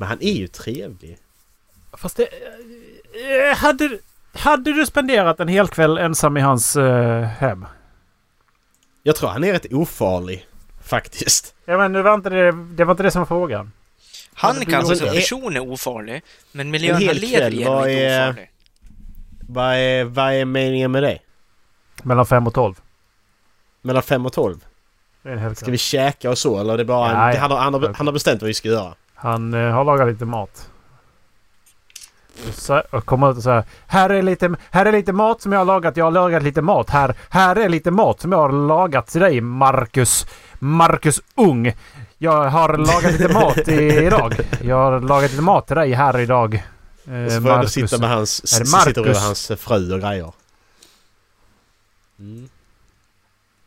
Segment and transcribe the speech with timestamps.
[0.00, 1.18] Men han är ju trevlig.
[1.92, 2.22] Fast det...
[2.24, 3.98] eh, hade,
[4.32, 7.66] hade du spenderat en hel kväll ensam i hans eh, hem?
[9.02, 10.46] Jag tror han är rätt ofarlig.
[10.84, 11.54] Faktiskt.
[11.64, 13.72] Ja men det var inte det, det, var inte det som var frågan.
[14.34, 15.14] Han kanske som det?
[15.14, 16.22] person är ofarlig,
[16.52, 18.50] men miljön han lever i är ofarlig.
[19.48, 21.18] Vad är, vad är meningen med det?
[22.02, 22.74] Mellan 5 och 12.
[23.82, 24.64] Mellan 5 och 12?
[25.22, 27.12] Det är en hel Ska vi käka och så eller är det bara...
[27.12, 27.40] Ja, en, ja.
[27.40, 28.94] han, har, han, har, han har bestämt vad vi ska göra.
[29.20, 30.70] Han eh, har lagat lite mat.
[32.54, 35.60] Så- Och kommer ut och säger här är, lite, här är lite mat som jag
[35.60, 35.96] har lagat.
[35.96, 36.90] Jag har lagat lite mat.
[36.90, 40.26] Här, här är lite mat som jag har lagat till dig Marcus.
[40.58, 41.72] Marcus Ung.
[42.18, 43.74] Jag har lagat lite mat i,
[44.06, 44.34] idag.
[44.62, 46.54] Jag har lagat lite mat till dig här idag.
[46.54, 48.38] Eh, Och så får då sitta med hans...
[48.40, 48.94] Är det s- Sitta Marcus?
[48.94, 50.32] bredvid hans fru och grejer.
[52.18, 52.48] Mm.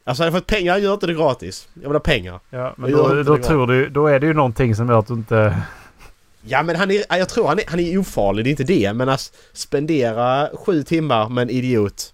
[0.03, 1.67] Alltså hade jag fått pengar, jag gör inte det gratis.
[1.73, 2.39] Jag vill ha pengar.
[2.49, 3.89] Ja, men då, då tror du...
[3.89, 5.62] Då är det ju någonting som gör att du inte...
[6.41, 8.93] Ja men han är, jag tror han är, han är ofarlig, det är inte det.
[8.93, 12.13] Men att spendera sju timmar med en idiot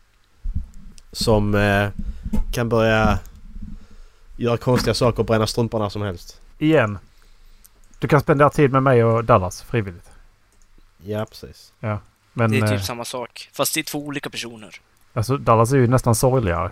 [1.11, 1.89] som eh,
[2.53, 3.19] kan börja
[4.37, 6.41] göra konstiga saker och bränna strumporna som helst.
[6.57, 6.97] Igen.
[7.99, 10.09] Du kan spendera tid med mig och Dallas frivilligt.
[11.05, 11.73] Ja precis.
[12.33, 14.75] Men Det är eh, typ samma sak, fast det är två olika personer.
[15.13, 16.71] alltså, Dallas är ju nästan sorgligare.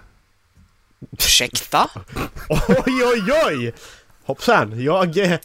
[1.12, 1.90] Ursäkta?
[2.50, 3.74] Oj oj oj!
[4.24, 5.18] Hoppsan, jag...
[5.18, 5.40] eh,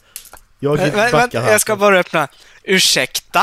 [0.58, 1.52] Jag backar Vänta, här.
[1.52, 2.28] jag ska bara öppna.
[2.62, 3.42] Ursäkta?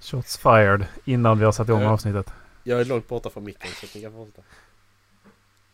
[0.00, 1.90] Shots fired innan vi har satt igång Ja.
[1.90, 2.26] avsnittet.
[2.64, 4.42] Jag är långt borta från micken så ni kan fortsätta.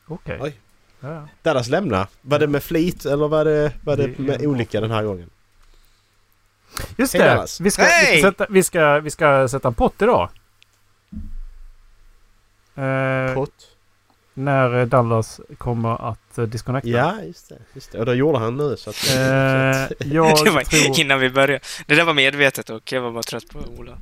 [0.06, 0.38] Okej.
[0.42, 0.58] Oj.
[1.00, 1.28] Ja.
[1.42, 2.06] Dallas lämna.
[2.20, 5.30] Var det med flit eller var det, var det med olycka den här gången?
[6.96, 7.46] Just Hej, det!
[7.60, 8.18] Vi ska, vi, Hej!
[8.20, 10.28] ska sätta, vi, ska, vi ska sätta en pott idag.
[12.74, 13.71] Eh, Pott?
[14.34, 16.88] När eh, Dallas kommer att uh, disconnecta.
[16.88, 17.58] Ja, just det.
[17.74, 17.98] Just det.
[17.98, 19.08] Och det gjorde han nu så att...
[19.10, 19.14] Eh,
[19.98, 21.60] Det jag var tror innan vi började.
[21.86, 23.98] Det där var medvetet och jag var bara trött på Ola.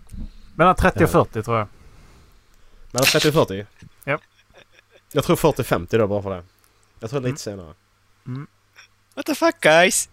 [0.55, 1.69] mellan 30 och 40 tror jag.
[2.91, 3.67] Mellan 30 och 40?
[4.05, 4.19] Ja.
[5.13, 6.45] Jag tror 40-50 då bara för det.
[7.01, 7.37] Jag tror lite Mm.
[7.37, 7.75] senare.
[9.15, 10.09] What the fuck guys?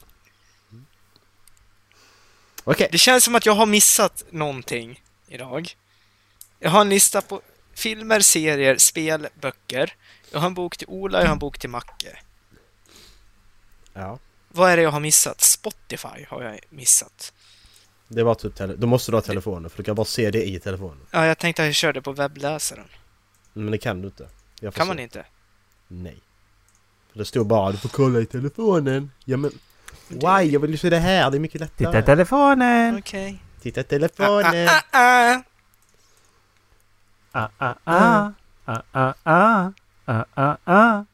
[2.63, 2.89] Okej.
[2.91, 5.75] Det känns som att jag har missat någonting idag.
[6.59, 7.41] Jag har en lista på
[7.77, 9.93] filmer, serier, spel, böcker.
[10.31, 12.17] Jag har en bok till Ola, jag har en bok till Macke.
[13.93, 14.19] Ja.
[14.49, 15.41] Vad är det jag har missat?
[15.41, 17.33] Spotify har jag missat.
[18.07, 20.47] Det var typ tele- Då måste du ha telefonen för du kan bara se det
[20.47, 20.99] i telefonen.
[21.11, 22.87] Ja, jag tänkte att jag körde på webbläsaren.
[23.53, 24.27] Men det kan du inte.
[24.61, 24.83] Kan se.
[24.83, 25.25] man inte?
[25.87, 26.17] Nej.
[27.11, 29.11] För det stod bara du får kolla i telefonen.
[29.25, 29.51] Ja men...
[30.07, 30.51] Why?
[30.51, 31.31] Jag vill ju se det här.
[31.31, 31.87] Det är mycket lättare.
[31.87, 32.97] Titta i telefonen!
[32.99, 33.39] Okej.
[33.61, 34.67] Titta i Ah, telefonen.
[34.69, 35.41] ah, ah, ah.
[37.31, 38.31] Ah, ah, ah.
[38.65, 39.71] Ah, ah, ah.
[40.05, 41.05] Ah, ah, ah.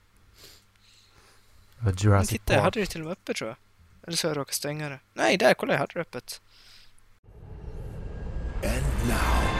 [1.78, 3.57] Det var Men Jurassic titta, jag hade det till och med öppet tror jag.
[4.07, 5.00] Eller så har jag råkat stänga det.
[5.13, 6.41] Nej, där, kolla, jag hade det öppet.
[8.63, 9.53] And now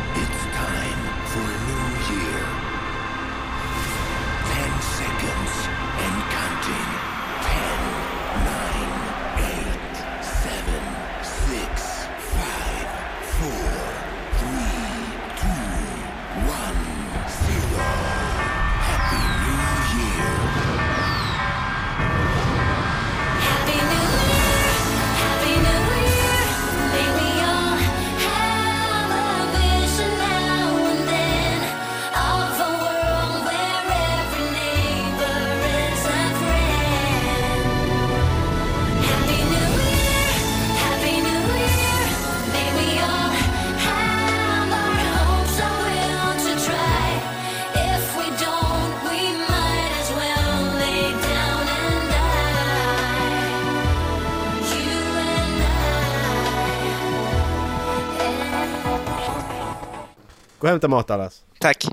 [60.63, 61.44] Gå och hämta mat Dallas.
[61.59, 61.85] Tack.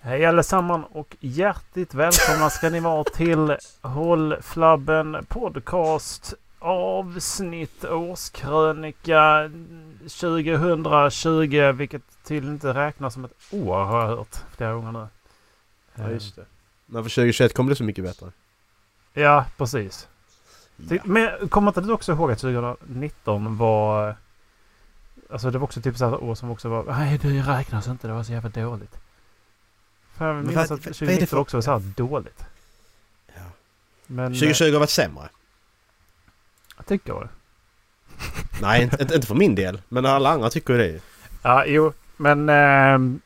[0.00, 9.50] Hej allesammans och hjärtligt välkomna ska ni vara till Håll Flabben Podcast avsnitt årskrönika
[10.20, 15.06] 2020 vilket tydligen inte räknas som ett år har jag hört flera gånger nu.
[15.94, 16.44] Ja just det.
[16.86, 18.26] Men för 2021 kommer det så mycket bättre.
[19.12, 20.08] Ja, precis.
[20.76, 20.98] Ja.
[21.04, 24.16] Men kommer inte du också ihåg att 2019 var...
[25.32, 26.84] Alltså det var också typ så här år som också var...
[26.84, 28.06] Nej, det räknas inte.
[28.06, 28.96] Det var så jävla dåligt.
[30.16, 32.44] För jag minns att vad är det 2019 för- också var så här dåligt.
[33.34, 33.42] Ja.
[34.06, 34.32] Men...
[34.32, 35.24] 2020 har varit sämre.
[35.24, 35.28] eh,
[36.76, 37.28] Jag tycker det.
[38.62, 39.82] Nej, inte, inte för min del.
[39.88, 41.00] Men alla andra tycker ju det.
[41.42, 41.92] Ja, jo.
[42.16, 42.48] Men...
[42.48, 43.20] ehm,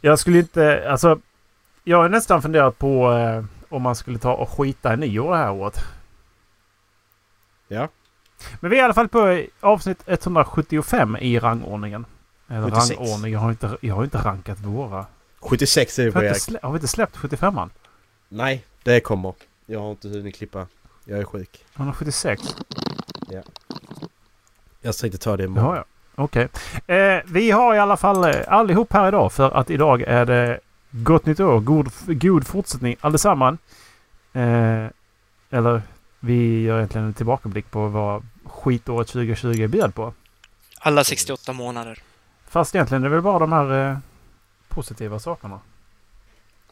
[0.00, 0.90] jag skulle inte...
[0.90, 1.20] Alltså...
[1.84, 5.36] Jag har nästan funderat på eh, om man skulle ta och skita i nyår det
[5.38, 5.84] här året.
[7.68, 7.88] Ja.
[8.60, 12.06] Men vi är i alla fall på avsnitt 175 i rangordningen.
[12.48, 12.90] Eller 76.
[12.90, 13.32] rangordning.
[13.32, 15.06] Jag har inte, jag har inte rankat våra.
[15.40, 16.62] 76 är vi på Erik.
[16.62, 17.70] har vi inte släppt 75an?
[18.28, 19.34] Nej, det kommer.
[19.66, 20.66] Jag har inte hunnit klippa.
[21.04, 21.64] Jag är sjuk.
[21.76, 22.42] 176?
[24.80, 25.64] Jag tänkte ta det imorgon.
[25.64, 25.84] har jag.
[26.14, 26.48] Okej.
[26.86, 30.60] Eh, vi har i alla fall eh, allihop här idag för att idag är det
[30.90, 31.60] gott nytt år.
[31.60, 33.60] God, god fortsättning allesammans.
[34.32, 34.86] Eh,
[35.50, 35.82] eller
[36.20, 40.14] vi gör egentligen en tillbakablick på vad skitåret 2020 bjöd på.
[40.78, 41.98] Alla 68 månader.
[42.48, 43.98] Fast egentligen är det väl bara de här eh,
[44.68, 45.60] positiva sakerna.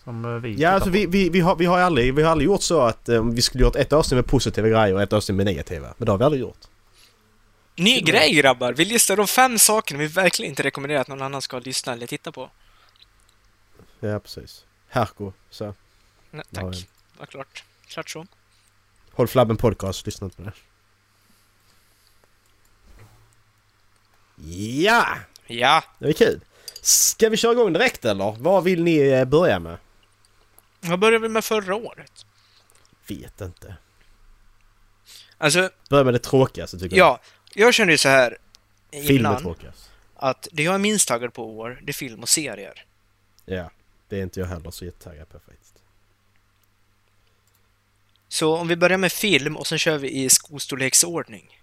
[0.05, 0.93] Som eh, vi Ja, alltså på.
[0.93, 3.43] vi, vi, vi, har, vi, har aldrig, vi har aldrig gjort så att eh, vi
[3.43, 5.95] skulle gjort ett avsnitt med positiva grejer och ett avsnitt med negativa.
[5.99, 6.59] Men det har vi aldrig gjort.
[7.77, 8.73] Ny grej grabbar!
[8.73, 12.07] Vi listar de fem sakerna vi verkligen inte rekommenderar att någon annan ska lyssna eller
[12.07, 12.51] titta på.
[14.01, 14.65] Ja, precis.
[14.89, 15.65] Herko, så.
[16.31, 16.89] Nej, Ja, tack.
[17.19, 17.65] Var klart.
[17.89, 18.27] Klart så.
[19.13, 20.53] Håll Flabben Podcast, lyssna inte på det.
[24.37, 25.06] Ja!
[25.46, 25.84] Ja!
[25.99, 26.40] Det är kul.
[26.81, 28.37] Ska vi köra igång direkt eller?
[28.38, 29.76] Vad vill ni eh, börja med?
[30.81, 32.26] Vad började vi med förra året?
[33.06, 33.76] Vet inte.
[35.38, 37.06] Alltså, Börja med det tråkigaste tycker jag.
[37.06, 37.20] ja.
[37.55, 38.38] Jag kände ju så här
[38.90, 39.55] innan
[40.14, 42.85] att det jag är minst taggad på år, det är film och serier.
[43.44, 43.70] Ja.
[44.08, 45.75] Det är inte jag heller så jättetaggad på faktiskt.
[48.28, 51.61] Så om vi börjar med film och sen kör vi i skostorleksordning.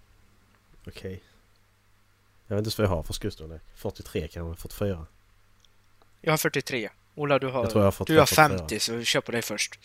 [0.86, 1.22] Okej.
[2.50, 3.62] Jag vet inte ens vad jag har för skostorlek.
[3.76, 5.06] 43 kanske, 44.
[6.20, 6.90] Jag har 43.
[7.14, 8.48] Ola, du har, Jag tror jag har fått du har 44.
[8.58, 9.78] 50, så kör på dig först.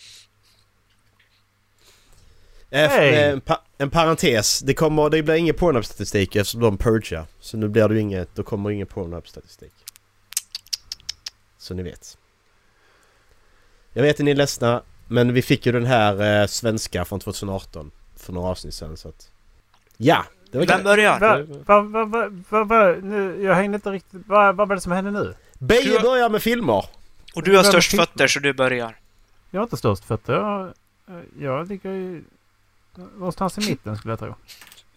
[2.71, 3.13] Hej!
[3.15, 4.59] eh, En, pa- en parentes.
[4.59, 7.25] Det, kommer, det blir ingen Pornhub-statistik eftersom de purgar.
[7.39, 9.73] Så nu blir det inget, då kommer ingen Pornhub-statistik.
[11.57, 12.17] Så ni vet.
[13.93, 17.19] Jag vet att ni är ledsna, men vi fick ju den här eh, svenska från
[17.19, 19.31] 2018 för några avsnitt sedan så att...
[19.97, 20.25] Ja!
[20.51, 21.19] Det var Vem börjar?
[21.65, 24.21] Va, va, va, va, va, nu, jag hängde inte riktigt...
[24.27, 25.35] Vad var det som hände nu?
[25.53, 26.85] Beje börjar med filmer!
[27.35, 28.95] Och du har störst fötter, så du börjar.
[29.51, 30.33] Jag har inte störst fötter.
[30.33, 30.73] Jag,
[31.39, 32.23] jag ligger ju
[33.17, 34.35] någonstans i mitten skulle jag tro.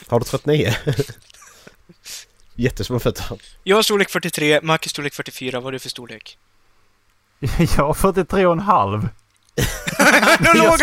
[0.09, 0.75] Har du 39?
[2.55, 3.41] Jättesmå fötter.
[3.63, 5.57] Jag har storlek 43, Marcus storlek 44.
[5.57, 6.39] Vad har du för storlek?
[7.59, 9.09] Jag har 43 och en halv.
[10.45, 10.77] Jag lågar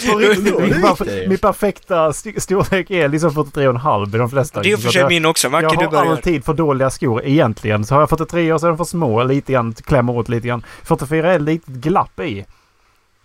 [0.00, 4.30] skojar ju Då min, perfekta st- storlek är liksom 43 och en halv i de
[4.30, 4.62] flesta.
[4.62, 5.48] Det är för sig min också.
[5.50, 7.84] Macke, jag har alltid för dåliga skor egentligen.
[7.84, 9.74] Så har jag 43 och så är de för små lite grann.
[9.74, 10.64] Klämmer åt lite grann.
[10.82, 12.44] 44 är ett litet glapp i.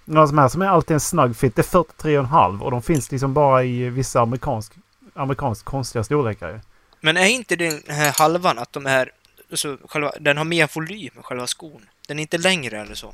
[0.05, 1.55] Några som är som är alltid en snagg fit.
[1.55, 2.17] Det är 43
[2.61, 4.73] och de finns liksom bara i vissa amerikansk,
[5.13, 6.61] amerikansk konstiga storlekar.
[7.01, 9.11] Men är inte den här halvan att de är...
[9.51, 11.81] Alltså, själva, den har mer volym, själva skon.
[12.07, 13.13] Den är inte längre eller så.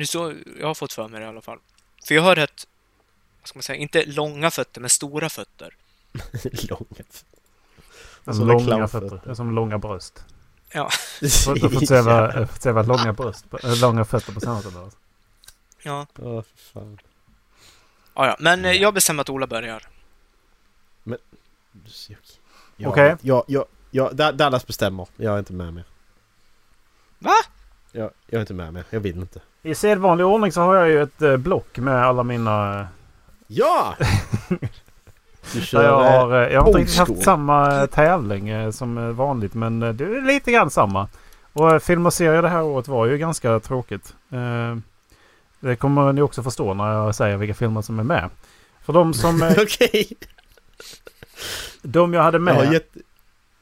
[0.00, 1.58] Är så jag har fått för mig det i alla fall.
[2.06, 2.66] För jag har rätt,
[3.40, 5.74] vad ska man säga, inte långa fötter, men stora fötter.
[6.68, 6.84] Långa
[8.24, 9.34] Alltså det är långa fötter.
[9.34, 10.24] Som långa bröst.
[10.72, 10.90] Ja.
[11.20, 14.90] Jag vad- jag har fått se vad långa bröst, äh, långa fötter på senaste dagen.
[15.82, 16.98] Ja, Åh, för fan.
[18.14, 18.36] ja, ja.
[18.38, 19.88] men eh, jag bestämmer att Ola börjar.
[22.76, 23.16] Ja, Okej.
[23.22, 25.06] Ja, ja, ja, Da- Dallas bestämmer.
[25.16, 25.84] Jag är inte med mer.
[27.18, 27.34] Va?
[27.92, 28.84] Jag, jag är inte med mer.
[28.90, 29.40] Jag vill inte.
[29.68, 32.80] I sedvanlig ordning så har jag ju ett eh, block med alla mina...
[32.80, 32.86] eh,
[33.46, 33.94] Ja!
[35.52, 35.84] Du Där kör...
[35.84, 40.26] jag, har, eh, jag har inte riktigt haft samma tävling som vanligt men det är
[40.26, 41.08] lite grann samma.
[41.52, 44.14] Och film och serier det här året var ju ganska tråkigt.
[45.60, 48.30] Det kommer ni också förstå när jag säger vilka filmer som är med.
[48.82, 49.42] För de som...
[49.58, 50.08] Okej.
[51.82, 52.72] De jag hade Jag med...
[52.72, 52.98] jätte...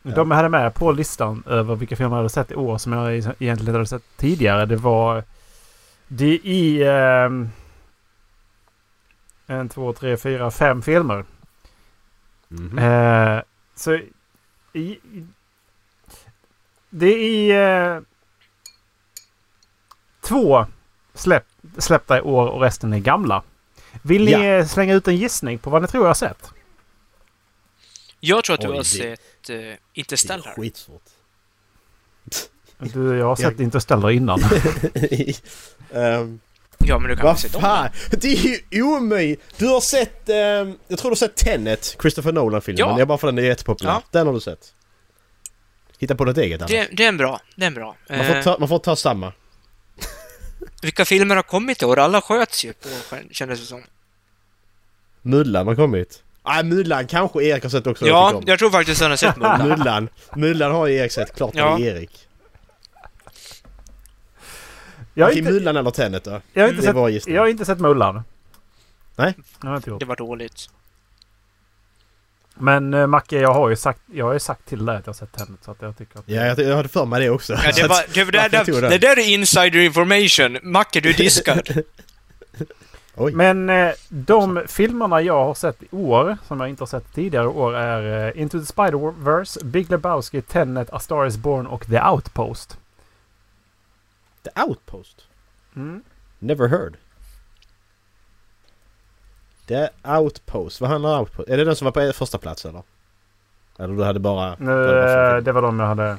[0.02, 2.92] De jag hade med på listan över vilka filmer jag hade sett i år som
[2.92, 4.66] jag egentligen hade sett tidigare.
[4.66, 5.24] Det var...
[6.08, 6.82] Det i...
[6.82, 7.48] ehm,
[9.46, 11.24] en, två, tre, fyra, fem filmer.
[12.48, 12.78] Mhm.
[12.78, 13.42] Eh,
[13.74, 13.94] så...
[13.94, 14.04] I,
[14.72, 15.26] i,
[16.90, 17.50] det är i...
[17.50, 18.00] Eh,
[20.20, 20.66] två
[21.14, 21.46] släpp,
[21.78, 23.42] släppta i år och resten är gamla.
[24.02, 24.42] Vill ni Ja.
[24.44, 26.50] eh, slänga ut en gissning på vad ni tror jag har sett?
[28.20, 29.20] Jag tror att du Oj, har det- sett
[29.50, 30.54] uh, Det är Interstellar.
[30.56, 31.02] skitsvårt.
[32.78, 34.40] Du, jag har sett Jag- Interstellar innan.
[35.90, 36.40] um,
[36.78, 37.60] Ja, men du kan väl vad se dem?
[37.60, 37.88] fan?
[38.10, 39.42] Det är ju omöjligt!
[39.56, 40.28] Du har sett...
[40.28, 42.78] ehm, jag tror du har sett Tenet, Christopher Nolan-filmen.
[42.88, 43.00] Ja.
[43.00, 43.90] Är bara för den är jättepopulär.
[43.92, 44.02] Ja.
[44.10, 44.72] Den har du sett.
[45.98, 46.88] Hitta på något eget Det, annars.
[46.92, 47.40] det är en bra.
[47.56, 47.96] Det är bra.
[48.08, 49.32] Man får, Eh, ta, man får ta samma.
[50.82, 51.98] vilka filmer har kommit i år?
[51.98, 52.88] Alla sköts ju på,
[53.30, 53.82] kändes det som.
[55.22, 56.22] Mullan har kommit.
[56.46, 58.06] Nej, Mullan kanske Erik har sett också.
[58.06, 59.42] Ja, jag jag tror faktiskt att han har sett om.
[59.42, 59.68] Mullan.
[59.78, 60.08] Mullan.
[60.34, 61.36] Mullan har Erik sett.
[61.36, 61.76] Klart Ja.
[61.78, 62.28] det är Erik.
[65.18, 66.40] Jag har Okej, inte, Mullan eller Tenet då?
[66.52, 67.34] jag har inte Det sett var gissning.
[67.34, 68.22] Jag har inte sett Mullan.
[69.16, 70.00] Det har jag inte gjort.
[70.00, 70.68] Det var dåligt.
[72.54, 75.12] Men uh, Macke, jag har ju sagt, jag har ju sagt till dig att jag
[75.12, 76.24] har sett Tenet så att jag tycker att...
[76.26, 77.52] Ja, jag, jag hade för mig det också.
[77.52, 78.90] Ja, det, var, det, var, det, där, den?
[78.90, 80.58] det där är insider information.
[80.62, 81.62] Macke, du diskar.
[83.14, 83.32] Oj.
[83.32, 87.46] Men eh, de filmerna jag har sett i år, som jag inte har sett tidigare
[87.46, 92.00] år, är eh, Into the Spider-Verse, Big Lebowski, Tenet, A Star Is Born och The
[92.00, 92.78] Outpost.
[94.54, 95.26] The Outpost?
[95.76, 96.02] Mm.
[96.38, 96.96] Never heard.
[99.66, 100.80] The Outpost.
[100.80, 101.48] Vad handlar Outpost?
[101.48, 102.82] Är det den som var på första plats eller?
[103.78, 104.52] Eller du hade bara...
[104.52, 106.08] Eh, det det var de jag hade...
[106.10, 106.16] eh,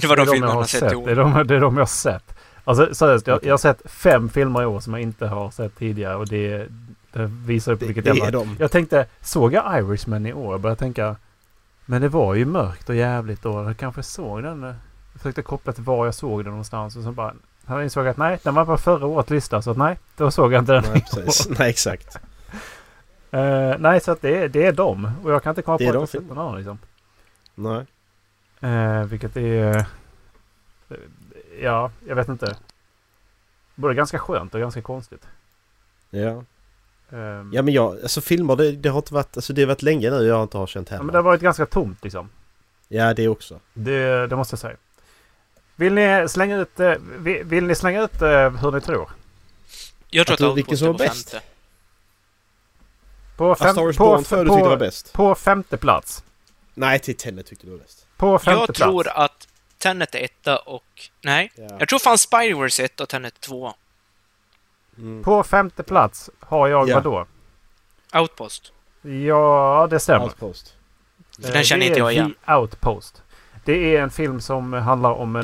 [0.00, 1.06] Det var de jag filmerna jag har sett år.
[1.06, 2.34] Det är de, det är de jag har sett.
[2.64, 5.76] Alltså seriöst, jag, jag har sett fem filmer i år som jag inte har sett
[5.76, 6.68] tidigare och det,
[7.12, 8.26] det visar ju på det, vilket det jävla...
[8.26, 8.56] är de.
[8.58, 10.52] Jag tänkte, såg jag Irishman i år?
[10.54, 11.16] Jag började tänka,
[11.86, 13.62] men det var ju mörkt och jävligt då.
[13.64, 14.74] Jag kanske såg den.
[15.12, 17.34] Jag försökte koppla till var jag såg den någonstans och så bara...
[17.66, 20.52] Jag insåg att nej, den var på förra årets lista så att nej, då såg
[20.52, 20.84] jag inte den.
[20.92, 21.48] Nej, precis.
[21.58, 22.16] Nej, exakt.
[23.30, 25.10] Eh, nej, så att det, är- det är dem.
[25.24, 26.78] Och jag kan inte komma Det på att jag sett någon annan liksom.
[27.54, 27.84] Nej.
[28.60, 29.76] Eh, vilket är...
[29.76, 29.84] eh,
[31.62, 32.56] Ja, jag vet inte.
[33.74, 35.26] Både ganska skönt och ganska konstigt.
[36.10, 36.44] Ja.
[37.10, 39.82] Ehm, Ja men jag, alltså filmer det, det har inte varit, alltså det har varit
[39.82, 41.04] länge nu jag inte har känt ja, hemma.
[41.04, 42.28] men det har varit ganska tomt liksom.
[42.88, 43.60] Ja det också.
[43.74, 44.76] Det, det måste jag säga.
[45.76, 49.10] Vill ni slänga ut, eh, vill, vill ni slänga ut eh, hur ni tror?
[50.10, 51.30] Jag tror Att att, vilken som var på bäst?
[51.30, 51.46] femte.
[53.36, 53.92] På, fem, på,
[54.30, 55.12] jag på, bäst.
[55.12, 56.24] på femte plats.
[56.74, 58.06] Nej till Tenet tyckte du var bäst.
[58.16, 58.78] På femte Jag plats.
[58.78, 59.48] tror att
[59.78, 60.84] Tenet är etta och...
[61.22, 61.52] Nej.
[61.54, 61.76] Ja.
[61.78, 63.74] Jag tror fan Spider-Verse är etta och Tenet är tvåa.
[64.98, 65.22] Mm.
[65.24, 66.94] På femte plats har jag Ja.
[66.94, 67.26] vadå?
[68.14, 68.72] Outpost.
[69.02, 70.24] Ja, det stämmer.
[70.24, 70.74] Outpost.
[71.42, 72.34] För den känner det inte är jag igen.
[72.46, 73.22] The Outpost.
[73.64, 75.42] Det är en film som handlar om en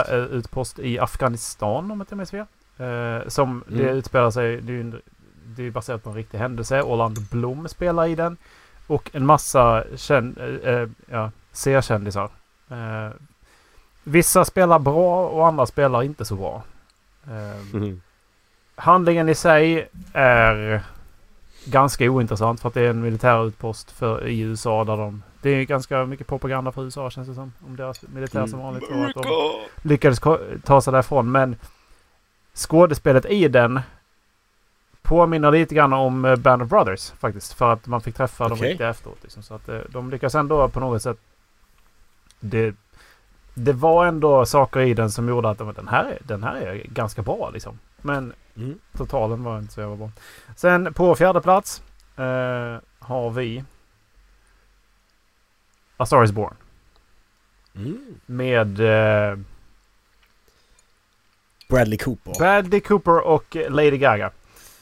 [0.00, 0.12] Outpost.
[0.12, 2.46] eh, utpost i Afghanistan om jag inte minns fel.
[2.78, 3.96] Eh, som det Mm.
[3.96, 5.00] utspelar sig, det är, en-
[5.46, 6.82] det är baserat på en riktig händelse.
[6.82, 8.36] Orlando Bloom spelar i den.
[8.86, 12.28] Och en massa kän, eh, eh, ja, C-kändisar.
[12.70, 13.10] Eh,
[14.04, 16.62] vissa spelar bra och andra spelar inte så bra.
[17.26, 18.00] Eh, Mm.
[18.74, 20.80] Handlingen i sig är
[21.64, 25.22] ganska ointressant för att det är en militär utpost för, i USA där de...
[25.42, 27.52] Det är ganska mycket propaganda för USA känns det som.
[27.66, 28.82] Om deras militär som vanligt.
[28.90, 29.14] Och att
[29.82, 30.20] de lyckades
[30.64, 31.32] ta sig därifrån.
[31.32, 31.56] Men
[32.54, 33.80] skådespelet i den
[35.02, 37.52] påminner lite grann om eh, Band of Brothers faktiskt.
[37.52, 38.68] För att man fick träffa dem Okej.
[38.68, 39.18] riktigt efteråt.
[39.22, 39.42] Liksom.
[39.42, 41.18] Så att eh, de lyckas ändå på något sätt...
[42.40, 42.74] Det,
[43.54, 46.56] det var ändå saker i den som gjorde att de, den, här är, den här
[46.56, 47.78] är ganska bra liksom.
[48.02, 48.78] Men Mm.
[48.96, 50.10] totalen var inte så jävla bra.
[50.56, 51.82] Sen på fjärde plats
[52.16, 53.64] eh, har vi
[55.96, 56.54] A Star Is Born.
[57.74, 58.20] Mm.
[58.26, 59.38] Med eh,
[61.68, 62.32] Bradley Cooper.
[62.38, 64.30] Bradley Cooper och Lady Gaga.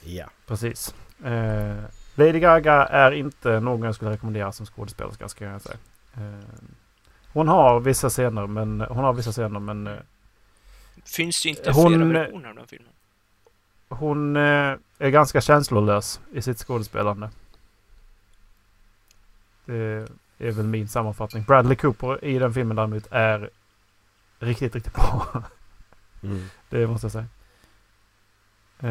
[0.05, 0.27] ja.
[0.47, 0.95] Precis.
[1.25, 1.77] Eh,
[2.15, 5.77] Lady Gaga är inte någon jag skulle rekommendera som skådespelerska ska jag säga.
[6.17, 6.45] Eh,
[7.33, 9.97] hon har vissa scener men hon har vissa scener men eh,
[11.05, 12.93] Finns det inte Hon- flera versioner av den filmen?
[13.89, 17.31] hon eh, är ganska känslolös i sitt skådespelande.
[19.65, 20.09] Det
[20.41, 21.43] är väl min sammanfattning.
[21.45, 23.51] Bradley Cooper i den filmen däremot är
[24.39, 25.27] riktigt, riktigt bra.
[26.23, 26.45] Mm.
[26.69, 27.27] Det måste jag säga.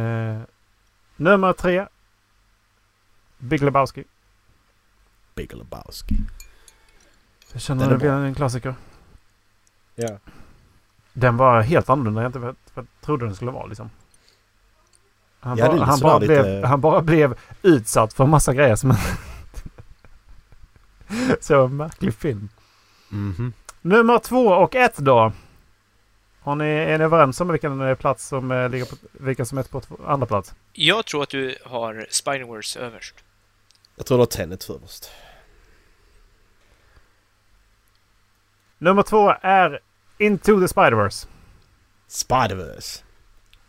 [0.01, 0.41] Eh,
[1.15, 1.85] nummer tre.
[3.37, 4.03] Big Lebowski.
[5.35, 6.15] Big Lebowski.
[7.53, 8.75] Jag känner Den är det blir en klassiker.
[9.95, 10.17] Ja.
[11.13, 13.89] Den var helt annorlunda jag inte vad jag trodde den skulle vara liksom.
[15.39, 18.75] Han, Ja, det bara, han, bara lite- blev, han bara blev utsatt för massa grejer
[18.75, 18.95] som
[21.41, 22.49] Så märklig film.
[23.09, 23.53] Mhm.
[23.81, 25.31] Nummer två och ett då.
[26.41, 29.57] Har ni, är ni överens om vilken eh, plats som eh, ligger på, vilken som
[29.57, 30.53] är på andra plats?
[30.73, 33.15] Jag tror att du har Spider-Verse överst.
[33.95, 35.09] Jag tror det var Tenet först.
[38.77, 39.79] Nummer två är
[40.17, 41.27] Into the Spider-Verse.
[42.09, 43.03] Spider-Verse.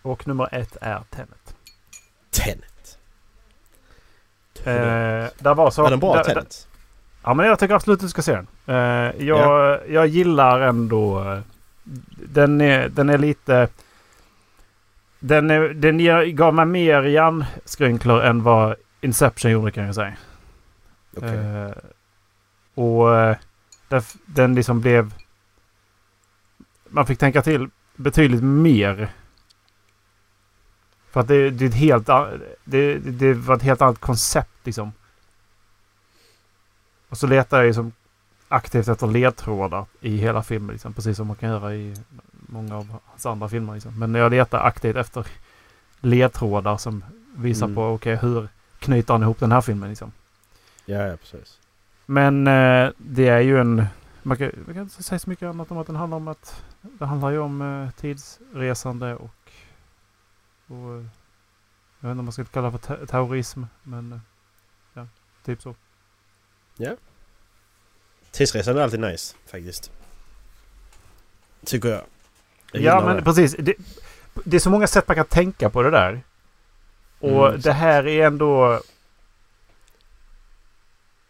[0.03, 1.55] Och nummer ett är Tenet.
[2.31, 2.99] Tenet.
[4.65, 5.83] Eh, där var så...
[5.83, 6.69] Var den bra där- Tenet?
[7.23, 8.47] Ja, men jag tycker absolut att du ska se den.
[8.67, 11.21] Eh, jag, jag gillar ändå...
[11.33, 11.39] eh,
[12.33, 13.69] Den är, den är lite...
[15.19, 20.15] Den, är, den ger, gav mig mer hjärnskrynklor än vad Inception gjorde kan jag säga.
[21.23, 21.73] Eh,
[22.75, 23.37] och eh,
[23.89, 25.15] därf- den liksom blev...
[26.89, 29.09] Man fick tänka till betydligt mer.
[31.11, 32.07] För att det, det är ett helt...
[32.65, 34.93] det, det var ett helt annat koncept liksom.
[37.11, 37.93] Och så letar jag ju som
[38.49, 40.73] aktivt efter ledtrådar i hela filmen.
[40.73, 41.97] Liksom, precis som man kan göra i
[42.31, 43.75] många av hans andra filmer.
[43.75, 43.99] Liksom.
[43.99, 45.27] Men jag letar aktivt efter
[46.01, 47.05] ledtrådar som
[47.37, 47.75] visa Mm.
[47.75, 48.49] på okej hur
[48.79, 50.13] knyter han ihop den här filmen liksom.
[50.87, 51.59] Ja, ja precis.
[52.07, 53.85] Men eh, det är ju en...
[54.23, 56.65] Man kan, man kan inte säga så mycket annat om att den handlar om att...
[56.83, 59.31] Det handlar ju om eh, tidsresande och...
[60.67, 61.05] och eh,
[62.01, 64.13] jag vet inte om man ska kalla det för te- terrorism, men...
[64.13, 64.19] eh,
[64.95, 65.07] Ja,
[65.45, 65.75] typ så.
[68.31, 69.91] Tidsresan är alltid nice faktiskt.
[71.67, 72.03] Tycker jag.
[72.73, 73.23] jag ja, men det.
[73.23, 73.57] precis.
[73.59, 73.75] Det,
[74.45, 76.23] det är så många sätt man kan tänka på det där.
[77.19, 78.81] Och Mm, det här är ändå...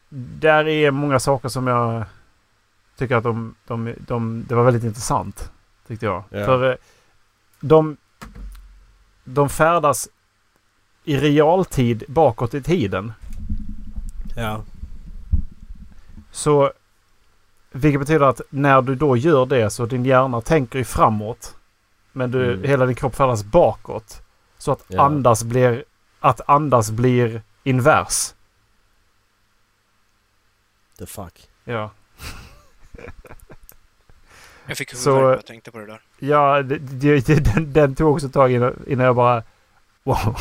[0.08, 2.04] Där är många saker som jag
[2.96, 5.50] tycker att de, de, de, det var väldigt intressant.
[5.86, 6.24] Tyckte jag.
[6.30, 6.44] Ja.
[6.44, 6.76] För eh,
[7.60, 7.96] de,
[9.24, 10.08] de färdas
[11.04, 13.12] i realtid bakåt i tiden.
[14.36, 14.64] Ja.
[16.40, 16.72] Så
[17.72, 21.56] vilket betyder att när du då gör det så din hjärna tänker ju framåt.
[22.12, 22.64] Men du, Mm.
[22.68, 24.22] hela din kropp färdas bakåt.
[24.58, 25.02] Så att Ja.
[25.02, 25.84] andas blir
[26.20, 28.34] att andas blir invers.
[30.98, 31.48] The fuck.
[31.64, 31.90] Ja.
[34.66, 36.00] Jag fick huvudvärk när jag tänkte på det där.
[36.18, 39.42] Ja, det, det, det, den, den tog också ett tag innan, innan jag bara...
[40.02, 40.36] Wow.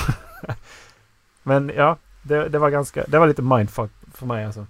[1.44, 3.04] Men ja, det, det var ganska...
[3.08, 4.66] Det var lite mindfuck för mig alltså.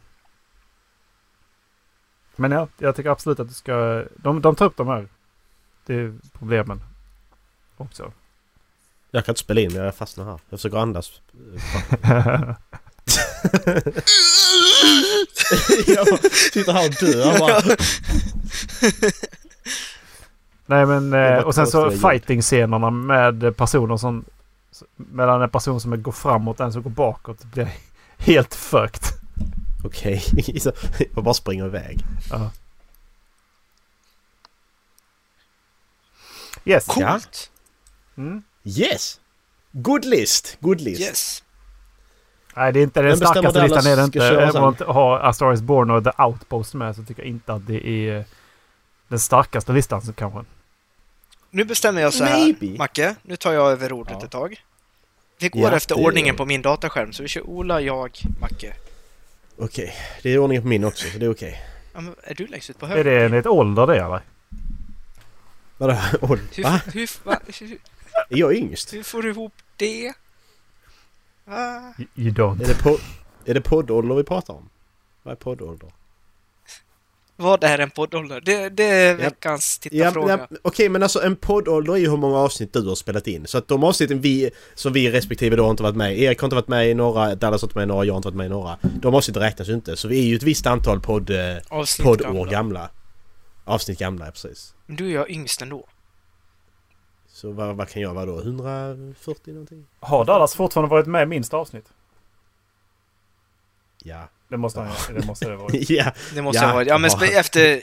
[2.40, 4.04] Men ja, jag tycker absolut att du ska...
[4.16, 5.08] De, de tar upp de här.
[5.86, 6.82] Det är problemen.
[7.78, 8.12] Också.
[9.12, 10.40] Jag kan inte spela in, jag fastnar här.
[10.50, 11.22] Jag försöker andas.
[15.88, 17.76] jag sitter här och dör bara.
[20.66, 21.14] Nej men...
[21.14, 24.26] Eh, Och sen så fighting-scenerna med personer som...
[24.96, 27.40] Mellan en person som går framåt och en som går bakåt.
[27.42, 27.70] Det blir
[28.18, 29.19] helt fucked.
[29.84, 30.20] Okej,
[30.60, 30.72] så
[31.16, 32.00] jag bara springer iväg.
[32.30, 32.52] Ja.
[36.66, 36.86] Yes.
[36.86, 37.52] Coolt!
[38.18, 38.44] Mm.
[38.64, 39.20] Yes!
[39.72, 40.58] Good list!
[40.60, 41.02] Good list.
[41.02, 41.44] Yes.
[42.56, 43.86] Nej, det är inte den starkaste listan.
[43.92, 44.26] Är det inte.
[44.28, 47.30] Även om man har A Star Is Born och The Outpost med så tycker jag
[47.30, 48.26] inte att det är
[49.08, 50.40] den starkaste listan så kanske.
[51.52, 52.78] Nu bestämmer jag så här, Maybe.
[52.78, 53.16] Macke.
[53.24, 54.26] Nu tar jag över rodret Ja.
[54.26, 54.64] ett tag.
[55.40, 58.74] Vi går Ja, efter ordningen på min dataskärm, så vi kör Ola, jag, Macke.
[59.60, 59.94] Okej,
[60.24, 61.62] det är ordningen på min också så det är okej.
[61.94, 63.04] Ja, men är du längst ut på Är höger?
[63.04, 64.22] det enligt ålder det eller?
[65.78, 65.94] Vadå?
[65.94, 66.82] Hur, Va?
[66.94, 67.72] hur, va, hur,
[68.30, 68.94] Är jag yngst?
[68.94, 70.14] hur får du ihop det?
[71.46, 71.94] Va?
[71.98, 72.64] You- You don't.
[72.64, 73.02] Är det, po-
[73.46, 74.70] är det poddålder vi pratar om?
[75.24, 75.90] Vad är poddålder?
[77.42, 78.42] Vad är en poddålder?
[78.42, 79.16] Det, det är Ja.
[79.30, 80.48] veckans Ja, tittarfråga.
[80.50, 83.48] ja, Okej men alltså en poddålder är ju hur många avsnitt du har spelat in.
[83.48, 86.24] Så att de avsnitten vi, som vi respektive då har inte varit med i.
[86.24, 88.14] Erik har inte varit med i några, Dallas har inte varit med i några, jag
[88.14, 88.78] har inte varit med i några.
[88.82, 89.98] De avsnitten räknas ju inte.
[89.98, 92.52] Så vi är ju ett visst antal podd, eh, Avsnitt poddår gamla.
[92.52, 92.90] gamla.
[93.66, 94.74] Avsnitt gamla, ja, precis.
[94.86, 95.88] Men du är jag yngst ändå.
[97.28, 98.40] Så vad, vad kan jag vara då?
[98.40, 99.86] 140 någonting?
[100.00, 101.86] Har Dallas fortfarande varit med i minst avsnitt?
[104.04, 104.30] Ja.
[104.50, 105.70] Det måste han Det måste det vara.
[105.90, 106.14] ja.
[106.34, 106.86] Det måste Ja, jag vara.
[106.86, 107.26] Ja, men ja.
[107.26, 107.82] efter...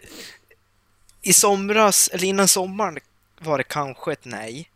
[1.22, 2.98] I somras, eller innan sommaren,
[3.40, 4.70] var det kanske ett nej.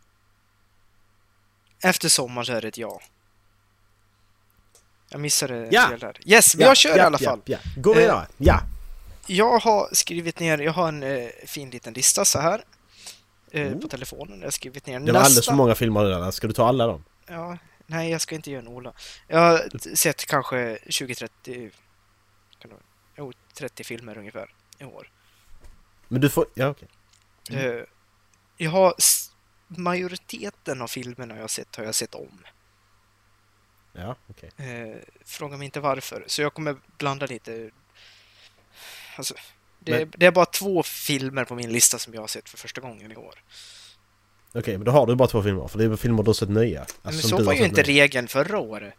[1.83, 3.01] Efter sommaren så är det ett ja.
[5.09, 5.87] Jag missade Ja.
[5.89, 6.17] del där.
[6.25, 7.41] Yes, men ja, jag kör ja, i alla ja, fall.
[7.45, 8.27] Ja, Gå vidare.
[8.37, 8.61] Ja.
[9.27, 12.63] Jag har skrivit ner, jag har en eh, fin liten lista så här.
[13.51, 13.79] Eh, Oh.
[13.79, 14.39] På telefonen.
[14.39, 15.51] Jag har skrivit ner Det var alldeles nästa...
[15.51, 16.31] för många filmer där.
[16.31, 17.03] Ska du ta alla dem?
[17.27, 18.93] Ja, nej, jag ska inte göra en Ola.
[19.27, 21.29] Jag har sett kanske 20-30...
[21.45, 21.71] kan
[22.61, 22.79] det vara?
[23.17, 25.09] Jo, 30 filmer ungefär i år.
[26.07, 26.45] Men du får...
[26.53, 26.87] Ja okej.
[27.51, 27.83] Eh,
[28.57, 28.93] Jag har...
[29.67, 32.43] Majoriteten av filmerna jag har sett har jag sett om.
[33.93, 34.51] Ja okej.
[34.57, 36.23] Eh, fråga mig inte varför.
[36.27, 37.69] Så jag kommer blanda lite.
[39.17, 39.33] Alltså,
[39.79, 42.57] det, Men- det är bara två filmer på min lista som jag har sett för
[42.57, 43.43] första gången i år.
[44.53, 45.67] Okej, men då har du bara två filmer.
[45.67, 46.81] För det är filmer du har sett nya.
[46.81, 48.03] Alltså, Men så var ju inte nya.
[48.03, 48.93] regeln förra året.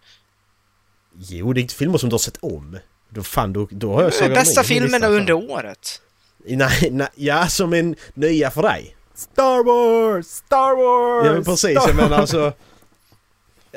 [1.14, 2.78] Jo, det är inte filmer som du har sett om.
[3.14, 6.03] Då fan, då, då har jag Sagan bästa filmerna lista, under året.
[6.44, 8.96] Nej, nej, ja som en nya för dig.
[9.14, 10.27] Star Wars!
[10.27, 11.27] Star Wars!
[11.27, 12.53] Ja men precis, Star jag menar alltså...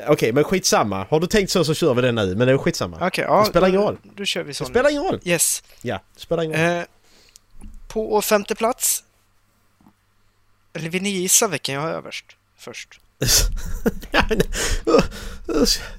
[0.08, 1.06] Okej, men skitsamma.
[1.10, 3.06] Har du tänkt så så kör vi det nu, men det är skitsamma.
[3.06, 3.40] Okej, ja.
[3.40, 3.98] Det spelar ingen då- roll.
[4.16, 5.20] Då kör vi så Det spelar ingen roll.
[5.24, 5.62] Yes.
[5.82, 6.78] Ja, det spelar ingen roll.
[6.78, 6.84] Eh,
[7.88, 9.04] på femte plats.
[10.72, 12.24] Eller vill ni gissa vilken jag har överst?
[12.58, 13.00] Först.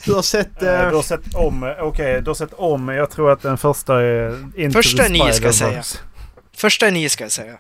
[0.05, 0.63] Du har sett...
[0.63, 2.87] Eh, Du har sett om, okej, du har sett om.
[2.89, 5.97] Jag tror att den första är Into Första är nio, ska jag Spider-Verse.
[6.53, 7.57] Första är nio ska jag säga.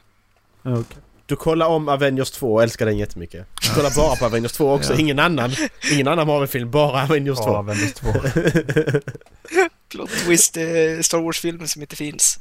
[0.63, 0.97] Okej.
[1.25, 3.47] Du kollar om Avengers 2 och älskar den jättemycket.
[3.61, 4.99] Du kollar bara på Avengers 2 också, Ja.
[4.99, 5.51] ingen annan.
[5.91, 7.43] Ingen annan Marvel-film, bara Avengers 2.
[7.47, 8.13] Ja, Avengers 2.
[9.89, 10.63] Plot twist, eh,
[11.01, 12.39] Star Wars-filmen som inte finns.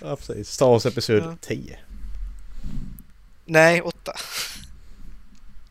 [0.00, 0.50] Ja, precis.
[0.50, 1.36] Star Wars Episod Ja.
[1.40, 1.78] 10.
[3.44, 4.12] Nej, åtta.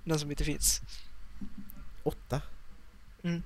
[0.04, 0.82] Den som inte finns.
[2.04, 2.42] 8?
[3.24, 3.44] Mm.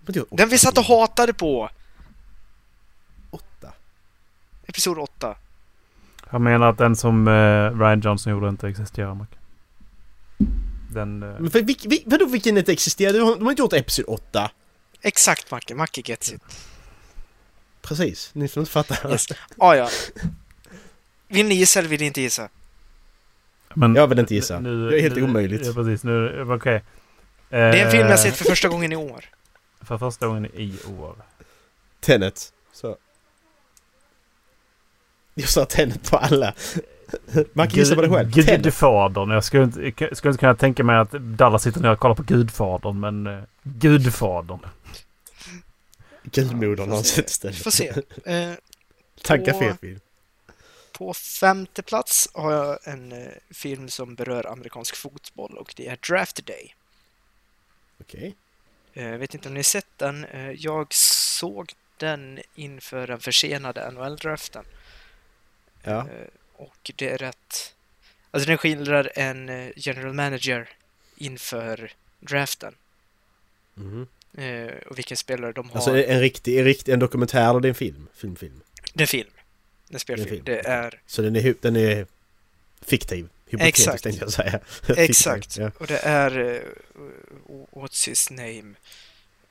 [0.00, 1.70] Vadå, Den vi satt och hatade på!
[3.30, 3.72] Åtta?
[4.66, 5.36] Episod 8.
[6.30, 9.26] Jag menar att den som eh, Ryan Johnson gjorde inte existerar, Mac.
[10.90, 11.22] Den...
[11.22, 13.12] Eh, Men för, vilk, vil, vadå vilken inte existerar?
[13.12, 14.50] De har, de har inte gjort Episod 8.
[15.02, 16.42] Exakt Macke, Macke gets it.
[17.82, 19.10] Precis, ni får inte fatta.
[19.10, 19.26] Yes.
[19.58, 19.88] Ah, ja.
[21.28, 22.48] Vill ni gissa eller vill ni inte gissa?
[23.74, 24.60] Men, Jag vill inte gissa.
[24.60, 25.66] Nu, Det är helt nu, omöjligt.
[25.66, 26.04] Ja, precis.
[26.04, 26.82] Nu, okej.
[27.48, 29.24] Det är en film jag Eh, sett för första gången i år.
[29.80, 31.16] För första gången i år.
[32.00, 32.52] Tenet.
[32.72, 32.96] Så.
[35.34, 36.54] Jag sa Tenet på alla.
[37.52, 38.32] Man kan gissa på det själv.
[38.32, 38.62] Tenet.
[38.62, 39.30] Gudfadern.
[39.30, 42.14] Jag skulle inte, jag skulle inte kunna tänka mig att Dallas sitter ner och kollar
[42.14, 44.58] på Gudfadern, men uh, Gudfadern.
[46.22, 47.56] Gudmodern har sett Vi istället.
[47.62, 47.88] får se.
[48.24, 48.52] Eh,
[49.24, 50.00] Tacka På- fel film.
[50.98, 55.98] På femte plats har jag en eh, film som berör amerikansk fotboll och det är
[56.08, 56.74] Draft Day.
[58.00, 58.34] Okej.
[58.92, 60.24] Eh, vet inte om ni sett den.
[60.24, 64.64] Eh, jag såg den inför den försenade NHL-draften.
[65.82, 66.06] Ja.
[66.52, 67.74] Och det är rätt...
[68.30, 70.68] Alltså den skildrar en general manager
[71.16, 72.74] inför draften.
[74.36, 75.76] Eh, och vilken spelare de har.
[75.76, 78.08] Alltså en riktig, en riktig, en dokumentär eller det är en film?
[78.14, 78.60] Filmfilm.
[78.94, 79.30] det är film.
[79.88, 80.28] Det är spelfilm.
[80.28, 80.72] film, Det okej.
[80.72, 81.00] är...
[81.06, 82.06] Så den är, den är
[82.82, 83.28] fiktiv.
[83.46, 84.02] Hypotetisk Exakt.
[84.02, 84.60] tänkte jag säga.
[84.96, 85.56] Exakt.
[85.56, 85.70] Ja.
[85.78, 86.38] Och det är...
[86.38, 86.60] eh,
[87.72, 88.74] what's his name?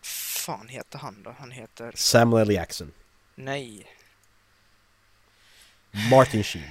[0.02, 1.36] fan heter han då?
[1.39, 1.91] Han heter...
[1.95, 2.56] Samuel L.
[2.56, 2.91] Jackson.
[3.36, 3.86] Nej.
[6.12, 6.63] Martin Sheen.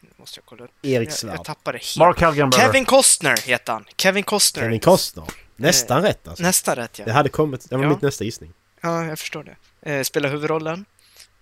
[0.00, 0.70] Nu måste jag kolla upp.
[0.82, 1.34] Erik Jag, Svärd.
[1.34, 1.96] jag tappade helt.
[1.96, 2.60] Mark Helgenberg.
[2.60, 3.84] Kevin Costner heter han.
[3.96, 4.62] Kevin Costner.
[4.62, 5.24] Kevin Costner.
[5.56, 6.42] Nästan rätt alltså.
[6.42, 7.04] Nästan rätt ja.
[7.04, 7.70] Det hade kommit.
[7.70, 7.90] Det var Ja.
[7.90, 8.52] mitt nästa gissning.
[8.80, 9.56] Ja, jag förstår det.
[9.82, 10.84] Eh, spelar huvudrollen.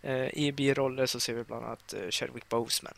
[0.03, 2.95] Eh, I biroller så ser vi bland annat eh, Chadwick Boseman.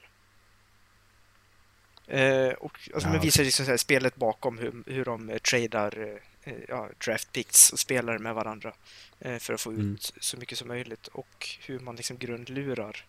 [2.07, 5.39] Eh, och alltså, Ja, man visar liksom så här, spelet bakom hur, hur de eh,
[5.39, 8.75] tradar eh, ja, draft picks och spelare med varandra
[9.21, 9.95] eh, för att få Mm.
[9.95, 13.05] ut så mycket som möjligt och hur man liksom grundlurar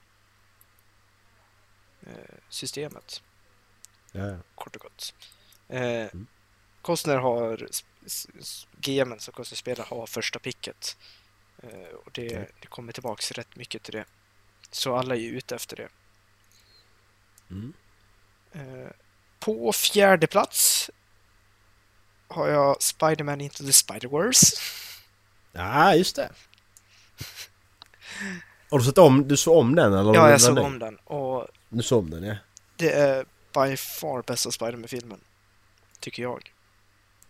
[2.07, 3.21] eh, systemet
[4.11, 5.13] Ja, kort och gott.
[5.69, 6.07] Eh,
[6.81, 10.97] Costner har, s- s- s- GMen som Costner spelar har första picket.
[11.63, 11.69] Eh,
[12.05, 12.49] och det, Okej.
[12.61, 14.05] det kommer tillbaks rätt mycket till det.
[14.71, 15.89] Så alla är ute efter det.
[17.49, 17.73] Mm.
[18.51, 18.91] Eh,
[19.39, 20.89] på fjärde plats
[22.27, 24.59] har jag Spider-Man Into the Spider-Verse.
[25.51, 26.29] ja, just det.
[28.69, 30.13] Har du sett om, du såg om den eller?
[30.13, 30.65] Ja, jag såg dig?
[30.65, 32.35] om den och Du såg om den ja.
[32.75, 35.19] det är by far bästa Spider-Man-filmen.
[35.99, 36.53] Tycker jag.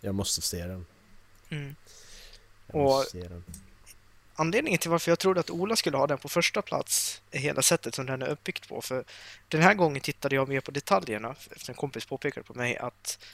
[0.01, 0.85] Jag måste se den.
[1.49, 1.75] Mm.
[2.67, 3.43] Jag Och- måste se den.
[4.41, 7.62] Anledningen till varför jag trodde att Ola skulle ha den på första plats är hela
[7.62, 8.82] sättet som den är uppbyggd på.
[8.82, 9.04] För
[9.47, 13.25] den här gången tittade jag mer på detaljerna efter en kompis påpekade på mig att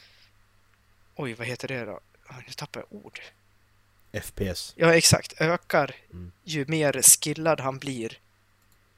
[1.16, 2.00] Oj, vad heter det då?
[2.48, 3.20] Nu tappar jag ord.
[4.24, 4.74] FPS.
[4.78, 5.42] Ja, exakt.
[5.42, 6.32] Ökar Mm.
[6.44, 8.20] ju mer skillad han blir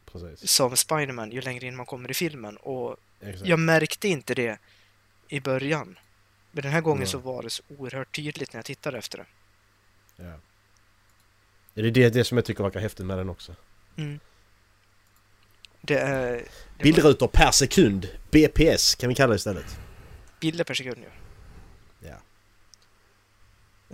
[0.05, 0.51] Precis.
[0.51, 2.57] som Spiderman ju längre in man kommer i filmen.
[2.57, 3.47] Och Exakt.
[3.47, 4.59] jag märkte inte det
[5.27, 5.99] i början.
[6.51, 7.07] Men den här gången Nej.
[7.07, 9.25] så var det så oerhört tydligt när jag tittade efter det.
[10.23, 10.33] Ja.
[11.81, 13.55] Det är det, det som jag tycker verkar häftigt med den också.
[13.97, 14.19] Mm.
[15.81, 16.31] Det är...
[16.31, 16.43] det
[16.77, 18.07] var- Bildrutor per sekund.
[18.31, 19.79] BPS kan vi kalla det istället.
[20.39, 21.09] Bilder per sekund ju.
[22.09, 22.15] Ja.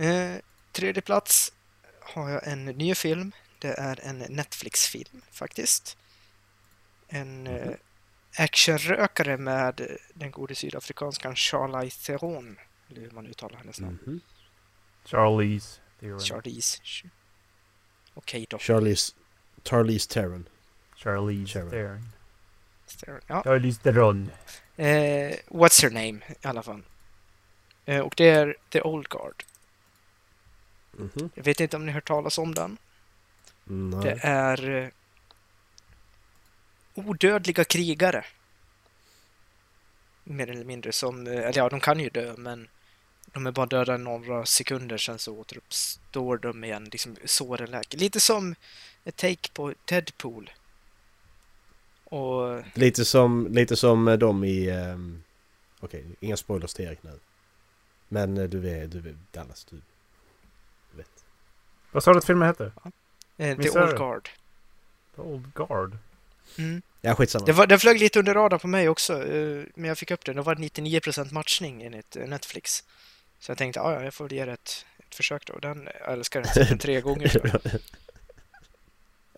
[0.04, 0.36] Eh,
[0.72, 1.52] tredje plats
[2.00, 3.32] har jag en ny film.
[3.58, 5.96] Det är en Netflix-film faktiskt.
[7.08, 7.70] En eh,
[8.36, 12.56] actionrökare med den gode sydafrikanskan Charlize Theron.
[12.90, 13.98] Eller hur man uttalar hennes namn.
[14.06, 14.20] Mhm.
[15.04, 16.20] Charlize Theron.
[16.20, 16.78] Charlize.
[18.16, 18.58] Okej då.
[18.58, 19.12] Charlize...
[19.64, 20.48] Charlize Theron.
[20.96, 22.08] Charlize Theron.
[23.26, 23.42] Ja.
[23.42, 24.30] Charlize Theron.
[24.76, 26.82] Eh, what's her name i alla fall.
[27.84, 29.44] Eh, och det är The Old Guard.
[30.92, 31.30] Mhm.
[31.34, 32.76] Jag vet inte om ni har hört talas om den.
[33.64, 34.00] Nej.
[34.02, 34.88] Det är eh,
[36.94, 38.24] odödliga krigare.
[40.24, 42.68] Mer eller mindre som, eh, eller ja, de kan ju dö, men
[43.32, 47.98] de är bara döda några sekunder, sen så återuppstår de igen, liksom såren läker.
[47.98, 48.54] Lite som
[49.04, 50.50] ett take på Deadpool.
[52.04, 54.70] Och Lite som, lite som eh, de i...
[54.70, 55.22] Um,
[55.80, 57.18] Okej, inga spoilers till Erik nu.
[58.08, 59.80] Men eh, du är, du är Dallas, du
[60.92, 61.24] vet.
[61.92, 62.72] Vad sa du att filmen hette?
[63.36, 63.96] eh, The Old du?
[63.96, 64.28] Guard.
[65.16, 65.98] The Old Guard.
[66.58, 66.82] Mm.
[67.00, 67.46] Ja, skitsamma.
[67.46, 70.24] Det var, den flög lite under radarn på mig också, eh, men jag fick upp
[70.24, 70.36] den.
[70.36, 72.84] Det var 99% matchning enligt eh, Netflix.
[73.40, 75.58] Så jag tänkte, "Ah, ja, jag får ge det ett, ett försök då.
[75.58, 77.28] Den jag älskar den tre gånger.
[77.28, 77.60] tror jag.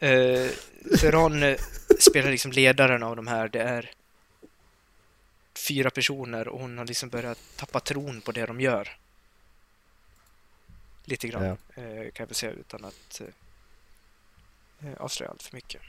[0.01, 0.51] Eh,
[1.01, 1.57] Theron eh,
[2.01, 3.49] spelar liksom ledaren av de här.
[3.49, 3.91] Det är
[5.69, 8.97] fyra personer och hon har liksom börjat tappa tron på det de gör.
[11.05, 11.83] Lite grann, Ja.
[11.83, 15.81] eh, kan jag väl säga utan att eh, eh, avslöja allt för mycket.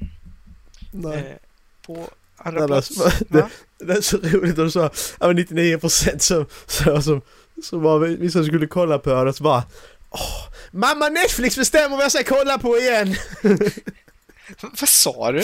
[0.93, 1.17] Nej.
[1.17, 1.35] Eh,
[1.81, 3.19] på andra Annars, plats...
[3.29, 6.19] det, det är så roligt när du sa ja, men 99%
[7.01, 7.21] som,
[7.61, 9.63] så, som, som var vissa skulle kolla på det så bara
[10.11, 13.15] Åh, Mamma Netflix bestämmer vad jag ska kolla på igen!
[14.61, 15.43] Vad sa du?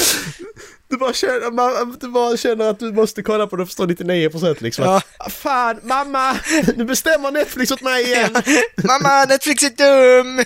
[0.87, 3.87] Du bara känner, man, du bara känner att du måste kolla på det och förstår
[3.87, 4.85] 99% liksom.
[4.85, 5.01] Ja.
[5.19, 6.39] Ah, Fan, mamma!
[6.75, 8.35] Nu bestämmer Netflix åt mig igen!
[8.83, 10.43] Mamma, Netflix är dum!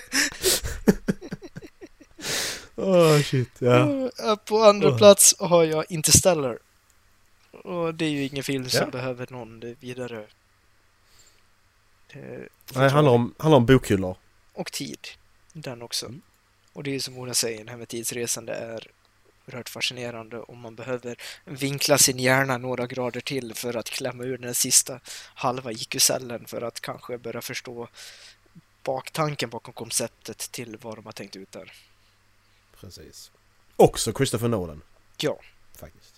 [2.76, 4.10] Åh shit, ja.
[4.44, 4.98] På andra Åh.
[4.98, 6.58] plats har jag Interstellar.
[7.64, 8.86] Och det är ju ingen film som Ja.
[8.90, 10.24] behöver någon vidare...
[12.12, 12.40] eh,
[12.72, 14.16] Det handlar om, handlar om bokhyllor.
[14.52, 15.08] Och tid.
[15.52, 16.06] Den också.
[16.06, 16.22] Mm.
[16.72, 18.90] Och det är som Ola säger, det här med tidsresande är
[19.46, 24.38] oerhört fascinerande och man behöver vinkla sin hjärna några grader till för att klämma ur
[24.38, 25.00] den sista
[25.34, 27.88] halva IQ-cellen för att kanske börja förstå
[28.84, 31.72] baktanken bakom konceptet till vad de har tänkt ut där.
[32.80, 33.30] Precis.
[33.76, 34.82] Också Christopher Nolan.
[35.16, 35.40] Ja.
[35.78, 36.14] Faktiskt.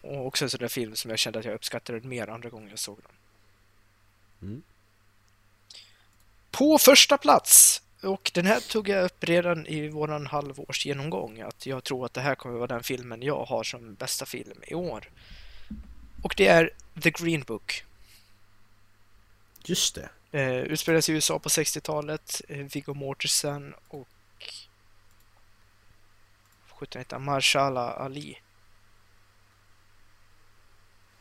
[0.00, 2.70] Och också en sån där film som jag kände att jag uppskattade mer andra gången
[2.70, 3.12] jag såg den.
[4.42, 4.62] Mm.
[6.50, 11.84] På första plats, och den här tog jag upp redan i våran halvårsgenomgång, att jag
[11.84, 15.10] tror att det här kommer vara den filmen jag har som bästa film i år.
[16.22, 16.70] Och det är
[17.02, 17.84] The Green Book.
[19.64, 20.08] Just det.
[20.30, 22.40] Eh, utspelas i USA på 60-talet.
[22.48, 24.08] Eh, Viggo Mortensen och...
[26.68, 27.24] Sjutton heter han?
[27.24, 28.38] Marshala Ali.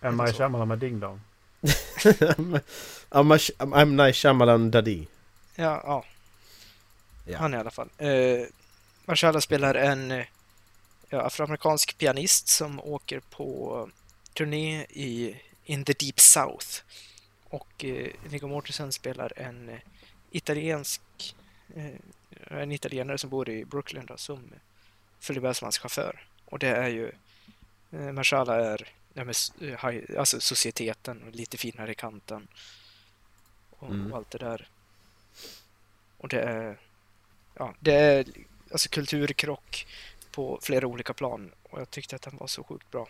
[0.02, 1.22] En Maj Shyamalan med Ding Dong.
[3.10, 5.08] I'm, a, I'm Night Shyamalan Daddy.
[5.56, 6.06] Ja, ja.
[7.26, 7.38] Ja.
[7.38, 7.90] Han i alla fall.
[7.98, 8.46] Eh,
[9.06, 10.26] Marshala spelar en eh,
[11.10, 13.90] ja, afroamerikansk pianist som åker på
[14.34, 16.68] turné i In the Deep South.
[17.44, 19.80] Och eh, Viggo Mortensen spelar en eh,
[20.32, 21.02] italiensk
[21.76, 21.96] eh,
[22.50, 24.40] en italienare som bor i Brooklyn då, som
[25.20, 26.28] följer med som hans chaufför.
[26.46, 27.12] Och det är ju
[27.92, 29.34] eh, Marshala är ja, men,
[29.70, 32.48] eh, alltså societeten och lite finare i kanten.
[33.70, 34.12] Och, Mm.
[34.12, 34.70] och allt det där.
[36.18, 36.80] Och det är
[37.56, 38.26] ja, det är
[38.72, 39.88] alltså kulturkrock
[40.32, 43.08] på flera olika plan och jag tyckte att den var så sjukt bra.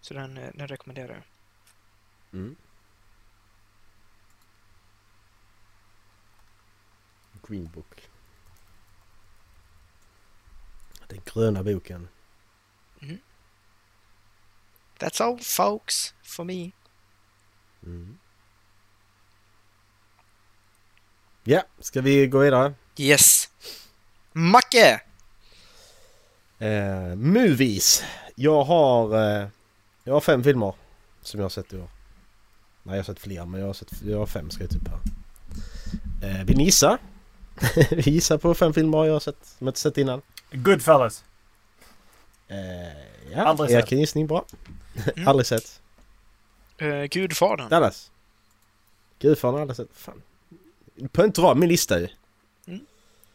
[0.00, 1.24] Så den, eh, den rekommenderar jag.
[2.40, 2.56] Mm.
[7.48, 8.10] Green Book.
[11.08, 12.08] Den gröna boken.
[15.04, 16.72] That's all folks for me.
[17.82, 18.18] Mm.
[21.44, 22.74] Ja, ska vi gå vidare?
[22.96, 23.50] Yes!
[24.32, 25.00] Macke!
[26.58, 28.04] Eh, movies.
[28.34, 29.48] Jag har, eh,
[30.04, 30.74] jag har fem filmer
[31.22, 31.88] som jag har sett i år.
[32.82, 34.88] Nej, jag har sett fler, men jag har, sett, jag har fem ska jag typ
[34.88, 35.00] här.
[36.28, 36.98] Eh, vill ni gissa?
[37.90, 40.22] vi gissar på fem filmer jag har sett, som jag inte sett innan.
[40.52, 41.24] Goodfellas.
[42.48, 42.58] Eh,
[43.32, 43.92] ja, Aldrig sett.
[43.92, 44.44] en gissning, bra.
[45.16, 45.28] Mm.
[45.28, 45.80] aldrig sett.
[46.82, 47.68] Uh, Gudfadern.
[47.68, 48.10] Dallas.
[49.18, 49.88] Gudfadern har aldrig sett.
[49.96, 50.22] Fan.
[50.94, 52.08] Det behöver inte vara min lista ju.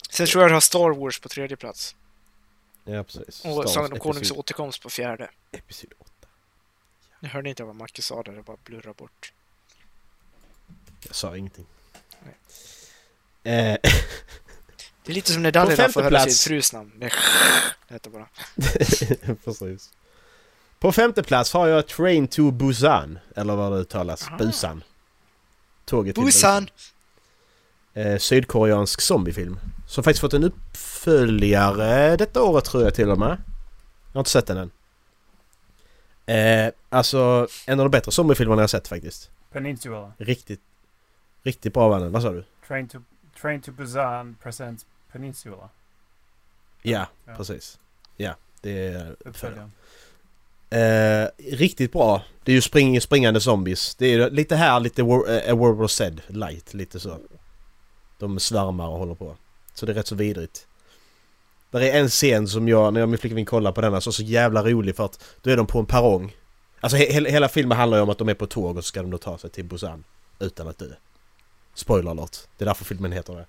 [0.09, 1.95] Sen tror jag du har Star Wars på tredje plats.
[2.83, 3.45] Ja, precis.
[3.45, 5.29] Och Sagan om Konungs episod- återkomst på fjärde.
[5.51, 6.11] Episod 8.
[7.19, 9.33] Jag hörde inte vad Macke sa där, det bara blurrade bort.
[11.07, 11.65] Jag sa ingenting.
[13.43, 13.77] Eh,
[15.03, 16.91] Det är lite som när Dallila femte får höra sin frus namn.
[16.97, 17.11] Det
[17.87, 18.27] det heter bara.
[19.43, 19.91] Precis.
[20.79, 23.19] På femte plats har jag Train to Busan.
[23.35, 24.27] Eller vad det uttalas.
[24.31, 24.37] Ah.
[24.37, 24.83] Busan.
[25.85, 26.67] Tåget till Busan!
[27.93, 29.59] Eh, sydkoreansk zombiefilm.
[29.87, 33.29] Som faktiskt fått en uppföljare detta året tror jag till och med.
[34.07, 34.71] Jag har inte sett den än.
[36.25, 39.29] Eh, alltså en av de bättre zombiefilmerna jag sett faktiskt.
[39.51, 40.11] Peninsula.
[40.17, 40.61] Riktigt,
[41.43, 42.11] riktigt bra var den.
[42.11, 42.43] Vad sa du?
[42.67, 42.97] Train to,
[43.41, 45.69] Train to Busan presents Peninsula.
[46.81, 47.35] Ja, Ja.
[47.37, 47.79] precis.
[48.17, 49.71] Ja, det är uppföljaren.
[50.69, 52.21] Eh, riktigt bra.
[52.43, 53.95] Det är ju spring, springande zombies.
[53.95, 57.17] Det är ju lite här lite eh, A World War Z light, lite så.
[58.19, 59.35] De svärmar och håller på.
[59.73, 60.67] Så det är rätt så vidrigt.
[61.71, 64.11] Där är en scen som jag, när jag och min flickvän kollar på denna, så
[64.11, 66.35] så jävla rolig för att då är de på en perrong.
[66.79, 68.87] Alltså he- hela filmen handlar ju om att de är på ett tåg och så
[68.87, 70.03] ska de då ta sig till Busan
[70.39, 70.85] utan att dö.
[71.73, 72.37] Spoiler alert.
[72.57, 73.45] Det är därför filmen heter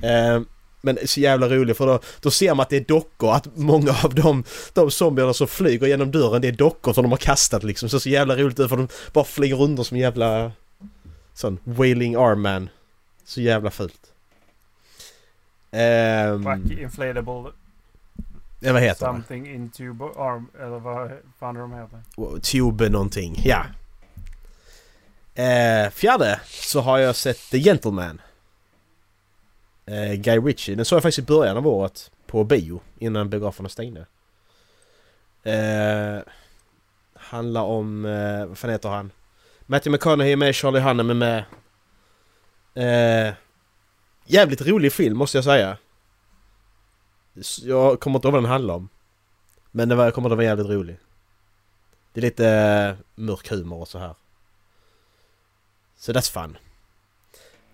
[0.00, 0.08] det.
[0.08, 0.40] Eh,
[0.80, 3.90] men så jävla rolig för då, då ser man att det är dockor, att många
[4.04, 7.62] av de, de zombierna som flyger genom dörren det är dockor som de har kastat
[7.62, 7.88] liksom.
[7.88, 10.52] Så så jävla roligt ut för de bara flyger runt som jävla
[11.34, 12.68] sån wailing arm man.
[13.24, 14.12] Så jävla fult.
[15.70, 17.52] Ehm, Wacky inflatable
[18.60, 19.12] Ja, vad heter det?
[19.12, 19.82] Something into
[20.16, 20.48] arm...
[20.60, 22.40] Eller vad fan de heter.
[22.40, 23.64] Tube någonting, ja.
[25.42, 28.20] Eh, fjärde så har jag sett The Gentleman.
[29.86, 30.74] Eh, Guy Ritchie.
[30.74, 34.06] Den såg jag faktiskt i början av året på bio innan biograferna stängde.
[35.42, 36.22] Eh,
[37.14, 39.10] handlar om, eh, vad fan heter han?
[39.66, 41.44] Matthew McConaughey är med, Charlie Hunnam är med.
[42.74, 43.34] Eh,
[44.24, 45.78] jävligt rolig film måste jag säga.
[47.62, 48.88] Jag kommer inte ihåg vad den handlar om.
[49.70, 50.98] Men det var, jag kommer att vara jävligt rolig.
[52.12, 54.14] Det är lite eh, mörk humor och så här.
[55.96, 56.56] Så that's fun.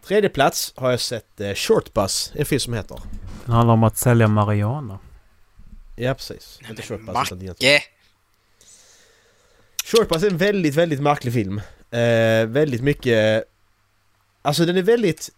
[0.05, 2.99] Tredje plats har jag sett eh, Short Bus, en film som heter.
[3.45, 4.99] Den handlar om att sälja marijuana.
[5.97, 6.61] Ja precis.
[6.71, 7.35] Inte Short Bus utan Macke!
[7.35, 7.81] egentligen.
[9.85, 11.59] Short Bus är en väldigt, väldigt märklig film.
[11.91, 13.45] Eh, väldigt mycket...
[14.43, 15.31] Alltså den är väldigt...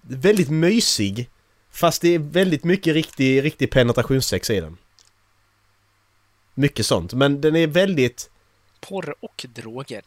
[0.00, 1.30] Väldigt mysig.
[1.70, 4.76] Fast det är väldigt mycket riktig, riktig penetrationssex i den.
[6.54, 7.12] Mycket sånt.
[7.14, 8.30] Men den är väldigt...
[8.80, 10.02] Porr och droger.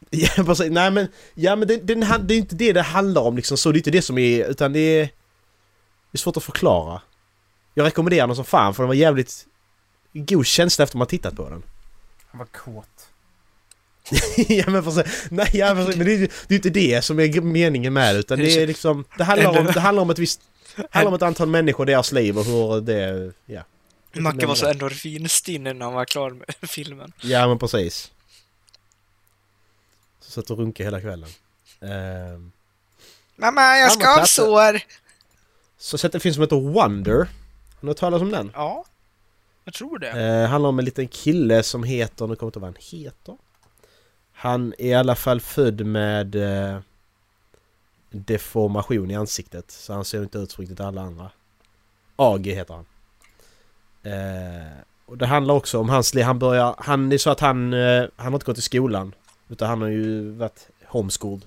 [0.10, 0.70] Ja, precis.
[0.70, 3.56] Nej men, ja, men den, den, han- det är inte det det handlar om liksom
[3.56, 3.72] så.
[3.72, 4.44] Det är inte det som är...
[4.44, 5.04] Utan det är...
[5.04, 5.10] Det
[6.12, 7.00] är svårt att förklara.
[7.74, 9.46] Jag rekommenderar den som fan för den var jävligt...
[10.12, 11.62] God känsla efter man tittat på den.
[12.30, 13.08] Han var kåt.
[14.48, 15.26] ja men precis.
[15.30, 15.96] Nej ja, precis.
[15.96, 18.66] Men det är, det är inte det som är meningen med det utan det är
[18.66, 19.04] liksom...
[19.18, 20.40] Det handlar om, det handlar om ett visst...
[20.76, 23.32] Det handlar om ett antal människor, deras liv och hur det...
[23.46, 23.62] Ja.
[24.12, 24.70] Macke var så det.
[24.70, 27.12] endorfinstinn när han var klar med filmen.
[27.22, 28.12] Ja men precis.
[30.36, 31.28] Satt och runkade hela kvällen.
[31.80, 32.52] Ehm,
[33.36, 34.44] Mamma, jag Andra platsen.
[34.44, 34.80] skavsår!
[35.78, 37.16] så sett en film som heter Wonder.
[37.18, 37.26] Har
[37.80, 38.50] ni hört talas om den?
[38.54, 38.84] Ja,
[39.64, 40.08] jag tror det.
[40.10, 43.00] Eh, handlar om en liten kille som heter, nu kommer jag inte ihåg vad han
[43.00, 43.36] heter.
[44.32, 46.78] Han är i alla fall född med eh,
[48.10, 49.70] deformation i ansiktet.
[49.70, 51.30] Så han ser inte ut som riktigt alla andra.
[52.16, 52.86] AG heter han.
[54.12, 54.72] Eh,
[55.06, 56.24] och det handlar också om hans liv.
[56.24, 59.14] Han börjar, han det är så att han, eh, han har inte gått i skolan.
[59.48, 61.44] Utan han har ju varit homeschooled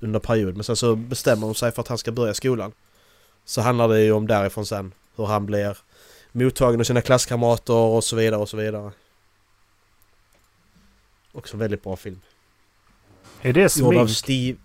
[0.00, 0.54] under period.
[0.54, 2.72] Men sen så bestämmer de sig för att han ska börja skolan.
[3.44, 4.94] Så handlar det ju om därifrån sen.
[5.16, 5.78] Hur han blir
[6.32, 8.92] mottagen av sina klasskamrater och så vidare och så vidare.
[11.32, 12.20] Också en väldigt bra film.
[13.42, 14.18] Är det Gjord av smink?
[14.18, 14.58] Steve...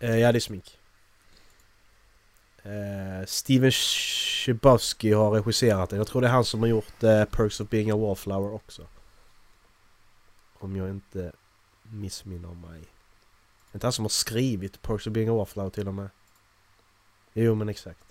[0.00, 0.78] Eh, ja, det är smink.
[2.62, 5.98] Eh, Steven Chbosky har regisserat den.
[5.98, 8.86] Jag tror det är han som har gjort eh, Perks of being a wallflower också.
[10.58, 11.32] Om jag inte
[11.90, 12.80] missminner mig.
[12.80, 16.08] Det är inte han som har skrivit Perks of being a wallflower till och med.
[17.32, 18.04] Jo men exakt.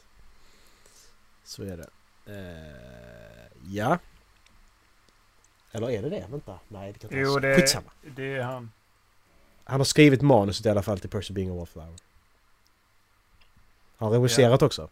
[1.44, 1.90] Så är det.
[2.26, 3.98] Eh, ja.
[5.72, 6.26] Eller är det det?
[6.30, 6.60] Vänta.
[6.68, 7.92] Nej det kan inte Jo, det, Skitsamma.
[8.16, 8.72] det är han.
[9.64, 11.96] Han har skrivit manuset i alla fall till Percy Being a Wallflower.
[13.98, 14.90] Han har regisserat också.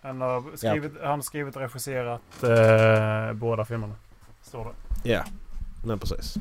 [0.00, 3.94] Han har skrivit, han har skrivit och regisserat eh, båda filmerna.
[4.42, 5.10] Står det.
[5.10, 5.24] Ja,
[5.84, 6.36] men precis.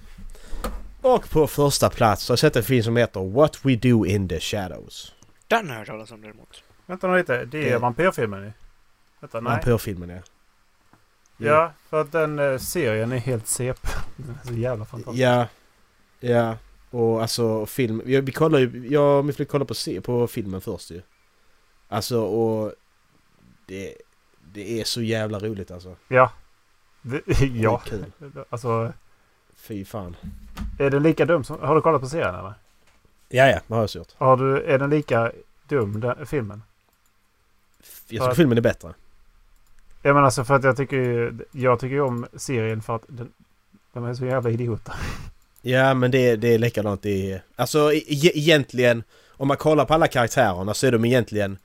[1.02, 4.28] Och på första plats har jag sett en film som heter What We Do In
[4.28, 5.14] The Shadows.
[5.48, 6.64] Den har jag hört talas om däremot.
[6.86, 7.46] Vänta nu lite.
[7.46, 8.52] Det är Det- vampyrfilmen ju.
[9.20, 9.54] Vänta, nej.
[9.54, 10.22] Vampyrfilmen ja.
[11.38, 13.88] Ja, för att den eh, serien är helt CP.
[14.18, 15.22] Den är så jävla fantastisk.
[15.24, 15.48] Ja,
[16.20, 16.58] ja.
[16.90, 18.02] Och alltså film.
[18.06, 21.02] Vi, vi kollar ju, jag och min flick kollar på, se, på filmen först ju.
[21.88, 22.74] Alltså och
[23.66, 23.96] det,
[24.54, 25.96] det är så jävla roligt alltså.
[26.08, 26.32] Ja.
[27.02, 27.22] Det,
[27.56, 27.78] ja.
[27.86, 28.06] Kul.
[28.50, 28.94] Alltså,
[29.56, 30.16] Fy fan.
[30.80, 31.60] Är den lika dum som...
[31.62, 32.54] Har du kollat på serien eller?
[33.30, 34.08] Ja, ja, det har jag så gjort.
[34.18, 35.32] Har du, är den lika
[35.68, 36.64] dum, den, filmen?
[38.08, 38.94] Jag tror filmen är bättre.
[40.02, 41.38] Jag menar alltså för att jag tycker ju...
[41.52, 43.32] Jag tycker ju om serien för att den,
[43.94, 44.96] de är så jävla idioter.
[45.62, 47.42] Ja men det, det är likadant i...
[47.56, 51.58] Alltså e- e- egentligen om man kollar på alla karaktärerna så är de egentligen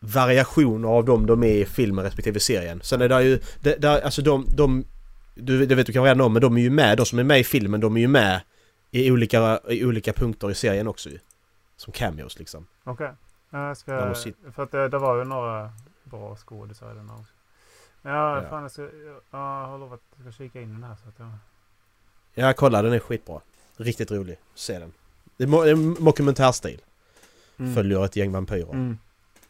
[0.00, 2.80] variationer av dem de är i filmen respektive serien.
[2.82, 3.40] Sen är det ju...
[3.60, 4.46] Det, där, alltså de...
[4.56, 4.84] de
[5.38, 7.24] du, det vet du kanske redan om men de är ju med, de som är
[7.24, 8.40] med i filmen de är ju med
[8.90, 11.18] i olika, i olika punkter i serien också ju.
[11.76, 12.66] Som cameos liksom.
[12.84, 13.10] Okej.
[13.50, 14.14] Ja, Jag ska...
[14.54, 15.72] För att det, det var ju några
[16.04, 17.32] bra skådisar i den här också.
[18.02, 18.48] Men ja, Ja.
[18.48, 18.82] fan jag ska...
[18.82, 18.90] Jag,
[19.30, 21.28] jag har lovat att jag ska kika in den här så att jag...
[22.34, 23.40] Ja kolla den är skitbra.
[23.76, 24.38] Riktigt rolig.
[24.54, 24.92] Se den.
[25.36, 26.80] Det är mo- det är en dokumentärstil.
[27.74, 28.98] Följer ett gäng vampyrer Mm.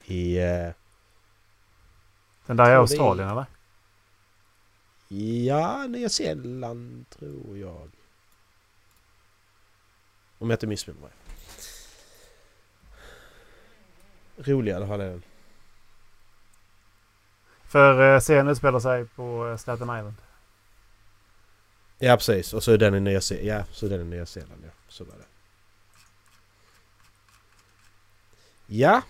[0.04, 0.38] i...
[0.38, 0.70] Eh,
[2.46, 3.46] Den där är- Australien eller?
[5.08, 7.90] Ja, Nya Zeeland tror jag.
[10.38, 11.10] Om jag inte missminner mig.
[14.36, 15.22] Rolig i alla fall är den.
[17.62, 20.14] För eh, serien utspelar sig på eh, Staten Island.
[21.98, 23.48] Ja precis, och så är den i Nya Zeeland.
[23.48, 24.70] Ja, så är den i Nya Zeeland ja.
[24.88, 25.24] Så var det.
[28.66, 29.02] Ja.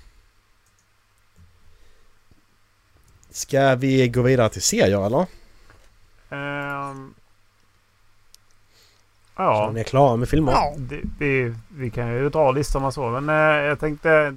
[3.30, 5.37] Ska vi gå vidare till serier eller?
[9.38, 10.52] Så ja, ni är klara med filmer?
[10.52, 10.74] Ja.
[10.76, 13.08] det, vi, vi kan ju dra listorna så.
[13.08, 14.36] Men eh, jag tänkte...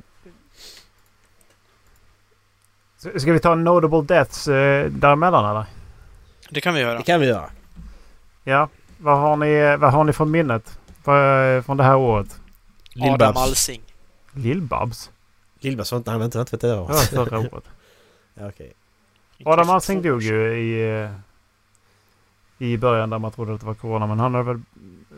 [2.97, 5.65] Ska vi ta notable deaths eh, däremellan eller?
[6.49, 6.97] Det kan vi göra.
[6.97, 7.49] Det kan vi göra.
[8.43, 8.69] Ja.
[8.97, 10.79] Vad har ni, vad har ni från minnet?
[11.03, 12.39] För, från det här året?
[12.95, 13.37] Adam Lill-Babs.
[13.37, 13.81] Alsing.
[14.33, 15.09] Lill-Babs?
[15.59, 16.57] Lill-Babs var inte, han var inte, inte.
[16.57, 17.63] Det var förra året.
[18.33, 18.73] Ja, Okej.
[19.45, 21.11] Adam Alsing dog ju i, eh,
[22.61, 24.07] i början där man trodde att det var corona.
[24.07, 24.61] Men han har väl,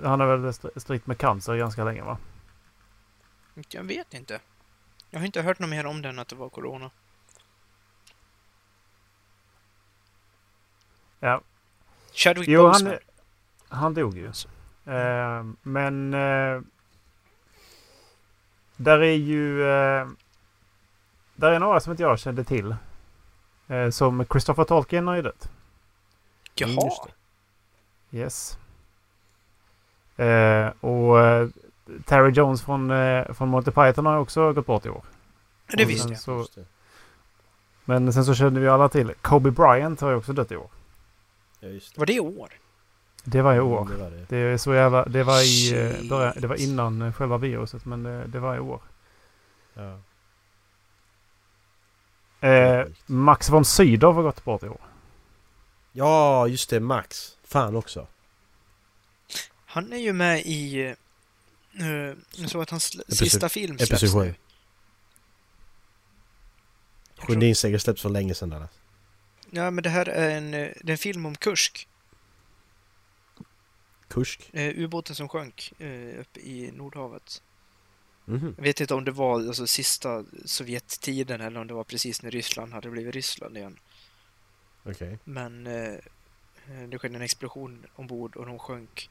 [0.04, 2.18] han har väl str- stritt med cancer ganska länge va?
[3.70, 4.40] Jag vet inte.
[5.10, 6.92] Jag har inte hört något mer om den att det var corona.
[11.20, 11.42] Ja.
[12.14, 12.98] Chadwick Jo, Boseman.
[13.68, 14.26] han, han dog ju.
[14.86, 16.62] Eh, men eh,
[18.76, 19.62] där är ju...
[19.64, 20.08] Eh,
[21.36, 22.76] där är några som inte jag kände till.
[23.68, 25.50] Eh, som Christopher Tolkien har ju dött.
[26.56, 27.08] Jaha.
[28.14, 28.58] Yes.
[30.18, 31.48] Eh, och eh,
[32.06, 35.04] Terry Jones från, eh, från Monty Python har också gått bort i år.
[35.68, 36.20] det Och visste jag.
[36.20, 36.66] Så, det.
[37.86, 40.70] men sen så kände vi alla till Kobe Bryant har ju också dött i år.
[41.60, 42.00] Ja, just det.
[42.00, 42.50] Var det i år?
[43.24, 43.88] Det var i Mm, år.
[43.92, 44.26] det var det.
[44.30, 45.06] Det är så jävla...
[45.06, 45.74] Det var i...
[46.04, 48.82] eh, början, det var innan eh, själva viruset men det, det var i år.
[49.74, 49.98] Ja.
[52.48, 54.82] Eh, Max von Sydow har gått bort i år.
[55.92, 56.80] ja, just det.
[56.80, 57.33] Max.
[57.54, 58.08] Fan också.
[59.66, 60.96] Han är ju med i...
[61.82, 64.26] Uh, jag såg att hans sista film släpps Episod 7.
[64.28, 64.36] nu.
[67.16, 68.50] Jag tror- Sjunde släpps för länge sedan.
[68.50, 68.68] Där.
[69.50, 71.88] Ja, men det här är en, eh, det är en film om Kursk.
[74.08, 74.50] Kursk.
[74.54, 77.42] Eh, ubåten som sjönk eh, uppe i Nordhavet.
[78.26, 78.54] Mhm.
[78.58, 82.32] Jag vet inte om det var alltså, sista Sovjettiden eller om det var precis när
[82.32, 83.80] Ryssland hade blivit Ryssland igen.
[84.84, 85.20] Okej.
[85.24, 86.00] Men eh, eh,
[86.90, 89.10] det skedde en explosion ombord och de sjönk.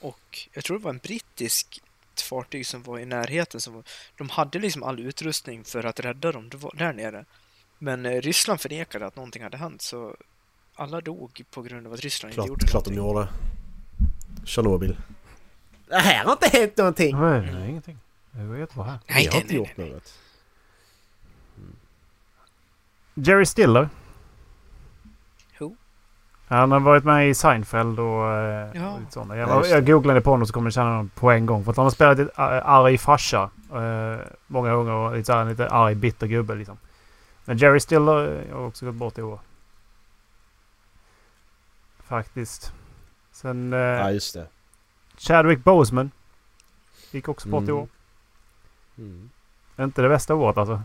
[0.00, 1.82] Och jag tror det var en brittisk
[2.28, 3.60] fartyg som var i närheten.
[3.60, 3.84] Som, var-
[4.16, 7.24] de hade liksom all utrustning för att rädda dem där nere.
[7.78, 10.16] Men eh, Ryssland förnekade att någonting hade hänt så
[10.74, 13.32] alla dog på grund av att Ryssland inte Klart, gjorde klart de någonting.
[14.38, 14.46] gjorde.
[14.46, 14.96] Tjernobyl.
[15.88, 17.16] Det här har inte hänt någonting.
[17.20, 17.98] Nej, nej, ingenting.
[18.30, 18.98] Det var jättebra här.
[19.08, 19.90] Nej, Vi har nej, inte nej, gjort nej.
[19.90, 20.18] något.
[23.14, 23.88] Jerry Stiller.
[26.54, 28.98] Han har varit med i Seinfeld och, eh, Ja.
[29.16, 29.36] och.
[29.36, 31.64] Ja, Jag, jag googlade på honom så kommer ni känna honom på en gång.
[31.64, 35.44] För att han har spelat ett eh, arg farsa eh, många gånger och lite, här,
[35.44, 36.76] lite arg bitter gubbe liksom.
[37.44, 39.38] Men Jerry Stiller har också gått bort i år.
[41.98, 42.72] Faktiskt.
[43.32, 44.46] Sen eh, Ja, just det.
[45.18, 46.10] Chadwick Boseman.
[47.10, 47.76] Gick också bort i Mm.
[47.76, 47.88] år.
[48.98, 49.30] Mm.
[49.78, 50.82] Inte det bästa året alltså.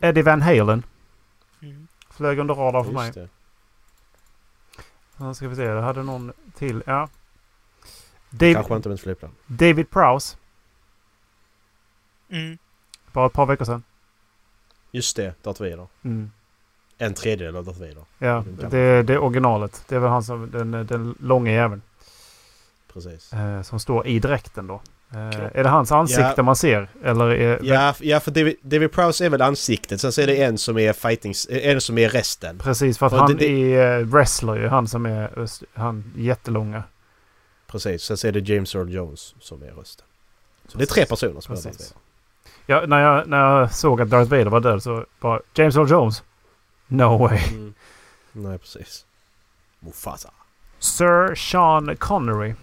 [0.00, 0.82] Eddie Van Halen.
[1.62, 1.86] Mm.
[2.10, 3.04] Flög under radarn för mig.
[3.06, 3.28] Just det.
[5.22, 5.62] Ja, ska vi se.
[5.62, 6.82] Jag hade någon till.
[6.86, 7.08] Ja.
[8.30, 9.30] David, Kanske inte med ett flygplan.
[9.46, 10.36] David Prowse.
[12.28, 12.58] Mm.
[13.12, 13.82] Bara ett par veckor sedan.
[14.90, 15.86] Just det, Darth Vader.
[16.02, 16.30] Mm.
[16.98, 18.04] En tredjedel av Darth Vader.
[18.18, 19.84] Ja, det, det är originalet.
[19.88, 21.82] Det är väl han som, den, den långa jäveln.
[22.92, 23.32] Precis.
[23.32, 24.80] Eh, som står i dräkten då.
[25.14, 25.50] Eh, Klart.
[25.54, 26.42] är det hans ansikte Ja.
[26.42, 26.88] man ser?
[27.04, 30.00] Eller är, Ja, ja för David, David Prowse är väl ansiktet.
[30.00, 31.34] Sen så är det en som är fighting...
[31.50, 32.58] En som är resten.
[32.58, 34.68] Precis, för att han det- det- är eh, wrestler ju.
[34.68, 36.82] Han som är han jättelånga.
[37.66, 38.02] Precis.
[38.02, 40.06] Sen så är det James Earl Jones som är rösten.
[40.68, 41.94] Så det är tre personer som är Darth Precis.
[41.94, 42.02] Vader.
[42.66, 45.90] Ja, när, jag, när jag såg att Darth Vader var död så bara James Earl
[45.90, 46.22] Jones?
[46.86, 47.38] No way.
[47.48, 47.74] Mm.
[48.32, 49.06] Nej, precis.
[49.80, 50.30] Mufasa.
[50.78, 52.54] Sir Sean Connery.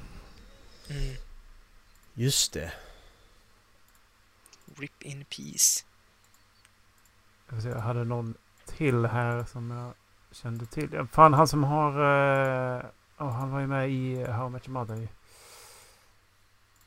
[0.90, 1.14] Mm.
[2.20, 2.72] Just det.
[4.78, 5.86] Rip in peace.
[7.50, 8.34] Jag, se, jag hade någon
[8.66, 9.94] till här som jag
[10.32, 11.08] kände till.
[11.12, 11.92] Fan, han som har...
[11.92, 12.86] eh,
[13.18, 15.08] oh, han var ju med i How I Met Your Mother.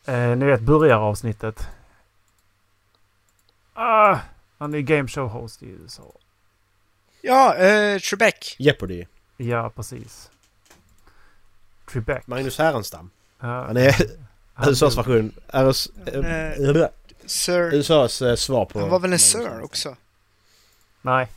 [0.08, 1.68] Uh, ni vet burgaravsnittet.
[3.74, 4.18] Ah,
[4.58, 6.12] han är game show host i USA.
[7.20, 8.56] Ja, eh, Trebek.
[8.58, 9.06] Jeopardy.
[9.36, 10.30] Ja, precis.
[11.92, 12.26] Trebek.
[12.26, 13.10] Magnus Härenstam.
[13.38, 13.94] Ja, Han är
[14.58, 15.06] USAs dog.
[15.06, 15.32] version.
[15.48, 16.86] RS, Eh, eh,
[17.26, 17.74] Sir.
[17.74, 18.80] USAs eh, svar på...
[18.80, 19.96] Han var väl en Sir också?
[21.02, 21.28] Nej,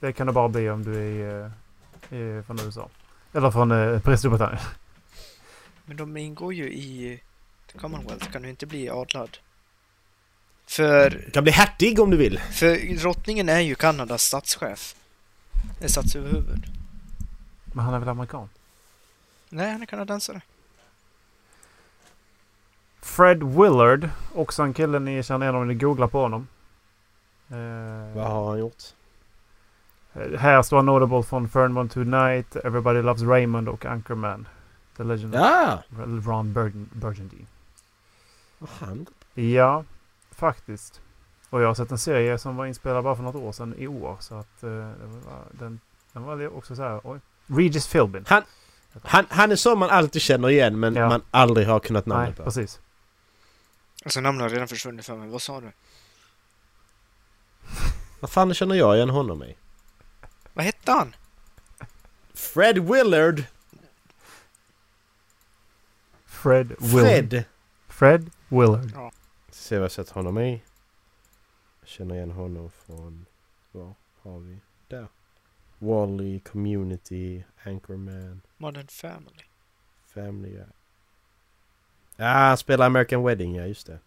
[0.00, 1.44] det kan det bara bli om du är,
[2.10, 2.88] eh, är från USA.
[3.32, 4.60] Eller från eh, Storbritannien.
[5.84, 7.20] Men de ingår ju i
[7.76, 8.30] Commonwealth.
[8.30, 9.38] Kan du inte bli adlad?
[10.66, 12.38] För, Du kan bli hertig om du vill.
[12.40, 14.94] för drottningen är ju Kanadas statschef.
[15.86, 16.64] Statsöverhuvud.
[17.64, 18.48] Men han är väl amerikan?
[19.48, 20.40] Nej, han är kanadensare.
[23.02, 26.48] Fred Willard, också en kille ni känner igen om ni googlar på honom.
[27.50, 28.82] Eh, Vad har han gjort?
[30.14, 34.48] Eh, Här står notable från Fernmon Tonight, Everybody Loves Raymond och Anchorman.
[34.96, 35.78] The Legend Ja!
[35.90, 37.36] of Ron Burgun- Burgundy.
[38.58, 39.06] Vad han?
[39.34, 39.84] Ja,
[40.32, 41.00] faktiskt.
[41.50, 43.86] Och jag har sett en serie som var inspelad bara för något år sedan i
[43.86, 44.16] år.
[44.20, 45.80] Så att eh, var, den,
[46.12, 47.20] den var också så här, oj.
[47.46, 48.24] Regis Philbin.
[49.02, 51.08] Han, han är så man alltid känner igen men Ja.
[51.08, 52.44] man aldrig har kunnat Nej, namnet på.
[52.44, 52.80] precis.
[54.04, 55.28] Alltså namnet har redan försvunnit för mig.
[55.28, 55.72] Vad sa du?
[58.20, 59.56] Vad fan känner jag igen honom i?
[60.52, 61.14] Vad hette han?
[62.34, 63.44] Fred Willard!
[66.24, 67.30] Fred Willard.
[67.30, 67.44] Fred!
[67.88, 69.12] Fred Willard.
[69.50, 70.62] Se vad jag sett honom i.
[71.80, 73.26] Jag känner igen honom från...
[73.72, 74.60] Var har vi?
[74.88, 75.08] Där.
[75.78, 79.44] Wally, Community, Anchorman, Modern Family.
[80.06, 80.64] Family Guy.
[82.20, 83.98] Ja, han spelar American Wedding, ja just det.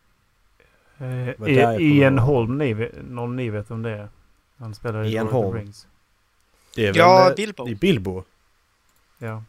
[0.98, 2.18] Eh, jag Ian.
[2.20, 4.10] Holm, ni, någon ni vet om det är?
[4.58, 5.58] Han spelar i Ian Lord of the Holm.
[5.58, 5.88] Rings.
[6.76, 6.98] Det är väl...
[6.98, 7.66] Ja, eh, Bilbo.
[7.66, 8.24] Det är Bilbo.
[9.18, 9.44] Ja.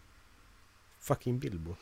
[1.01, 1.77] Fucking Bilbo.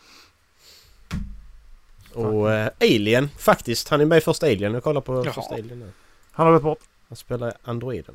[2.14, 3.88] Och eh, Alien, faktiskt.
[3.88, 4.74] Han är med i första Alien.
[4.74, 5.32] Jag kollar på Jaha.
[5.32, 5.92] första Alien nu.
[6.30, 6.80] Han har gått bort.
[7.08, 8.14] Han spelar androiden.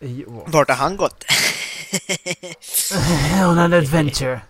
[0.00, 0.44] I år.
[0.46, 1.24] Vart har han gått?
[3.50, 4.40] On an adventure.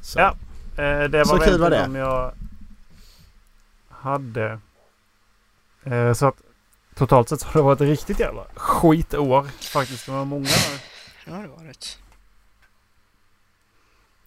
[0.00, 0.18] Så.
[0.18, 0.36] Ja.
[0.82, 1.84] Eh, det var Så kul var det.
[1.84, 2.32] som jag
[3.88, 4.58] hade.
[5.84, 6.36] Eh, så att
[6.94, 9.42] totalt sett så har det varit ett riktigt jävla skitår.
[9.72, 10.06] Faktiskt.
[10.06, 10.48] Det var många.
[11.26, 11.98] Ja, det var rätt.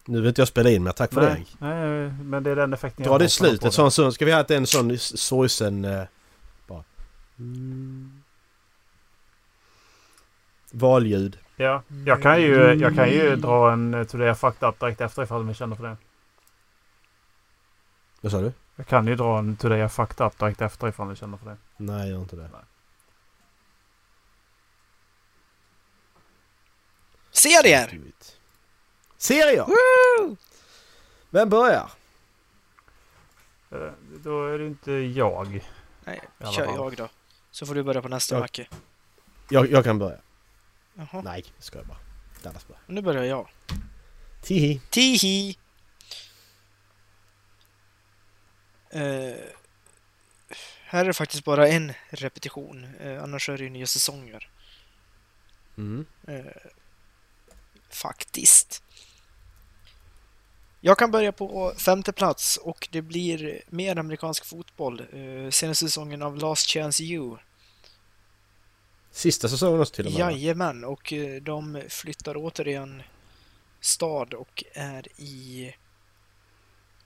[0.04, 0.92] Nu vill inte jag spela in mer.
[0.92, 1.66] Tack för nej, det.
[1.66, 3.60] nej, men det är den effekten Dra har det i slutet.
[3.60, 3.72] det.
[3.72, 5.84] Sån, sån, ska vi ha en sån sorgsen...
[5.84, 6.04] Eh,
[6.66, 6.84] bara.
[7.38, 8.22] Mm.
[10.70, 11.38] Valljud.
[11.60, 15.00] Ja, jag kan ju, jag kan ju dra en eh, Today I Fucked Up direkt
[15.00, 15.96] efter ifall ni känner för det.
[18.20, 18.52] Vad sa du?
[18.76, 21.46] Jag kan ju dra en Today I Fucked Up direkt efter ifall ni känner för
[21.50, 21.56] det.
[21.76, 22.50] Nej, gör inte det.
[27.30, 27.88] Serier!
[27.90, 28.38] Do it.
[29.16, 29.66] Serier!
[31.30, 31.90] Vem börjar?
[33.70, 33.78] Eh,
[34.24, 35.64] Då är det inte jag.
[36.04, 37.08] Nej, kör jag då.
[37.50, 38.40] Så får du börja på nästa Ja.
[38.40, 38.68] Macke.
[39.48, 40.18] Jag, jag kan börja.
[41.00, 41.98] Jaha, Nej, jag skojar bara.
[42.42, 42.82] Dallas börjar.
[42.86, 43.48] nu börjar jag.
[44.42, 44.80] Tihi.
[44.90, 45.58] Tihi!
[48.90, 49.34] Eh,
[50.84, 54.50] här är det faktiskt bara en repetition, eh, annars är det ju nya säsonger.
[55.78, 56.06] Mm.
[56.26, 56.44] Eh,
[57.90, 58.82] faktiskt.
[60.80, 65.06] Jag kan börja på femte plats och det blir mer amerikansk fotboll.
[65.52, 67.38] Senaste säsongen av Last Chance You.
[69.10, 70.20] Sista säsongen också till och med.
[70.20, 73.02] Jajamän, och eh, de flyttar återigen
[73.80, 75.74] stad och är i...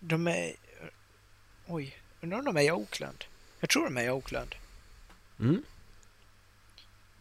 [0.01, 0.55] De är...
[1.67, 3.25] Oj, undrar om de är i Oakland?
[3.61, 4.55] Jag tror de är i Oakland.
[5.41, 5.63] Mm.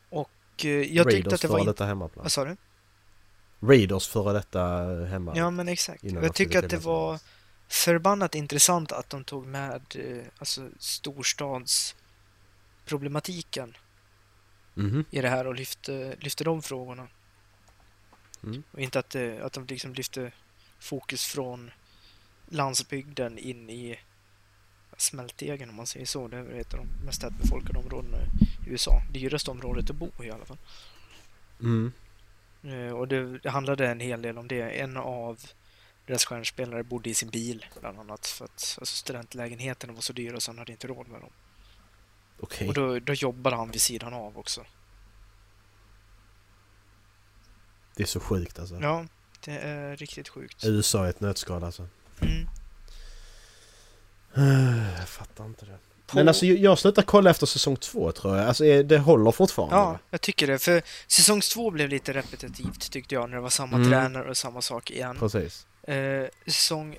[0.09, 1.55] Och eh, jag tyckte Raiders att det var...
[1.55, 1.67] före In...
[1.67, 2.23] detta hemmaplan.
[2.23, 2.57] Vad sa du?
[3.59, 4.61] Raiders före detta
[5.05, 5.33] hemma.
[5.35, 6.03] Ja, men exakt.
[6.03, 7.19] Jag tycker att det var
[7.67, 13.77] förbannat intressant att de tog med eh, alltså storstadsproblematiken
[14.73, 15.05] Mhm.
[15.11, 17.07] i det här och lyfte, lyfte de frågorna.
[18.43, 18.63] Mm.
[18.71, 20.31] Och inte att, det, att de liksom lyfte
[20.79, 21.71] fokus från
[22.49, 23.99] landsbygden in i
[24.97, 26.27] smältdegen om man säger så.
[26.27, 29.01] Det är ett av de mest tätbefolkade områdena i USA.
[29.11, 30.57] Dyraste området att bo i alla fall.
[31.59, 31.91] Mm.
[32.63, 34.61] Eh, Och det, det handlade en hel del om det.
[34.69, 35.39] En av
[36.05, 40.39] deras stjärnspelare bodde i sin bil bland annat för att alltså, studentlägenheterna var så dyra
[40.39, 41.31] så han hade inte råd med dem.
[42.43, 42.67] Okej.
[42.67, 44.65] Och då, då jobbade han vid sidan av också.
[47.95, 48.75] Det är så sjukt alltså.
[48.81, 49.05] Ja,
[49.45, 50.65] det är riktigt sjukt.
[50.65, 51.87] USA är ett nötskal alltså.
[52.21, 52.47] Mm.
[54.99, 55.77] Jag fattar inte det.
[56.07, 58.47] På- Men alltså jag- slutar kolla efter säsong två tror jag.
[58.47, 59.75] Alltså det håller fortfarande.
[59.75, 60.59] Ja, jag tycker det.
[60.59, 63.89] För säsong två blev lite repetitivt tyckte jag när det var samma Mm.
[63.89, 65.17] tränare och samma sak igen.
[65.19, 65.67] Precis.
[65.83, 66.97] Eh, säsong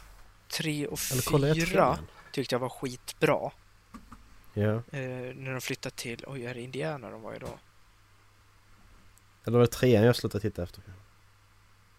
[0.49, 1.99] tre och Eller fyra
[2.33, 3.51] tyckte jag var skitbra.
[4.55, 4.73] Ja.
[4.73, 7.59] Eh, när de flyttade till, oj är det Indiana de var i då?
[9.45, 10.83] Eller var det trean jag slutade titta efter?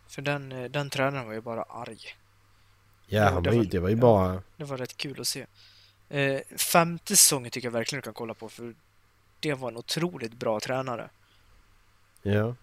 [0.07, 1.99] För den, eh, den tränaren var ju bara arg.
[3.07, 4.01] Ja, Ja, han det var, det var ju ja.
[4.01, 4.41] bara...
[4.57, 5.45] Det var rätt kul att se.
[6.09, 8.75] Eh, femte säsongen tycker jag verkligen du kan kolla på för
[9.39, 11.09] det var en otroligt bra tränare.
[12.21, 12.55] Ja.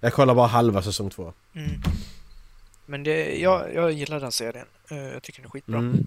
[0.00, 1.32] Jag kollar bara halva säsong två.
[1.54, 1.70] Mm.
[2.86, 4.66] Men det, jag, jag gillar den serien.
[4.90, 5.78] Eh, jag tycker den är skitbra.
[5.78, 6.06] Mm.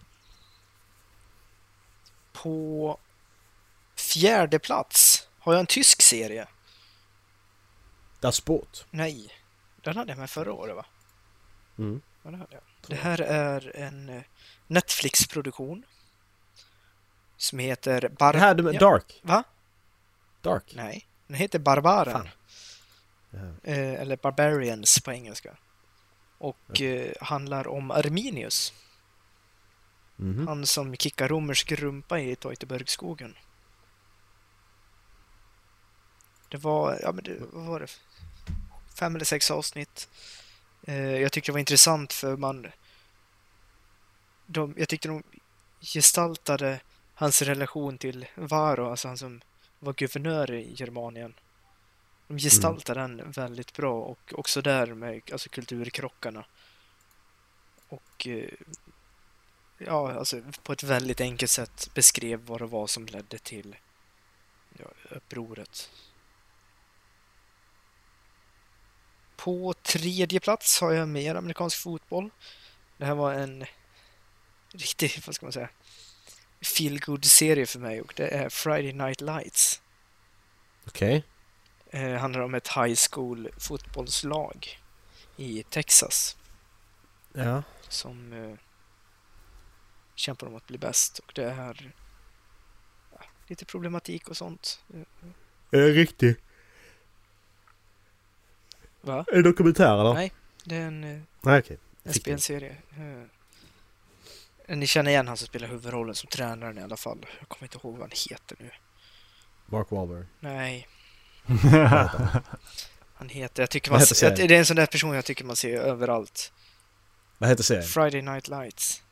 [2.33, 2.97] På
[3.95, 6.47] fjärde plats har jag en tysk serie.
[8.19, 8.85] Das Sport.
[8.89, 9.29] Nej,
[9.81, 10.85] den hade jag med förra året va?
[11.77, 12.01] Mm.
[12.23, 12.63] Ja, det, hade jag.
[12.87, 14.23] det här är en eh,
[14.67, 15.85] Netflix-produktion.
[17.37, 18.33] Som heter Bar...
[18.33, 18.79] Det här med Ja.
[18.79, 19.19] Dark.
[19.23, 19.43] Va?
[20.41, 20.73] Dark.
[20.75, 22.29] Nej, den heter Barbaren.
[23.63, 25.57] Eh, eller Barbarians på engelska.
[26.37, 28.73] Och eh, handlar om Arminius.
[30.15, 30.47] Mhm.
[30.47, 33.35] Han som kickar romersk rumpa i Teutoburgskogen.
[36.49, 37.87] Det var, ja men det, vad var det?
[38.99, 40.09] Fem eller sex avsnitt.
[40.83, 42.67] Eh, jag tyckte det var intressant för man...
[44.45, 45.23] De, jag tyckte de
[45.81, 46.79] gestaltade
[47.13, 49.41] hans relation till Varo, alltså han som
[49.79, 51.33] var guvernör i Germanien.
[52.27, 56.45] De gestaltade den väldigt bra och också där med alltså, kulturkrockarna.
[57.89, 58.49] Och eh,
[59.85, 63.75] ja, alltså på ett väldigt enkelt sätt beskrev vad det var som ledde till
[64.77, 65.89] ja, upproret.
[69.35, 72.29] På tredje plats har jag mer amerikansk fotboll.
[72.97, 73.65] Det här var en
[74.73, 75.69] riktig, vad ska man säga,
[76.61, 79.81] feel serie för mig och det är Friday Night Lights.
[80.87, 81.23] Okej.
[81.89, 84.79] Eh, handlar om ett high school fotbollslag
[85.37, 86.37] i Texas
[87.33, 87.63] Ja.
[87.89, 88.57] som eh,
[90.15, 91.91] kämpar om att bli bäst och det är
[93.11, 94.81] ja, lite problematik och sånt.
[95.71, 96.39] Är det riktigt?
[99.01, 99.25] Va?
[99.31, 100.13] Är det dokumentär eller?
[100.13, 100.31] Nej.
[100.63, 101.77] Det är en, eh, Nej okej.
[102.03, 102.77] en spelserie.
[104.67, 107.25] Eh, Ni känner igen han som spelar huvudrollen som tränaren i alla fall.
[107.39, 108.71] Jag kommer inte ihåg vad han heter nu.
[109.65, 110.25] Mark Wahlberg.
[110.39, 110.87] Nej,
[113.15, 113.63] han heter...
[113.63, 115.77] Jag tycker man, heter ser- det är en sån där person jag tycker man ser
[115.77, 116.53] överallt.
[117.37, 117.83] Vad heter serien?
[117.87, 119.03] Friday Night Lights.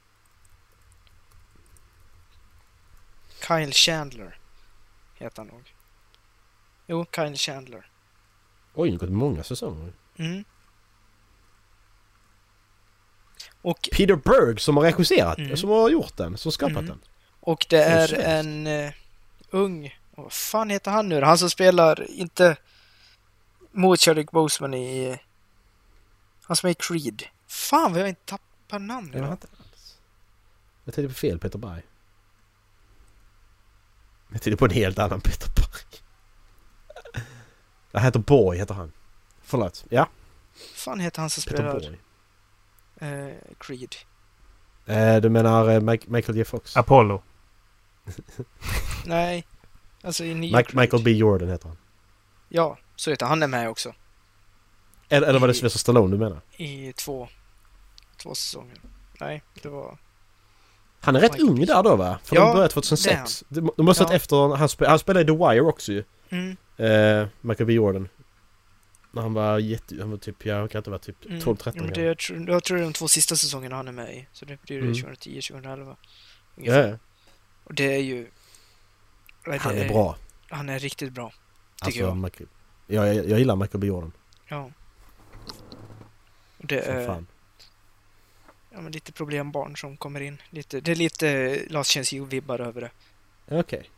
[3.48, 4.38] Kyle Chandler
[5.16, 5.74] heter han nog.
[6.88, 7.86] Jo, Kyle Chandler.
[8.74, 9.94] Oj, det har gått många säsonger.
[10.18, 10.44] Mm.
[13.62, 15.58] Och, Peter Berg som har regisserat, Mm.
[15.58, 16.86] som har gjort den, som skapat Mm.
[16.86, 17.00] den.
[17.40, 18.20] och det är shit.
[18.20, 18.92] en uh,
[19.50, 19.98] ung...
[20.16, 21.22] Vad fan heter han nu?
[21.22, 22.58] Han som spelar, inte
[23.72, 25.20] mot Chadwick Boseman i...
[26.44, 27.24] Han som är i Creed.
[27.48, 29.16] Fan vad jag inte tappar namnet.
[29.22, 29.38] Jag.
[30.84, 31.82] Jag tänkte på fel Peter Berg.
[34.32, 36.02] Jag tänkte på en helt annan Peter Berg.
[37.92, 38.92] Jag heter Borg, heter han.
[39.42, 39.86] Förlåt.
[39.90, 40.08] Ja,
[40.76, 42.00] fan heter han som Peter spelar Borg.
[43.30, 43.96] eh, Creed?
[44.86, 46.78] Eh, du menar eh, Mike- Michael J Fox?
[46.78, 47.24] Apollo.
[49.06, 49.48] Nej,
[50.04, 50.82] alltså i nya Mike, Creed.
[50.82, 51.78] Michael B Jordan heter han.
[52.50, 53.30] Ja, så heter han.
[53.30, 53.94] Han är med också.
[55.10, 56.42] Eller, eller var det Sylvester Stallone du menar?
[56.58, 57.28] I två,
[58.18, 58.82] två säsonger.
[59.20, 59.98] Nej, det var...
[61.02, 62.20] Han är rätt ung där då va?
[62.24, 63.44] För Ja, de började det är 2006.
[63.50, 64.16] De, de måste ha Ja.
[64.16, 64.56] efter...
[64.56, 66.04] Han, spe, han spelade i The Wire också ju.
[66.30, 68.10] Mm, Eh, Michael B Jordan.
[69.12, 69.96] När han var jätte...
[70.00, 71.40] Han var typ, jag kan inte vara typ mm.
[71.40, 73.88] 12-13 ja, men det, jag, tror, jag tror det är de två sista säsongerna han
[73.88, 74.28] är med i.
[74.34, 74.94] Så det blir Mm.
[74.94, 75.96] 2010-2011.
[76.56, 76.98] Ja, ja.
[77.64, 78.28] Och det är ju...
[79.46, 80.16] ja, det Han är bra.
[80.50, 82.18] Han är riktigt bra, tycker Alltså, jag.
[82.18, 82.50] Michael,
[82.88, 83.30] jag, jag.
[83.30, 84.12] Jag gillar Michael B Jordan.
[84.48, 84.70] Ja.
[86.58, 87.28] Och det Som är fan.
[88.72, 90.42] Ja, men lite problembarn som kommer in.
[90.50, 92.92] Lite, det är lite Last Chance You-vibbar över det.
[93.60, 93.90] Okej.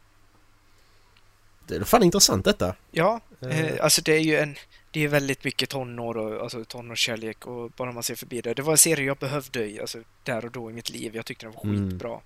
[1.68, 2.76] Det är fan intressant detta.
[2.92, 3.60] Ja, Eh.
[3.60, 4.56] eh, alltså det är ju en...
[4.92, 8.54] Det är väldigt mycket tonår och alltså tonårskärlek och bara man ser förbi det.
[8.54, 11.16] Det var en serie jag behövde i, alltså, där och då i mitt liv.
[11.16, 11.90] Jag tyckte den var Mm.
[11.90, 12.20] skitbra.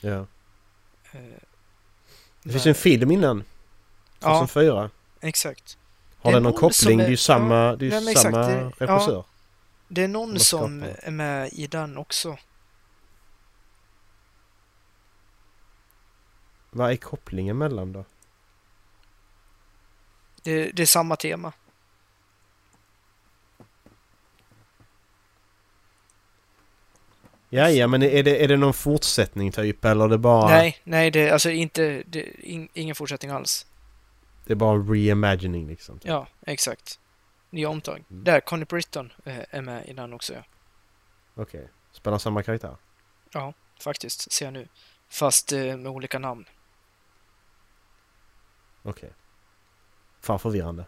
[0.00, 0.26] Ja.
[1.12, 1.20] Eh,
[2.42, 3.44] Det finns ju en film innan.
[4.20, 4.28] Ja.
[4.46, 4.90] 2004.
[5.20, 5.78] exakt.
[6.18, 6.72] Har är den någon koppling?
[6.72, 8.72] som Det är- är ju samma, det är exakt, samma ja.
[8.78, 9.24] regissör.
[9.88, 12.38] Det är någon som är med i den också.
[16.70, 18.04] Vad är kopplingen mellan då?
[20.42, 21.52] Det, det är samma tema.
[27.48, 29.84] Ja, ja, men är det, är det någon fortsättning typ?
[29.84, 32.02] Eller är det bara, Nej, nej, det är alltså inte...
[32.06, 33.66] Det, in, ingen fortsättning alls.
[34.46, 36.00] det är bara en reimagining liksom?
[36.02, 37.00] Ja, exakt.
[37.50, 38.04] Nya omtag.
[38.10, 38.24] Mm.
[38.24, 40.42] Där, Conny Britton eh, är med i den också, ja.
[41.34, 41.68] Okej.
[41.92, 42.76] Spelar samma karaktär?
[43.32, 44.68] Ja, faktiskt, ser jag nu.
[45.08, 46.44] Fast eh, med olika namn.
[48.82, 49.12] Okej.
[50.20, 50.84] Fan förvirrande.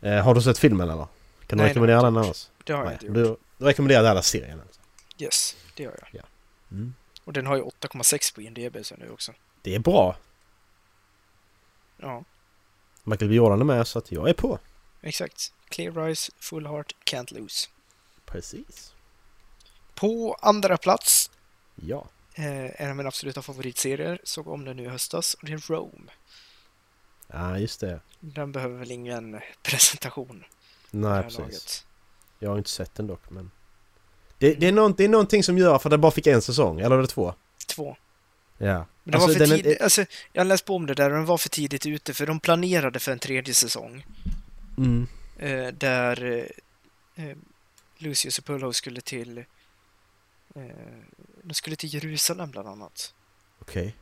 [0.00, 1.06] Eh, har du sett filmen eller?
[1.46, 2.50] Kan du Nej, rekommendera den annars?
[2.64, 3.14] Det har jag inte gjort.
[3.14, 4.80] du, du rekommenderar hela serien alltså?
[5.18, 6.24] Yes, det gör jag.
[6.70, 6.94] Mm.
[7.24, 9.32] Och den har ju 8,6 på IMDB så nu också.
[9.62, 10.16] Det är bra.
[11.96, 12.24] Ja,
[13.08, 14.58] Michael B Jordan är med så att jag är på.
[15.00, 15.52] exakt.
[15.68, 17.68] Clear Eyes, Full Heart, Can't Lose.
[18.26, 18.94] Precis.
[19.94, 21.30] På andra plats,
[21.74, 22.06] Ja.
[22.34, 25.58] eh, en av mina absoluta favoritserier, såg om den nu i höstas, och det är
[25.72, 26.10] Rome.
[27.26, 28.00] Ja, just det.
[28.20, 30.44] Den behöver väl ingen presentation.
[30.90, 31.38] Nej, precis.
[31.38, 31.84] laget.
[32.38, 33.50] Jag har inte sett den dock, men...
[34.38, 36.42] Det, det, är någon, det är någonting som gör för att den bara fick en
[36.42, 37.34] säsong, eller var det två?
[37.66, 37.96] Två.
[38.58, 38.86] Ja.
[39.04, 41.16] Men Alltså, var för den är- alltså, jag har läst på om det där och
[41.16, 44.06] den var för tidigt ute för de planerade för en tredje säsong.
[44.78, 45.06] Mm.
[45.38, 46.24] Eh, där
[47.16, 47.36] eh, eh,
[47.98, 50.62] Lucius och Pullo skulle till eh,
[51.42, 53.14] de skulle till Jerusalem bland annat.
[53.58, 53.94] Okej.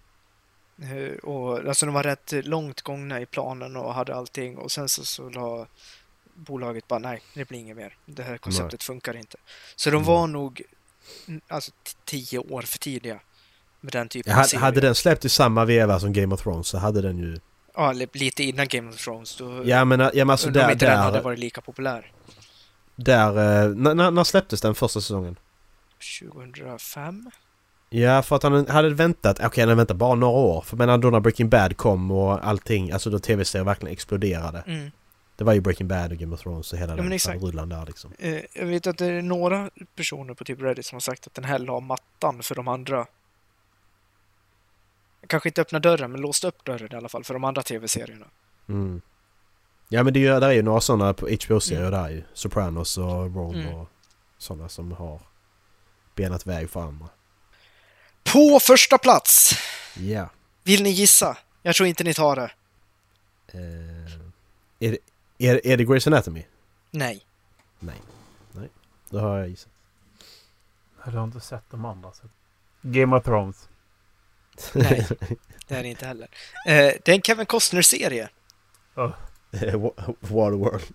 [0.83, 4.89] Eh, och, alltså de var rätt långt gångna i planen och hade allting och sen
[4.89, 5.67] så, så la
[6.35, 7.97] bolaget bara nej, det blir inget mer.
[8.07, 9.39] Det här konceptet funkar inte.
[9.77, 10.07] Så de Mm.
[10.07, 10.63] var nog
[11.29, 13.21] mm, alltså, t- tio år för tidiga
[13.87, 14.61] med den typen Ja, av hade, serie.
[14.61, 17.39] hade den släppt i samma veva som Game of Thrones så hade den ju...
[17.75, 19.37] Ja, li- lite innan Game of Thrones.
[19.37, 20.73] Då Ja men, ja, men alltså undrar om där...
[20.73, 22.13] inte den hade Där, varit lika populär.
[22.97, 25.37] där eh, när, när- släpptes den första säsongen?
[26.21, 27.31] 2005?
[27.91, 30.61] Ja, för att han hade väntat, okej han hade väntat bara några år.
[30.63, 34.63] För men då när Breaking Bad kom och allting, alltså då tv-serier verkligen exploderade.
[34.67, 34.91] Mm.
[35.37, 37.43] Det var ju Breaking Bad och Game of Thrones och hela Ja, den exakt.
[37.43, 38.13] rullan där liksom.
[38.19, 41.35] Eh, jag vet att det är några personer på typ Reddit som har sagt att
[41.35, 43.07] den här la mattan för de andra.
[45.29, 48.27] Kanske inte öppna dörren, men låste upp dörren i alla fall för de andra tv-serierna.
[48.69, 49.01] Mm.
[49.89, 51.93] Ja men det är, ju- där är ju några sådana på HBO-serier Mm.
[52.03, 52.23] där ju.
[52.35, 53.05] Sopranos och
[53.35, 53.75] Rome Mm.
[53.75, 53.89] och
[54.39, 55.21] sådana som har
[56.15, 57.09] benat väg för andra.
[58.33, 59.53] På första plats!
[59.97, 60.29] Ja.
[60.63, 61.37] Vill ni gissa?
[61.63, 62.51] Jag tror inte ni tar det.
[63.53, 64.13] Eh,
[64.79, 64.99] är, det,
[65.39, 66.45] är, är det Grey's Anatomy?
[66.91, 67.27] Nej.
[67.79, 68.03] Nej.
[68.53, 68.69] Nej.
[69.11, 69.73] Då har jag gissat.
[71.05, 72.13] Jag har inte sett de andra.
[72.13, 72.23] Så.
[72.83, 73.69] Game of Thrones.
[74.75, 75.07] Nej,
[75.69, 76.29] det är det inte heller.
[76.67, 78.29] Eh, det är en Kevin Costner-serie.
[80.21, 80.83] Waterworld.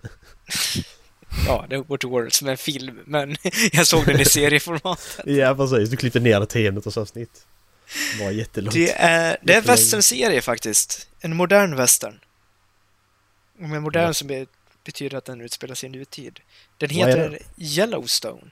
[1.46, 3.36] Ja, det är Waterworld som är en film, men
[3.72, 5.18] jag såg den i serieformat.
[5.24, 7.46] Ja precis, du klippte ner det till en minuters avsnitt.
[8.18, 8.74] Det var jättelångt.
[8.74, 11.08] Det är, det är en westernserie faktiskt.
[11.20, 12.20] En modern western.
[13.60, 14.26] Och med modern Ja.
[14.26, 14.46] be-
[14.84, 16.40] betyder att den utspelar sig i nutid.
[16.78, 18.50] Den heter Yellowstone.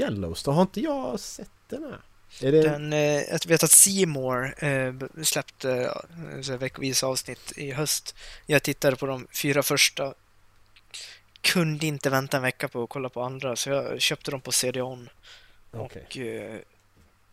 [0.00, 2.00] Yellowstone, har inte jag sett den här?
[2.40, 2.50] Det...
[2.50, 5.92] Den, eh, jag vet att Seymour eh, släppte
[6.48, 8.14] eh, veckovisa avsnitt i höst.
[8.46, 10.14] Jag tittade på de fyra första.
[11.40, 14.52] Kunde inte vänta en vecka på att kolla på andra, så jag köpte dem på
[14.52, 15.08] CD-ON.
[15.72, 16.06] Okej.
[16.08, 16.58] Och eh,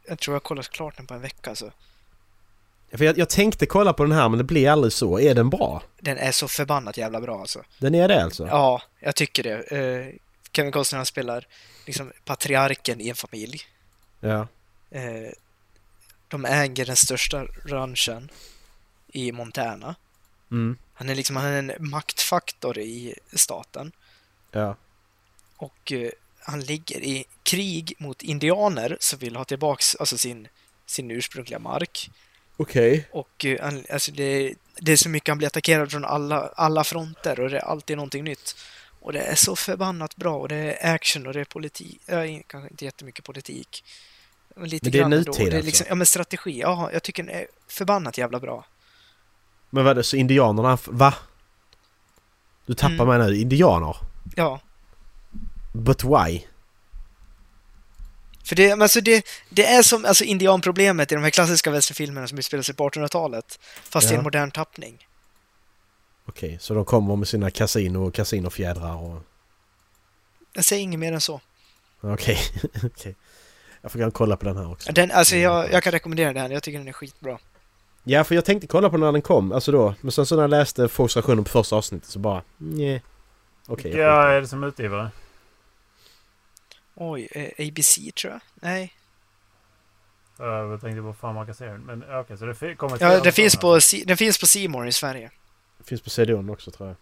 [0.08, 1.56] jag tror jag kollat klart den på en vecka.
[1.56, 1.72] Så.
[2.91, 5.20] För jag, jag tänkte kolla på den här men det blir aldrig så.
[5.20, 5.84] Är den bra?
[5.99, 7.64] Den är så förbannat jävla bra alltså.
[7.80, 8.47] Den är det alltså?
[8.47, 9.78] Ja, jag tycker det.
[9.78, 10.16] Eh,
[10.51, 11.47] Kevin Costner spelar
[11.86, 13.62] liksom patriarken i en familj.
[14.20, 14.47] Ja.
[14.93, 15.31] Eh,
[16.27, 18.29] de äger den största ranchen
[19.07, 19.95] i Montana.
[20.51, 20.77] Mm.
[20.93, 23.91] Han är liksom han är en maktfaktor i staten.
[24.51, 24.75] Ja.
[25.57, 30.47] Och eh, han ligger i krig mot indianer som vill ha tillbaks alltså sin,
[30.85, 32.09] sin ursprungliga mark.
[32.57, 33.07] Okej.
[33.11, 37.39] Och eh, alltså det, det är så mycket han blir attackerad från alla, alla fronter
[37.39, 38.55] och det är alltid någonting nytt.
[38.99, 42.01] Och det är så förbannat bra och det är action och det är politik.
[42.09, 43.83] Äh, kanske inte jättemycket politik.
[44.62, 45.66] Lite Men det är nutid det är alltså?
[45.66, 46.60] liksom, Ja men strategi.
[46.60, 48.66] Ja, jag tycker den är förbannat jävla bra.
[49.70, 50.78] Men vad är det så indianerna...
[50.86, 51.14] Va?
[52.66, 53.08] Du tappar Mm.
[53.08, 53.38] mig nu.
[53.38, 53.95] Indianer?
[54.36, 54.60] Ja,
[55.74, 56.41] But why?
[58.43, 62.28] För det, men alltså det, det är som alltså indianproblemet i de här klassiska västernfilmerna
[62.28, 63.60] som utspelar sig på 1800-talet.
[63.84, 64.18] Fast i Ja.
[64.18, 65.08] en modern tappning.
[66.26, 69.22] Okej, så de kommer med sina kasino och kasinofjädrar och...
[70.54, 71.41] Jag säger inget mer än så.
[72.01, 72.39] Okej,
[72.84, 73.16] okej.
[73.84, 74.91] Jag får gå och kolla på den här också.
[74.91, 77.39] Den, alltså jag, jag kan rekommendera den, jag tycker den är skitbra.
[78.03, 79.95] Ja, för jag tänkte kolla på den när den kom, alltså då.
[80.01, 82.41] Men sen så när jag läste folks reaktioner på första avsnittet så bara...
[82.57, 83.03] Nej.
[83.67, 84.27] Okej, Vilka skiter.
[84.27, 85.11] är det som är utgivare?
[86.95, 88.41] Oj, eh, ABC tror jag?
[88.53, 88.93] Nej.
[90.39, 91.81] Uh, jag tänkte på fan man kan se den.
[91.81, 94.91] Men ja, okej, så det kommer Ja, den finns, på, den finns på More i
[94.91, 95.31] Sverige.
[95.77, 96.97] Det finns på CD-ON också tror jag.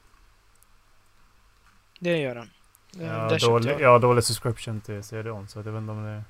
[1.99, 2.49] Det gör den.
[2.91, 3.81] Den- Ja, dålig, jag.
[3.81, 6.23] jag har dålig subscription till CD-ON så jag vet inte om det...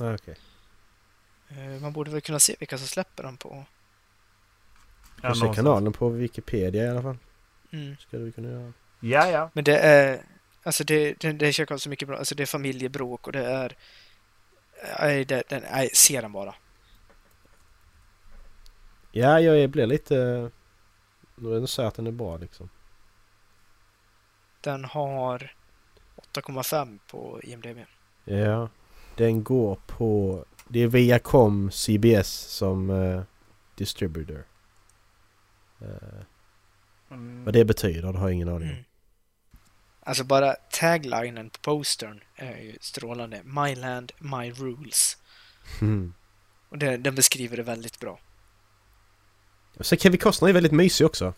[0.00, 0.36] Ah, okej.
[1.48, 3.64] Eh, Man borde väl kunna se vilka som släpper den på...
[5.22, 5.56] Ja, någonstans.
[5.56, 7.18] kanalen på Wikipedia i alla fall.
[7.70, 7.96] Mm.
[7.96, 8.72] Ska du kunna göra.
[9.00, 9.50] Ja, ja.
[9.54, 10.22] Men det är...
[10.62, 12.18] Alltså det, det, det känns så mycket bra.
[12.18, 13.76] Alltså det är familjebråk och det är...
[15.00, 16.54] Nej, det, den, nej, se den bara.
[19.12, 20.50] Ja, jag blir lite...
[21.34, 22.68] Nu är det så att den är bra liksom.
[24.60, 25.54] Den har
[26.34, 27.78] 8,5 på IMDB.
[28.24, 28.68] Ja.
[29.18, 30.44] Den går på...
[30.68, 33.22] Det är Viacom CBS som uh,
[33.74, 34.44] distributor.
[35.80, 36.22] Eh,
[37.10, 37.44] Mm.
[37.44, 38.74] vad det betyder, det har jag ingen aning om.
[38.74, 38.84] Mm.
[40.00, 43.40] Alltså bara taglinen på postern är ju strålande.
[43.44, 45.16] My land, my rules.
[45.80, 46.14] Mm.
[46.68, 48.18] Och det, den beskriver det väldigt bra.
[49.78, 51.34] Och så Kevin Costner är väldigt mysig också.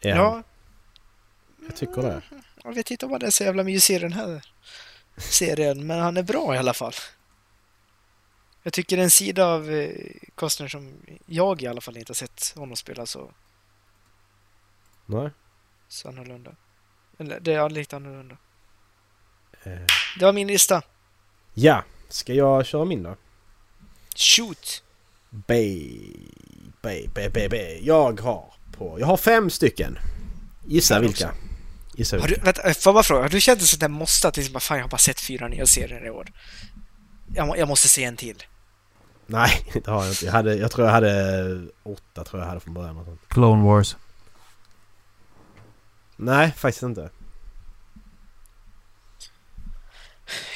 [0.00, 0.16] Ja.
[0.16, 0.42] Ja,
[1.66, 2.22] Jag tycker det.
[2.64, 4.44] jag vet inte om han är så jävla mysig i den här
[5.18, 6.92] serien, men han är bra i alla fall.
[8.62, 9.90] Jag tycker det är en sida av eh,
[10.34, 10.92] Costner som
[11.26, 13.30] jag i alla fall inte har sett honom spela så,
[15.06, 15.30] Nej.
[15.88, 16.50] så annorlunda.
[17.18, 18.36] Eller det är lite annorlunda.
[19.62, 19.72] Eh,
[20.18, 20.82] Det var min lista.
[21.54, 23.16] ja, ska jag köra min då?
[24.16, 24.82] Shoot!
[25.30, 26.00] Bay,
[26.82, 27.80] bay, bay.
[27.82, 29.00] Jag har på...
[29.00, 29.98] Jag har fem stycken.
[30.66, 31.34] Gissa vilka.
[31.98, 33.90] Gissa Har du, vänta, får jag bara fråga, har du känt det så att jag
[33.90, 36.32] måste att liksom, fan jag har bara sett fyra nya serier i år?
[37.34, 38.44] Jag, jag måste se en till.
[39.26, 40.24] Nej, det har jag inte.
[40.24, 43.18] Jag, hade, jag tror jag hade åtta tror jag hade från början.
[43.28, 43.96] Clone Wars.
[46.16, 47.10] Nej, faktiskt inte.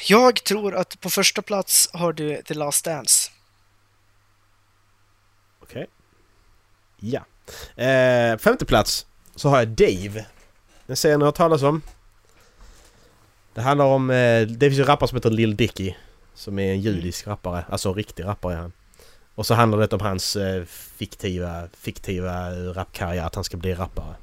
[0.07, 3.31] Jag tror att på första plats har du The Last Dance.
[5.59, 5.87] Okej.
[6.97, 7.25] Ja.
[7.83, 10.25] Eh, femte plats så har jag Dave.
[10.85, 11.81] Den serien jag har hört talas om.
[13.53, 14.09] Det handlar om...
[14.09, 15.93] Eh, det finns ju en rappare som heter Lil Dicky.
[16.33, 17.65] Som är en judisk rappare.
[17.69, 18.71] Alltså en riktig rappare är han.
[19.35, 23.25] Och så handlar det om hans eh, fiktiva, fiktiva rapkarriär.
[23.25, 24.15] Att han ska bli rappare.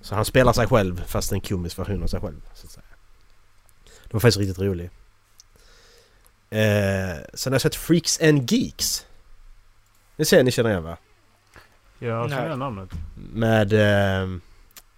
[0.00, 2.40] Så han spelar sig själv fast en komisk version av sig själv.
[2.54, 2.84] Så att säga.
[3.84, 4.90] Det var faktiskt riktigt rolig.
[6.50, 9.06] Eh, sen har jag sett Freaks and Geeks.
[10.16, 10.96] Det ser ni känner igen va?
[11.98, 12.38] Jag Nej.
[12.38, 12.90] känner namnet.
[13.32, 13.72] Med...
[13.72, 14.28] Eh,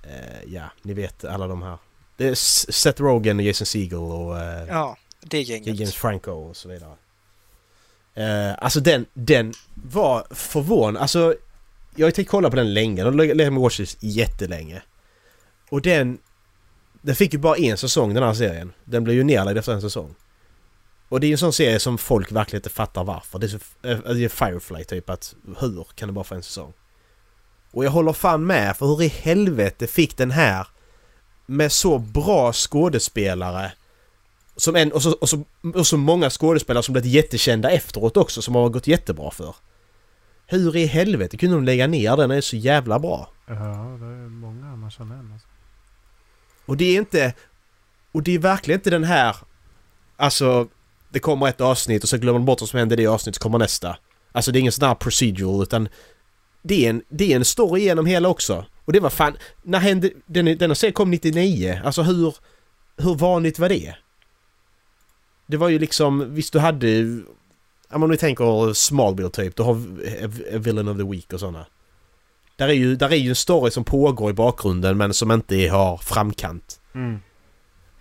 [0.09, 1.79] eh, ja, ni vet alla de här.
[2.17, 5.79] Det är Seth Rogen, Jason Segel och eh, Ja, det gänget.
[5.79, 6.95] James Franco och så vidare.
[8.15, 11.03] Eh, alltså den, den var förvånad.
[11.03, 11.35] Alltså,
[11.95, 13.05] jag har ju tänkt kolla på den länge.
[13.05, 14.83] Den har legat med watchlist jättelänge.
[15.69, 16.19] Och den...
[17.03, 18.73] Den fick ju bara en säsong den här serien.
[18.85, 20.15] Den blev ju nerlagd efter en säsong.
[21.09, 23.39] Och det är ju en sån serie som folk verkligen inte fattar varför.
[23.39, 26.43] Det är, så, eh, det är Firefly typ att hur kan det bara få en
[26.43, 26.73] säsong?
[27.71, 30.67] Och jag håller fan med för hur i helvete fick den här
[31.47, 33.73] med så bra skådespelare
[34.57, 35.45] som en, och, så, och, så,
[35.75, 39.55] och så många skådespelare som blivit jättekända efteråt också som har gått jättebra för.
[40.47, 42.29] Hur i helvete kunde de lägga ner den?
[42.29, 43.29] Den är så jävla bra.
[43.47, 45.31] Ja, det är många man känner igen.
[45.33, 45.49] Alltså.
[46.67, 47.35] Och det är inte...
[48.13, 49.37] Och det är verkligen inte den här...
[50.17, 50.69] Alltså...
[51.09, 53.37] Det kommer ett avsnitt och så glömmer man bort vad som hände i det avsnittet
[53.37, 53.97] så kommer nästa.
[54.33, 55.89] Alltså det är ingen sån här procedural utan...
[56.69, 58.65] Det är en, det är en story genom hela också.
[58.85, 59.37] Och det var fan...
[59.63, 60.11] När hände...
[60.27, 61.81] Den, denna serie kom 99.
[61.85, 62.35] Alltså hur...
[62.97, 63.95] Hur vanligt var det?
[65.47, 66.35] Det var ju liksom...
[66.35, 66.89] Visst du hade...
[67.89, 69.57] Ja men om ni tänker Smallville typ.
[69.57, 71.67] Du har A Villain of the Week och sådana.
[72.57, 75.69] Där är, ju, där är ju en story som pågår i bakgrunden men som inte
[75.69, 76.81] har framkant.
[76.95, 77.19] Mm.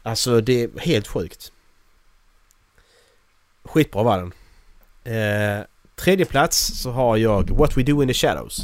[0.03, 1.51] Alltså det är helt sjukt.
[3.63, 4.33] Skitbra var den.
[5.03, 5.65] Eh,
[5.95, 8.59] tredje plats så har jag What We Do In The Shadows.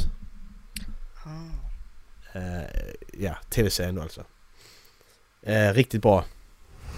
[1.24, 2.38] Ah.
[2.38, 2.62] Eh,
[3.18, 4.20] ja, tv-serien då alltså.
[5.42, 6.24] Eh, riktigt bra.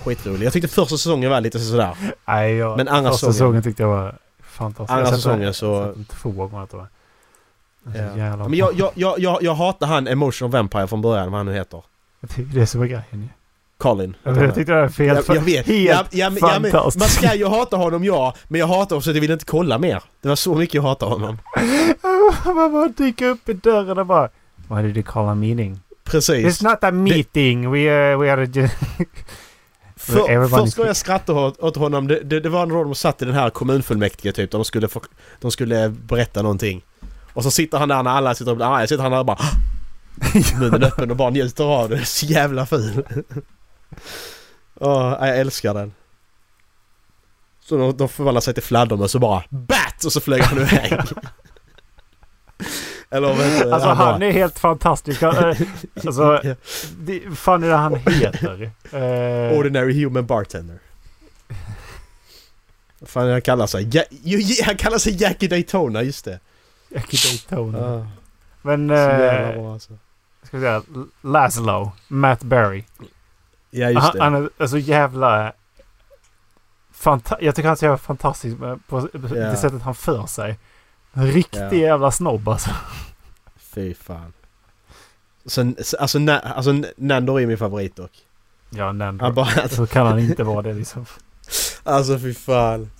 [0.05, 0.47] Skitrolig.
[0.47, 1.97] Jag tyckte första säsongen var lite sådär.
[2.27, 4.93] Nej, jag, Men andra första säsongen- tyckte jag var fantastisk.
[4.99, 6.89] Andra säsongen så- Två gånger tror jag.
[7.95, 8.17] Det Ja.
[8.17, 11.47] jävla Men jag, jag, jag, jag, jag hatar han Emotional Vampire från början, vad han
[11.47, 11.83] nu heter.
[12.21, 13.29] Det är som är grejen ju.
[13.85, 14.17] Colin.
[14.23, 15.07] Jag, tyckte det var fel.
[15.07, 15.67] jag, jag vet.
[15.67, 19.03] Helt ja, ja, ja, men, man ska ju hata honom ja, men jag hatar honom
[19.03, 20.03] så att jag vill inte kolla mer.
[20.21, 21.39] Det var så mycket jag hatade honom.
[22.45, 24.29] Man bara dyker upp i dörren och bara
[24.69, 25.81] Why did you call a meeting?
[26.05, 26.47] Precis.
[26.47, 27.71] It's not a meeting.
[27.71, 28.75] We, uh, we are just...
[29.97, 33.23] För, först gången jag skrattade åt, åt honom, det, det, det var när de satt
[33.23, 35.03] i den här kommunfullmäktige typ, där de skulle, få,
[35.41, 36.85] de skulle berätta någonting.
[37.33, 39.27] Och så sitter han där när alla sitter och blir arga, sitter han där och
[39.27, 39.39] bara
[40.61, 42.05] Munnen öppen och bara njuter av det.
[42.05, 43.05] Så jävla ful.
[44.75, 45.95] Åh, jag älskar den.
[47.61, 50.05] Så de, de förvandlar sig till fladdermöss och bara BAT!
[50.05, 51.01] Och så flög han iväg.
[53.11, 53.71] Eller vad heter?
[53.73, 55.23] Alltså bara- han är helt fantastisk.
[55.23, 55.57] Han, eh,
[56.07, 56.41] Alltså,
[56.99, 58.71] det, fan är det han heter?
[58.93, 60.79] Eh, Ordinary Human Bartender.
[62.99, 63.89] Vad fan är han kallar sig?
[63.93, 64.03] Ja,
[64.65, 66.41] han kallar sig Jackie Daytona, just det.
[66.89, 67.79] Jackie Daytona.
[67.95, 68.07] Ah,
[68.63, 68.91] Men...
[68.91, 68.97] Eh,
[69.55, 69.93] bra alltså.
[70.43, 70.83] ska vi säga
[71.23, 71.93] Laszlo.
[72.09, 72.85] Matt Berry.
[73.77, 74.23] Ja, just Han, det.
[74.23, 75.53] han är är så jävla...
[76.95, 78.57] Fanta- jag tycker han är så jävla fantastisk
[78.89, 80.59] på det sättet han för sig.
[81.13, 81.73] En riktig Ja.
[81.75, 82.71] jävla snobb alltså.
[83.57, 84.33] Fy fan.
[85.47, 88.13] Så, alltså, na, alltså Nando är min favorit dock.
[88.71, 88.87] Ja.
[89.21, 91.07] Han bara, Så kan han inte vara det liksom.
[91.83, 92.91] alltså fy fan.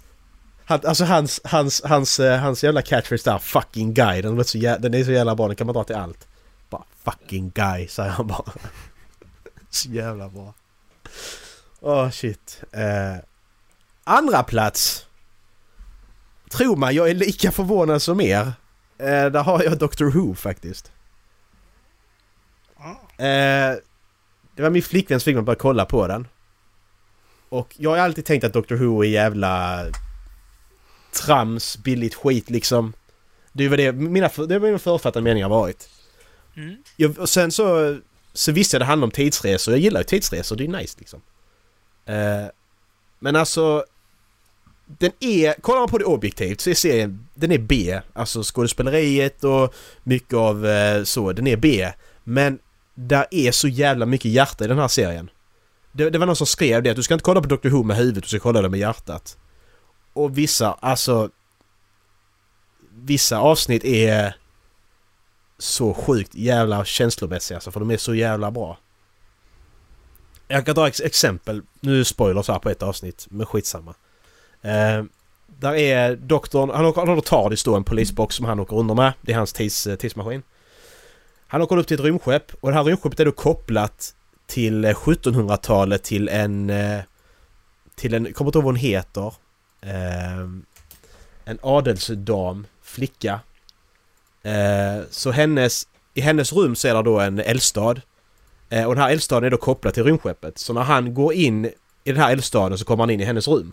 [0.65, 4.23] Han, alltså hans, hans, hans, eh, hans jävla catchphrase där, fucking guy.
[4.23, 6.29] Den, låter så jä, den är så jävla bra, den kan man dra till allt.
[6.71, 8.45] Bara fucking guy, säger han bara.
[9.71, 10.55] så jävla bra.
[11.81, 12.63] Åh shit.
[12.73, 13.17] Eh,
[14.05, 15.07] andra plats.
[16.51, 18.53] Tro mig, jag är lika förvånad som er.
[18.99, 20.93] Eh, där har jag Doctor Who faktiskt.
[22.77, 23.25] Ah.
[23.25, 23.77] Eh,
[24.55, 26.29] det var min flickvän som fick mig att börja kolla på den.
[27.49, 29.85] Och jag har alltid tänkt att Doctor Who är jävla...
[31.13, 32.93] trams, billigt skit liksom.
[33.53, 35.89] Det väl det mina, det vad mina förutfattade meningar varit.
[36.57, 36.77] Mm.
[36.97, 37.99] Jag, och sen så,
[38.35, 39.75] så visste jag det handlade om tidsresor.
[39.75, 41.21] Jag gillar ju tidsresor, det är nice liksom.
[42.07, 42.47] Eh,
[43.19, 43.85] men alltså...
[44.87, 48.01] Den är, kollar man på det objektivt så är serien, den är B.
[48.13, 51.93] Alltså skådespeleriet och mycket av eh, så, den är B.
[52.25, 52.59] Men
[52.95, 55.31] där är så jävla mycket hjärta i den här serien.
[55.93, 57.83] Det, det var någon som skrev det, att du ska inte kolla på Doctor Who
[57.83, 59.37] med huvudet, du ska kolla det med hjärtat.
[60.13, 61.31] Och vissa, alltså...
[62.97, 64.37] Vissa avsnitt är
[65.65, 68.79] så sjukt jävla känslomässiga alltså, för de är så jävla bra.
[70.49, 71.63] Jag kan dra ex exempel.
[71.81, 73.95] Nu är spoilers här på ett avsnitt, men skitsamma.
[74.63, 75.05] Eh,
[75.47, 78.95] där är doktorn, han åker, han tar det står en polisbox som han åker under
[78.95, 79.13] med.
[79.21, 80.43] Det är hans tids, eh, tidsmaskin.
[81.47, 84.15] Han åker upp till ett rymdskepp och det här rymdskeppet är då kopplat
[84.47, 86.71] till eh, 1700-talet till en...
[86.71, 87.01] Eh,
[87.95, 89.35] till en, kommer inte ihåg vad hon heter.
[89.81, 90.39] Eh,
[91.45, 93.41] en adelsdam, flicka.
[94.45, 98.01] Eh, så hennes, i hennes rum så är det då en eldstad.
[98.69, 100.59] Eh, och den här eldstaden är då kopplad till rymdskeppet.
[100.59, 101.65] Så när han går in
[102.05, 103.73] i den här eldstaden så kommer han in i hennes rum.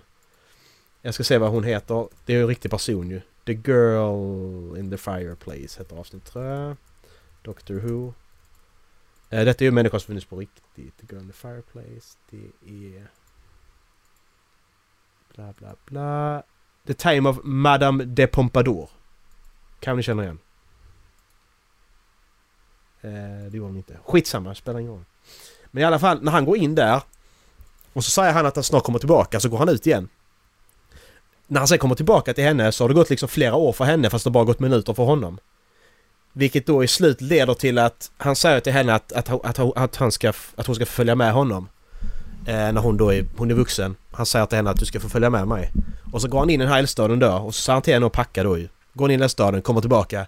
[1.01, 2.07] Jag ska se vad hon heter.
[2.25, 3.21] Det är ju en riktig person ju.
[3.45, 6.75] The Girl in the Fireplace heter avsnitt tror jag.
[7.41, 8.13] Doctor Who.
[9.29, 10.97] Eh, detta är ju en människa som funnits på riktigt.
[10.97, 12.17] The Girl in the Fireplace.
[12.29, 13.07] Det är...
[15.35, 16.43] Bla bla bla.
[16.87, 18.89] The Time of Madame de Pompadour.
[19.79, 20.39] Kan ni känna igen?
[23.01, 23.11] Eh,
[23.51, 23.93] det gjorde hon inte.
[24.05, 25.03] Skitsamma, spelar ingen roll.
[25.71, 27.01] Men i alla fall, när han går in där
[27.93, 30.09] och så säger han att han snart kommer tillbaka, så går han ut igen.
[31.47, 33.85] När han sen kommer tillbaka till henne så har det gått liksom flera år för
[33.85, 35.39] henne fast det bara gått minuter för honom.
[36.33, 39.95] Vilket då i slut leder till att han säger till henne att, att, att, att,
[39.95, 41.69] han ska, att hon ska följa med honom.
[42.45, 43.95] Eh, när hon då är, hon är vuxen.
[44.11, 45.71] Han säger till henne att du ska få följa med mig.
[46.13, 47.93] Och så går han in i den här eldstaden då och så säger han till
[47.93, 48.67] henne att packa då ju.
[48.93, 50.25] Går in i eldstaden, kommer tillbaka.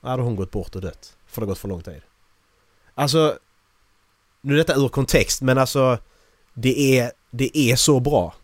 [0.00, 1.12] Ja, då har hon gått bort och dött.
[1.30, 2.02] För det har gått för lång tid.
[2.94, 3.38] Alltså...
[4.40, 5.98] Nu är detta ur kontext men alltså...
[6.54, 8.34] Det är, det är så bra.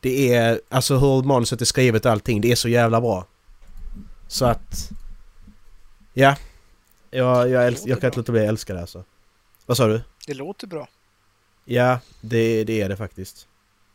[0.00, 3.26] Det är, alltså hur manuset är skrivet och allting, det är så jävla bra.
[4.28, 4.90] Så att...
[6.14, 6.36] Ja.
[7.10, 9.04] Jag, jag, äls- jag kan inte låta bli att älska det alltså.
[9.66, 10.00] Vad sa du?
[10.26, 10.88] Det låter bra.
[11.64, 13.46] Ja, det, det är det faktiskt.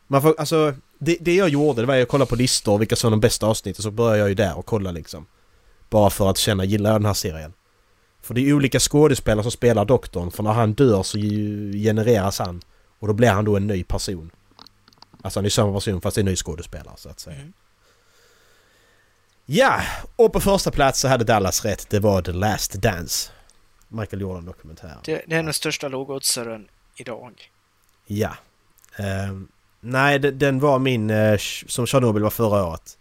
[0.07, 3.07] Man får, alltså, det, det jag gjorde det var att kolla på listor, vilka som
[3.07, 5.25] är de bästa avsnitten, så började jag ju där och kolla liksom.
[5.93, 7.53] Bara för att känna, gillar jag den här serien?
[8.21, 11.17] För det är olika skådespelare som spelar doktorn, för när han dör så
[11.73, 12.61] genereras han.
[12.99, 14.31] Och då blir han då en ny person.
[15.21, 17.35] Alltså han är samma person fast det är en ny skådespelare så att säga.
[17.35, 17.53] Mm.
[19.45, 19.81] Ja,
[20.15, 21.89] och på första plats så hade Dallas rätt.
[21.89, 23.31] Det var The Last Dance.
[23.87, 24.97] Michael Jordan dokumentär.
[25.05, 27.51] Det, det är den största lågoddsaren idag.
[28.05, 28.35] Ja.
[28.95, 29.47] Ehm,
[29.79, 31.11] nej, de- den var min...
[31.11, 32.97] sh- som Chernobyl var förra året.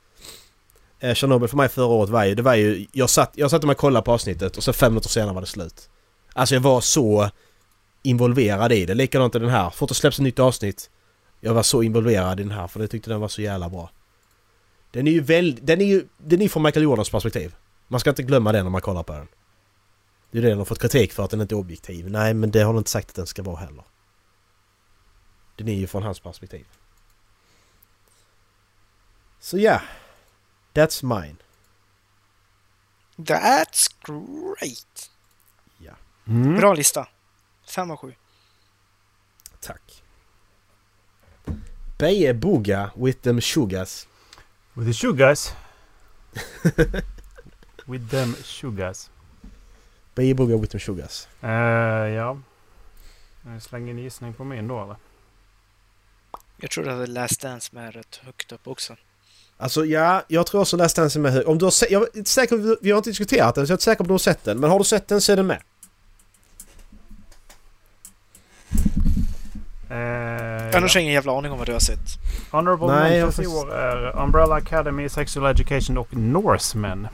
[1.02, 2.34] Eh, Tjernobyl Chernobyl för mig förra året var ju...
[2.34, 2.86] Det var ju...
[2.92, 5.46] Jag satt, jag satt och kollade på avsnittet och så fem minuter senare var det
[5.46, 5.88] slut.
[6.32, 7.30] Alltså jag var så
[8.02, 8.94] involverad i det.
[8.94, 9.70] Likadant i den här.
[9.70, 10.90] Fort det släpps ett nytt avsnitt.
[11.40, 13.90] Jag var så involverad i den här för jag tyckte den var så jävla bra.
[14.90, 15.66] Den är ju väldigt...
[15.66, 16.06] Den är ju...
[16.18, 17.54] Den är ju från Michael Jordans perspektiv.
[17.88, 19.28] Man ska inte glömma det när man kollar på den.
[20.30, 22.10] Det är det den har fått kritik för att den inte är objektiv.
[22.10, 23.84] Nej, men det har den inte sagt att den ska vara heller.
[25.56, 26.66] Den är ju från hans perspektiv.
[29.40, 29.80] Så ja.
[30.72, 31.36] That's mine.
[33.16, 35.10] That's great!
[35.78, 35.92] Ja.
[36.26, 36.56] Mm.
[36.56, 37.08] Bra lista.
[37.66, 38.14] Fem av sju.
[39.60, 40.02] Tack.
[41.98, 44.08] Beje Buga with them sugars.
[44.74, 45.52] With the sugars.
[47.86, 49.10] With them sugars.
[50.14, 51.28] Beje Buga with them sugars.
[51.42, 51.48] Uh,
[52.08, 52.38] ja.
[53.44, 54.96] Jag slänger en gissning på min då eller?
[56.56, 58.96] Jag tror att Last Dance med rätt högt upp också.
[59.62, 61.44] Alltså ja, jag tror också Last Dance är med.
[61.44, 61.90] Om du har sett...
[61.90, 64.02] Jag är inte säker, vi- har inte diskuterat den så jag är inte säker på
[64.04, 64.60] om du har sett den.
[64.60, 65.62] Men har du sett den så är den med.
[69.90, 71.98] Uh, Annars har jag ingen jävla aning om vad du har sett.
[72.50, 77.08] Honorable Nej, jag mentions i år är Umbrella Academy, Sexual Education och Norsemen.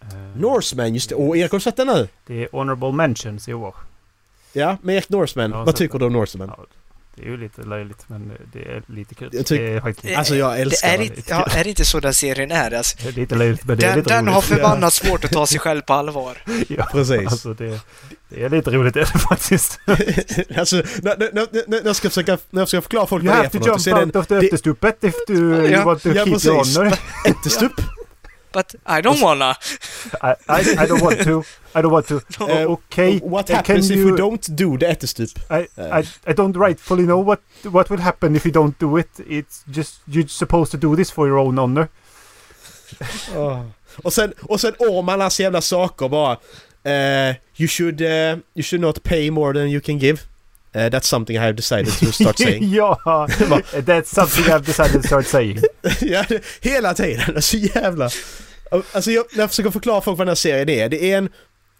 [0.00, 1.14] Eh, Norseman, just det.
[1.14, 2.08] Åh, Erik har du sett den nu?
[2.26, 3.74] Det är Honorable Mentions i år.
[4.52, 5.50] Ja, med Erik Norseman.
[5.50, 6.00] Jag har Vad tycker den.
[6.00, 6.52] du om Norseman?
[6.56, 6.64] Ja,
[7.14, 9.28] det är ju lite löjligt men det är lite kul.
[9.32, 11.06] Jag tycker- det är faktiskt Alltså jag Det älskar är, den.
[11.06, 12.74] inte, ja, är det inte så den serien är?
[12.74, 14.34] Alltså, det är lite löjligt men det är den lite den roligt.
[14.34, 16.38] har förbannat svårt att ta sig själv på allvar.
[16.68, 17.18] ja, Precis.
[17.32, 17.80] Alltså det,
[18.28, 19.80] det är lite roligt är det faktiskt.
[20.56, 23.36] alltså, när, när, när, när jag ska försöka, när jag ska förklara folk You vad
[23.36, 25.04] det är have för to något så jump är out det of the det- efterstupet
[25.04, 26.46] if you Ja, want to ja, keep precis.
[26.76, 26.96] your honor.
[27.26, 27.72] ättestupp.
[28.52, 29.56] But I don't wanna.
[30.22, 31.44] I, I, I don't want to.
[31.74, 32.20] I don't want to.
[32.48, 33.18] Eh, okay.
[33.20, 35.38] What happens can if you- we don't do the ättestup?
[35.50, 37.40] I, I, I don't rightfully know what
[37.70, 39.08] what will happen if you don't do it.
[39.26, 41.88] It's just you're supposed to do this for your own honor.
[44.02, 46.36] Och sen, och sen om alla så jävla saker bara.
[46.84, 50.18] eh, you should eh, you should not pay more than you can give.
[50.74, 52.74] Eh, that's something I have decided to start saying.
[52.74, 53.00] ja,
[53.72, 55.58] that's something I've decided to start saying.
[56.00, 57.36] ja, det- hela tiden.
[57.36, 58.10] Alltså jävla...
[58.92, 60.88] Alltså jag, när jag försöker förklara folk vad den här serien är.
[60.88, 61.28] Det är en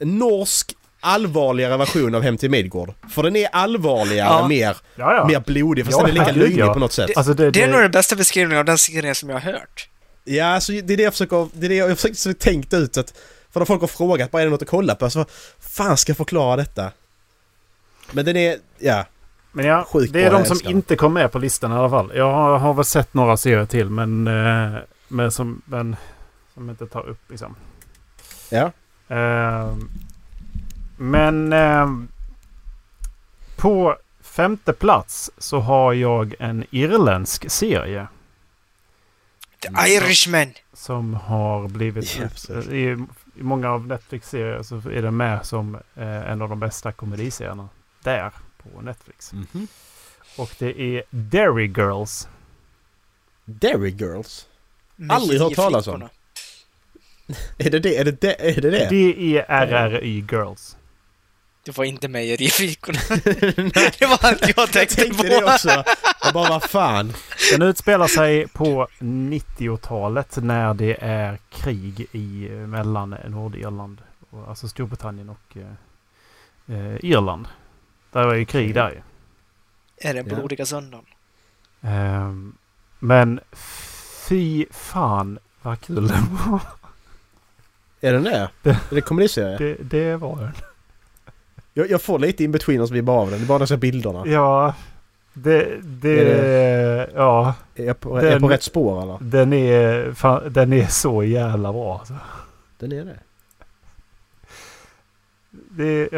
[0.01, 2.95] norsk allvarligare version av Hem till Midgård.
[3.11, 4.49] För den är allvarligare, Ja.
[4.49, 5.27] mer, Ja, ja.
[5.27, 5.85] mer blodig.
[5.85, 6.73] Fast Ja, den är lika löjlig ja.
[6.73, 7.11] på något sätt.
[7.17, 9.53] Alltså det, Det är det- nog den bästa beskrivningen av den serien som jag har
[9.53, 9.89] hört.
[10.25, 11.49] Ja, alltså det är det jag försöker...
[11.53, 13.15] Det är det jag, jag försöker tänkt ut att...
[13.53, 15.11] För när folk har frågat, vad är det något att kolla på?
[15.11, 15.27] Så vad
[15.61, 16.91] fan ska jag förklara detta?
[18.13, 18.59] Men den är...
[18.79, 19.07] Ja.
[19.53, 22.13] Men ja, Sjukt det är de som inte kom med på listan i alla fall.
[22.15, 25.97] Jag har, har väl sett några serier till men, eh, men, som, men
[26.55, 27.57] som inte tar upp liksom.
[28.51, 28.73] Ja.
[29.09, 29.91] Ehm,
[30.97, 32.09] men ehm,
[33.57, 38.07] på femte plats så har jag en irländsk serie.
[39.61, 40.53] The Irishman.
[40.73, 42.21] Som har blivit...
[42.71, 42.97] I,
[43.35, 47.69] I många av Netflix-serier så är den med som eh, en av de bästa komediserierna.
[48.03, 48.33] Där
[48.63, 49.33] på Netflix.
[49.33, 49.67] Mhm.
[50.37, 52.29] Och det är Derry Girls.
[53.45, 54.47] Derry Girls.
[54.97, 56.03] Med Aldrig hört talas om.
[57.59, 57.97] Är det det?
[57.99, 58.49] Är det det?
[58.51, 58.89] Är det, det?
[58.91, 60.77] D-E-R-R-Y Girls.
[61.65, 62.99] Det var inte mejerifikorna.
[63.99, 65.29] det var allt jag Jag tänkte, tänkte på.
[65.29, 65.85] det också.
[66.23, 67.13] Jag bara, vad fan.
[67.53, 74.69] Den utspelar sig på 90-talet när det är krig i eh, mellan Nordirland, och- alltså
[74.69, 77.47] Storbritannien och eh, eh, Irland.
[78.13, 79.01] Där var ju krig där ju.
[80.09, 80.35] Är det Ja.
[80.37, 81.05] blodiga söndagen?
[81.81, 82.55] Ehm,
[82.99, 83.41] men
[84.29, 86.61] fy fan vad kul den var.
[88.01, 88.51] Är den det?
[88.65, 89.59] Är det komediserie?
[89.59, 90.53] Det, det var den.
[91.75, 93.39] Jag, jag får lite in between oss vibbar av den.
[93.39, 94.23] Det är bara de här bilderna.
[94.27, 94.75] Ja,
[95.33, 95.79] det...
[95.83, 99.19] det, Är Ja, Är jag på, är jag på Den- rätt spår eller?
[99.21, 102.15] den är, fan, den är så jävla bra alltså.
[102.79, 103.19] Den är det.
[105.51, 106.09] Det,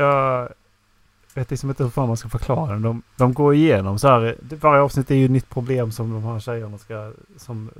[1.34, 2.82] jag vet liksom inte hur fan man ska förklara den.
[2.82, 4.36] De, de går igenom så här.
[4.60, 7.70] Varje avsnitt är ju ett nytt problem som de här tjejerna ska, som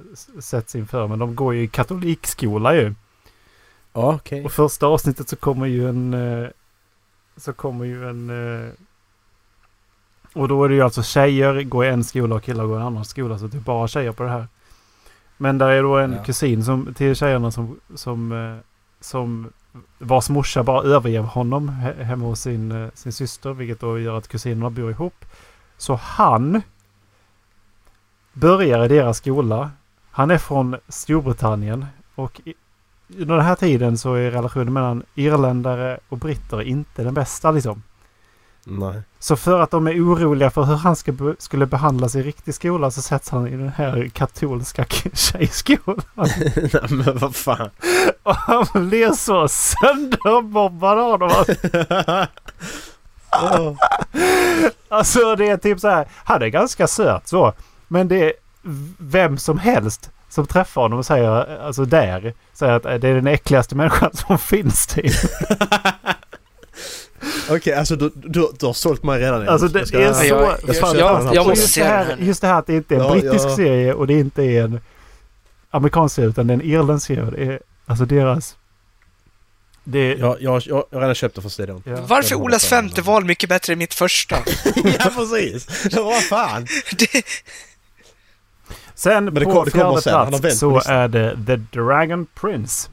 [0.41, 1.09] sätts inför.
[1.09, 2.95] Men de går ju i katolikskola ju.
[3.93, 4.45] Ja, okej.
[4.45, 6.15] Och första avsnittet så kommer ju en...
[6.15, 6.49] eh,
[7.37, 8.31] Så kommer ju en...
[8.31, 8.69] eh,
[10.33, 12.81] Och då är det ju alltså tjejer går i en skola och killar går i
[12.81, 13.39] en annan skola.
[13.39, 14.47] Så det är bara tjejer på det här.
[15.37, 16.25] Men där är då en Ja.
[16.25, 18.57] kusin som, till tjejerna som, som, eh,
[19.01, 19.53] som
[19.99, 23.53] vars morsa bara överger honom he- hemma hos sin, eh, sin syster.
[23.53, 25.25] Vilket då gör att kusinerna bor ihop.
[25.77, 26.63] Så han
[28.33, 29.71] börjar i deras skola.
[30.11, 31.87] Han är från Storbritannien.
[32.15, 32.55] Och i,
[33.19, 37.83] under den här tiden så är relationen mellan irländare och britter inte den bästa liksom.
[38.65, 39.03] Nej.
[39.25, 42.91] Så för att de är oroliga för hur han be, skulle behandlas i riktig skola
[42.91, 46.01] så sätts han i den här katolska tjejskolan.
[46.15, 47.71] Nej men vad fan.
[48.23, 51.45] Och han blir så sönderbobbad av dem.
[54.89, 56.07] Alltså det är typ så här.
[56.25, 57.53] Han är ganska söt så.
[57.89, 58.33] Men det är
[58.99, 63.27] vem som helst som träffar honom och säger, alltså där, säger att det är den
[63.27, 65.15] äckligaste människan som finns typ.
[67.51, 69.49] Okej, alltså du, du, du har sålt mig redan.
[69.49, 70.25] Alltså det Jag ska- är så...
[70.25, 72.99] jag- jag jag- jag just, se det här, just det här att det inte är
[72.99, 73.57] en Ja, brittisk ja.
[73.57, 74.81] serie och det inte är en
[75.71, 77.25] amerikansk serie utan det är en irländsk serie.
[77.31, 78.57] Det är, alltså deras...
[79.87, 81.83] Det, Ja, jag, jag, jag har redan köpt det från studion.
[81.87, 81.97] ja.
[82.07, 84.37] Varför Olas femte val mycket bättre än mitt första?
[84.75, 85.87] ja precis!
[85.91, 86.67] Ja, vad fan!
[86.99, 87.23] det,
[88.95, 92.89] Sen Men det på kom- det fjärde plats så är det The Dragon Prince.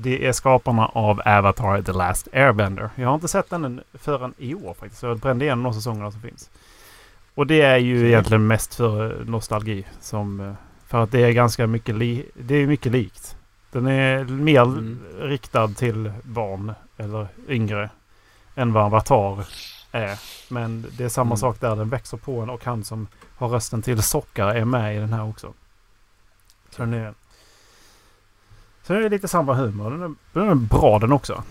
[0.00, 2.90] Det är skaparna av Avatar The Last Airbender.
[2.94, 5.02] Jag har inte sett den än förrän i år faktiskt.
[5.02, 6.50] Jag brände igenom de säsongerna som finns.
[7.34, 9.86] Och det är ju egentligen mest för nostalgi.
[10.00, 10.52] Som, eh,
[10.86, 13.36] för att det är ganska mycket, li- det är mycket likt.
[13.72, 14.98] Den är mer Mm.
[15.20, 17.90] riktad till barn eller yngre
[18.54, 19.46] än vad Avatar
[19.92, 20.18] är.
[20.48, 21.36] Men det är samma Mm.
[21.36, 21.76] sak där.
[21.76, 23.06] Den växer på en och han som
[23.36, 25.52] har rösten till Sockar är med i den här också.
[26.70, 27.14] Så den är...
[28.88, 29.90] Det är lite samma humor.
[29.90, 31.42] Den är, den är bra den också.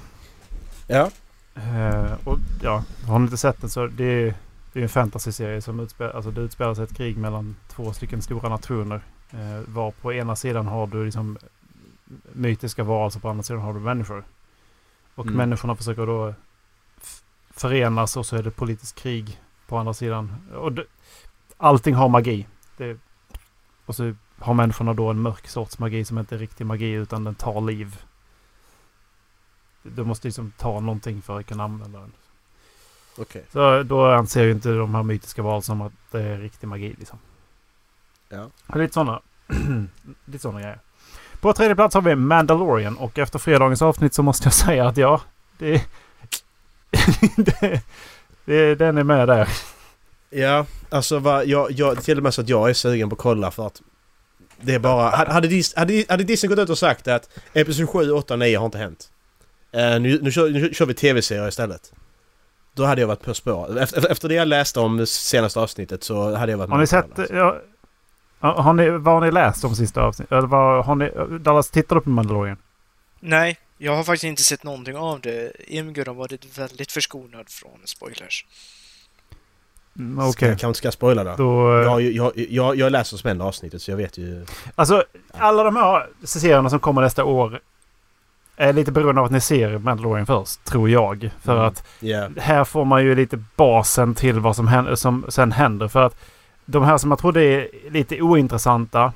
[0.87, 1.09] Ja.
[1.55, 4.33] Eh, och ja, har ni inte sett den så det är,
[4.73, 8.21] det är en fantasy-serie som utspelar, alltså det utspelar sig ett krig mellan två stycken
[8.21, 9.01] stora nationer.
[9.31, 11.37] Eh, var på ena sidan har du liksom
[12.33, 14.23] mytiska varelser, på andra sidan har du människor.
[15.15, 15.37] Och Mm.
[15.37, 16.33] människorna försöker då
[17.49, 20.35] förenas och så är det politiskt krig på andra sidan.
[20.55, 20.83] Och det,
[21.57, 22.47] allting har magi.
[22.77, 22.97] Det,
[23.85, 27.23] och så har människorna då en mörk sorts magi som inte är riktig magi utan
[27.23, 28.01] den tar liv.
[29.83, 32.11] Du måste liksom ta någonting för att kunna använda den.
[33.17, 33.45] Okej.
[33.51, 37.19] Så då anser ju inte de här mytiska varelserna att det är riktig magi liksom.
[38.29, 38.49] Ja.
[38.75, 39.21] Lite sådana.
[40.25, 40.79] lite sådana grejer.
[41.41, 44.97] På tredje plats har vi Mandalorian och efter fredagens avsnitt så måste jag säga att
[44.97, 45.21] ja,
[45.57, 45.83] det...
[47.35, 47.81] det,
[48.45, 49.49] det den är med där.
[50.29, 53.21] Ja, alltså vad, jag, jag, till och med så att jag är sugen på att
[53.21, 53.81] kolla för att
[54.61, 55.09] det är bara...
[55.09, 58.39] Hade, hade, Dis, hade, hade Disney gått ut och sagt att Episod 7, 8 och
[58.39, 59.11] 9 har inte hänt.
[59.71, 61.93] Eh, nu, nu, kör, nu kör vi tv-serier istället.
[62.73, 63.79] Då hade jag varit på spår.
[63.79, 67.19] Efter, efter det jag läste om senaste avsnittet så hade jag varit Har ni sett...
[67.19, 67.35] alltså.
[67.35, 67.61] Ja,
[68.39, 70.31] har ni, vad har ni läst om sista avsnittet?
[70.31, 72.57] Eller vad, har ni, Dallas, tittar du på Mandalorian?
[73.19, 75.51] Nej, jag har faktiskt inte sett någonting av det.
[75.67, 78.45] Emgur har varit väldigt förskonad från spoilers.
[79.99, 80.49] Mm, Ska- Okej.
[80.49, 81.35] Jag kanske inte ska spoila det.
[81.37, 81.81] Då...
[81.83, 84.45] Jag, jag, jag, jag läser som spända avsnittet så jag vet ju...
[84.75, 85.03] Alltså,
[85.37, 87.59] alla de här serierna som kommer nästa år
[88.55, 91.29] är lite beroende av att ni ser Mandalorian först, tror jag.
[91.41, 91.65] För Mm.
[91.65, 92.29] att Ja.
[92.37, 95.87] här får man ju lite basen till vad som, händer, som sen händer.
[95.87, 96.15] För att
[96.65, 99.13] de här som jag trodde är lite ointressanta,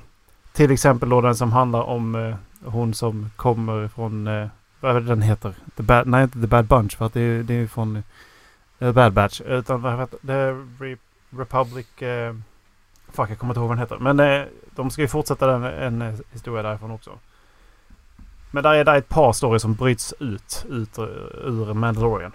[0.53, 2.35] till exempel då den som handlar om eh,
[2.69, 4.47] hon som kommer från, eh,
[4.79, 5.53] vad är det den heter?
[5.77, 8.01] The Bad, nej, inte The Bad Bunch, för att det, är- det är från eh,
[8.81, 9.41] Bad Batch.
[9.41, 10.51] Utan vad heter det?
[10.79, 10.97] Re,
[11.29, 12.01] Republic...
[12.01, 12.35] Eh,
[13.11, 13.97] fuck, jag kommer inte ihåg vad den heter.
[13.97, 17.19] Men eh, de ska ju fortsätta den, en eh, historia därifrån också.
[18.51, 21.03] Men där är det ett par stories som bryts ut, ut eh,
[21.43, 22.31] ur Mandalorian.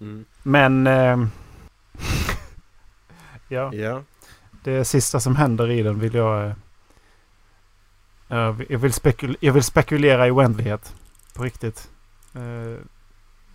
[0.00, 0.24] Mm.
[0.42, 0.86] Men...
[0.86, 1.30] ehm,
[3.48, 4.02] ja, Ja.
[4.64, 6.46] det sista som händer i den vill jag...
[6.46, 6.52] eh,
[8.28, 10.94] jag vill- jag, vill spekul jag vill spekulera i oändlighet.
[11.34, 11.90] På riktigt.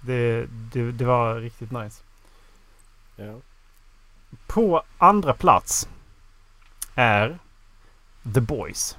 [0.02, 2.04] Det, det, det var riktigt nice.
[3.16, 3.36] ja.
[4.48, 5.90] På andra plats
[6.96, 7.40] är
[8.34, 8.98] The Boys.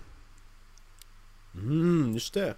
[1.55, 2.55] Mm, just det.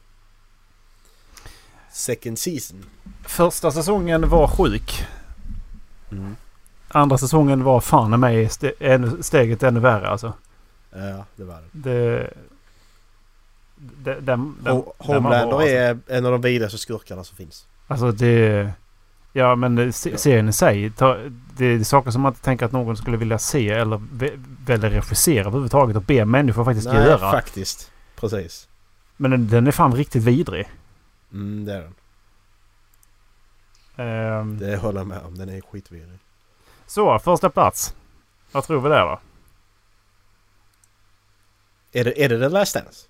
[1.93, 2.85] Second season.
[3.23, 5.07] Första säsongen var sjuk.
[6.11, 6.37] Mm.
[6.89, 10.33] Andra säsongen var fan i mig ste ännu- steget ännu värre alltså.
[10.91, 11.69] Ja, det var det.
[11.73, 12.31] Det...
[14.05, 15.69] Ho- den var Homelander alltså.
[15.69, 17.67] är en av de vidrigaste skurkarna som finns.
[17.93, 18.73] Alltså det...
[19.33, 19.93] Ja men Ja.
[19.93, 20.91] serien i sig.
[20.91, 21.19] Ta,
[21.57, 24.01] det är saker som man inte tänker att någon skulle vilja se eller
[24.67, 27.31] välja regissera överhuvudtaget och be människor faktiskt Nej, göra.
[27.31, 27.93] faktiskt.
[28.17, 28.69] Precis.
[29.17, 30.69] Men den, den är fan riktigt vidrig.
[31.33, 31.95] Mm, det är den.
[34.07, 35.39] Ehm, Det håller jag med om.
[35.39, 36.19] Den är skitvidrig.
[36.87, 37.95] Så, första plats.
[38.53, 39.21] Vad tror vi där då?
[41.93, 43.07] Är det, är det The Last Dance?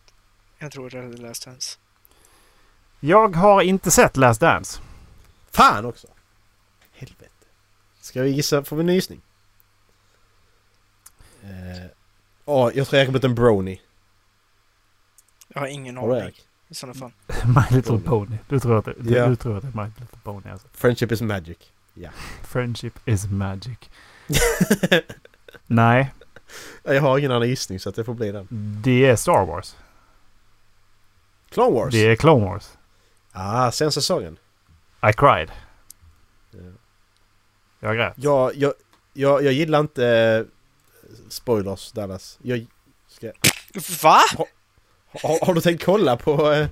[0.59, 1.79] Jag tror det är The Last Dance.
[3.05, 4.81] Jag har inte sett Last Dance.
[5.51, 6.07] Fan också!
[6.93, 7.31] Helvete.
[8.01, 8.65] Ska vi gissa?
[8.65, 9.21] Får vi en gissning?
[11.43, 11.87] Eh,
[12.45, 13.79] Ja, jag tror jag ut en brony.
[15.49, 16.33] Jag har ingen aning
[16.69, 17.13] i sådana fall.
[17.47, 18.05] My Little Pony.
[18.27, 18.37] Pony.
[18.49, 19.27] Du tror att det, du, Ja.
[19.27, 20.69] du tror att det är My Little Pony alltså.
[20.73, 21.59] Friendship is magic.
[22.43, 23.79] Friendship is magic.
[25.67, 26.13] Nej,
[26.83, 28.47] jag har ingen annan gissning så att det får bli den.
[28.85, 29.77] det är Star Wars.
[31.51, 31.93] Clone Wars?
[31.93, 32.71] Det är Clone Wars.
[33.33, 34.39] Ah, sen säsongen.
[35.11, 35.51] I cried.
[36.51, 36.59] Ja.
[37.81, 38.13] Jag grät.
[38.17, 38.73] Jag, jag,
[39.13, 40.45] jag, jag gillar inte eh,
[41.29, 42.39] spoilers Dallas.
[42.43, 42.67] Jag,
[43.09, 43.33] ska,
[44.03, 44.21] Va?
[45.23, 46.67] har, har du tänkt kolla på, eh,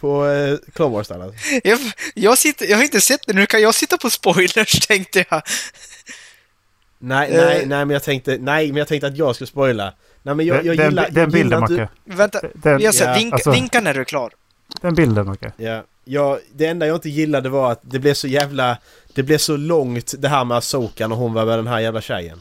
[0.00, 1.34] på eh, Clone Wars Dallas?
[1.64, 1.78] Jag,
[2.14, 5.42] jag, sitter, jag har inte sett det, nu kan jag sitta på spoilers tänkte jag.
[6.98, 7.44] Nej, Eh.
[7.44, 9.94] nej, nej men jag tänkte, nej men jag tänkte att jag skulle spoila.
[10.22, 11.08] Nej men jag, jag den, gillar...
[11.10, 11.88] den, bilden Macke.
[12.04, 14.32] Vänta, Den, jag säger, ja, vinka, alltså- vinka när du är klar.
[14.80, 15.52] Den bilden Macke.
[15.56, 18.78] Ja, ja, det enda jag inte gillade var att det blev så jävla...
[19.14, 22.00] Det blev så långt det här med Asoka när hon var med den här jävla
[22.00, 22.40] tjejen.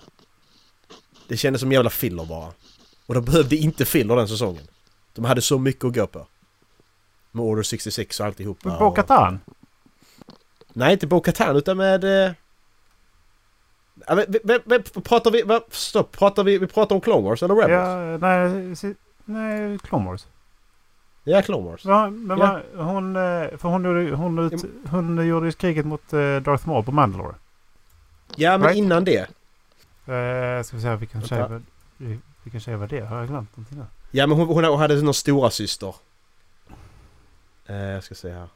[1.28, 2.52] Det kändes som jävla filler bara.
[3.06, 4.64] Och de behövde inte filler den säsongen.
[5.16, 6.28] De hade så mycket att gå på.
[7.32, 8.70] Med Order 66 och alltihopa.
[8.78, 9.40] och- Bo-Katan.
[10.74, 12.04] Nej, inte Bo-Katan utan med...
[12.04, 12.32] Eh...
[14.08, 14.26] Ja, men,
[14.66, 15.60] vem, pratar vi...
[15.72, 16.58] Stopp, pratar vi...
[16.58, 17.72] Vi pratar om Clone Wars eller Rebels?
[17.72, 18.96] Ja, nej,
[19.26, 20.28] nej, Clone Wars.
[21.42, 21.86] Clone Wars.
[21.86, 22.60] Va, men Ja.
[22.76, 23.22] va, hon, eh,
[23.58, 27.36] för hon, gjorde- hon, ut, hon gjorde ju kriget mot eh, Darth Maul på Mandalore.
[28.36, 28.78] Ja, men Right.
[28.78, 29.18] innan det.
[29.20, 31.62] Eh, ska vi se vilken tjej, var-
[32.44, 33.02] vilken tjej var det?
[33.06, 33.88] Har jag glömt någonting där?
[34.12, 35.96] Ja, men hon, hon hade någon stora syster.
[37.66, 38.48] Eh, jag ska se här.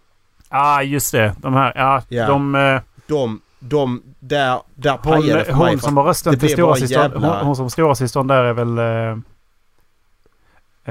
[0.49, 1.35] Ah, just det.
[1.37, 2.01] De här, ja.
[2.09, 2.27] Ja.
[2.27, 5.69] De, eh, De, de, där, där hon pajade för mig.
[5.69, 7.95] hon för som var rösten till blev stora bara systern, jävla- hon, hon som stora
[7.95, 8.77] systern där är väl...
[8.77, 9.17] Eh,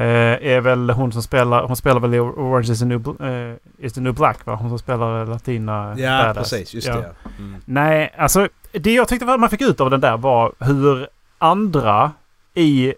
[0.01, 1.63] är väl hon som spelar...
[1.67, 4.55] Hon spelar väl i Orange is the New, eh, is the new Black va?
[4.55, 6.37] Hon som spelar Latina Ja, badass.
[6.51, 6.75] precis.
[6.75, 6.95] Just Ja.
[6.97, 7.01] det.
[7.25, 7.31] ja.
[7.39, 7.57] Mm.
[7.65, 11.09] Nej, alltså det jag tyckte man fick ut av den där var hur
[11.39, 12.13] andra
[12.55, 12.95] i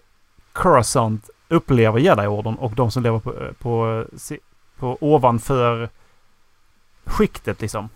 [0.53, 4.35] Coruscant upplever Jedi-orden och de som lever på, på, på,
[4.79, 5.89] på ovanför
[7.05, 7.89] skiktet liksom.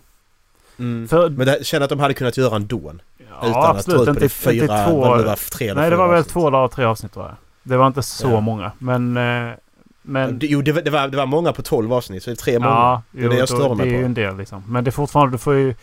[0.78, 1.08] Mm.
[1.08, 2.92] För, Men det, känner att de hade kunnat göra ändå.
[3.18, 4.00] ja, utan att ta absolut.
[4.00, 4.24] ut på Inte, det
[4.54, 5.00] inte fyra, två...
[5.00, 6.32] vad det var, tre eller nej, det var väl avsnitt.
[6.32, 7.34] två eller tre avsnitt var det.
[7.70, 8.40] Det var inte så Ja.
[8.40, 8.72] många.
[8.78, 9.16] Men...
[9.16, 9.54] eh,
[10.02, 10.38] Men...
[10.38, 12.36] Det- Jo, det, var- det, var, det var många på 12 avsnitt, så det är
[12.36, 12.70] tre många.
[12.70, 13.98] Ja, Det är det jag stör det mig är på.
[13.98, 14.62] ju en del liksom.
[14.66, 15.74] Men det är fortfarande, du får ju...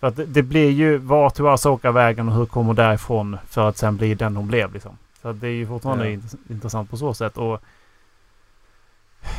[0.00, 3.68] För att det, det blir ju vart tog Asoka vägen och hur kommer därifrån för
[3.68, 4.98] att sen bli den hon blev liksom.
[5.22, 6.16] Så det är ju fortfarande Ja.
[6.16, 7.36] int- intressant på så sätt.
[7.38, 7.60] Och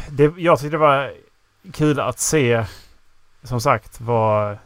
[0.10, 1.12] det, jag tyckte det var
[1.74, 2.66] kul att se,
[3.44, 4.58] som sagt, vad,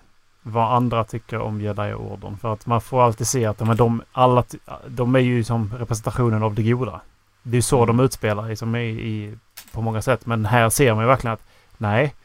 [0.42, 2.38] vad andra tycker om Jedi-orden.
[2.38, 4.44] För att man får alltid se att de, de, alla,
[4.88, 7.02] de är ju som representationen av det goda.
[7.44, 9.34] Det är så de utspelar liksom, i, i,
[9.72, 10.26] på många sätt.
[10.26, 11.44] Men här ser man ju verkligen att
[11.78, 12.16] nej,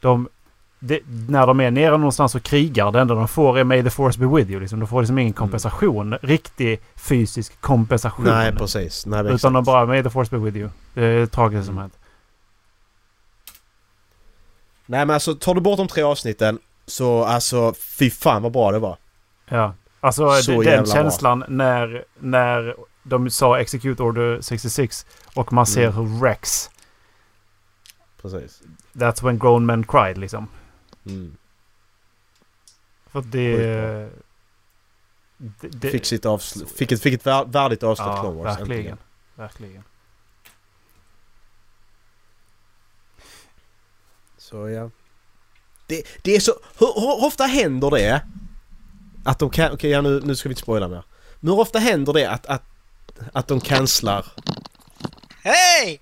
[0.00, 0.28] de,
[0.78, 3.90] det, när de är nere någonstans och krigar, det enda de får är May the
[3.90, 4.60] force be with you.
[4.60, 4.80] Liksom.
[4.80, 6.14] De får liksom ingen kompensation.
[6.22, 8.24] Riktig fysisk kompensation.
[8.24, 9.06] Nej, precis.
[9.06, 9.54] Nej, utan exakt.
[9.54, 10.68] de bara May the force be with you.
[10.94, 11.82] Det är det tragiska som Mm.
[11.82, 11.96] hänt.
[14.86, 18.72] Nej, men alltså tar du bort de tre avsnitten så alltså fy fan vad bra
[18.72, 18.96] det var.
[19.48, 19.74] Ja.
[20.00, 20.92] Alltså Så den jävla bra.
[20.92, 25.94] känslan när, när de sa Execute Order 66 och man ser Mm.
[25.94, 26.70] hur Rex,
[28.22, 28.62] Precis.
[28.92, 30.48] that's when grown men cried liksom.
[31.06, 31.36] Mm.
[33.06, 34.10] För det...
[35.42, 38.46] Det, det Fick, sitt avsl- fick, ett, fick ett vär- värdigt avslut ja, Clone Wars.
[38.58, 38.70] verkligen.
[38.78, 38.98] äntligen.
[39.34, 39.82] Verkligen.
[44.38, 44.90] Så ja.
[45.86, 46.52] Det, det är så...
[46.78, 48.22] Hur, hur ofta händer det?
[49.24, 49.72] Att de kan...
[49.72, 51.02] Okej, ja, nu, nu ska vi inte spoila mer.
[51.40, 52.62] Men hur ofta händer det att, att,
[53.32, 54.26] att de cancelar?
[55.42, 56.00] Hej!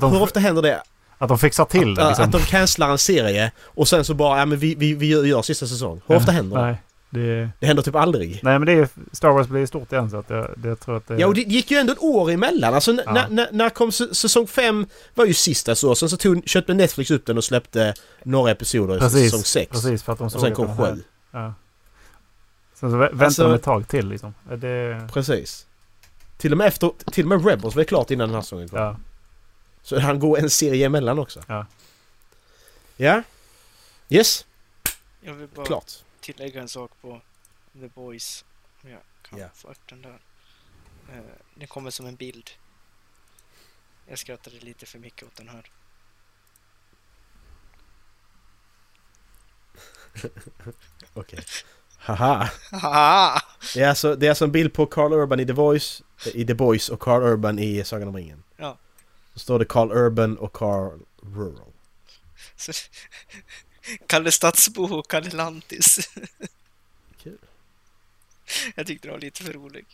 [0.00, 0.82] De, Hur ofta händer det
[1.18, 2.24] att de fixar till det att, liksom.
[2.24, 5.24] att de cancelar en serie och sen så bara, ja men vi, vi, vi gör,
[5.24, 6.00] gör sista säsong.
[6.06, 6.62] Hur ofta händer det?
[6.62, 6.76] Nej,
[7.10, 7.50] det...
[7.60, 8.40] Det händer typ aldrig.
[8.42, 10.96] Nej men det är Star Wars blir stort igen så att jag, det, jag tror
[10.96, 11.16] att det...
[11.18, 12.74] Ja och det gick ju ändå ett år emellan.
[12.74, 13.12] Alltså Ja.
[13.12, 15.94] när, när, när kom säsong 5 var ju sista så.
[15.94, 19.72] Sen så tog, köpte Netflix upp den och släppte några episoder i precis, säsong 6.
[19.72, 21.02] Precis för att de Och såg sen att kom den här- 7.
[21.32, 21.54] Ja.
[22.74, 24.34] Sen så vä- väntar Alltså- de ett tag till liksom.
[24.56, 25.08] Det...
[25.12, 25.66] Precis.
[26.40, 28.78] Till och med efter, till och med Rebels var klart innan den här säsongen kom.
[28.78, 28.96] Ja.
[29.82, 31.42] Så han går en serie emellan också.
[31.48, 31.66] Ja.
[32.96, 33.22] Ja.
[34.08, 34.46] Yes,
[35.20, 35.92] Jag vill bara klart.
[36.20, 37.20] tillägga en sak på
[37.72, 38.44] The Boys.
[38.82, 39.48] Om jag kan Ja.
[39.54, 40.18] få upp den där.
[41.12, 41.20] Eh,
[41.54, 42.50] den kommer som en bild.
[44.06, 45.70] Jag skrattade lite för mycket åt den här.
[51.14, 51.44] Okej.
[52.00, 52.50] Haha.
[52.70, 53.42] Haha!
[53.74, 56.02] Det är, alltså, det är alltså en bild på Carl Urban i The Voice,
[56.34, 58.42] i The Boys och Carl Urban i Sagan om ringen.
[58.56, 58.78] Ja.
[59.34, 61.72] Så står det Carl Urban och Carl Rural.
[62.56, 62.72] Så-
[64.06, 66.10] Kalle Stadsbo och Kalle Lantis.
[67.22, 67.38] Kul.
[68.74, 69.86] Jag tyckte det var lite för rolig.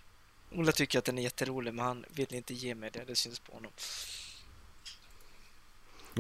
[0.53, 3.05] Ola tycker att den är jätterolig men han vill inte ge mig det.
[3.07, 3.71] Det syns på honom.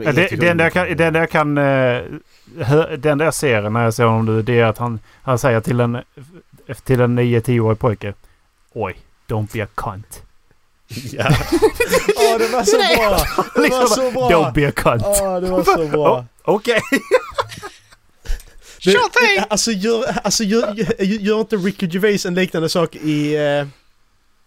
[0.04, 2.02] Ja, det, det enda jag kan, det enda jag kan eh,
[2.98, 5.60] det enda jag ser när jag ser honom nu det är att han, han säger
[5.60, 5.98] till en,
[6.84, 8.14] till en 9-10-årig pojke.
[8.72, 8.96] Oj,
[9.28, 10.22] don't be a cunt.
[11.12, 11.24] Ja.
[12.16, 13.18] Åh, det var så bra!
[13.62, 14.28] Det var så bra!
[14.30, 15.02] Don't be a cunt.
[15.06, 16.24] Åh, det var så bra!
[16.42, 16.80] Okej.
[18.84, 19.44] Det- Sure thing!
[19.50, 23.66] Alltså, gör, alltså gör, gör, gör inte Ricky Gervais en liknande sak i, eh,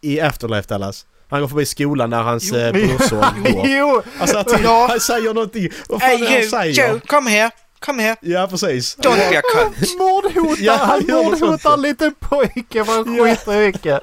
[0.02, 1.06] i Afterlife Dallas?
[1.30, 3.68] Han går förbi skolan när hans eh, brorson går.
[3.68, 4.02] jo!
[4.20, 4.88] Alltså att han, Ja.
[4.90, 5.70] han säger någonting.
[5.90, 6.90] Vad fan är det Hey han säger?
[6.92, 7.52] Joe, come here!
[7.80, 8.16] Come here!
[8.22, 8.98] Ja, precis.
[8.98, 9.98] Don't be a cunt!
[9.98, 10.64] Mordhotar!
[10.64, 13.24] Ja, han mordhotar en liten pojke för han Ja.
[13.36, 14.02] skiter i mycket.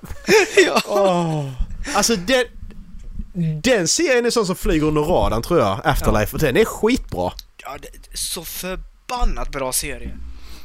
[0.66, 1.44] ja.
[1.94, 2.44] Alltså den...
[3.62, 6.32] Den serien är sån som flyger under radarn tror jag, Afterlife.
[6.36, 7.32] Och den är skitbra.
[7.62, 10.10] ja, det är så förbannat bra serie.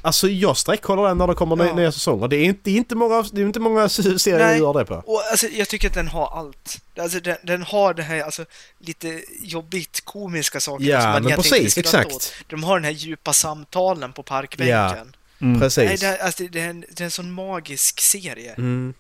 [0.02, 1.76] Alltså jag sträckkollar den när det kommer Ja.
[1.76, 2.28] nya säsonger.
[2.28, 4.48] Det är inte, inte många, det är inte många serier Nej.
[4.48, 4.96] jag gör det på.
[4.96, 6.82] Och alltså, jag tycker att den har allt.
[7.00, 8.46] Alltså, den, den har det här alltså,
[8.80, 12.12] lite jobbigt komiska saker Ja, som man men egentligen precis, exakt.
[12.16, 12.34] åt.
[12.48, 15.14] De har den här djupa samtalen på parkbänken.
[15.42, 15.60] Mm.
[15.60, 15.86] Precis.
[15.90, 18.54] Nej, det, är- alltså, det, det, är en, det är en sån magisk serie.
[18.54, 18.94] Mm.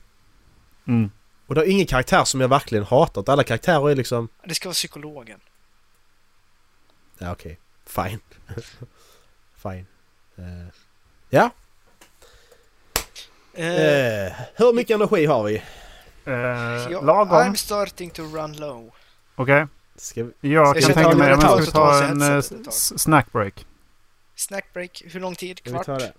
[0.87, 1.11] Mm.
[1.47, 3.29] Och det är ingen karaktär som jag verkligen hatat.
[3.29, 4.27] Alla karaktärer är liksom...
[4.45, 5.39] Det ska vara psykologen.
[7.17, 7.57] Ja okej.
[7.85, 8.19] Fine.
[9.63, 9.85] Fine.
[10.37, 10.43] Eh,
[11.31, 11.49] ja.
[13.53, 15.55] Eh, Eh, hur mycket energi har vi?
[16.25, 17.37] Eh, lagom.
[17.37, 18.91] I'm starting to run low.
[19.35, 19.67] Okej.
[19.95, 20.53] Ska vi...
[20.53, 22.67] Jag Ska kan vi tänka mig en att paus ska ta en eh, ett tag?
[22.67, 23.65] s- snackbreak.
[24.35, 25.57] Snackbreak, hur lång tid?
[25.57, 25.85] Ska vi Kvart?
[25.85, 26.13] ta det?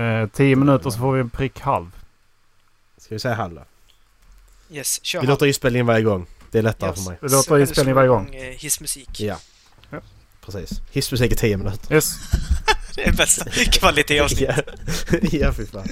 [0.00, 1.90] Eh, tio minuter så får vi en prick halv.
[2.96, 3.64] Ska vi säga halv då?
[4.76, 5.32] Yes, kör Vi han.
[5.32, 6.26] låter inspelningen varje gång.
[6.50, 7.04] Det är lättare Yes.
[7.04, 7.18] för mig.
[7.20, 8.34] Det låter Så kan du inspelning slå varje gång.
[8.34, 9.20] eh, Hissmusik.
[9.20, 9.36] Ja.
[9.90, 10.00] Ja.
[10.40, 10.70] Precis.
[10.90, 11.94] Hissmusik i 10 minuter.
[11.94, 12.06] Yes.
[12.98, 14.50] Det är bästa kvalitetsavsnitt.
[15.10, 15.88] ja, ja fy fan.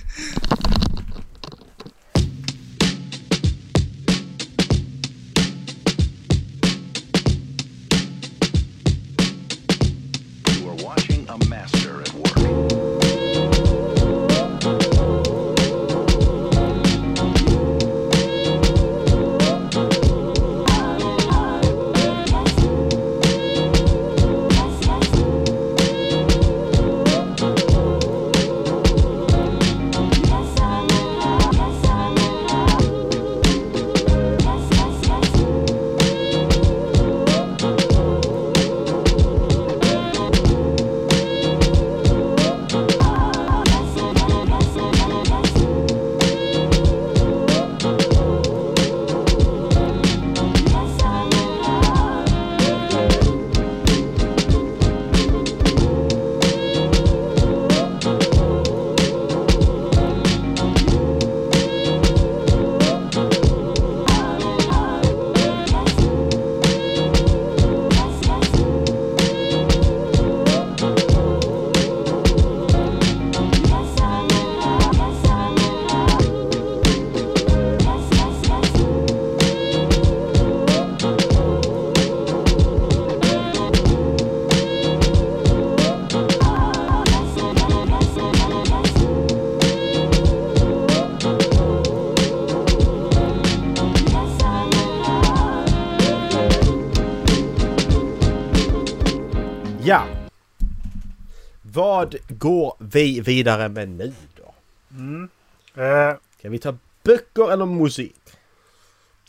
[102.46, 104.54] Går vi vidare med nu då?
[104.90, 105.28] Mm.
[105.74, 108.16] Eh, Kan vi ta böcker eller musik?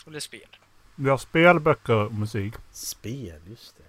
[0.07, 0.47] Eller spel.
[0.95, 2.53] vi har spel, böcker och musik.
[2.71, 3.83] Spel, just det.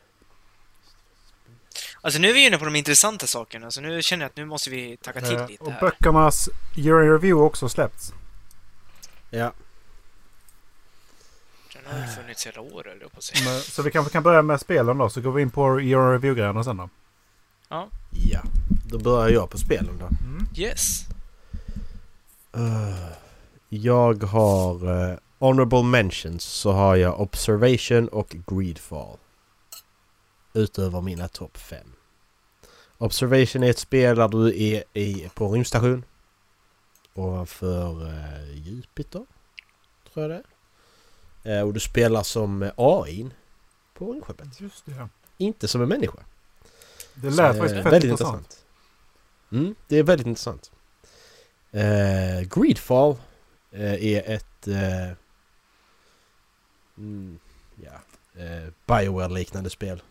[2.00, 4.44] Alltså nu är vi inne på de intressanta sakerna, så nu känner jag att nu
[4.44, 5.80] måste vi tacka till Eh, lite och här.
[5.80, 8.12] böckernas year in review har också släppts.
[9.30, 9.52] Ja.
[11.74, 13.50] Den har ju funnits hela år, eller på säga.
[13.50, 16.06] Men, så vi kanske kan börja med spelen då, så går vi in på year
[16.06, 16.88] in review-grejerna sen då.
[17.68, 17.88] Ja.
[18.90, 20.08] Då börjar jag på spelen då.
[20.62, 21.04] Yes.
[22.56, 23.08] Uh,
[23.68, 29.16] jag har uh, Honorable Mentions så har jag Observation och Greedfall.
[30.52, 31.78] Utöver mina topp 5.
[32.98, 36.04] Observation är ett spel där du är i, på en rymdstation.
[37.14, 39.26] Ovanför uh, Jupiter.
[40.12, 40.42] Tror jag det
[41.44, 41.58] är.
[41.58, 43.30] Eh, och du spelar som uh, AI
[43.94, 44.60] på rymdskeppet.
[44.60, 44.92] Just det.
[44.92, 45.08] Ja.
[45.36, 46.18] Inte som en människa.
[47.22, 48.64] Det lät eh, faktiskt fett väldigt intressant.
[49.52, 50.70] Mm, det är väldigt intressant.
[51.72, 53.16] Eh, Greedfall
[53.72, 54.68] eh, är ett...
[54.68, 55.10] Eh,
[56.98, 57.38] mm,
[57.84, 58.00] ja,
[58.42, 60.02] eh, Bioware-liknande spel.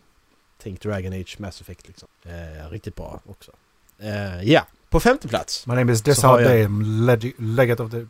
[0.62, 2.08] Tänk Dragon Age Mass Effect liksom.
[2.24, 3.52] Eh, riktigt bra också.
[3.98, 5.66] Eh, ja, på femte plats.
[5.66, 8.06] My name is Så Dessa har jag- Dame, leg- legate of the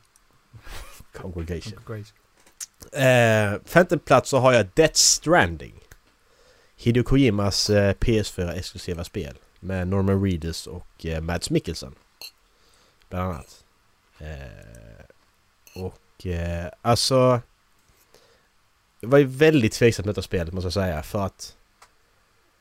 [1.13, 1.73] Congregation.
[2.93, 5.75] Eh, femte plats så har jag Death Stranding.
[6.81, 9.39] Hideo Kojimas eh, PS4-exklusiva spel.
[9.61, 11.95] Med Norman Reedus och eh, Mads Mikkelsen.
[13.09, 13.65] Bland annat.
[14.19, 16.27] Eh, och
[16.83, 17.41] alltså...
[19.01, 21.57] Jag var ju väldigt tveksam till detta spelet måste jag säga för att...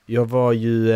[0.06, 0.88] Jag var ju...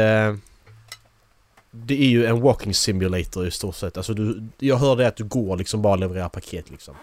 [1.72, 3.98] Det är ju en walking simulator i stort sett.
[3.98, 6.95] Alltså du, jag hörde att du går liksom bara levererar paket liksom.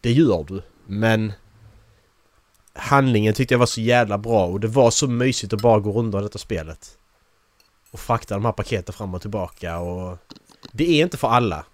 [0.00, 0.62] Det gör du.
[0.86, 1.32] Men
[2.74, 5.92] handlingen tyckte jag var så jävla bra och det var så mysigt att bara gå
[5.92, 6.98] runt detta spelet.
[7.90, 10.18] Och frakta de här paketen fram och tillbaka och...
[10.72, 11.64] Det är inte för alla.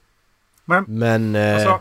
[0.65, 1.35] Men- Men...
[1.37, 1.81] Eh, Alltså,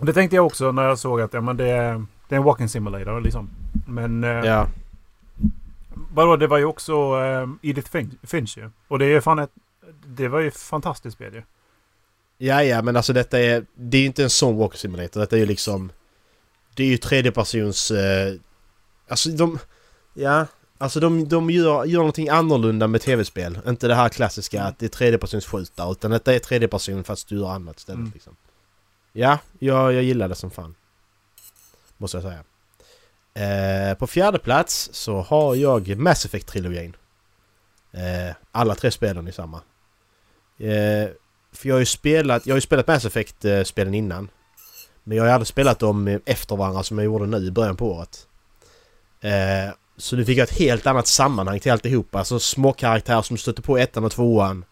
[0.00, 2.44] det tänkte jag också när jag såg att ja, men det, är, det är en
[2.44, 3.50] walking simulator liksom.
[3.86, 4.66] Men eh, ja.
[5.94, 8.70] vadå, det var ju också eh, Edith Fin- Finch ju.
[8.88, 9.50] Och det är ju fan ett...
[10.06, 11.42] Det var ju fantastiskt spel ju.
[12.38, 13.66] Ja, ja, men alltså detta är...
[13.74, 15.20] Det är ju inte en sån walk simulator.
[15.20, 15.92] Detta är ju liksom...
[16.78, 17.90] Det är ju tredjepersons...
[17.90, 18.34] Eh,
[19.08, 19.58] alltså de...
[20.14, 20.46] Ja,
[20.78, 23.58] alltså de, de gör, gör någonting annorlunda med tv-spel.
[23.66, 27.38] Inte det här klassiska att det är tredjepersons skjutar utan detta är tredjeperson fast du
[27.38, 28.10] gör annat istället Mm.
[28.14, 28.36] liksom.
[29.12, 30.74] Ja, jag, jag gillar det som fan.
[31.96, 32.44] Måste jag säga.
[33.90, 36.96] Eh, på fjärde plats så har jag Mass Effect-trilogin.
[37.92, 39.56] Eh, alla tre spelen i samma.
[40.58, 41.08] Eh,
[41.52, 44.28] för jag har ju spelat, jag har ju spelat Mass Effect-spelen innan.
[45.08, 48.26] Men jag aldrig spelat dem efter varandra som jag gjorde nu i början på året.
[49.20, 52.18] Eh, så nu fick jag ett helt annat sammanhang till alltihopa.
[52.18, 54.64] Alltså små karaktärer som stötte på ettan och tvåan.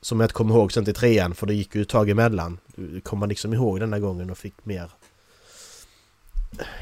[0.00, 2.58] Som jag inte kommer ihåg sen till trean för det gick ju ett tag emellan.
[3.02, 4.90] Kom man liksom ihåg denna gången och fick mer...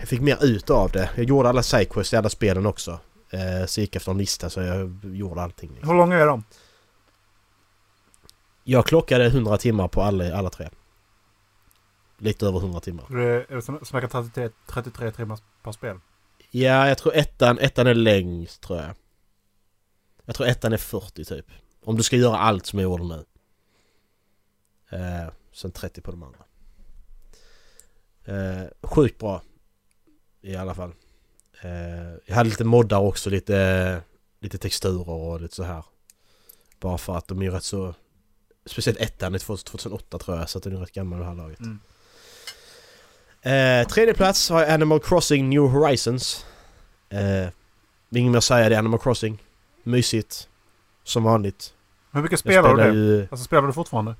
[0.01, 1.11] Jag fick mer ut av det.
[1.17, 2.99] Jag gjorde alla sidequests i alla spelen också.
[3.31, 5.71] Eh, så gick efter en lista så jag gjorde allting.
[5.71, 5.89] Liksom.
[5.89, 6.45] Hur långa är de?
[8.65, 10.69] Jag klockade 100 timmar på alla, alla tre.
[12.23, 13.17] Lite över 100 timmar.
[13.17, 16.01] Är är som- snackar 33, 33 timmar per spel?
[16.51, 18.95] Ja, jag tror ettan, ettan är längst tror jag.
[20.25, 21.47] Jag tror ettan är 40 typ.
[21.85, 23.25] Om du ska göra allt som jag gjorde nu.
[24.99, 26.39] Eh, sen 30 på de andra.
[28.25, 29.43] Eh, sjukt bra.
[30.41, 30.93] I alla fall.
[31.63, 34.01] Eh, jag hade lite moddar också, lite,
[34.41, 35.85] lite texturer och lite så här.
[36.81, 37.95] Bara för att de är rätt så...
[38.67, 41.61] Speciellt ettan är 2008 tror jag, så att den är rätt gammal det här laget.
[41.61, 41.81] Mm.
[43.43, 46.47] Eh, tredje plats har jag Animal Crossing New Horizons.
[47.09, 47.49] Eh,
[48.11, 49.43] inget mer att säga, det är Animal Crossing.
[49.83, 50.49] Mysigt.
[51.05, 51.75] Som vanligt.
[52.13, 52.99] Hur mycket Jag spelar du det?
[52.99, 53.21] ju...
[53.31, 54.15] Alltså spelar du fortfarande?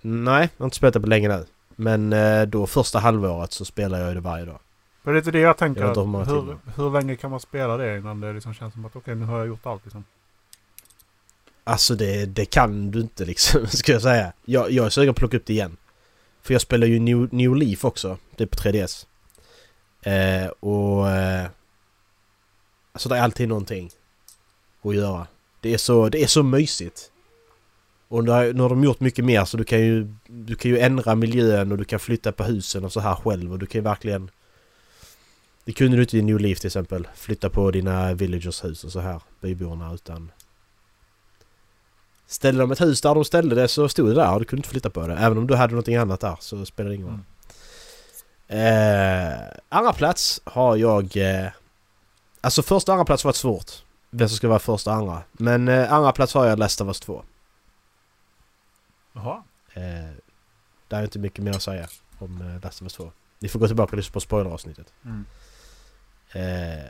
[0.00, 1.46] Nej, jag har inte spelat det på länge nu.
[1.76, 4.58] Men eh, då första halvåret så spelar jag det varje dag.
[5.04, 5.80] För det är det jag tänker.
[5.80, 8.96] Jag hur hur, hur länge kan man spela det innan det liksom känns som att
[8.96, 10.04] okej nu har jag gjort allt liksom?
[11.64, 14.32] Alltså det, det kan du inte liksom, ska jag säga.
[14.44, 15.76] Jag, jag är sugen på att plocka upp det igen.
[16.46, 18.18] För jag spelar ju New, New Leaf också.
[18.36, 19.06] Det är på 3DS.
[20.02, 21.10] Eh, och...
[21.10, 21.46] Eh,
[22.92, 23.90] alltså det är alltid någonting
[24.82, 25.26] att göra.
[25.60, 27.10] Det är så, det är så mysigt.
[28.08, 30.14] Och nu har, nu har de gjort mycket mer så du kan ju...
[30.26, 33.52] Du kan ju ändra miljön och du kan flytta på husen och så här själv
[33.52, 34.30] och du kan ju verkligen...
[35.64, 37.08] Det kunde du inte i New Leaf till exempel.
[37.14, 39.22] Flytta på dina villagers hus och så här.
[39.40, 40.30] Byborna utan...
[42.26, 44.58] Ställde de ett hus där de ställde det så stod det där och du kunde
[44.60, 45.14] inte flytta på det.
[45.16, 47.20] Även om du hade någonting annat där så spelade det ingen roll.
[48.48, 49.38] Eh,
[49.68, 51.16] andra plats har jag...
[51.16, 51.48] Eh,
[52.40, 53.70] Alltså första och andra plats var ett svårt.
[54.10, 55.22] Vem som ska vara första och andra.
[55.32, 57.24] Men eh, andra plats har jag Last of Us 2.
[59.12, 59.42] Jaha.
[59.74, 59.82] Eh,
[60.88, 61.88] det är inte mycket mer att säga
[62.18, 63.12] om eh, Last of Us 2.
[63.38, 64.92] Ni får gå tillbaka och lyssna på spoileravsnittet.
[65.04, 65.24] Mm.
[66.32, 66.84] Eh,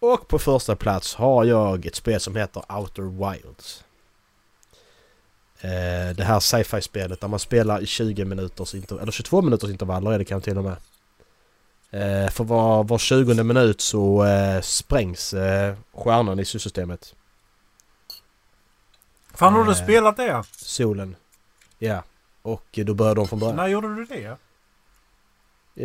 [0.00, 3.84] och på första plats har jag ett spel som heter Outer Wilds.
[5.62, 10.12] Eh, det här sci-fi-spelet där man spelar i 20 minuters intervaller, eller 22 minuters intervaller
[10.12, 10.76] är det kanske till och med.
[11.92, 17.14] Eh, för var, var 20 minut så eh, sprängs eh, stjärnan i solsystemet.
[19.34, 19.76] Fan har du Eh.
[19.76, 20.44] spelat det?
[20.56, 21.16] Solen.
[21.78, 22.02] Ja.
[22.42, 23.56] Och då börjar de från början.
[23.56, 24.36] När gjorde du det?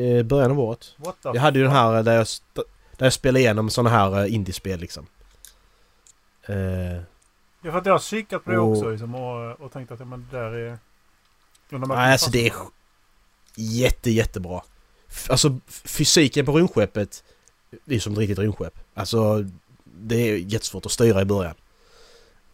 [0.01, 0.95] Eh, början av året.
[1.23, 2.27] Jag hade ju den här eh, där jag,
[2.97, 5.05] där jag spelade igenom sådana här indiespel liksom.
[7.65, 9.99] Ja, för att jag har kikat på det Och- också liksom, och, och tänkt att
[9.99, 10.77] ja, men det där är...
[11.69, 12.53] Ja, de här Nej, alltså det är
[13.55, 14.61] jätte, jättebra.
[15.29, 17.23] Alltså fysiken på rymdskeppet
[17.85, 18.79] det är som ett riktigt rymdskepp.
[18.93, 19.45] Alltså
[19.83, 21.55] det är jättesvårt att styra i början.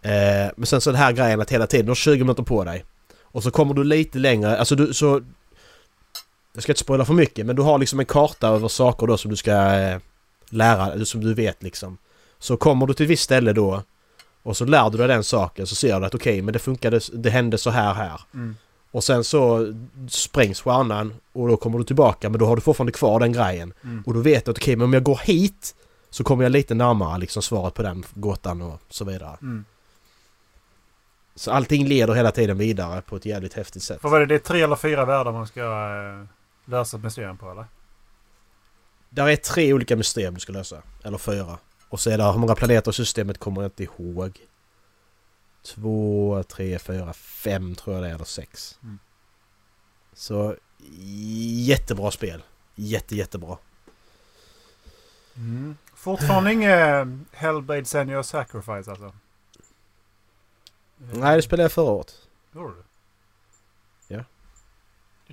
[0.02, 2.64] Eh, men sen så den här grejen att hela tiden, du har 20 minuter på
[2.64, 2.86] dig.
[3.22, 5.22] Och så kommer du lite längre, alltså du så...
[6.54, 9.18] Jag ska inte spoila för mycket men du har liksom en karta över saker då
[9.18, 10.00] som du ska eh,
[10.50, 11.98] lära, som du vet liksom.
[12.40, 13.84] Så kommer du till ett visst ställe då
[14.44, 17.00] och så lär du dig den saken så ser du att okej men det funkade,
[17.14, 18.22] det hände så här här.
[18.34, 18.56] Mm.
[18.92, 19.74] Och sen så
[20.10, 23.74] sprängs stjärnan och då kommer du tillbaka men då har du fortfarande kvar den grejen.
[23.84, 24.04] Mm.
[24.06, 25.76] Och då vet du att okej men om jag går hit
[26.10, 29.38] så kommer jag lite närmare liksom svaret på den gåtan och så vidare.
[29.42, 29.66] Mm.
[31.36, 34.02] Så allting leder hela tiden vidare på ett jävligt häftigt sätt.
[34.02, 34.34] För vad är det?
[34.34, 36.26] Det är tre eller fyra världar man ska äh,
[36.66, 37.66] läsa mysterium på eller?
[39.10, 40.82] Där är tre olika mysterier du ska lösa.
[41.04, 41.58] Eller fyra.
[41.92, 44.40] Och så är det hur många planeter i systemet kommer jag inte ihåg.
[45.62, 48.16] Två, tre, fyra, fem tror jag det är.
[48.16, 48.80] Eller sex.
[48.84, 49.00] Mm.
[50.14, 50.56] Så
[51.68, 52.44] jättebra spel.
[52.76, 53.58] Jätte, jättebra.
[55.36, 55.78] Mm.
[55.94, 59.14] Fortfarande inget Hellblade Senior Sacrifice alltså?
[60.98, 62.28] Nej, det spelade jag förra året.
[62.54, 62.84] Gjorde du?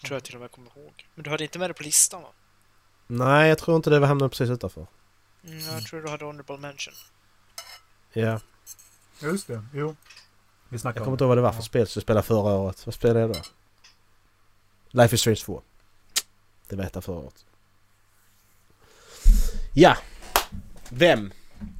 [0.00, 1.06] Det tror jag till och med kommer ihåg.
[1.14, 2.28] Men du hade inte med det på listan va?
[3.06, 4.86] Nej, jag tror inte det var hamnade precis utanför.
[5.48, 6.94] Mm, jag tror du hade honorable mention.
[8.12, 8.40] Ja,
[9.22, 9.96] Just det, jo.
[10.68, 12.52] Vi jag kommer om inte ihåg vad det var för spel som jag spelade förra
[12.52, 12.86] året.
[12.86, 13.40] Vad spelade jag då?
[14.90, 15.62] Life is Strange 2.
[16.68, 17.44] Det var ett av förra året.
[19.74, 19.96] Ja!
[20.88, 21.32] Vem?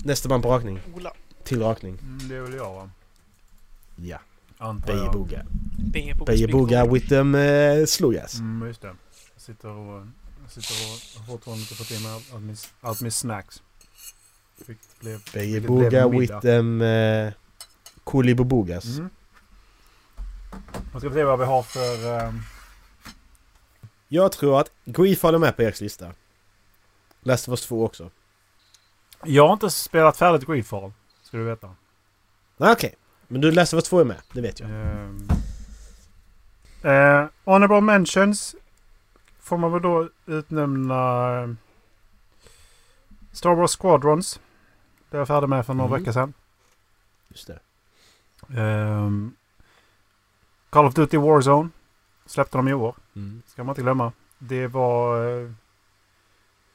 [0.04, 0.80] Nästa man på rakning.
[0.94, 1.12] Ola.
[1.44, 1.98] Till rakning.
[2.02, 2.90] Mm, det är väl jag va?
[3.96, 4.18] Ja.
[4.58, 5.02] Antar jag.
[5.02, 5.46] Bejeboga.
[6.26, 6.86] Bejeboga.
[6.86, 8.34] With them uh, slogas.
[8.34, 8.96] Mm, just det.
[9.34, 10.06] Jag sitter och,
[10.54, 13.62] jag sitter och har fortfarande inte fått i mig allt, min, allt min snacks.
[14.66, 17.32] Fick, blev, Bejeboga blev with them uh,
[18.04, 18.84] Kolibobogas.
[18.84, 19.10] Mm.
[20.92, 22.18] Då ska vi se vad vi har för...
[22.20, 22.40] ehm,
[24.08, 26.12] Jag tror att Grief håller med på Eriks lista.
[27.20, 28.10] Last of Us 2 också.
[29.24, 30.92] Jag har inte spelat färdigt Greedfall.
[31.22, 31.74] Ska du veta.
[32.56, 32.94] Okej.
[33.28, 34.16] Men du Last of Us 2 är med.
[34.32, 34.70] Det vet jag.
[34.70, 35.28] Um,
[36.84, 38.54] uh, honorable mentions
[39.48, 41.48] får man väl då utnämna eh,
[43.32, 44.40] Star Wars Squadrons.
[45.10, 46.00] Det är jag färdig med för några Mm.
[46.00, 46.32] veckor sedan.
[47.28, 47.60] Just det.
[48.60, 49.34] Ehm,
[50.70, 51.68] Call of Duty Warzone
[52.26, 52.94] släppte de i år.
[53.16, 53.42] Mm.
[53.46, 54.12] Ska man inte glömma.
[54.38, 55.50] Det var, eh,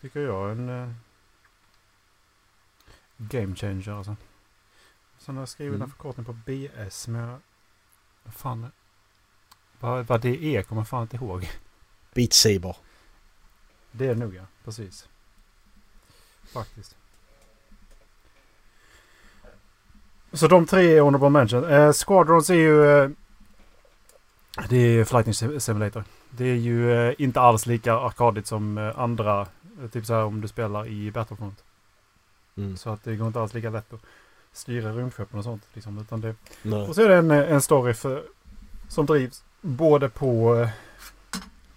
[0.01, 0.89] tycker jag, en eh,
[3.17, 4.15] game changer alltså.
[5.17, 5.81] Sen har jag skrivit Mm.
[5.81, 7.39] en förkortning på BS, men jag...
[8.23, 8.71] Vad fan...
[9.79, 11.49] Vad, vad det är kommer jag fan inte ihåg.
[12.13, 12.75] Beat Saber.
[13.91, 15.07] Det är det nog ja, precis.
[16.53, 16.95] Faktiskt.
[20.33, 21.63] Så de tre är honorable mention.
[21.63, 22.85] Eh, Squadrons är ju...
[23.03, 23.09] Eh,
[24.69, 26.03] det är ju Flighting Sim- Simulator.
[26.29, 29.41] Det är ju eh, inte alls lika arkadigt som eh, andra.
[29.81, 31.63] eh, Typ så här om du spelar i Battlefront.
[32.57, 32.77] Mm.
[32.77, 34.01] Så att det går inte alls lika lätt att
[34.53, 35.63] styra rymdskeppen och sånt.
[35.73, 36.87] Liksom, utan det, Nej.
[36.87, 38.23] och så är det en, eh, en story för,
[38.89, 40.69] som drivs både på, eh,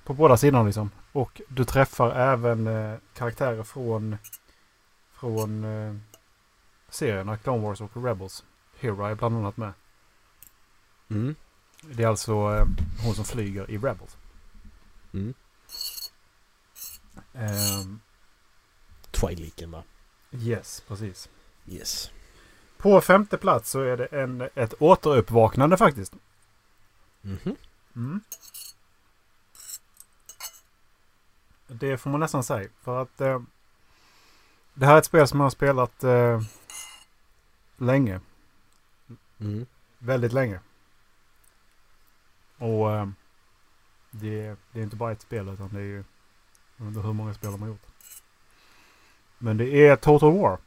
[0.06, 0.90] på båda sidorna liksom.
[1.12, 4.16] Och du träffar även eh, karaktärer från,
[5.12, 5.96] från eh,
[6.88, 8.44] serierna Clone Wars och Rebels.
[8.78, 9.72] Hero är bland annat med.
[11.08, 11.34] Mm.
[11.82, 12.66] Det är alltså eh,
[13.04, 14.16] hon som flyger i Rebels.
[15.12, 15.34] Mm.
[17.34, 18.00] Ehm,
[19.10, 19.82] Twiliken va?
[20.32, 21.28] yes, precis.
[21.66, 22.10] Yes.
[22.76, 26.14] På femte plats så är det en, ett återuppvaknande faktiskt.
[27.22, 27.56] Mhm.
[27.96, 28.20] Mm.
[31.66, 32.68] Det får man nästan säga.
[32.82, 33.40] För att eh,
[34.74, 36.40] det här är ett spel som jag har spelat eh,
[37.76, 38.20] länge.
[39.40, 39.66] Mm.
[39.98, 40.60] Väldigt länge.
[42.58, 43.08] Och eh,
[44.10, 46.04] det, det är inte bara ett spel utan det är ju...
[46.76, 47.86] Jag vet inte hur många spel de har gjort.
[49.38, 50.58] Men det är Total War.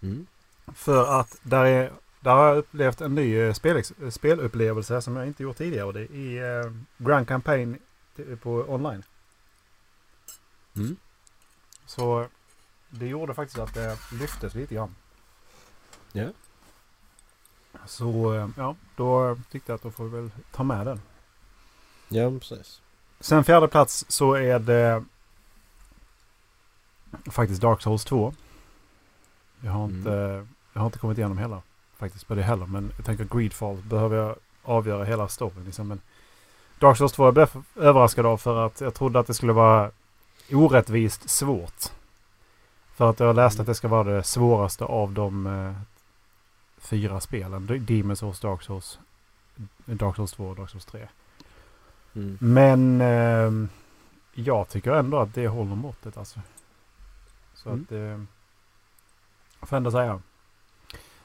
[0.00, 0.26] Mm.
[0.74, 5.26] För att där, är, där har jag upplevt en ny eh, spel, spelupplevelse som jag
[5.26, 5.84] inte gjort tidigare.
[5.84, 7.78] Och det är eh, Grand Campaign
[8.42, 9.02] på online.
[10.76, 10.96] Mm.
[11.86, 12.26] Så
[12.90, 14.94] det gjorde faktiskt att det lyftes lite grann.
[16.12, 16.28] Ja.
[17.86, 21.00] Så eh, ja, då tyckte jag att då får vi väl ta med den.
[22.08, 22.80] Ja, precis.
[23.20, 25.04] Sen fjärde plats så är det
[27.30, 28.34] faktiskt Dark Souls 2.
[29.60, 29.96] Jag har Mm.
[29.98, 31.62] inte, jag har inte kommit igenom hela
[31.96, 32.66] faktiskt på det heller.
[32.66, 35.64] Men jag tänker Greedfall behöver jag avgöra hela storyn.
[35.64, 35.88] Liksom.
[35.88, 36.00] Men
[36.78, 39.90] Dark Souls 2 jag blev överraskad av för att jag trodde att det skulle vara
[40.52, 41.84] orättvist svårt.
[42.94, 45.74] För att jag läste att det ska vara det svåraste av de eh,
[46.78, 47.68] fyra spelen.
[47.68, 48.98] Demon's Souls, Dark Souls,
[49.84, 51.08] Dark Souls 2 och Dark Souls 3.
[52.14, 52.38] Mm.
[52.40, 53.68] Men ehm,
[54.34, 56.40] jag tycker ändå att det håller måttet alltså.
[57.54, 57.82] Så Mm.
[57.82, 58.26] att det
[59.66, 60.20] får ändå säga.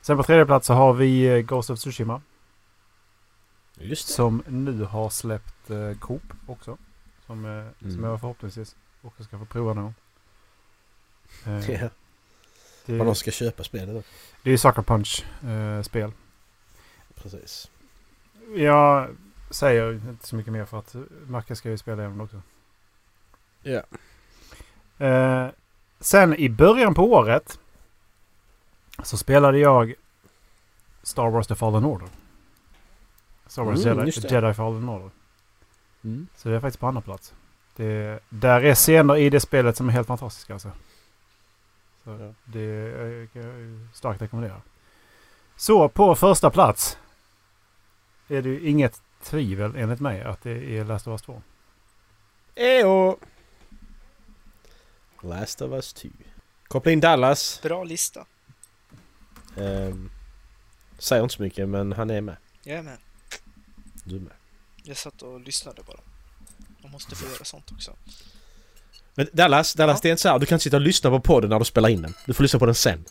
[0.01, 2.21] Sen på tredje plats så har vi eh, Ghost of Tsushima.
[3.77, 4.13] Just det.
[4.13, 6.77] Som nu har släppt eh, Coop också.
[7.25, 8.03] Som, eh, som Mm.
[8.03, 9.93] jag förhoppningsvis också ska få prova gång.
[11.45, 11.89] Eh, Ja.
[12.85, 14.03] det, de ska köpa spelet då.
[14.43, 16.11] det är Sucker Punch-spel.
[17.15, 17.71] Precis.
[18.55, 19.09] jag
[19.49, 20.95] säger inte så mycket mer för att
[21.27, 22.41] Macke ska ju spela igenom det också.
[23.61, 23.83] Ja.
[25.07, 25.47] Eh,
[25.99, 27.59] sen i början på året
[29.03, 29.93] så spelade jag
[31.03, 32.07] Star Wars The Fallen Order.
[33.47, 34.33] Star Wars Mm, Jedi.
[34.33, 35.09] Jedi Fallen Order.
[36.03, 36.27] Mm.
[36.35, 37.33] Så det är faktiskt på andra plats.
[37.75, 40.71] Det, där är scener i det spelet som är helt fantastiska alltså.
[42.03, 42.33] Så Ja.
[42.45, 44.61] det eh, kan jag starkt rekommendera.
[45.55, 46.97] Så på första plats
[48.27, 51.41] är det ju inget tvivel enligt mig att det är Last of Us 2.
[52.55, 53.17] Ejo!
[55.21, 56.09] Last of Us 2.
[56.67, 57.59] Koppla in Dallas.
[57.63, 58.25] Bra lista.
[59.57, 60.09] Ehm,
[60.97, 62.37] säger inte så mycket men han är med.
[62.63, 62.97] Jag är med.
[64.03, 64.33] Du är med.
[64.83, 65.99] Jag satt och lyssnade bara.
[66.83, 67.95] Man måste få göra sånt också.
[69.15, 69.99] Men Dallas, Dallas Ja.
[70.01, 71.65] det är inte så här, du kan inte sitta och lyssna på podden när du
[71.65, 72.13] spelar in den.
[72.25, 73.05] Du får lyssna på den sen.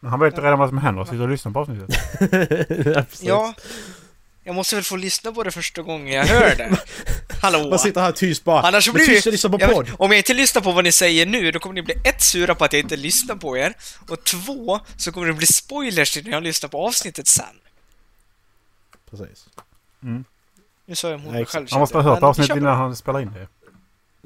[0.00, 3.20] Men han vet redan vad som händer sitter och lyssnar på avsnittet.
[3.22, 3.54] ja,
[4.44, 6.78] jag måste väl få lyssna på det första gången jag hör det.
[7.42, 7.70] Hallå!
[7.70, 8.60] Man sitter här tyst bara.
[8.60, 9.30] Annars så blir tyst det...
[9.30, 9.86] och lyssna på jag podd.
[9.86, 12.22] vet, om jag inte lyssnar på vad ni säger nu, då kommer ni bli ett,
[12.22, 13.74] sura på att jag inte lyssnar på er.
[14.08, 17.44] Och två, så kommer det bli spoilers när jag lyssnar på avsnittet sen.
[19.10, 19.46] Precis.
[20.86, 21.66] Nu sa jag emot Ja, mig själv.
[21.70, 23.48] Han måste ha hört avsnittet innan han spelar in det.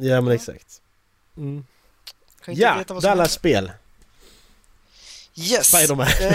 [0.09, 0.81] Ja men exakt.
[1.37, 1.65] Mm.
[2.45, 3.73] Kan inte Ja, veta vad som Dallas spel.
[5.35, 5.67] Yes!
[5.67, 6.07] Spiderman.
[6.07, 6.33] Eh,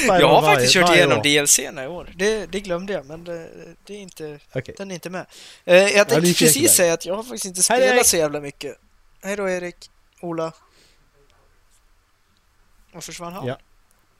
[0.06, 1.22] jag har varje- faktiskt kört igenom.
[1.22, 2.12] DLC-erna i år.
[2.16, 3.48] Det, det glömde jag, men det,
[3.84, 4.74] det är inte, Okej.
[4.78, 5.26] den är inte med.
[5.64, 6.20] Eh, jag tänkte jättebra.
[6.46, 8.06] precis säga att jag har faktiskt inte Hej, spelat Erik.
[8.06, 8.76] så jävla mycket.
[9.22, 9.90] Hej då Erik.
[10.20, 10.52] Ola.
[12.92, 13.46] Var försvann han?
[13.46, 13.58] Ja.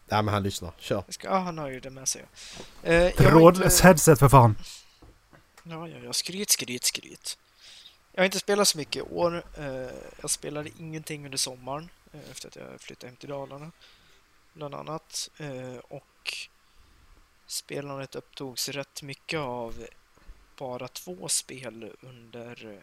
[0.09, 0.72] Ja men han lyssnar.
[0.78, 1.02] Kör.
[1.06, 2.24] Jag ska, ja, han har ju det med sig.
[2.82, 4.56] Eh, jag har Trådlös inte- headset för fan.
[5.62, 6.12] Ja, ja, ja.
[6.12, 7.39] Skryt, skryt, skryt.
[8.12, 9.43] Jag har inte spelat så mycket i år.
[9.59, 9.90] Eh,
[10.20, 13.70] jag spelade ingenting under sommaren eh, efter att jag flyttade hem till Dalarna.
[14.52, 15.30] Bland annat.
[15.39, 16.35] Eh, och
[17.47, 19.86] spelandet upptogs rätt mycket av
[20.59, 22.82] bara två spel under,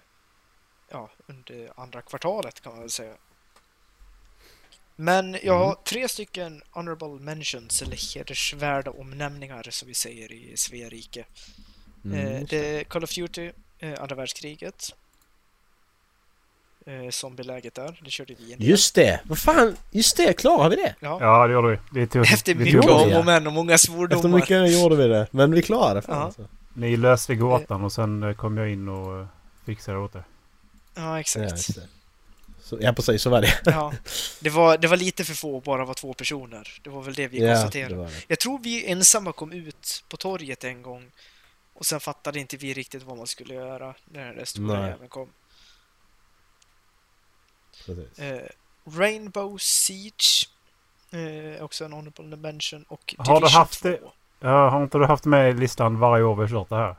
[0.90, 3.14] ja, under andra kvartalet kan man väl säga.
[4.96, 10.90] Men jag har tre stycken honorable mentions, eller hedersvärda omnämningar som vi säger i Svea
[10.90, 11.26] rike.
[12.06, 14.96] Mm, Eh, det är Call of Duty, eh, andra världskriget.
[16.86, 18.70] Eh, zombieläget där, det körde vi en del.
[18.70, 19.22] Just det!
[19.24, 19.76] Vad fan!
[19.92, 20.96] Just det, klarar vi det?
[21.00, 21.18] Ja.
[21.22, 21.80] Ja, det gör du.
[22.00, 24.16] Det tog, Efter det mycket gjorde om det, och men och många svordomar.
[24.16, 25.28] Efter mycket gjorde vi det.
[25.32, 26.24] Men vi klarade det fan Ja.
[26.24, 26.48] alltså.
[26.74, 29.26] Ni löste gåtan och sen kom jag in och
[29.66, 30.24] fixade åt det.
[30.96, 31.70] Ja, Ja, exakt.
[32.66, 33.62] Så, ja precis, så var det.
[33.66, 33.94] Ja.
[34.40, 36.80] Det, var, det var lite för få att bara vara två personer.
[36.84, 37.96] Det var väl det vi ja, konstaterade.
[37.96, 38.12] det det.
[38.28, 41.12] Jag tror vi ensamma kom ut på torget en gång
[41.74, 44.90] och sen fattade inte vi riktigt vad man skulle göra när den där stora Nej.
[44.90, 45.30] jäveln kom.
[48.18, 48.38] Eh,
[48.98, 50.48] Rainbow Siege
[51.12, 53.90] eh, också en honorable mention och Har du haft 2.
[53.90, 54.00] det?
[54.40, 56.96] Ja, har inte du haft med i listan varje år vi har kört det här?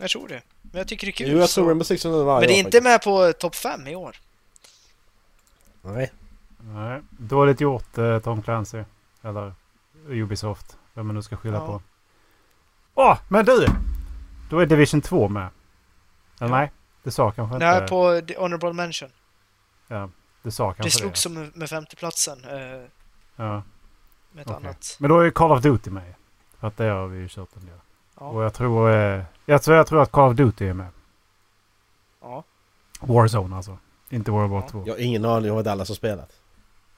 [0.00, 0.42] Jag tror det.
[0.62, 1.30] Men jag tycker det är kul.
[1.30, 2.84] Jo, jag så- tror Rainbow Six Siege varje Men det är år inte faktiskt.
[2.84, 4.16] med på topp 5 i år.
[5.92, 6.12] Nej.
[6.60, 7.02] Nej.
[7.10, 8.82] Dåligt gjort eh, Tom Clancy.
[9.22, 9.52] Eller
[10.08, 10.78] Ubisoft.
[10.94, 11.66] Vem man nu ska skylla Ja.
[11.66, 11.82] på.
[12.94, 13.66] Åh, men du!
[14.50, 15.48] Då är Division 2 med.
[16.40, 16.56] Eller Ja.
[16.56, 16.72] nej?
[17.02, 17.88] Det sa kanske Nej, inte...
[17.88, 19.08] på the honorable mention.
[19.88, 20.10] Ja,
[20.42, 22.84] det sa Det kanske slogs som med- femteplatsen eh,
[23.36, 23.62] Ja,
[24.32, 24.56] med ett okej.
[24.56, 24.96] annat.
[25.00, 26.14] Men då är Call of Duty med.
[26.58, 27.78] För att det har vi ju kört en del.
[28.14, 28.42] Och Ja.
[28.42, 28.90] jag tror...
[28.90, 30.88] Eh, jag, tror jag tror att Call of Duty är med.
[32.20, 32.44] ja.
[33.00, 33.78] Warzone alltså.
[34.10, 34.68] Inte World War Ja.
[34.68, 34.82] 2.
[34.86, 36.30] Jag har ingen aning om vad Dallas har spelat.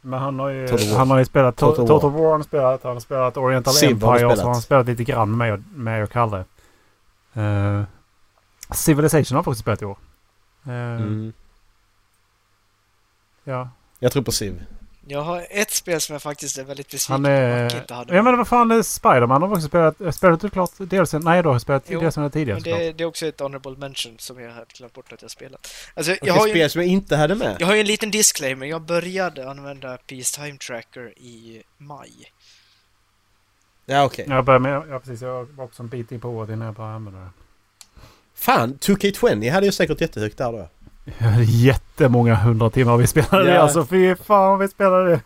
[0.03, 2.21] Men han har ju, han har ju spelat To- Total Total, War.
[2.21, 2.31] War.
[2.31, 4.45] han har spelat, han har spelat Oriental Civ har Empire och så spelat.
[4.47, 6.45] har han spelat lite grann med mig och, med och Kalle.
[7.37, 7.83] Uh,
[8.73, 9.99] Civilization har också spelat i år.
[10.65, 11.33] Eh, Mm.
[13.45, 13.69] Ja.
[13.99, 14.63] Jag tror på Civ.
[15.11, 18.15] Jag har ett spel som jag faktiskt är väldigt besviken på att inte hade.
[18.17, 20.15] Ja men vad fan, är Spiderman har också spelat...
[20.15, 21.13] Spelat du klart dels...
[21.13, 23.77] Nej, då har jag spelat Jo, dels tidigare Men det, det är också ett honorable
[23.77, 25.75] mention som jag hade glömt bort att jag spelat.
[25.95, 27.57] Alltså, jag har, ju, spel som jag inte hade med?
[27.59, 28.67] jag har ju en liten disclaimer.
[28.67, 32.33] Jag började använda Peace Time Tracker i maj.
[33.87, 34.25] Ja okej.
[34.29, 34.83] Jag började med...
[34.91, 37.31] Ja precis, jag var också en bit in på året innan jag började använda det.
[38.35, 40.69] Fan, 2K20 hade ju säkert jättehögt där då.
[41.47, 43.61] Jättemånga hundra timmar vi spelade det Ja.
[43.61, 43.87] alltså.
[43.87, 45.21] Fy fan vi spelade det.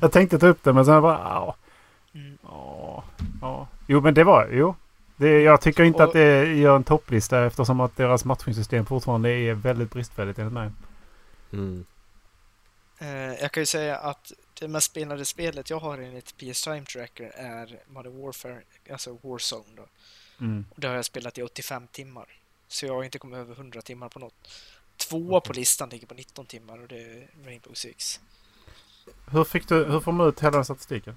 [0.00, 1.18] Jag tänkte ta upp det men sen bara...
[1.18, 1.56] Ja.
[2.14, 2.38] Mm.
[2.42, 3.04] Ja.
[3.40, 3.68] ja.
[3.86, 4.48] Jo men det var...
[4.52, 4.74] Jo.
[5.16, 9.30] Det, jag tycker inte Och- att det gör en topplista eftersom att deras matchningssystem fortfarande
[9.30, 10.70] är väldigt bristfälligt enligt mig.
[11.52, 11.84] Mm.
[12.98, 13.08] Eh,
[13.40, 17.32] jag kan ju säga att det mest spelade spelet jag har enligt PS Time Tracker
[17.36, 18.58] är Modern Warfare,
[18.92, 19.82] alltså Warzone då.
[20.40, 20.64] Mm.
[20.70, 22.24] Och det har jag spelat i 85 timmar.
[22.68, 24.48] Så jag har inte kommit över 100 timmar på något.
[25.08, 28.20] Tvåa på listan ligger på 19 timmar och det är Rainbow Six.
[29.30, 31.16] Hur, fick du, hur får man ut hela den statistiken?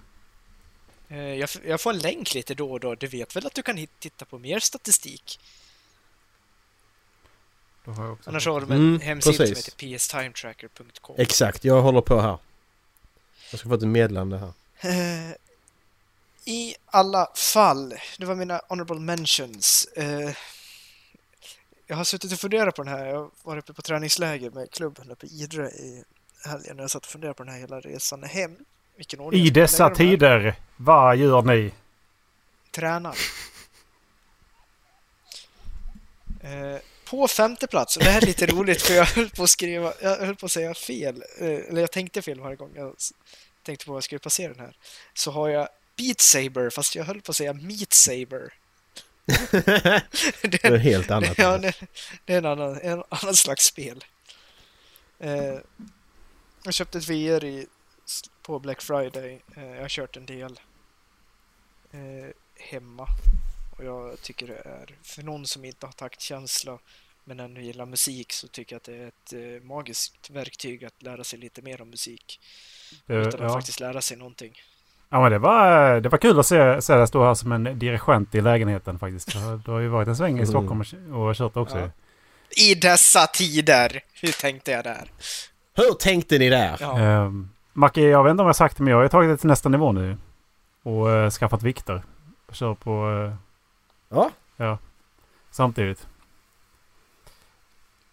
[1.09, 2.95] Eh, Jag, jag får en länk lite då och då.
[2.95, 5.39] Du vet väl att du kan titta på mer statistik?
[7.85, 9.63] Då har jag också Annars har de en Mm, hemsida precis.
[9.65, 11.15] som heter pstimetracker.com.
[11.19, 12.37] Exakt, jag håller på här.
[13.51, 14.53] Jag ska få ett meddelande här.
[15.29, 15.35] Eh,
[16.45, 19.85] I alla fall, det var mina honorable mentions.
[19.95, 20.31] Eh,
[21.87, 23.05] jag har suttit och funderat på den här.
[23.05, 26.03] Jag var uppe på träningsläger med klubben uppe i Idre i
[26.45, 26.77] helgen.
[26.77, 28.55] Jag satt och funderade på den här hela resan hem.
[28.95, 29.95] Vilken ordning I dessa här.
[29.95, 31.71] tider, vad gör ni?
[32.71, 33.17] Tränar.
[36.41, 36.79] Eh,
[37.09, 39.93] på femte plats, och det här är lite roligt för jag höll på att skriva,
[40.01, 42.95] jag höll på att säga fel, eh, eller jag tänkte fel varje gång jag
[43.63, 44.77] tänkte på vad jag skulle passera den här.
[45.13, 45.67] Så har jag
[45.97, 48.53] Beat Saber, fast jag höll på att säga Meat Saber.
[50.41, 51.37] Det är helt annat.
[51.37, 51.75] Ja, det,
[52.25, 54.03] det är en annan, en annan slags spel.
[55.19, 55.59] Eh,
[56.63, 57.67] jag köpte ett VR i,
[58.41, 59.41] på Black Friday.
[59.55, 60.59] Eh, jag har kört en del
[61.91, 63.07] eh, hemma.
[63.77, 66.79] Och jag tycker det är, för någon som inte har taktkänsla
[67.23, 71.01] men ändå gillar musik så tycker jag att det är ett eh, magiskt verktyg att
[71.01, 72.39] lära sig lite mer om musik.
[73.05, 73.53] Det, utan att ja.
[73.53, 74.61] faktiskt lära sig någonting.
[75.09, 77.63] Ja, men det var, det var kul att se, se dig stå här som en
[77.79, 79.31] dirigent i lägenheten faktiskt.
[79.33, 80.45] Du har- Du har ju varit en sväng i Mm.
[80.45, 80.81] Stockholm
[81.13, 81.77] och, och kört också.
[81.79, 81.89] Ja.
[82.57, 84.01] I dessa tider!
[84.21, 85.11] Hur tänkte jag där?
[85.75, 86.77] Hur tänkte ni där?
[86.79, 86.99] Ja.
[86.99, 89.37] Ehm, Macke, jag vet inte om jag har sagt det, men jag har tagit det
[89.37, 90.17] till nästa nivå nu.
[90.83, 92.03] Och uh, skaffat vikter.
[92.51, 93.09] Kör på
[94.11, 94.25] eh,
[94.57, 94.77] Ja,
[95.51, 96.07] samtidigt.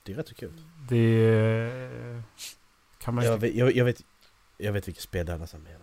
[0.03, 0.53] det är rätt så kul.
[0.89, 2.21] Det eh,
[2.99, 3.31] kan man ju...
[3.31, 3.97] Jag vet, jag, jag vet,
[4.59, 5.82] jag vet vilket spel Dallas han menar.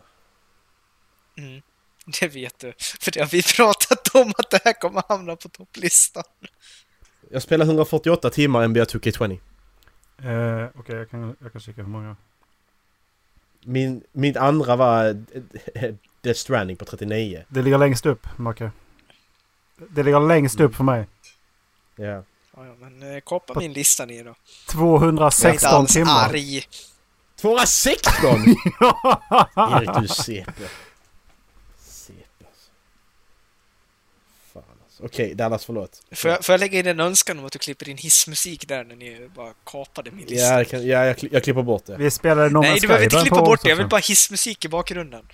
[1.40, 1.62] Mm,
[2.20, 2.74] det vet du.
[2.78, 6.24] För det har vi pratat om att det här kommer hamna på topplistan.
[7.32, 9.32] Jag spelar 148 timmar NBA 2K20.
[9.32, 12.16] Eh, Okej, jag, kan, jag kan kika hur många.
[13.64, 15.06] Min, min andra var
[15.76, 17.46] eh, Death Stranding på 39.
[17.50, 18.72] Det ligger längst upp, Macke.
[19.90, 21.08] Det ligger längst upp för mig.
[21.96, 22.24] Ja.
[22.56, 24.36] Ja, ja, men eh, kapa min lista ner då.
[24.74, 26.30] Jag är inte 216 alls timmar.
[26.30, 26.64] arg.
[27.36, 28.14] 216!
[29.56, 29.90] Erik
[30.28, 30.46] du är.
[31.78, 32.72] CP alltså.
[35.00, 36.02] Okej, Dallas förlåt.
[36.12, 38.84] Får jag, får jag lägga in en önskan om att du klipper in hissmusik där
[38.84, 40.46] när ni bara kapade min lista?
[40.48, 41.96] Ja, jag, kan, ja jag, kli- jag klipper bort det.
[41.98, 43.70] Vi spelade No Nej, du behöver inte klippa bort det.
[43.70, 45.26] Jag vill bara hissmusik i bakgrunden.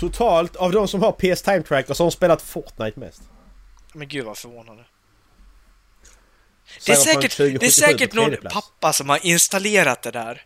[0.00, 3.22] Totalt av de som har PS Time Tracker så har de spelat Fortnite mest.
[3.92, 4.84] Men gud vad förvånande.
[6.86, 10.42] Det är säkert, 2077 det är säkert någon pappa som har installerat det där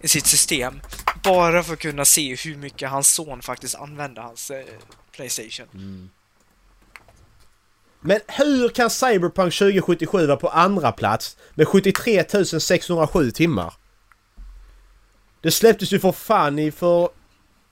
[0.00, 0.80] i sitt system.
[1.22, 4.64] Bara för att kunna se hur mycket hans son faktiskt använder hans eh,
[5.12, 6.10] Playstation.
[8.06, 12.24] Men hur kan Cyberpunk 2077 vara på andra plats med 73
[12.60, 13.74] 607 timmar?
[15.40, 17.08] Det släpptes ju för fan i för...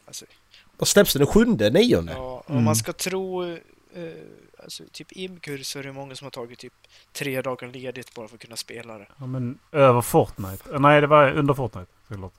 [0.06, 0.24] Alltså,
[0.76, 1.12] Vad släpps?
[1.12, 2.12] Den sjunde, nionde?
[2.12, 2.64] ja, om Mm.
[2.64, 3.58] man ska tro eh,
[4.62, 6.72] alltså, typ Imkur så är det många som har tagit typ
[7.12, 9.06] tre dagar ledigt bara för att kunna spela det.
[9.18, 10.72] Ja, men över Fortnite.
[10.74, 11.86] Eh, Nej, det var under Fortnite.
[12.08, 12.32] Såklart.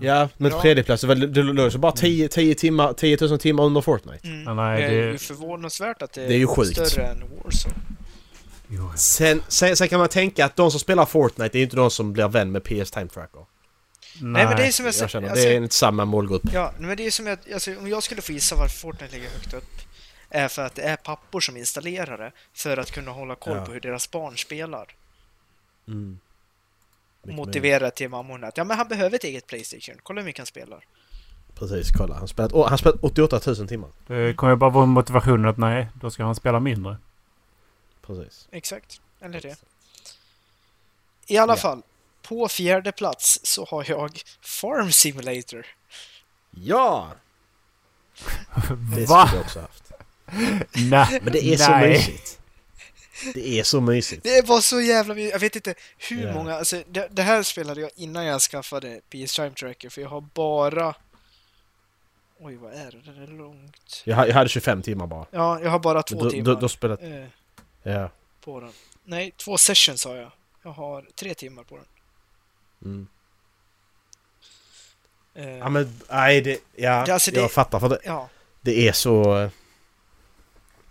[0.00, 0.62] Ja, men Ja.
[0.62, 4.28] tredje plats, det det låg så bara 10, 10, timmar, 10 000 timmar under Fortnite.
[4.28, 4.42] Mm.
[4.44, 6.86] Ja, nej, det är det- ju förvånansvärt att det, Det är ju sjukt.
[6.88, 7.74] större än Warzone.
[8.96, 12.12] Sen, sen, sen kan man tänka att de som spelar Fortnite är inte de som
[12.12, 13.46] blir vän med PS Time Tracker.
[14.20, 16.42] Nej, men det är som jag, Jag känner, alltså, det är inte samma målgrupp.
[16.52, 19.28] Ja, men det är som jag, alltså, om jag skulle få gissa varför Fortnite ligger
[19.30, 19.64] högt upp
[20.30, 23.64] är för att det är pappor som installerar det för att kunna hålla koll Ja.
[23.64, 24.86] på hur deras barn spelar.
[25.88, 26.18] Mm.
[27.24, 29.94] Motivera till mammorna att ja, men han behöver ett eget Playstation.
[30.02, 30.84] Kolla hur mycket han spelar.
[31.54, 32.14] Precis, kolla.
[32.14, 33.90] Han spelat, oh, han spelat 88 000 timmar.
[34.06, 36.96] Det kommer ju bara vara motivationen att nej, då ska han spela mindre.
[38.06, 38.48] Precis.
[38.50, 39.56] Exakt, eller det.
[41.26, 41.56] I alla Ja.
[41.56, 41.82] fall,
[42.22, 45.66] på fjärde plats så har jag Farm Simulator.
[46.50, 47.12] Ja!
[48.96, 49.26] Det Va?
[49.26, 49.92] skulle jag också haft.
[50.90, 51.20] Nej.
[51.22, 51.88] Men det är så Nej.
[51.88, 52.40] mysigt.
[53.34, 54.22] Det är så mysigt.
[54.22, 55.32] Det var så jävla mycket.
[55.32, 56.32] Jag vet inte hur Ja.
[56.34, 56.54] många...
[56.54, 60.20] Alltså, det, det här spelade jag innan jag skaffade PS Time Tracker för jag har
[60.20, 60.94] bara...
[62.40, 63.12] Oj, vad är det?
[63.12, 64.02] Det är långt.
[64.04, 65.26] Jag, jag hade 25 timmar bara.
[65.30, 67.02] Ja, jag har bara två Då, timmar då, då spelat...
[67.02, 67.24] eh,
[67.82, 68.10] Ja.
[68.44, 68.72] på den.
[69.04, 70.30] Nej, två sessions har jag.
[70.62, 71.84] Jag har tre timmar på den.
[72.84, 73.06] Mm.
[75.34, 76.58] Eh, Ja men, nej det...
[76.76, 78.28] Ja, Det- alltså, det- jag fattar för det, ja,
[78.60, 79.48] det är så...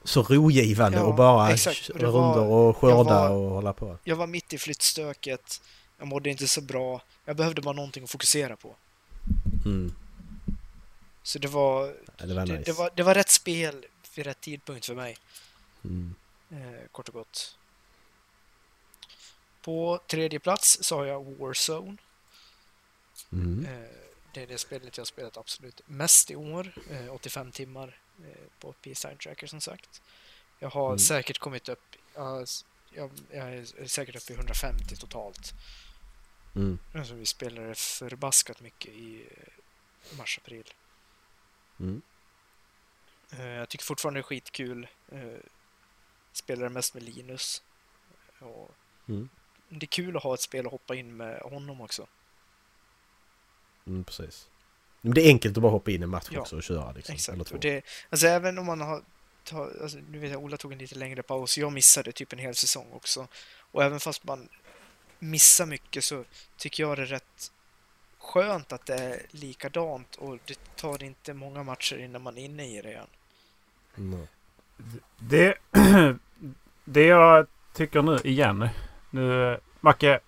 [0.03, 1.89] Så rogivande Ja, och bara exakt.
[1.89, 3.97] Och runder och skörda och hålla på.
[4.03, 5.61] jag var mitt i flyttstöket.
[5.97, 7.01] Jag mådde inte så bra.
[7.25, 8.75] Jag behövde bara någonting att fokusera på.
[9.65, 9.93] Mm.
[11.23, 12.53] Så det var, Ja, det var nice.
[12.57, 13.85] det, det, var, det var rätt spel
[14.15, 15.17] vid rätt tidpunkt för mig.
[15.83, 16.15] Mm.
[16.51, 17.57] Eh, kort och gott.
[19.61, 21.97] På tredje plats så har jag Warzone.
[23.31, 23.65] Mm.
[23.65, 23.89] Eh,
[24.33, 26.73] det är det spelet jag har spelat absolut mest i år.
[26.91, 27.97] Eh, 85 timmar
[28.59, 30.01] på PS Time Tracker som sagt.
[30.59, 30.99] Jag har Mm.
[30.99, 32.47] säkert kommit upp, jag,
[33.31, 35.53] jag är säkert uppe i 150 totalt.
[36.55, 36.79] Mm.
[36.95, 40.73] Alltså, vi spelade förbaskat mycket i eh, mars-april.
[41.79, 42.01] Mm.
[43.31, 44.87] Eh, jag tycker fortfarande det är skitkul.
[45.11, 45.37] Eh,
[46.31, 47.63] spelar mest med Linus.
[48.39, 48.71] Och
[49.07, 49.29] Mm.
[49.69, 52.07] det är kul att ha ett spel att hoppa in med honom också.
[53.87, 54.49] Mm, precis.
[55.05, 56.91] Men det är enkelt att bara hoppa in i en match Ja, också och köra
[56.91, 57.13] liksom.
[57.13, 57.49] Eller Exakt.
[57.49, 57.55] två.
[57.55, 59.01] Och det, alltså även om man har
[59.43, 61.57] ta, alltså, nu vet jag, Ola tog en lite längre paus.
[61.57, 63.27] Jag missade typ en hel säsong också.
[63.71, 64.49] Och även fast man
[65.19, 66.23] missar mycket så
[66.57, 67.51] tycker jag det är rätt
[68.19, 72.77] skönt att det är likadant och det tar inte många matcher innan man är inne
[72.77, 73.07] i det igen.
[73.97, 74.27] Mm.
[75.17, 75.57] Det,
[76.85, 78.69] det jag tycker nu igen.
[79.09, 80.19] Nu, Macke.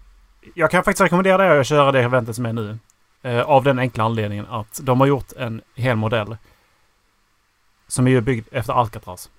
[0.55, 2.77] Jag kan faktiskt rekommendera dig att köra det eventet som är nu.
[3.25, 6.37] Eh, av den enkla anledningen att de har gjort en hel modell.
[7.87, 9.29] Som är ju byggd efter Alcatraz.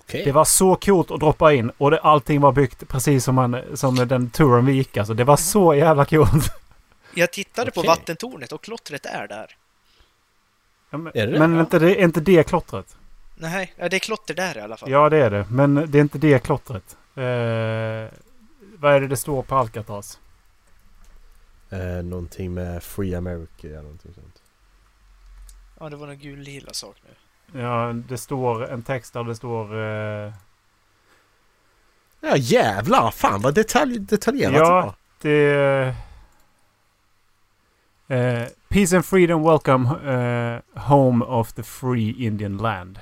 [0.00, 0.24] Okej.
[0.24, 3.60] Det var så coolt att droppa in och det, allting var byggt precis som, man,
[3.74, 4.96] som den touren vi gick.
[4.96, 6.52] Alltså, det var så jävla coolt.
[7.14, 7.88] Jag tittade på Okej.
[7.88, 9.56] vattentornet och klottret är där.
[10.90, 11.38] Ja, men Är det det?
[11.38, 11.60] men Ja.
[11.60, 12.96] inte det, är inte det klottret?
[13.36, 14.90] Nej, ja, det är klotter där i alla fall.
[14.90, 15.46] Ja, det är det.
[15.50, 16.96] Men det är inte det klottret.
[17.14, 17.22] Eh,
[18.78, 20.18] vad är det det står på Alcatraz?
[21.70, 24.42] Eh, någonting med Free America eller någonting sånt.
[25.80, 27.60] Ja, det var en gul-lila sak nu.
[27.60, 29.78] Ja, det står en text där det står...
[30.26, 30.32] Eh,
[32.20, 33.10] Ja jävlar!
[33.10, 34.94] Fan vad detalj, detaljerat Ja.
[35.20, 35.34] det
[35.84, 35.94] var.
[38.08, 38.16] det...
[38.16, 43.00] Eh, Peace and freedom welcome eh, home of the free Indian land.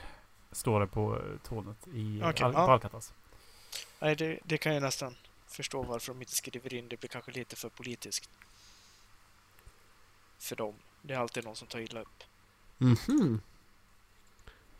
[0.52, 2.72] Står det på eh, tornet i Okej, Al- ja.
[2.72, 3.12] Alcatraz.
[4.00, 5.14] Nej, det, det kan jag nästan
[5.48, 6.88] förstå varför de inte skriver in.
[6.88, 8.30] Det blir kanske lite för politiskt.
[10.38, 10.74] För dem.
[11.02, 12.22] Det är alltid någon som tar illa upp.
[12.78, 13.40] Mhm.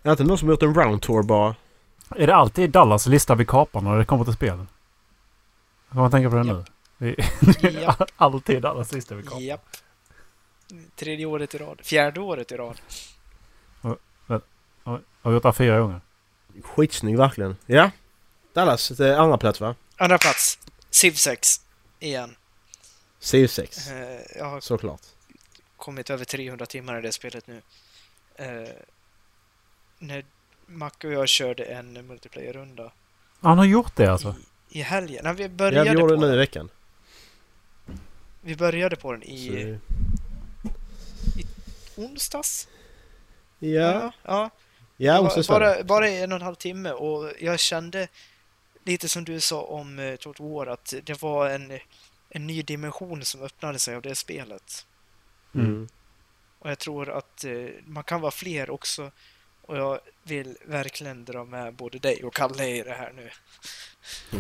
[0.03, 1.55] Är det inte någon som gjort en round tour bara?
[2.17, 4.67] Är det alltid Dallas lista vi kapar när det kommer till spel?
[5.91, 6.65] Kan man tänka på det nu?
[7.61, 8.03] Det är Japp.
[8.17, 9.41] alltid Dallas lista vi kapar.
[9.41, 9.77] Japp.
[10.97, 11.81] Tredje året i rad.
[11.83, 12.81] Fjärde året i rad.
[15.23, 16.01] Har gjort det här fyra gånger.
[16.63, 17.57] Skitsnygg verkligen.
[17.67, 17.91] Ja.
[18.53, 19.75] Dallas, det är andra plats va?
[19.97, 20.59] Andra plats.
[20.91, 21.61] Civ 6.
[21.99, 22.37] Igen.
[23.21, 23.93] CU6.
[23.93, 25.01] Eh, jag har Såklart.
[25.85, 27.63] Kommit över 300 timmar i det spelet nu.
[28.37, 28.69] Eh,
[29.99, 30.25] när
[30.67, 32.93] Macke och jag körde en multiplayer-runda
[33.41, 34.35] Han har gjort det alltså?
[34.69, 35.21] i, i helgen.
[35.25, 36.69] Nej, vi Ja, började vi gjorde på det nu i veckan.
[38.41, 39.79] Vi började på den Så, i
[41.97, 42.69] onsdags.
[43.59, 44.13] ja.
[44.23, 44.51] ja.
[44.97, 45.83] Ja, Bara- och så bara...
[45.85, 48.09] bara, en och en halv timme och jag kände
[48.85, 51.79] lite som du sa om uh, Total War att det var en,
[52.31, 54.87] en ny dimension som öppnade sig av det spelet.
[55.55, 55.89] Mm.
[56.59, 57.53] Och jag tror att eh,
[57.87, 59.11] man kan vara fler också.
[59.63, 63.31] Och jag vill verkligen dra med både dig och Kalle i det här nu.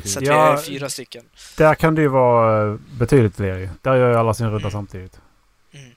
[0.05, 0.53] Så att Ja.
[0.53, 1.29] vi är fyra stycken.
[1.57, 3.69] Där kan det ju vara eh, betydligt fler ju.
[3.83, 4.71] Där gör ju alla sin runda Mm.
[4.71, 5.21] samtidigt.
[5.73, 5.91] Mm.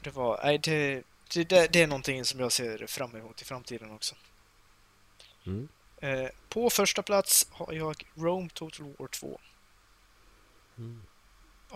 [0.00, 1.02] Det, var, nej, det,
[1.34, 4.14] det, det, det är någonting som jag ser fram emot i framtiden också.
[5.46, 5.68] Mm.
[6.00, 9.40] Eh, på första plats har jag Rome Total War 2.
[10.78, 11.02] Mm.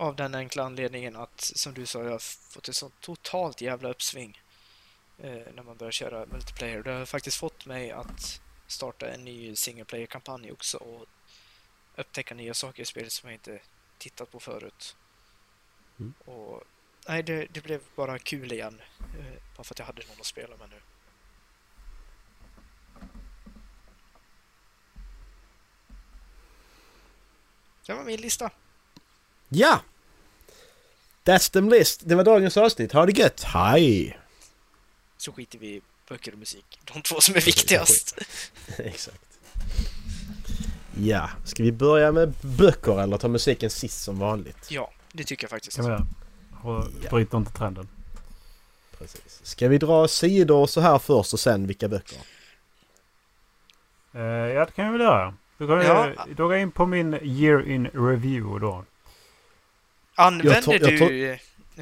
[0.01, 3.89] Av den enkla anledningen att, som du sa, jag har fått ett sånt totalt jävla
[3.89, 4.41] uppsving
[5.17, 6.83] eh, när man börjar köra multiplayer.
[6.83, 11.05] Det har faktiskt fått mig att starta en ny single player-kampanj också och
[11.95, 13.59] upptäcka nya saker i spelet som jag inte
[13.97, 14.95] tittat på förut.
[15.99, 16.13] Mm.
[16.25, 16.63] Och
[17.07, 18.81] nej, det, det blev bara kul igen.
[18.99, 20.81] Eh, bara för att jag hade någon att spela med nu.
[27.85, 28.51] Det var min lista.
[29.49, 29.81] Ja!
[31.31, 32.01] That's the list.
[32.05, 32.91] Det var dagens avsnitt.
[32.93, 33.43] Ha det gött.
[33.43, 34.19] Hej!
[35.17, 36.79] Så skiter vi i böcker och musik.
[36.93, 38.17] De två som är viktigast.
[38.77, 39.21] Exakt.
[40.97, 44.67] Ja, ska vi börja med böcker eller ta musiken sist som vanligt?
[44.71, 45.75] Ja, det tycker jag faktiskt.
[45.77, 46.07] Kan vi göra.
[46.63, 47.09] Och Ja.
[47.09, 47.87] Bryt inte trenden.
[48.97, 49.39] Precis.
[49.43, 52.17] Ska vi dra sidor så här först och sen vilka böcker?
[54.13, 55.33] Eh, ja, det kan vi väl göra.
[55.57, 56.07] Då går, Ja.
[56.07, 58.85] jag, då går jag in på min year in review då.
[60.15, 61.31] Använder Jag tror- jag tror- du...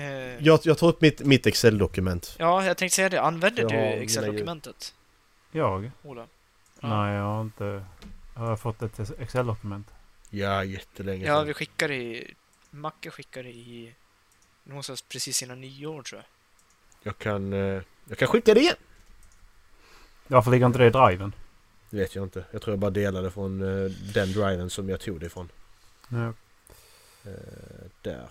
[0.01, 2.35] eh, Jag, jag tar upp mitt, mitt Excel-dokument.
[2.39, 3.21] Ja, jag tänkte säga det.
[3.21, 4.95] Använder Jag du har Excel-dokumentet,
[5.51, 5.91] Jag?
[6.03, 6.27] Ola?
[6.79, 6.87] Ja.
[7.05, 7.85] Nej, jag har inte...
[8.33, 9.87] Har jag fått ett Excel-dokument?
[10.29, 11.47] Ja, jättelänge Ja, sedan.
[11.47, 12.33] vi skickade i...
[12.69, 13.93] Macke skickade i...
[14.63, 16.25] Någonstans precis innan nyår, tror jag.
[17.03, 18.75] Jag kan, eh, jag kan skicka det igen.
[20.27, 21.33] Varför ligger inte det i driven?
[21.89, 22.43] Det vet jag inte.
[22.51, 25.49] Jag tror jag bara delade från eh, den driven som jag tog det ifrån.
[26.09, 26.33] Ja.
[27.25, 27.31] Eh,
[28.01, 28.29] där.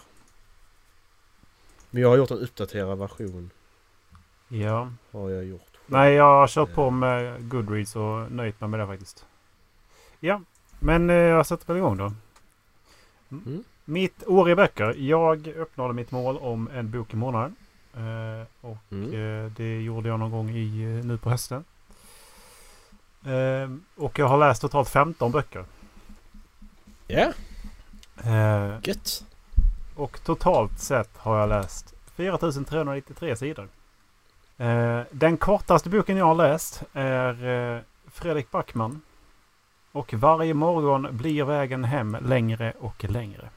[1.90, 3.50] Men jag har gjort en uppdaterad version.
[4.48, 4.92] ja.
[5.12, 5.62] Har jag gjort.
[5.86, 9.26] Nej, jag har kört på med Goodreads och nöjt mig med det faktiskt.
[10.20, 10.40] Ja,
[10.80, 12.12] men eh, jag sätter väl igång då.
[13.30, 13.64] Mm.
[13.84, 14.94] Mitt år i böcker.
[14.98, 17.56] Jag uppnådde mitt mål om en bok i månaden.
[17.94, 19.44] Eh, och Mm.
[19.44, 21.64] eh, det gjorde jag någon gång i, eh, nu på hösten.
[23.26, 25.64] Eh, och jag har läst totalt 15 böcker.
[27.06, 27.32] Ja,
[28.24, 29.24] Eh, gött.
[29.94, 33.68] och totalt sett har jag läst 4393 sidor.
[34.58, 37.80] Eh, den kortaste boken jag har läst är eh,
[38.10, 39.00] Fredrik Backman.
[39.92, 43.48] Och varje morgon blir vägen hem längre och längre.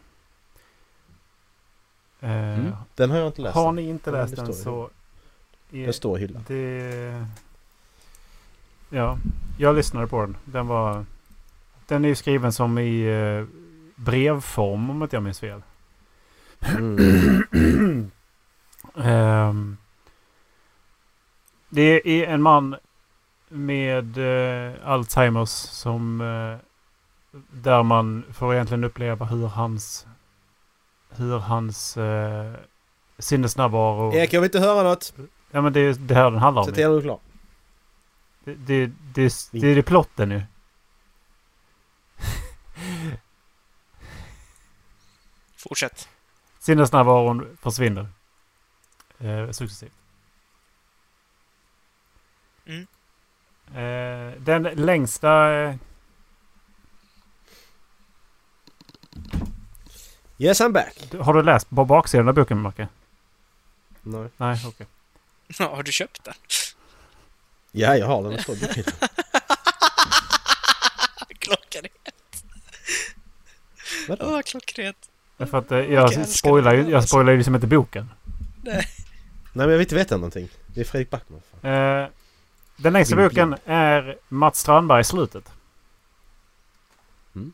[2.20, 2.72] Eh, Mm.
[2.96, 3.56] Den har jag inte läst.
[3.56, 4.90] Har ni inte läst den står så...
[5.72, 6.44] är Den står i hyllan.
[6.48, 7.26] det...
[8.90, 9.18] Ja,
[9.58, 10.38] jag lyssnade på den.
[10.46, 11.06] Den var...
[11.88, 13.46] Den är ju skriven som i eh,
[14.04, 15.62] brevform om inte jag minns fel.
[16.62, 18.12] Mm.
[18.96, 19.78] Ehm,
[21.70, 22.76] det är en man
[23.50, 26.22] med eh, Alzheimers som...
[26.22, 26.68] Eh,
[27.52, 30.08] där man får egentligen uppleva hur hans...
[31.10, 32.54] Hur hans eh,
[33.20, 34.14] sinnesnärvaro...
[34.14, 35.14] Erik, jag vill inte höra något.
[35.52, 36.68] Ja men det är det här den handlar om.
[36.70, 37.20] När du är klar.
[38.44, 40.44] Det, det, det, det är det plotten nu.
[45.64, 46.10] Fortsätt.
[46.60, 48.08] Sinnesnärvaron försvinner.
[49.20, 49.92] Eh, successivt.
[52.66, 52.88] Mm.
[53.76, 55.54] Eh, den längsta...
[55.54, 55.76] Eh,
[60.38, 61.14] Yes, I'm back.
[61.20, 62.88] har du läst på baksidan av boken, Macke?
[64.02, 64.30] Nej.
[64.38, 64.88] Nej, okej.
[65.60, 66.34] Ja, har du köpt den?
[67.72, 68.32] Ja, jag har den.
[68.32, 68.94] Den står i bokhyllan.
[71.40, 71.92] Klockrent.
[74.08, 74.26] Vadå?
[74.26, 75.10] Åh, klockrent.
[75.42, 78.10] Därför att eh, jag spoilar ju jag spoilar ju liksom inte boken.
[78.64, 78.86] Nej,
[79.54, 80.50] men jag vill inte veta någonting.
[80.68, 81.42] Det är Fredrik Backman.
[81.52, 81.72] Fan.
[81.72, 82.08] Eh,
[82.78, 85.52] den längsta boken är Mats Strandberg slutet.
[87.36, 87.54] Mm.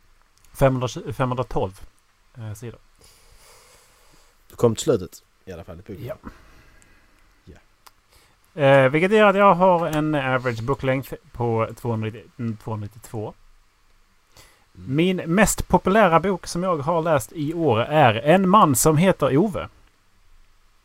[0.53, 1.81] 520 512
[2.37, 2.79] eh, sidor.
[4.49, 5.23] Du kom till slutet.
[5.45, 6.05] I alla fall i boken.
[6.05, 6.29] Ja.
[8.61, 13.33] Eh, vilket gör att jag har en average booklängd på 290 mm, 292.
[14.77, 14.95] Mm.
[14.95, 19.37] Min mest populära bok som jag har läst i år är En man som heter
[19.37, 19.69] Ove.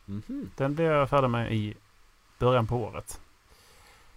[0.04, 0.50] Mhm.
[0.56, 1.74] Den blev jag färdig med i
[2.38, 3.20] början på året.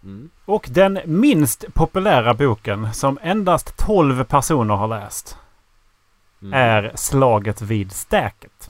[0.03, 0.29] Mm.
[0.45, 5.37] Och den minst populära boken som endast 12 personer har läst
[6.41, 6.53] Mm.
[6.53, 8.69] är Slaget vid Stäket.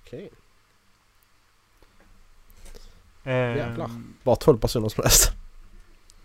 [0.00, 0.30] Okej.
[3.24, 3.90] Eh, Jävlar.
[4.22, 5.32] Bara 12 personer som läst.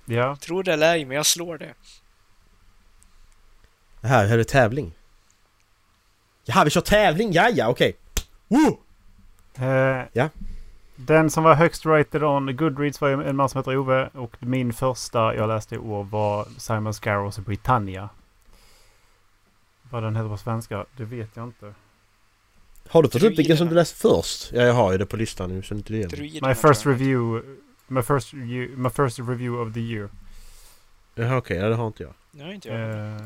[0.05, 0.35] Ja.
[0.35, 1.73] Tror det eller ej, men jag slår det.
[4.01, 4.91] Här, här är det tävling.
[6.45, 7.31] Jaha, vi kör tävling!
[7.31, 7.95] Ja, ja, okej.
[8.47, 8.79] Woo!
[9.65, 10.29] Eh, Ja.
[10.95, 14.09] Den som var högst rated on Goodreads var en man som heter Ove.
[14.13, 18.09] Och min första jag läste i år var Simon Scarrows Britannia.
[19.89, 21.73] Vad den heter på svenska, det vet jag inte.
[22.89, 24.51] Har du fått upp vilken som du läste först?
[24.53, 26.39] Ja, jag har ju det på listan nu, så inte det igen.
[26.47, 26.91] My first jag.
[26.93, 27.47] review...
[27.87, 30.09] My first, review, my first review of the year.
[31.15, 31.57] Jaha, okej.
[31.57, 32.43] Ja, det har inte jag.
[32.45, 33.15] Har inte jag.
[33.15, 33.21] Eh,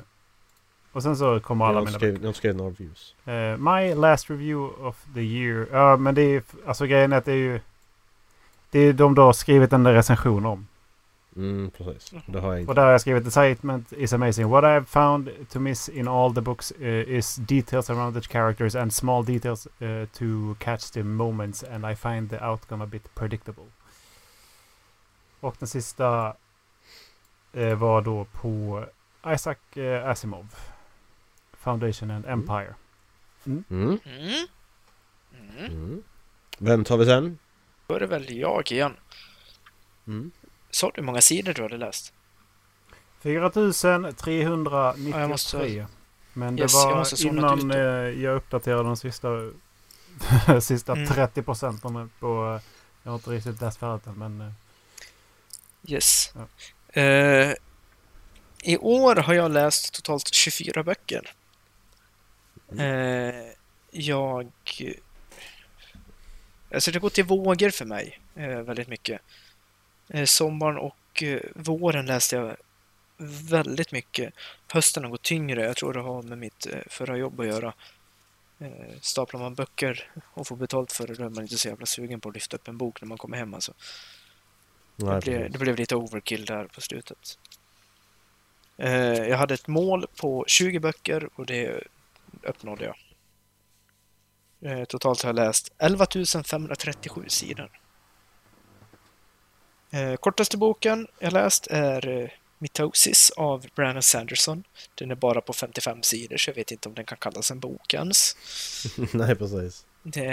[0.94, 2.16] och sen så kommer alla mina böcker.
[2.16, 3.16] inte skrivit några reviews.
[3.26, 5.68] Eh, my last review of the year.
[5.72, 6.44] Ja, men det är...
[6.66, 7.60] Alltså grejen är att det är ju...
[8.72, 10.68] Det är de då har skrivit en recension om.
[11.36, 12.14] Mm, precis.
[12.26, 12.74] Det har jag Och inte.
[12.74, 14.50] där har jag skrivit the statement is amazing.
[14.50, 18.76] What I've found to miss in all the books uh, is details around the characters
[18.76, 23.16] and small details uh, to catch the moments and I find the outcome a bit
[23.16, 23.64] predictable.
[25.40, 26.36] Och den sista
[27.54, 28.86] eh, var då på
[29.28, 29.58] Isaac
[30.06, 30.46] Asimov.
[31.64, 32.74] Foundation and Empire.
[33.46, 33.64] Mm.
[33.70, 34.00] Mm.
[34.06, 34.48] Mm.
[35.66, 36.04] Mm.
[36.58, 37.38] Vem tar vi sen?
[37.88, 38.94] Då är det väl jag igen.
[40.08, 40.32] Mm.
[40.70, 42.14] Sa du hur många sidor du hade läst?
[43.22, 44.44] 4393.
[45.12, 45.88] Ja, jag måste-
[46.34, 47.78] Men det Yes, jag var måste zona innan eh,
[48.24, 49.28] jag uppdaterade de sista,
[50.62, 51.08] sista Mm.
[51.08, 52.28] 30 procenten på...
[52.56, 52.62] eh,
[53.04, 54.42] Jag har inte riktigt läst färdigt den men...
[54.42, 54.52] eh,
[55.88, 56.34] Yes.
[56.36, 57.02] Ja.
[57.02, 57.54] Eh,
[58.64, 61.32] I år har jag läst totalt 24 böcker.
[62.80, 63.52] Eh,
[63.92, 64.52] jag...
[66.74, 69.22] Alltså det går till vågor för mig eh, väldigt mycket.
[70.10, 72.56] Eh, sommaren och eh, våren läste jag
[73.50, 74.34] väldigt mycket.
[74.72, 75.66] Hösten har gått tyngre.
[75.66, 77.74] Jag tror det har med mitt eh, förra jobb att göra.
[78.60, 81.86] Eh, staplar man böcker och får betalt för det, då är man inte så jävla
[81.86, 83.54] sugen på att lyfta upp en bok när man kommer hem.
[83.54, 83.74] Alltså.
[84.96, 87.38] Nej, Det blev, det blev lite overkill där på slutet.
[88.76, 91.84] Jag hade ett mål på 20 böcker och det
[92.44, 92.96] uppnådde jag.
[94.72, 96.08] Eh, totalt har jag läst 11
[96.46, 97.80] 537 sidor.
[99.92, 102.30] Eh, kortaste boken jag läst är eh,
[102.60, 104.64] Mitosis av Brandon Sanderson.
[104.96, 107.60] Den är bara på 55 sidor så jag vet inte om den kan kallas en
[107.60, 108.38] bok ens.
[109.14, 109.86] Nej, precis.
[110.04, 110.26] Det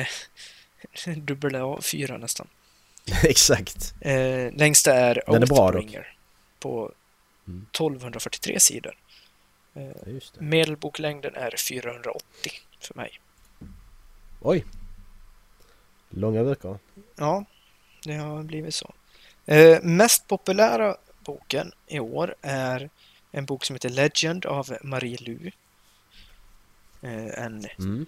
[1.04, 2.48] är dubbel A4 nästan.
[3.24, 3.94] Exakt.
[4.00, 5.52] Eh, längsta är Den är.
[5.52, 6.16] Oathbringer
[6.58, 6.92] på
[7.46, 7.66] Mm.
[7.72, 8.90] 1243 sidor.
[8.90, 9.69] Eh, Ja, just det.
[10.38, 13.20] Medelboklängden är 480 för mig.
[14.40, 14.64] Oj.
[16.10, 16.78] Långa böcker.
[17.16, 17.44] Ja,
[18.04, 18.94] det har blivit så.
[19.46, 22.90] Eh, mest populära boken i år är
[23.32, 25.50] en bok som heter Legend av Marie Lu.
[27.02, 28.06] Eh, en Mm.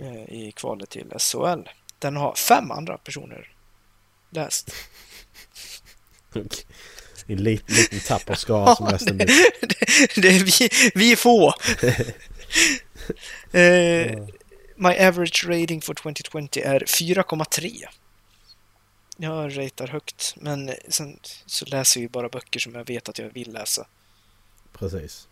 [0.01, 1.69] eh, i kvalet till SHL.
[2.01, 3.49] Den har fem andra personer
[4.29, 4.75] läst.
[7.27, 9.27] En liten, liten tappar skara som läste bok.
[9.61, 11.53] det, det är vi, vi är få.
[13.57, 14.27] eh,
[14.75, 17.85] my average rating for 2020 är 4,3.
[19.17, 23.19] Jag ratear högt, men sen så läser jag ju bara böcker som jag vet att
[23.19, 23.87] jag vill läsa.
[24.73, 25.27] Precis.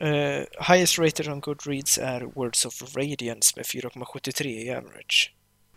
[0.00, 5.32] Eh, highest rated on Goodreads är Words of Radiance med 4,73 i average.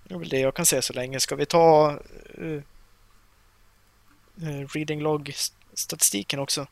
[0.07, 1.19] Det är väl det jag kan säga så länge.
[1.19, 1.99] Ska vi ta
[2.37, 2.61] uh,
[4.43, 6.67] uh, reading log-statistiken också?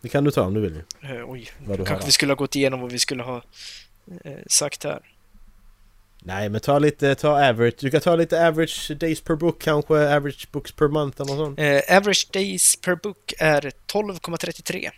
[0.00, 0.82] Det kan du ta om du vill.
[1.02, 3.42] Eh, oj, Vad du kanske vi skulle ha gått igenom vad vi skulle ha
[4.46, 5.12] sagt här.
[6.24, 7.74] Nej men ta lite, ta average.
[7.80, 11.46] Du kan ta lite average days per book kanske, average books per month eller något
[11.46, 11.58] sånt.
[11.58, 14.90] Eh, average days per book är 12,33.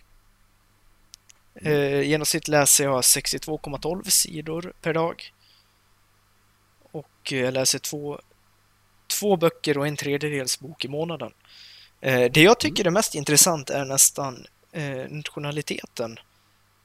[1.54, 5.32] Eh, genomsnitt läser jag 62,12 sidor per dag.
[7.24, 8.20] Och eh, jag läser två,
[9.06, 11.32] två böcker och en tredjedels bok i månaden.
[12.00, 16.18] Eh, det jag tycker är mest intressant är nästan eh, nationaliteten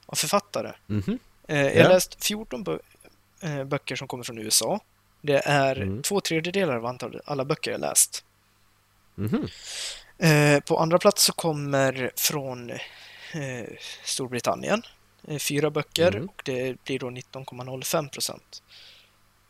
[0.06, 0.72] av författare.
[0.86, 1.18] Mhm.
[1.48, 1.82] Eh, jag Ja.
[1.82, 4.80] har läst 14 bö- böcker som kommer från USA.
[5.20, 6.02] Det är Mm.
[6.02, 8.24] två tredjedelar av antalet, alla böcker jag läst.
[9.14, 9.48] Mhm.
[10.18, 12.72] Eh, på andra plats så kommer från
[14.04, 14.82] Storbritannien.
[15.38, 16.28] Fyra böcker Mm.
[16.28, 18.62] och det blir då 19,05 procent.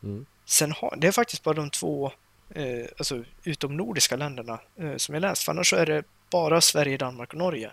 [0.03, 0.27] Mm.
[0.51, 2.13] Sen har, det är faktiskt bara de två
[2.51, 5.43] eh, alltså utomnordiska länderna eh, som jag läst.
[5.43, 7.73] För annars så är det bara Sverige, Danmark och Norge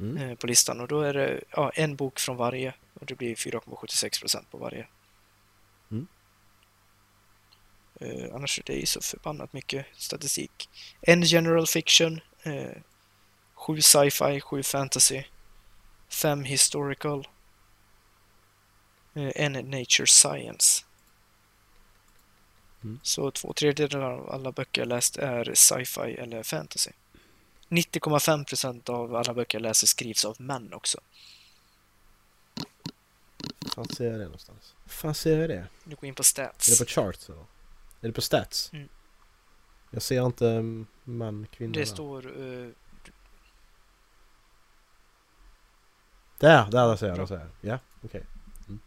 [0.00, 0.16] Mm.
[0.16, 0.80] eh, på listan.
[0.80, 4.58] Och då är det ja, en bok från varje och det blir 4,76 procent på
[4.58, 4.86] varje.
[5.90, 6.06] Mm.
[8.00, 10.68] Eh, annars är det ju så förbannat mycket statistik.
[11.00, 12.76] En general fiction, eh,
[13.54, 15.22] sju sci-fi, sju fantasy,
[16.08, 17.28] fem historical,
[19.14, 20.84] eh, en nature science.
[22.84, 23.00] Mm.
[23.02, 26.90] Så två tredjedelar av alla böcker jag läst är sci-fi eller fantasy.
[27.68, 31.00] 90,5% av alla böcker jag läser skrivs av män också.
[33.74, 34.74] Fan ser jag det någonstans?
[34.86, 35.66] fan ser jag det?
[35.84, 36.78] Nu går in på Är stats.
[36.78, 37.40] det på charts eller?
[37.40, 37.44] Är
[38.00, 38.70] det på stats?
[38.72, 38.88] Mm.
[39.90, 40.62] Jag ser inte
[41.04, 42.26] man, kvinna Det står...
[42.26, 42.68] eh,
[46.38, 47.48] Där, där, där ser jag, där ser jag.
[47.60, 48.22] Ja, okej.
[48.68, 48.80] Mm.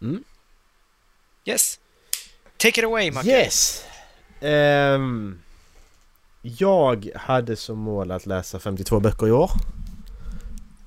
[0.00, 0.24] Mm.
[1.44, 1.80] yes!
[2.58, 3.28] Take it away, Macke!
[3.28, 3.84] Yes!
[4.40, 5.38] Ehm,
[6.42, 9.50] jag hade som mål att läsa 52 böcker i år.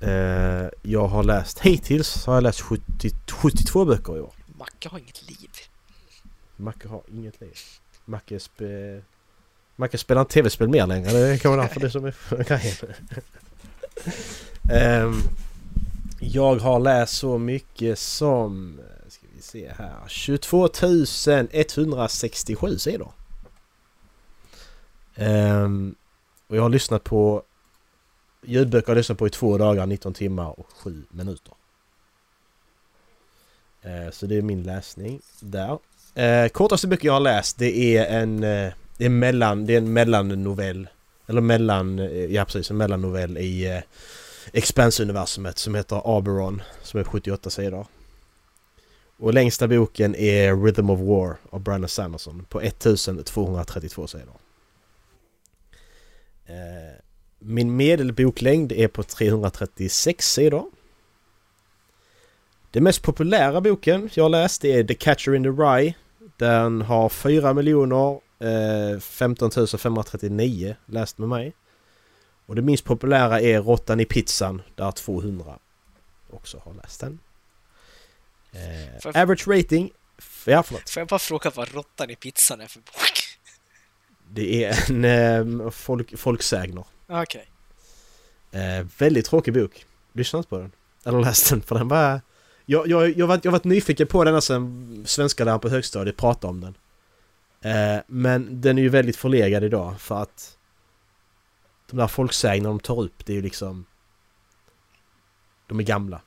[0.01, 4.33] Eh, jag har läst hittills har jag läst 70, 72 böcker i år.
[4.57, 5.49] Macke har inget liv.
[6.55, 7.57] Macke har inget liv.
[8.05, 9.01] Macke, spe...
[9.75, 11.11] Macke spelar inte tv-spel mer längre.
[11.11, 12.75] Det kan vara därför det som är grejen.
[14.71, 15.21] Ehm,
[16.19, 18.79] jag har läst så mycket som
[19.51, 20.07] se här.
[20.07, 20.69] 22
[21.51, 23.11] 167 sidor.
[25.15, 25.95] Um,
[26.47, 27.43] och jag har lyssnat på...
[28.43, 31.53] Ljudböcker har lyssnat på i två dagar, 19 timmar och 7 minuter.
[33.81, 35.79] Ehm, så det är min läsning där.
[36.15, 39.77] Eh, kortaste böcker jag har läst det är en, eh, det är mellan, det är
[39.77, 40.89] en mellannovell.
[41.27, 43.81] Eller mellan, eh, ja precis, en mellannovell i eh,
[44.53, 46.61] Expanse-universumet som heter Aberon.
[46.83, 47.87] Som är 78 sidor.
[49.21, 54.35] Och längsta boken är Rhythm of War av Brandon Sanderson på 1232 sidor.
[56.45, 56.55] Eh,
[57.39, 60.65] min medelboklängd är på 336 sidor.
[62.71, 65.93] Den mest populära boken jag har läst är The Catcher in the Rye.
[66.37, 71.55] Den har 4 miljoner eh, 15 539 läst med mig.
[72.45, 75.59] Och det minst populära är Råttan i pizzan där 200
[76.31, 77.19] också har läst den.
[78.51, 79.91] Eh, jag- average rating...
[80.45, 80.89] Ja, förlåt.
[80.89, 83.39] Får jag bara fråga vad råttan i pizzan är för bok?
[84.29, 85.05] Det är en
[85.63, 86.85] eh, folk, folksägner.
[87.07, 87.47] Okej.
[88.51, 89.85] Eh, väldigt tråkig bok.
[90.13, 90.71] Lyssna inte på den.
[91.05, 92.21] Eller läs den för den var...
[92.65, 96.47] Jag, jag, jag, var, jag varit nyfiken på den sen svenska läraren på högstadiet pratade
[96.47, 96.75] om den.
[97.61, 100.57] Eh, men den är ju väldigt förlegad idag för att
[101.89, 103.85] de där folksägnerna de tar upp det är ju liksom...
[105.67, 106.21] De är gamla.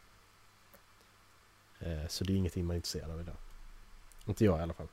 [1.80, 3.36] Eh, så det är ingenting man är intresserad av idag.
[4.26, 4.88] Inte jag i alla fall.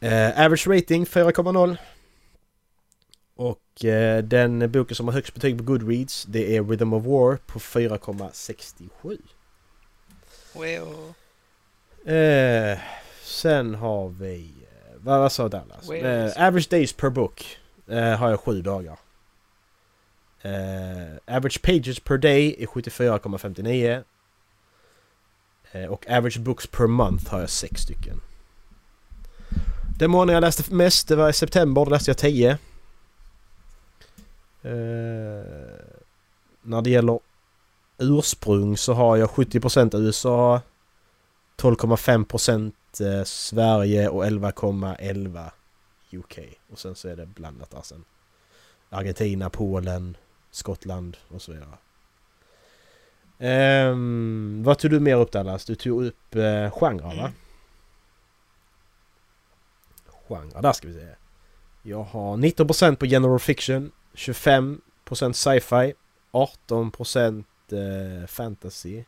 [0.00, 1.76] Eh, average rating 4,0.
[3.36, 7.36] Och eh, den boken som har högst betyg på Goodreads det är Rhythm of War
[7.36, 9.18] på 4,67.
[10.54, 11.12] Well,
[12.06, 12.78] Eh,
[13.22, 14.52] sen har vi...
[14.62, 15.88] Eh, vad, vad sa Dallas?
[15.88, 16.36] Wales.
[16.36, 17.58] Eh, average days per book
[17.88, 18.98] har jag sju dagar.
[21.26, 24.04] Average pages per day är 74,59.
[25.76, 28.20] Eh, och average books per month har jag sex stycken.
[29.98, 32.50] Den månaden jag läste mest, det var i september, då läste jag 10.
[32.50, 32.58] Eh,
[36.62, 37.20] när det gäller
[37.98, 40.60] ursprung så har jag 70% USA,
[41.56, 42.72] 12,5%
[43.24, 45.50] Sverige och 11,11
[46.10, 46.38] UK.
[46.72, 48.04] Och sen så är det blandat där sen.
[48.90, 50.16] Argentina, Polen,
[50.50, 51.78] Skottland och så vidare.
[53.38, 55.64] Um, vad tog du mer upp Dallas?
[55.64, 57.32] Du tog upp uh, genrer va?
[60.28, 61.08] Genrer, där ska vi se.
[61.82, 64.80] Jag har 19% på general fiction, 25%
[65.32, 65.94] sci-fi,
[66.32, 68.98] 18% uh, eh, fantasy,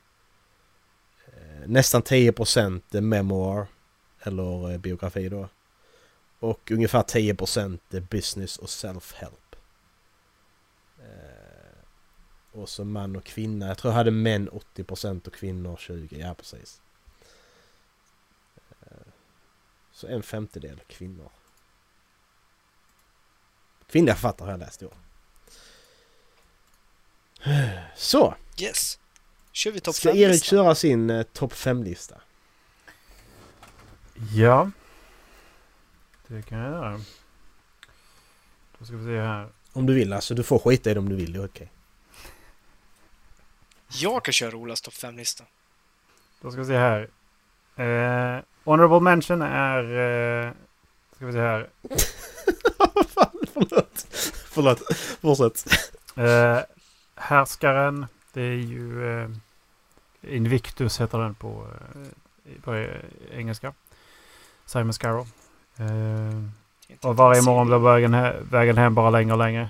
[1.29, 3.67] uh, nästan 10% memoir
[4.23, 5.49] eller uh, biografi då.
[6.41, 9.57] Och ungefär 10% business och self-help.
[10.99, 11.79] Eh,
[12.59, 13.67] och så man och kvinna.
[13.69, 16.09] Jag tror jag hade män 80% och kvinnor 20%.
[16.19, 16.81] Ja, precis.
[18.83, 18.93] Eh,
[19.93, 21.31] Så en femtedel kvinnor.
[23.87, 24.97] Kvinnliga författare har jag läst i år.
[27.97, 28.99] Så, yes.
[29.53, 32.21] Kör vi topp ska fem Erik köra sin eh, topp 5-lista?
[34.35, 34.71] Ja.
[36.27, 37.01] Det kan jag göra.
[38.79, 39.49] Då ska vi se här.
[39.73, 41.73] Om du vill alltså, du får skita i det om du vill, det är okej.
[43.93, 45.45] Jag kan köra Olas topp fem-lista.
[46.41, 47.09] Då ska vi se här.
[47.77, 49.83] Eh, honorable mention är...
[50.47, 50.53] Eh,
[51.17, 51.69] ska vi se här.
[53.09, 54.07] Fan, förlåt.
[54.49, 54.81] Förlåt,
[55.21, 55.65] fortsätt.
[56.17, 56.59] Eh,
[57.15, 58.07] härskaren.
[58.33, 59.11] Det är ju...
[59.23, 59.31] Eh,
[60.23, 62.89] Invictus heter den på, eh, på eh,
[63.33, 63.73] engelska.
[64.67, 65.27] Simon Scarrow.
[65.77, 66.43] Eh,
[67.09, 69.69] och varje morgon blir vägen, he- vägen hem bara längre och längre.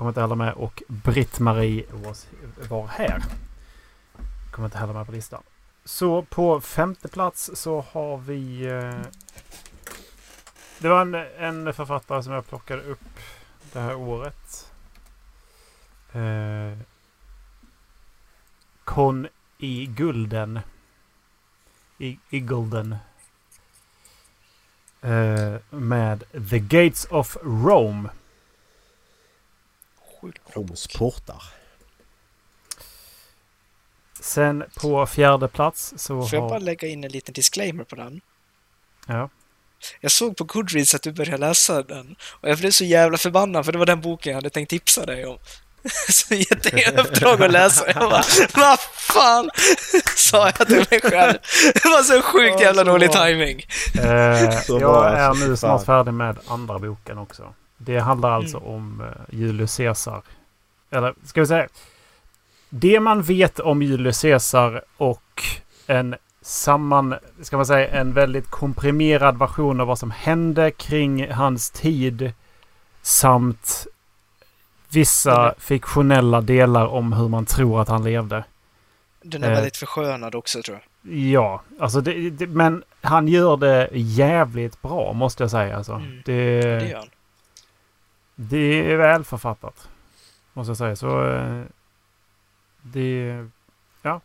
[0.00, 0.54] Kommer inte heller med.
[0.54, 1.84] Och Britt-Marie
[2.68, 3.22] var här.
[4.50, 5.42] Kommer inte heller med på listan.
[5.84, 8.66] Så på femte plats så har vi...
[8.66, 9.00] Eh,
[10.78, 13.20] det var en, en författare som jag plockade upp
[13.72, 14.72] det här året.
[16.12, 16.78] Eh,
[18.84, 19.28] Con
[19.58, 20.60] i Gulden.
[21.98, 22.96] I, i Gulden.
[25.00, 28.08] Eh, med The Gates of Rome.
[30.20, 30.56] Sjukt.
[30.56, 31.42] Roms portar.
[34.20, 36.60] Sen på fjärde plats så Får jag bara har...
[36.60, 38.20] lägga in en liten disclaimer på den?
[39.06, 39.28] Ja.
[40.00, 43.64] Jag såg på Goodreads att du började läsa den och jag blev så jävla förbannad
[43.64, 45.38] för det var den boken jag hade tänkt tipsa dig om.
[46.08, 47.84] Så gett dig uppdrag att läsa.
[47.86, 48.22] Jag bara,
[48.54, 49.50] vad fan!
[50.16, 51.38] Sa jag till mig själv.
[51.74, 53.66] Det var så sjukt jävla dålig timing.
[53.98, 54.08] Eh,
[54.68, 57.54] jag är nu snart färdig med andra boken också.
[57.84, 58.68] Det handlar alltså Mm.
[58.70, 60.22] om eh, Julius Caesar.
[60.90, 61.68] Eller ska vi säga.
[62.68, 65.42] Det man vet om Julius Caesar och
[65.86, 71.70] en samman, ska man säga, en väldigt komprimerad version av vad som hände kring hans
[71.70, 72.32] tid.
[73.02, 73.86] Samt
[74.88, 78.44] vissa fiktionella delar om hur man tror att han levde.
[79.22, 79.54] Den är Eh.
[79.54, 81.14] väldigt förskönad också tror jag.
[81.16, 85.76] Ja, alltså det, det, men han gör det jävligt bra måste jag säga.
[85.76, 85.92] Alltså.
[85.92, 86.22] Mm.
[86.24, 87.08] Det, Det gör han
[88.42, 89.88] det är väl författat.
[90.52, 90.96] Måste jag säga.
[90.96, 91.62] Så eh,
[92.82, 93.46] det,
[94.02, 94.20] ja.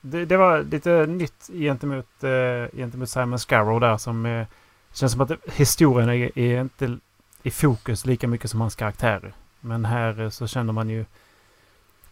[0.00, 4.46] Det, det var lite nytt gentemot, eh, gentemot Simon Scarrow där som eh,
[4.92, 6.98] känns som att historien är, är inte
[7.42, 9.32] i fokus lika mycket som hans karaktärer.
[9.60, 11.04] Men här så känner man ju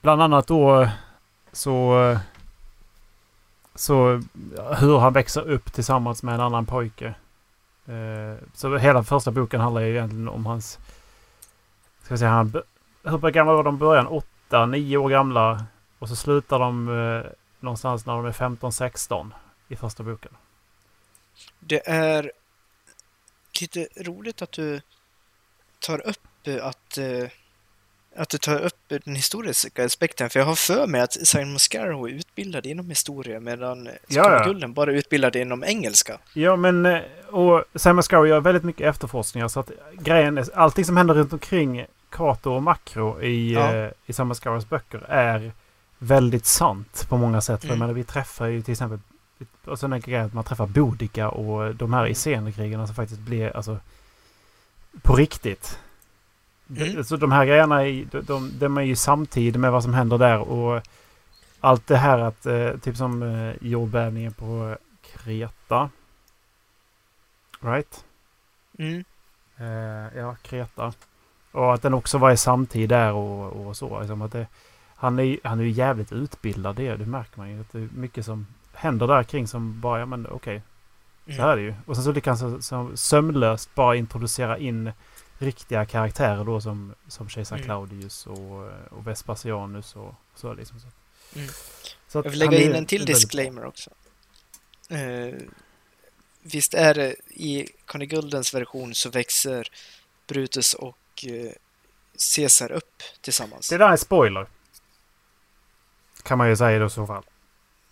[0.01, 0.89] bland annat då
[1.53, 2.19] så
[3.75, 4.23] så
[4.79, 7.15] hur han växer upp tillsammans med en annan pojke.
[8.55, 10.79] Så hela första boken handlar ju egentligen om hans...
[12.05, 12.63] Ska säga, han,
[13.03, 14.07] hur gamla var de i början?
[14.07, 15.67] Åtta, nio år gamla.
[15.99, 19.31] Och så slutar de eh, någonstans när de är 15-16
[19.69, 20.33] i första boken.
[21.61, 22.33] Det är
[23.61, 24.81] lite roligt att du
[25.79, 27.29] tar upp eh, att, eh,
[28.17, 32.09] att du tar upp den historiska aspekten, för jag har för mig att Simon Scarrow
[32.09, 34.45] är utbildad inom historia medan Ja, ja.
[34.45, 36.19] Gulden bara är utbildad inom engelska.
[36.33, 40.85] Ja, men eh, och Simon Scarrow gör väldigt mycket efterforskningar så att grejen är, allting
[40.85, 43.75] som händer runt omkring Kato och Makro i, Ja.
[43.75, 45.53] eh, i Scarrows böcker är
[45.99, 47.65] väldigt sant på många sätt.
[47.65, 47.79] Mm.
[47.79, 48.99] menar, vi träffar ju till exempel
[49.65, 53.57] och sen är grejen att man träffar Boudica och de här Isenerkrigarna som faktiskt blir
[53.57, 53.79] alltså
[55.03, 55.79] på riktigt.
[56.77, 56.95] Mm.
[56.95, 59.95] De, så de här grejerna är, de, de, de är ju samtid med vad som
[59.95, 60.83] händer där och
[61.61, 65.91] allt det här att eh, typ som eh, jordbävningen på Kreta.
[67.61, 68.05] Right?
[68.79, 69.05] Mm.
[69.57, 70.93] Eh, ja, Kreta.
[71.55, 74.01] Och att den också var i samtid där och, och så.
[74.01, 74.47] Liksom att det,
[74.97, 77.61] han, är, han är ju jävligt utbildad det, det märker man ju.
[77.61, 80.63] Att det är mycket som händer där kring som bara, ja men okej,
[81.27, 81.57] så här är Mm.
[81.57, 81.75] det ju.
[81.87, 84.93] Och sen så lyckas han så, så sömlöst bara introducera in
[85.39, 87.65] riktiga karaktärer då som, som kejsar Mm.
[87.67, 90.81] Claudius och, och Vespasianus och så liksom.
[90.81, 90.87] Så.
[91.37, 91.49] Mm.
[92.09, 93.91] Så att Jag vill lägga in en till väldigt disclaimer också.
[94.91, 95.35] Eh,
[96.43, 99.69] visst är det i Conny Guldens version så växer
[100.27, 100.99] Brutus och
[102.37, 103.69] Caesar upp tillsammans.
[103.69, 104.47] Det där är spoiler.
[106.23, 107.25] Kan man ju säga då i så fall.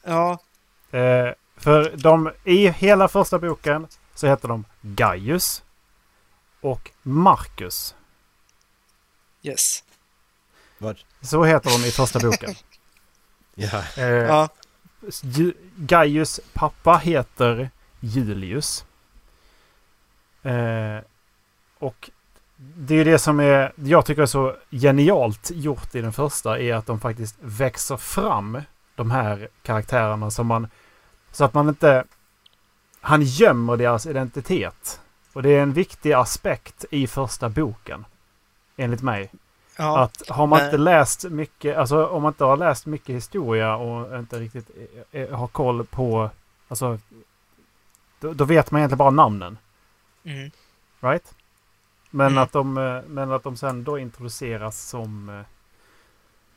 [0.04, 0.38] Ja,
[0.90, 5.62] Eh, för de, i hela första boken så heter de Gaius
[6.60, 7.94] och Marcus.
[9.42, 9.84] yes.
[10.78, 11.00] Vad?
[11.20, 12.54] Så heter de i första boken.
[13.54, 13.84] Ja.
[13.96, 14.48] Eh, Ja,
[15.76, 18.84] Gaius pappa heter Julius.
[20.42, 20.98] Eh,
[21.78, 22.10] och
[22.76, 26.74] det är det som är, jag tycker är så genialt gjort i den första är
[26.74, 28.62] att de faktiskt växer fram
[28.94, 30.68] de här karaktärerna som man,
[31.32, 32.04] så att man inte,
[33.00, 35.00] han gömmer deras identitet.
[35.32, 38.04] Och det är en viktig aspekt i första boken.
[38.76, 39.30] Enligt mig.
[39.76, 39.98] ja.
[39.98, 43.76] Att har man men- inte läst mycket, alltså om man inte har läst mycket historia
[43.76, 44.70] och inte riktigt
[45.12, 46.30] eh, eh, har koll på,
[46.68, 46.98] alltså
[48.20, 49.58] då, då vet man egentligen bara namnen.
[50.24, 50.50] Mm.
[51.00, 51.34] Right?
[52.14, 52.38] Men, Mm.
[52.42, 55.40] att de, eh, men att de sen då introduceras som eh,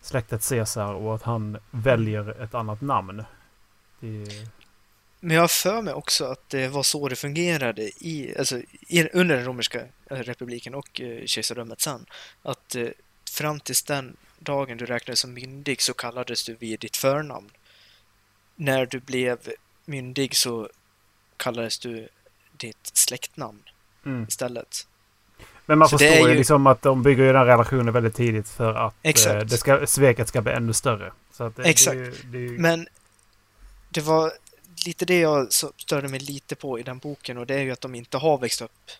[0.01, 3.23] släktet Caesar och att han väljer ett annat namn.
[3.99, 4.25] Det,
[5.19, 8.57] Men jag har för mig också att det var så det fungerade i, alltså,
[8.87, 12.05] i, under den romerska eh, republiken och eh, kejsardömet sen.
[12.43, 12.87] Att eh,
[13.31, 17.49] fram tills den dagen du räknades som myndig så kallades du vid ditt förnamn.
[18.55, 19.37] När du blev
[19.85, 20.69] myndig så
[21.37, 22.07] kallades du
[22.57, 23.63] ditt släktnamn
[24.05, 24.25] Mm.
[24.29, 24.87] istället.
[25.65, 28.73] Men man Så förstår ju liksom att de bygger ju den relationen väldigt tidigt för
[28.73, 31.11] att eh, det ska, sveket ska bli ännu större.
[31.37, 31.95] Det, Exakt.
[31.97, 32.87] Det, det, ju- Men
[33.89, 34.31] det var
[34.85, 37.81] lite det jag störde mig lite på i den boken och det är ju att
[37.81, 38.91] de inte har växt upp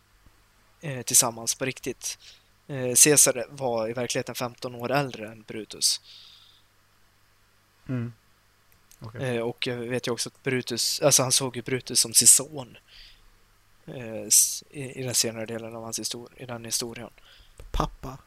[0.81, 2.17] eh, tillsammans på riktigt.
[2.67, 6.01] Eh, Caesar var i verkligheten 15 år äldre än Brutus.
[7.89, 8.13] Mm.
[8.99, 9.35] Okej.
[9.37, 12.27] Eh, och jag vet ju också att Brutus, alltså han såg ju Brutus som sin
[12.27, 12.77] son.
[13.87, 14.27] Eh,
[14.69, 17.09] i, I den senare delen av hans historia, i den historien.
[17.71, 18.17] Pappa.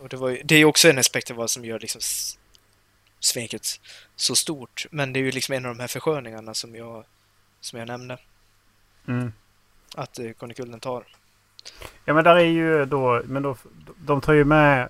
[0.00, 2.00] Och det, var ju, det är ju också en aspekt av vad som gör liksom
[3.20, 3.80] sveket
[4.16, 4.86] så stort.
[4.90, 7.04] Men det är ju liksom en av de här försköningarna som jag,
[7.60, 8.18] som jag nämnde.
[9.08, 9.32] Mm.
[9.94, 11.04] Att eh, tar.
[12.04, 13.56] Ja men där är ju då, men då,
[13.96, 14.88] de tar ju med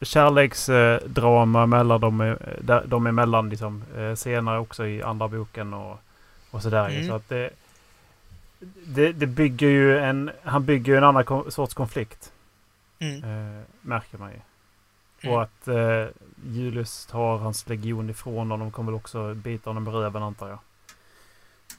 [0.00, 5.98] kärleksdrama mellan dem, eh, där- dem emellan liksom, eh, senare också i andra boken och,
[6.50, 6.88] och sådär.
[6.88, 7.08] Mm.
[7.08, 7.50] Så att det,
[8.86, 12.32] det, det bygger ju en, han bygger ju en annan sorts konflikt.
[12.98, 13.24] Mm.
[13.24, 14.40] Eh, märker man ju.
[15.20, 15.34] Mm.
[15.34, 16.06] Och att eh,
[16.46, 20.58] Julius tar hans legion ifrån honom kommer väl också bita honom i röven antar jag.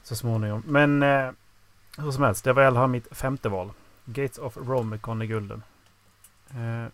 [0.02, 0.62] Så småningom.
[0.66, 1.30] Men eh,
[1.98, 3.72] hur som helst, det var i alla fall mitt femte val.
[4.04, 5.62] Gates of Rome med Conny Gulden.
[6.50, 6.86] Eh,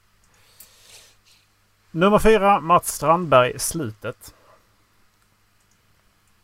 [1.91, 4.35] nummer fyra, Mats Strandberg, Slutet.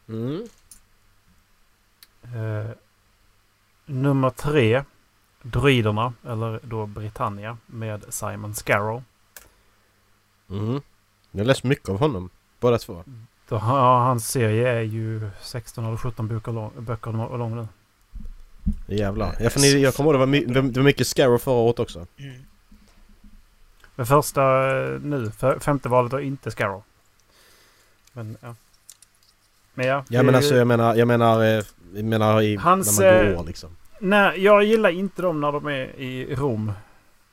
[0.09, 0.49] Mm.
[2.23, 2.70] Eh,
[3.89, 4.85] nummer tre,
[5.43, 9.02] Druiderna, eller då Britannia, med Simon Scarrow.
[10.51, 10.81] Mm.
[11.31, 12.31] Jag har läst mycket av honom.
[12.60, 13.05] Båda två.
[13.48, 17.69] Då, ja, hans serie är ju 16 eller 17 böcker lång, böcker lång nu.
[18.86, 19.36] Jävlar.
[19.40, 21.78] Ja, för ni, jag kommer ihåg det var, my, det var mycket Scarrow förra året
[21.78, 22.06] också.
[22.16, 22.35] Mm.
[23.94, 26.82] Men första eh, nu, för, femte valet var inte Scarrow.
[28.12, 28.55] Men ja.
[29.74, 30.05] Men ja.
[30.09, 33.31] Ja det men alltså jag menar, jag menar, eh, jag menar i, Hans, när man
[33.31, 33.77] eh, går liksom.
[34.01, 36.73] Nej, jag gillar inte dem när de är i Rom.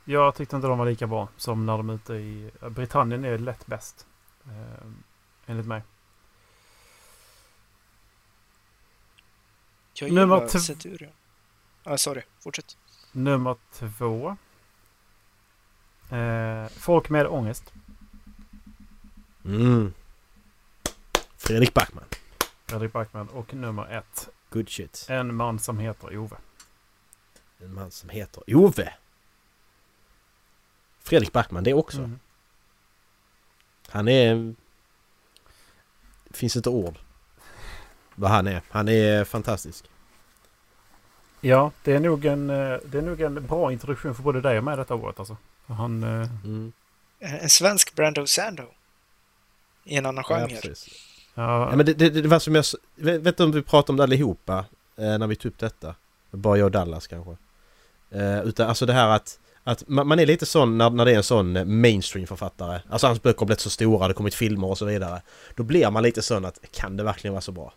[0.06, 2.52] Jag tyckte inte de var lika bra som när de är ute i...
[2.70, 4.08] Britannien är lätt bäst.
[4.46, 4.88] Eh,
[5.46, 5.82] enligt mig.
[9.94, 11.12] Jag Nummer gillar tv- Centurion.
[11.84, 12.78] Ah, sorry, fortsätt.
[13.12, 14.38] Nummer två.
[16.10, 17.74] Eh, folk med ångest.
[19.46, 19.94] Mm.
[21.38, 22.04] Fredrik Backman.
[22.66, 23.28] Fredrik Backman.
[23.30, 24.30] Och nummer ett.
[24.50, 25.06] Good shit.
[25.10, 26.36] En man som heter Ove.
[27.66, 28.94] En man som heter Ove.
[31.04, 31.98] Fredrik Backman det också.
[31.98, 32.20] Mm.
[33.90, 34.54] Han är...
[36.28, 36.98] Det finns inte ord.
[38.16, 38.62] Vad han är.
[38.70, 39.86] Han är fantastisk.
[41.42, 44.58] Ja, det är, nog en, eh, det är nog en bra introduktion för både dig
[44.58, 45.38] och mig detta året alltså.
[45.68, 46.74] Han, eh, Mm.
[47.20, 48.64] En en svensk Brando Sando.
[49.84, 50.62] I en annan Ja, genre.
[50.62, 50.88] precis.
[51.34, 52.66] ja, Ja, men det, det, det var som jag...
[52.96, 54.66] vet du om vi pratade om det allihopa?
[54.96, 55.96] Eh, när vi tog upp detta.
[56.32, 57.38] Bara jag och Dallas kanske.
[58.12, 59.40] Eh, utan alltså det här att...
[59.68, 62.80] Att man, man är lite sån när, när det är en sån eh, mainstream-författare.
[62.90, 65.22] Alltså hans böcker har blivit så stora, det har kommit filmer och så vidare.
[65.56, 67.74] Då blir man lite sån att kan det verkligen vara så bra?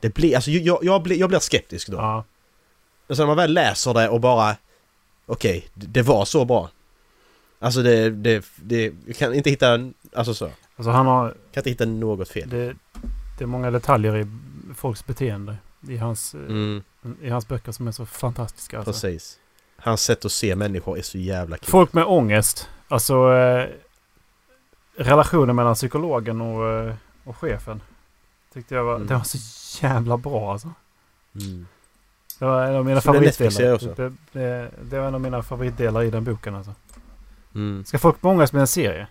[0.00, 0.34] Det blir...
[0.34, 1.96] Alltså jag, jag, blir, jag blir skeptisk då.
[1.96, 2.24] ja,
[3.08, 4.56] Alltså när man väl läser det och bara...
[5.26, 6.70] Okej, det, det var så bra.
[7.58, 8.10] Alltså det...
[8.10, 9.90] det, det jag kan inte hitta...
[10.14, 10.50] Alltså så.
[10.76, 11.28] alltså han har...
[11.28, 12.48] Kan inte hitta något fel.
[12.48, 12.76] Det,
[13.38, 14.26] det är många detaljer i
[14.74, 15.56] folks beteende
[15.88, 16.82] i hans, eh, Mm,
[17.22, 18.76] i hans böcker som är så fantastiska.
[18.78, 18.92] Alltså.
[18.92, 19.38] precis.
[19.76, 21.68] Hans sätt att se människor är så jävla kul.
[21.70, 22.68] Folk med ångest.
[22.88, 23.66] Alltså eh,
[24.96, 26.94] relationen mellan psykologen och, eh,
[27.24, 27.80] och chefen.
[28.54, 29.06] Tyckte jag var, Mm.
[29.06, 29.38] det var så
[29.86, 30.72] jävla bra alltså.
[31.34, 31.66] Mm.
[32.38, 34.12] Det var en av mina Så Netflix-serie favoritdelar.
[34.32, 36.74] Det, det, det var en av mina favoritdelar i den boken alltså.
[37.54, 37.84] Mm.
[37.84, 39.06] Ska folk med ångest bli en serie?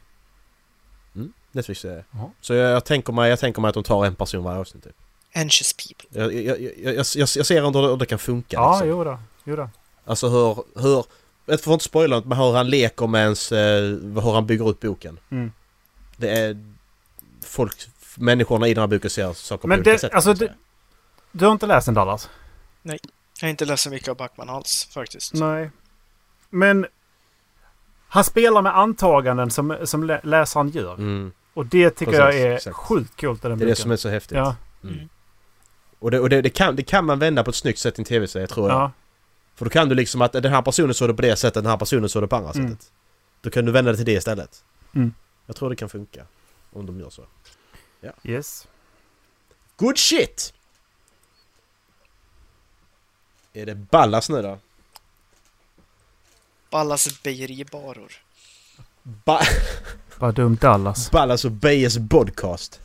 [1.51, 2.29] Netflix är Jaha.
[2.41, 4.83] Så jag, jag, tänker mig, jag tänker mig att de tar en person varje avsnitt.
[4.83, 4.95] Typ.
[5.41, 6.21] Anxious people.
[6.21, 8.55] Jag, jag, jag, jag, jag, ser det, hur det kan funka.
[8.57, 8.89] Ja, liksom.
[8.89, 9.19] jo då.
[9.43, 9.69] Jo då.
[10.05, 10.63] Alltså hur...
[10.81, 11.05] hur
[11.49, 13.51] jag får inte spoila något, men hur han leker med ens...
[13.51, 13.81] Eh,
[14.23, 15.19] hur han bygger upp boken.
[15.29, 15.51] Mm.
[16.17, 16.57] Det är...
[17.45, 17.75] Folk...
[18.15, 20.13] Människorna i den här boken ser saker Men på olika det- sätt.
[20.13, 20.53] alltså det-.
[21.31, 22.29] Du har inte läst den Dallas?
[22.83, 22.99] Jag
[23.41, 25.33] har inte läst så mycket av Backman alls faktiskt.
[25.33, 25.71] Nej.
[26.49, 26.85] Men
[28.07, 30.93] han spelar med antaganden som, som lä- läsaren gör.
[30.93, 31.31] Mm.
[31.53, 32.75] Och det tycker Precis, jag är exakt.
[32.75, 33.69] sjukt coolt i den Det är boken.
[33.69, 34.37] det som är så häftigt.
[34.37, 35.09] Ja, Mm.
[35.99, 38.01] Och, det, och det, det, kan, det kan man vända på ett snyggt sätt i
[38.01, 38.79] en tv-serie tror jag.
[38.79, 38.91] ja.
[39.55, 41.69] För då kan du liksom att den här personen såg det på det sättet, den
[41.71, 42.69] här personen såg det på andra Mm.
[42.71, 42.91] sättet.
[43.41, 44.63] Då kan du vända det till det istället.
[44.95, 45.13] Mm.
[45.45, 46.25] Jag tror det kan funka.
[46.73, 47.25] Om de gör så.
[48.23, 48.67] Yes.
[49.75, 50.53] Good shit!
[53.53, 54.59] Är det Ballas nu då?
[56.69, 58.11] Ballas bejeribaror.
[59.03, 59.39] Ba
[60.17, 61.11] Vad dumt Dallas.
[61.11, 62.79] Ballas och Bejes podcast.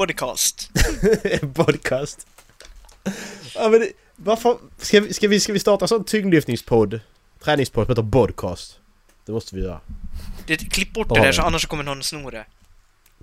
[0.00, 0.70] Bodycast.
[1.54, 2.26] podcast.
[3.54, 7.00] Ja, men det, varför, ska, vi, ska, vi, ska vi starta en sån tyngdlyftningspodd?
[7.44, 8.78] Träningspodd som heter Podcast?
[9.26, 9.80] Det måste vi göra.
[10.46, 12.46] Det, klipp bort det där så annars kommer någon sno det.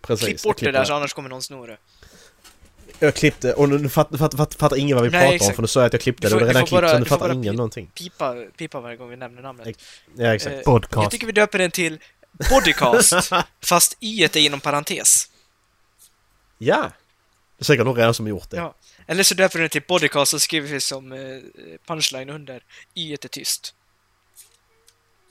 [0.02, 0.26] Precis.
[0.26, 1.78] Klipp bort jag det där så annars kommer någon sno det.
[2.99, 5.56] Jag klippte och nu fattar, fattar, fattar, fattar ingen vad vi Nej, pratar om exakt.
[5.56, 6.99] för nu sa jag att jag klippte det och det är redan klippt bara- så
[6.99, 7.91] nu fattar ingen någonting.
[7.95, 9.78] Pipa, pipa varje gång vi nämner namnet.
[10.18, 10.52] Ja exakt.
[10.54, 11.12] Eh, Jag Podcast.
[11.12, 11.99] tycker vi döper den till
[12.49, 13.14] Bodycast,
[13.64, 15.30] fast i är inom parentes.
[16.58, 16.92] Ja!
[17.58, 18.58] Det är säkert någon redan som gjort det.
[18.58, 18.76] Ja.
[19.08, 21.20] Eller så döper vi den till Bodycast och skriver vi som eh,
[21.86, 22.64] punchline under.
[22.94, 23.76] Y är tyst.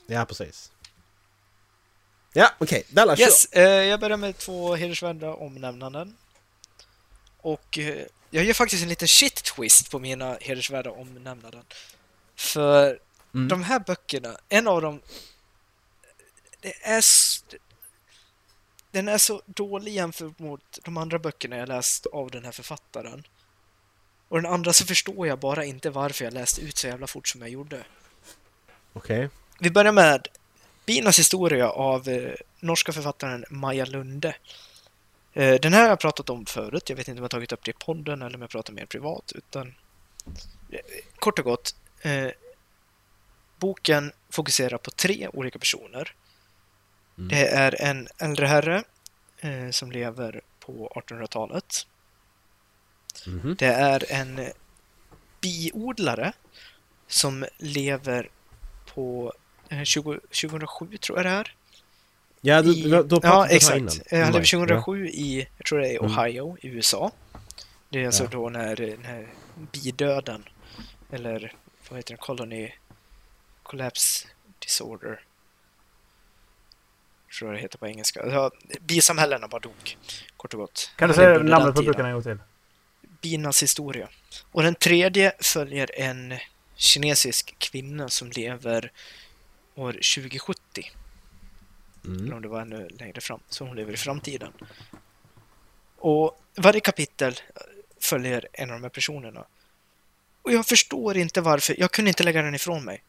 [0.07, 0.71] Ja, precis.
[2.33, 2.83] Ja, okej.
[2.89, 6.17] Dallas, Yes, eh, jag börjar med två hedersvärda omnämnanden.
[7.41, 11.63] Och eh, jag gör faktiskt en liten shit twist på mina hedersvärda omnämnanden.
[12.35, 12.99] För
[13.33, 13.47] Mm.
[13.47, 15.01] de här böckerna, en av dem,
[16.61, 17.01] det är
[18.91, 23.23] den är så dålig jämfört mot de andra böckerna jag läst av den här författaren.
[24.27, 27.27] Och den andra så förstår jag bara inte varför jag läste ut så jävla fort
[27.27, 27.83] som jag gjorde.
[28.93, 29.29] Okej.
[29.59, 30.27] Vi börjar med
[30.85, 34.35] Binas historia av eh, norska författaren Maja Lunde.
[35.33, 36.89] Eh, den här har jag pratat om förut.
[36.89, 38.85] Jag vet inte om jag tagit upp det i podden eller om jag pratar mer
[38.85, 39.31] privat.
[39.35, 39.75] Utan,
[40.71, 40.79] eh,
[41.19, 41.75] kort och gott.
[42.01, 42.29] Eh,
[43.59, 46.13] boken fokuserar på tre olika personer.
[47.17, 47.27] Mm.
[47.29, 48.83] Det är en äldre herre
[49.39, 51.87] eh, som lever på 1800-talet.
[53.27, 53.55] Mhm.
[53.59, 54.47] Det är en eh,
[55.41, 56.33] biodlare
[57.07, 58.29] som lever
[58.93, 59.33] på
[59.69, 61.53] eh, 20, 2007 tror jag det är.
[62.41, 63.77] Ja, du, I, har pratat ja, exakt.
[63.77, 63.89] innan.
[64.05, 64.59] Eh, Han lever Ja.
[64.65, 66.11] 2007 i, jag tror det är Mm.
[66.17, 67.11] Ohio i USA.
[67.89, 68.29] Det är alltså Ja.
[68.31, 69.27] då när den här
[69.71, 70.43] bidöden,
[71.11, 71.53] eller
[71.89, 72.71] vad heter det, colony
[73.63, 74.27] collapse
[74.59, 75.19] disorder.
[77.31, 78.21] Tror jag det heter på engelska.
[78.21, 78.51] Alltså,
[78.81, 79.97] bisamhällena bara dog,
[80.37, 80.91] kort och gott.
[80.95, 82.37] Kan du säga namnet på boken en gång till?
[83.21, 84.09] Binas historia.
[84.51, 86.33] Och den tredje följer en
[86.75, 88.91] kinesisk kvinna som lever
[89.75, 90.91] år 2070.
[92.05, 92.25] Mm.
[92.25, 93.39] Eller om det var ännu längre fram.
[93.49, 94.51] Så hon lever i framtiden.
[95.97, 97.39] Och varje kapitel
[97.99, 99.45] följer en av de här personerna.
[100.41, 101.75] Och jag förstår inte varför.
[101.79, 103.03] Jag kunde inte lägga den ifrån mig.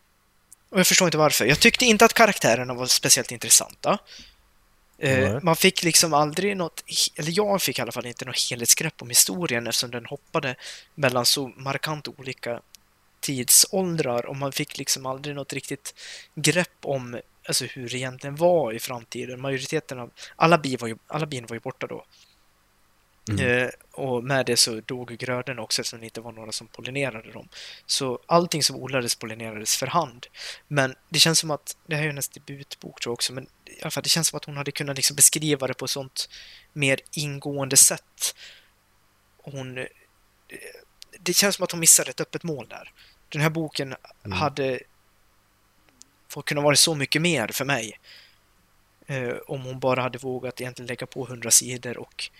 [0.71, 1.45] Och jag förstår inte varför.
[1.45, 3.99] Jag tyckte inte att karaktärerna var speciellt intressanta.
[5.01, 5.39] Nej.
[5.43, 6.85] man fick liksom aldrig något,
[7.15, 10.57] eller jag fick i alla fall inte något helhetsgrepp om historien eftersom den hoppade
[10.95, 12.61] mellan så markant olika
[13.21, 15.95] tidsåldrar och man fick liksom aldrig något riktigt
[16.35, 19.41] grepp om alltså, hur det egentligen var i framtiden.
[19.41, 22.05] Majoriteten av alla, bi var ju, alla bin var ju borta då.
[23.29, 23.63] Mm.
[23.63, 27.33] Eh, och med det så dog grödorna också eftersom det inte var några som pollinerade
[27.33, 27.49] dem.
[27.87, 30.27] Så allting som odlades pollinerades för hand.
[30.69, 33.45] Men det känns som att, det här är ju hennes debutbok tror jag också, men
[33.67, 35.91] i alla fall det känns som att hon hade kunnat liksom beskriva det på ett
[35.91, 36.29] sånt
[36.73, 38.35] mer ingående sätt.
[39.43, 39.87] Hon, eh,
[41.21, 42.93] det känns som att hon missade ett öppet mål där.
[43.29, 43.95] Den här boken
[44.25, 44.39] Mm.
[44.39, 44.81] hade
[46.29, 47.99] fått kunna vara så mycket mer för mig.
[49.07, 52.31] Eh, om hon bara hade vågat egentligen lägga på 100 sidor och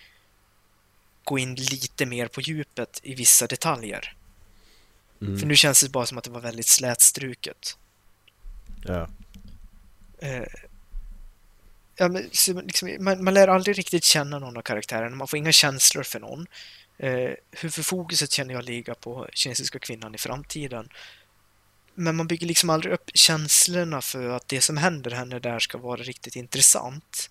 [1.29, 4.13] gå in lite mer på djupet i vissa detaljer.
[5.21, 5.39] Mm.
[5.39, 7.77] För nu känns det bara som att det var väldigt slätstruket.
[8.85, 9.09] Ja.
[10.19, 10.43] Eh,
[11.95, 15.51] ja, men, liksom, man, man lär aldrig riktigt känna någon av karaktärerna, man får inga
[15.51, 16.47] känslor för någon.
[16.97, 20.89] Eh, huvudfokuset känner jag ligga på kinesiska kvinnan i framtiden.
[21.95, 25.77] Men man bygger liksom aldrig upp känslorna för att det som händer henne där ska
[25.77, 27.29] vara riktigt intressant.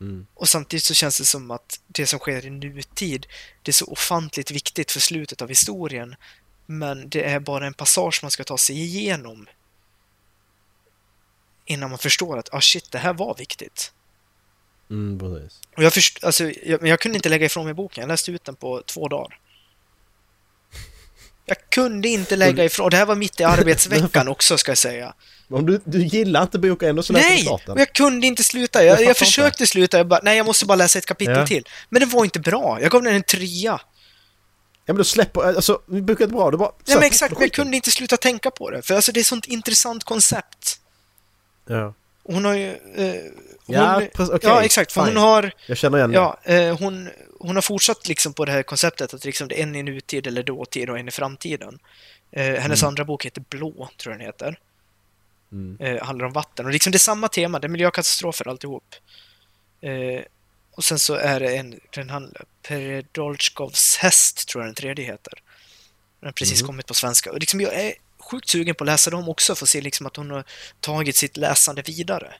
[0.00, 0.26] Mm.
[0.34, 3.26] Och samtidigt så känns det som att det som sker i nutid,
[3.62, 6.14] det är så ofantligt viktigt för slutet av historien.
[6.66, 9.46] Men det är bara en passage man ska ta sig igenom.
[11.64, 13.92] Innan man förstår att, ah shit, det här var viktigt.
[14.90, 15.60] Mm, precis.
[15.76, 18.32] Och jag, först, alltså, jag, men jag kunde inte lägga ifrån mig boken, jag läste
[18.32, 19.40] ut den på två dagar.
[21.48, 25.14] Jag kunde inte lägga ifrån, det här var mitt i arbetsveckan också ska jag säga.
[25.50, 27.42] Om du, du gillar inte boken ändå så läser du Nej!
[27.44, 27.68] klart.
[27.68, 28.84] Och jag kunde inte sluta.
[28.84, 29.18] Jag Jag, jag inte.
[29.18, 31.46] försökte sluta, jag bara, nej jag måste bara läsa ett kapitel Ja.
[31.46, 31.64] till.
[31.88, 32.78] Men det var inte bra.
[32.82, 33.80] Jag gav den en trea.
[34.86, 36.72] Ja men då släpper, alltså boken är bra, du bara...
[36.86, 38.82] Nej men exakt, men jag kunde inte sluta tänka på det.
[38.82, 40.80] För alltså det är ett sånt intressant koncept.
[41.68, 41.94] Ja.
[42.24, 42.68] Hon har ju...
[42.96, 43.14] Eh,
[43.76, 44.92] hon, Ja, precis, okej, ja, exakt.
[44.92, 45.52] För hon har...
[45.66, 46.12] Jag känner igen.
[46.12, 49.62] Ja, eh, hon, hon har fortsatt liksom på det här konceptet att liksom det är
[49.62, 51.78] en i nutid eller dåtid och en i framtiden.
[52.30, 54.58] Eh, hennes andra bok heter Blå, tror jag den heter.
[55.52, 55.76] Mm.
[55.80, 56.66] Eh, handlar om vatten.
[56.66, 58.94] Och liksom det är samma tema, det är miljökatastrofer alltihop.
[59.80, 60.22] Eh,
[60.74, 65.32] och sen så är det en, den handlar, Peredolchkovs häst, tror jag den tredje heter.
[66.20, 66.66] Den har precis Mhm.
[66.66, 67.32] kommit på svenska.
[67.32, 70.06] Och liksom jag är sjukt sugen på att läsa dem också för att se liksom
[70.06, 70.44] att hon har
[70.80, 72.34] tagit sitt läsande vidare.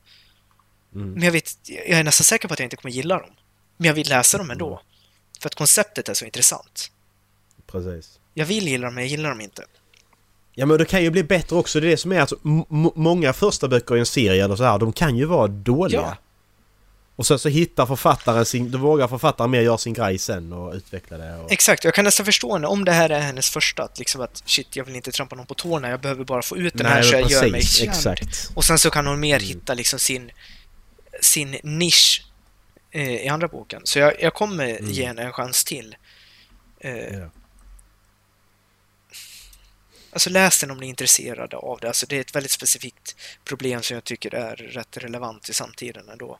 [0.94, 1.12] Mm.
[1.12, 3.30] Men jag, vet, jag är nästan säker på att jag inte kommer gilla dem.
[3.76, 4.82] Men jag vill läsa dem ändå.
[5.40, 6.90] För att konceptet är så intressant.
[7.66, 8.18] Precis.
[8.34, 9.64] Jag vill gilla dem, men jag gillar dem inte.
[10.54, 11.80] Ja men det kan ju bli bättre också.
[11.80, 12.32] Det är det som är att
[12.94, 16.00] många första böcker i en serie eller så här, de kan ju vara dåliga.
[16.00, 16.16] Ja.
[17.16, 18.70] Och sen så hittar författaren sin...
[18.70, 21.36] Då vågar författaren mer göra sin grej sen och utveckla det.
[21.36, 21.52] Och...
[21.52, 23.82] Exakt, jag kan nästan förstå henne om det här är hennes första.
[23.82, 26.56] Att liksom att shit, jag vill inte trampa någon på tårna, jag behöver bara få
[26.56, 27.90] ut den här så jag gör mig känd.
[27.90, 28.50] Exakt.
[28.54, 29.48] Och sen så kan hon mer Mm.
[29.48, 30.30] hitta liksom sin,
[31.20, 32.24] sin nisch
[32.90, 33.82] eh, i andra boken.
[33.84, 34.90] Så jag, jag kommer Mm.
[34.90, 35.96] ge henne en chans till.
[36.80, 37.30] Eh, Ja.
[40.12, 41.88] Alltså läs den om ni är intresserade av det.
[41.88, 46.08] Alltså det är ett väldigt specifikt problem som jag tycker är rätt relevant i samtiden
[46.08, 46.38] ändå.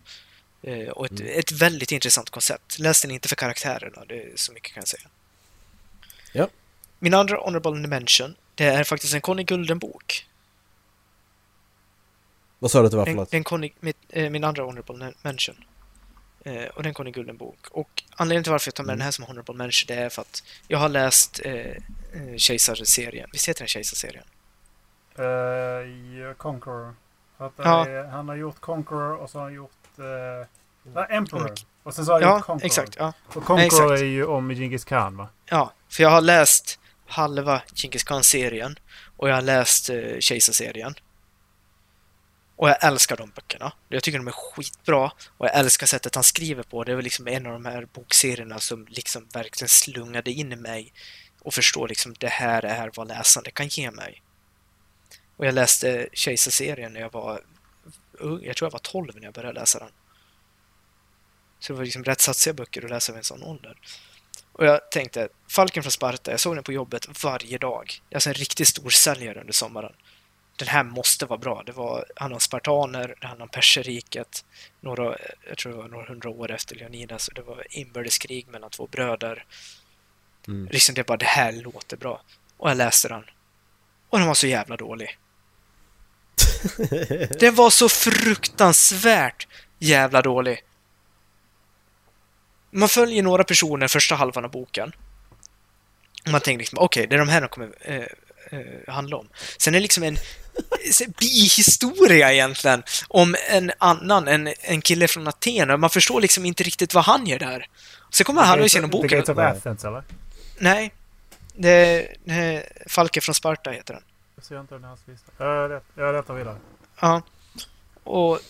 [0.62, 1.38] Eh, och ett, Mm.
[1.38, 2.78] ett väldigt intressant koncept.
[2.78, 5.08] Läs den inte för karaktärerna, det är så mycket kan jag säga.
[6.32, 6.48] Ja.
[6.98, 10.26] Min andra honorable mention, det är faktiskt en Conny Gulden-bok.
[12.58, 15.12] Vad sa du att det var för En, en Conny, mitt, eh, min andra honorable
[15.22, 15.64] mention.
[16.44, 17.58] Eh, och den Conny Gulden-bok.
[17.70, 18.98] Och anledningen till varför jag tar med Mm.
[18.98, 21.76] den här som honorable mention, det är för att jag har läst eh, eh,
[22.36, 23.28] Kejsarserien.
[23.32, 24.24] Visst heter den Kejsarserien?
[25.18, 26.94] Uh, Conqueror.
[27.38, 27.86] För att det Ja.
[27.88, 31.52] är, han har gjort Conqueror och så har han gjort uh, Emperor.
[31.82, 32.66] Och sen så har han Ja, gjort Conqueror.
[32.66, 32.96] exakt.
[32.98, 33.12] Ja.
[33.26, 33.90] Och Conqueror exakt.
[34.00, 35.28] är ju om Genghis Khan va?
[35.46, 38.78] ja, för jag har läst halva Genghis Khan-serien
[39.16, 40.94] och jag har läst eh, Kejsarserien.
[42.58, 43.72] Och jag älskar de böckerna.
[43.88, 46.84] Jag tycker de är skitbra och jag älskar sättet han skriver på.
[46.84, 50.56] Det är väl liksom en av de här bokserierna som liksom verkligen slungade in i
[50.56, 50.92] mig
[51.40, 54.22] och förstår liksom det här är vad läsande kan ge mig.
[55.36, 57.40] Och jag läste Kejsarserien när jag var
[58.12, 58.44] ung.
[58.44, 59.90] Jag tror jag var 12 när jag började läsa den.
[61.58, 63.76] Så det var liksom rätt satsiga böcker att läsa vid en sån ålder.
[64.52, 68.00] Och jag tänkte, Falken från Sparta, jag såg den på jobbet varje dag.
[68.08, 69.92] Jag är alltså en riktigt stor säljare under sommaren.
[70.58, 71.62] Den här måste vara bra.
[71.66, 74.44] Det var, handlade om spartaner, det handlade om perserriket.
[74.80, 75.16] Några,
[75.48, 77.28] jag tror det var några hundra år efter Leonidas.
[77.28, 79.44] Och det var inbördeskrig mellan två bröder.
[80.48, 80.68] Mm.
[80.70, 82.22] Liksom det bara, det här låter bra.
[82.56, 83.24] Och jag läste den.
[84.08, 85.18] Och den var så jävla dålig.
[87.40, 90.62] Den var så fruktansvärt jävla dålig.
[92.70, 94.92] Man följer några personer första halvan av boken.
[96.24, 98.06] Och man tänker liksom, okej, det är de här de kommer eh,
[98.50, 99.28] eh, handla om.
[99.58, 100.16] Sen är det liksom en
[101.20, 105.70] bihistoria egentligen om en annan, en, en kille från Aten.
[105.70, 107.66] Och man förstår liksom inte riktigt vad han gör där.
[108.10, 109.18] Sen kommer han halvvägs genom The boken.
[109.18, 109.46] Gates of Nej.
[109.46, 110.02] Athens eller?
[110.58, 110.92] Nej.
[111.54, 114.02] Det, det Falke från Sparta heter den.
[114.36, 115.32] Jag ser inte den hans lista.
[115.94, 116.56] Jag rättar vidare.
[117.00, 117.22] Ja.
[118.04, 118.40] Och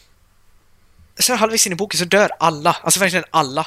[1.19, 2.77] sen halvvägs in i boken så dör alla.
[2.83, 3.67] Alltså verkligen alla.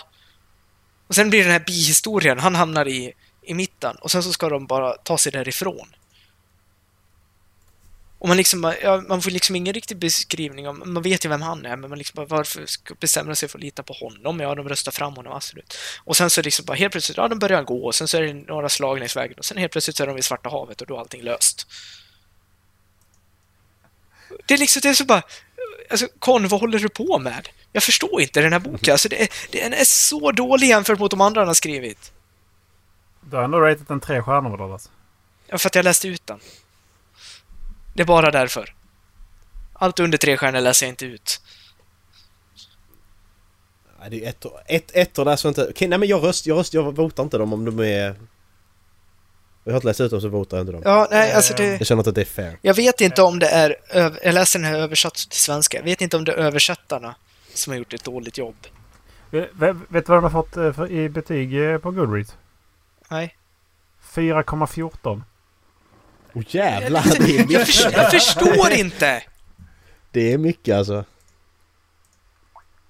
[1.08, 4.50] Och sen blir den här bihistorien, han hamnar i, i mitten och sen så ska
[4.50, 5.88] de bara ta sig därifrån.
[8.22, 11.42] Och man liksom, ja, man får liksom ingen riktig beskrivning om, man vet ju vem
[11.42, 14.40] han är, men man liksom bara, varför ska bestämma sig för att lita på honom?
[14.40, 15.78] Ja, de röstar fram honom, absolut.
[16.04, 18.22] Och sen så liksom bara helt plötsligt, ja, de börjar gå och sen så är
[18.22, 20.82] det några slag längs vägen och sen helt plötsligt så är de vid Svarta havet
[20.82, 21.68] och då är allting löst.
[24.46, 25.24] Det är liksom, det är så bara,
[25.90, 27.50] alltså Con, vad håller du på med?
[27.72, 31.12] Jag förstår inte den här boken, alltså det är, den är så dålig jämfört mot
[31.12, 32.12] de andra han har skrivit.
[33.22, 34.90] Du har ändå ratat den tre stjärnor Dallas.
[35.48, 36.40] Ja, för att jag läste ut den.
[37.94, 38.76] Det är bara därför.
[39.74, 41.42] Allt under tre stjärnor läser jag inte ut.
[44.00, 45.68] Nej, det är ett, ett, ettor där så inte...
[45.70, 48.16] Okej, nej men jag röst, jag röst, jag votar inte dem om de är...
[49.64, 50.82] Jag har inte läst ut dem så votar jag inte dem.
[50.86, 51.66] Ja, nej, alltså det...
[51.78, 52.58] Jag känner inte att det är fair.
[52.62, 53.76] Jag vet inte om det är...
[53.90, 55.78] öv- Jag läste den här översatt till svenska.
[55.78, 57.16] Jag vet inte om det är översättarna
[57.54, 58.56] som har gjort ett dåligt jobb.
[59.30, 59.50] Vet,
[59.90, 62.36] vet du vad de har fått eh, i betyg eh, på Goodreads?
[63.10, 63.38] Nej.
[64.14, 65.22] 4,14.
[66.34, 67.04] Åh jävlar!
[67.20, 69.24] Det är Jag, mycket, för, jag förstår inte!
[70.12, 71.06] det är mycket alltså.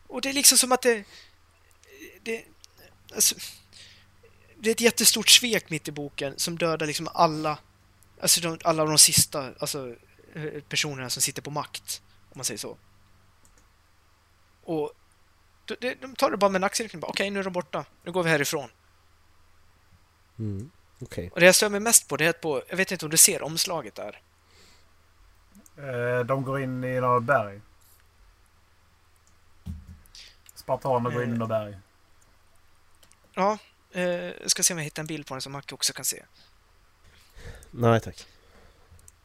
[0.07, 1.03] Och det är liksom som att det...
[2.23, 2.43] Det,
[3.15, 3.35] alltså,
[4.59, 7.57] det är ett jättestort svek mitt i boken som dödar liksom alla...
[8.21, 9.95] Alltså de, alla de sista alltså,
[10.35, 12.77] eh, personerna som sitter på makt, om man säger så.
[14.63, 14.93] Och
[15.79, 17.03] de, tar det bara med en axelryckning.
[17.03, 17.85] Okej, nu är de borta.
[18.03, 18.69] Nu går vi härifrån.
[20.39, 20.71] Mm.
[21.01, 21.29] Okej.
[21.33, 22.63] Och det jag stör mig mest på, det är att på...
[22.69, 24.21] Jag vet inte om du ser omslaget där.
[25.77, 27.61] Eh, de går in i några berg.
[30.55, 31.77] Spartaner går in i några berg.
[33.33, 33.57] Ja,
[33.91, 36.05] eh, jag ska se om jag hittar en bild på den som Macke också kan
[36.05, 36.23] se.
[37.71, 38.27] Nej tack.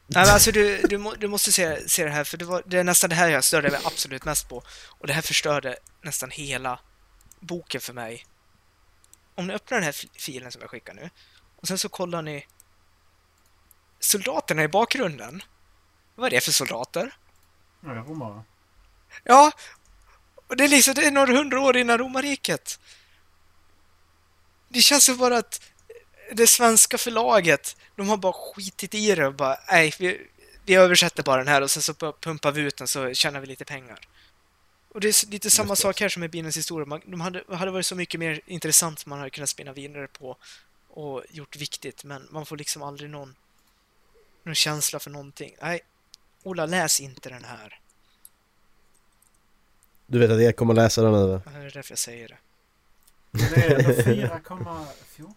[0.07, 2.63] Nej, men alltså du, du, må, du måste se, se det här, för det, var,
[2.65, 4.63] det är nästan det här jag störde mig absolut mest på.
[4.87, 6.79] Och det här förstörde nästan hela
[7.39, 8.25] boken för mig.
[9.35, 11.09] Om ni öppnar den här fi- filen som jag skickar nu,
[11.61, 12.47] och sen så kollar ni
[13.99, 15.43] soldaterna i bakgrunden.
[16.15, 17.15] Vad är det för soldater?
[17.81, 18.43] Ja, det är romare.
[19.23, 19.51] Ja,
[20.47, 22.79] och det är liksom, det är några hundra år innan romarriket.
[24.69, 25.61] Det känns som bara att
[26.31, 30.27] det svenska förlaget, de har bara skitit i det och bara, nej, vi,
[30.65, 33.47] vi översätter bara den här och sen så pumpar vi ut den så tjänar vi
[33.47, 33.99] lite pengar.
[34.89, 36.85] Och det är lite samma sak här som med Bilens historia.
[36.85, 40.37] Man, de hade, hade varit så mycket mer intressant man hade kunnat spinna vidare på
[40.97, 43.35] och gjort viktigt, men man får liksom aldrig någon,
[44.43, 45.55] någon känsla för någonting.
[45.61, 45.79] Nej,
[46.43, 47.79] Ola, läs inte den här.
[50.05, 51.41] Du vet att jag kommer läsa den nu va?
[51.45, 52.37] Det är därför jag säger det.
[53.31, 55.33] Det är ändå 4,14.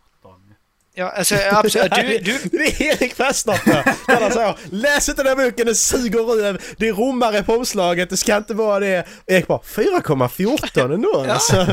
[0.95, 1.91] Ja, alltså absolut.
[1.95, 3.95] Du, du, Det är Erik Fastnapp där!
[4.21, 6.59] Han säger Läs inte den här boken, den suger ur en.
[6.77, 9.07] Det är romare på omslaget, det ska inte vara det.
[9.27, 11.33] Erik bara 4,14 ändå Ja.
[11.33, 11.57] alltså.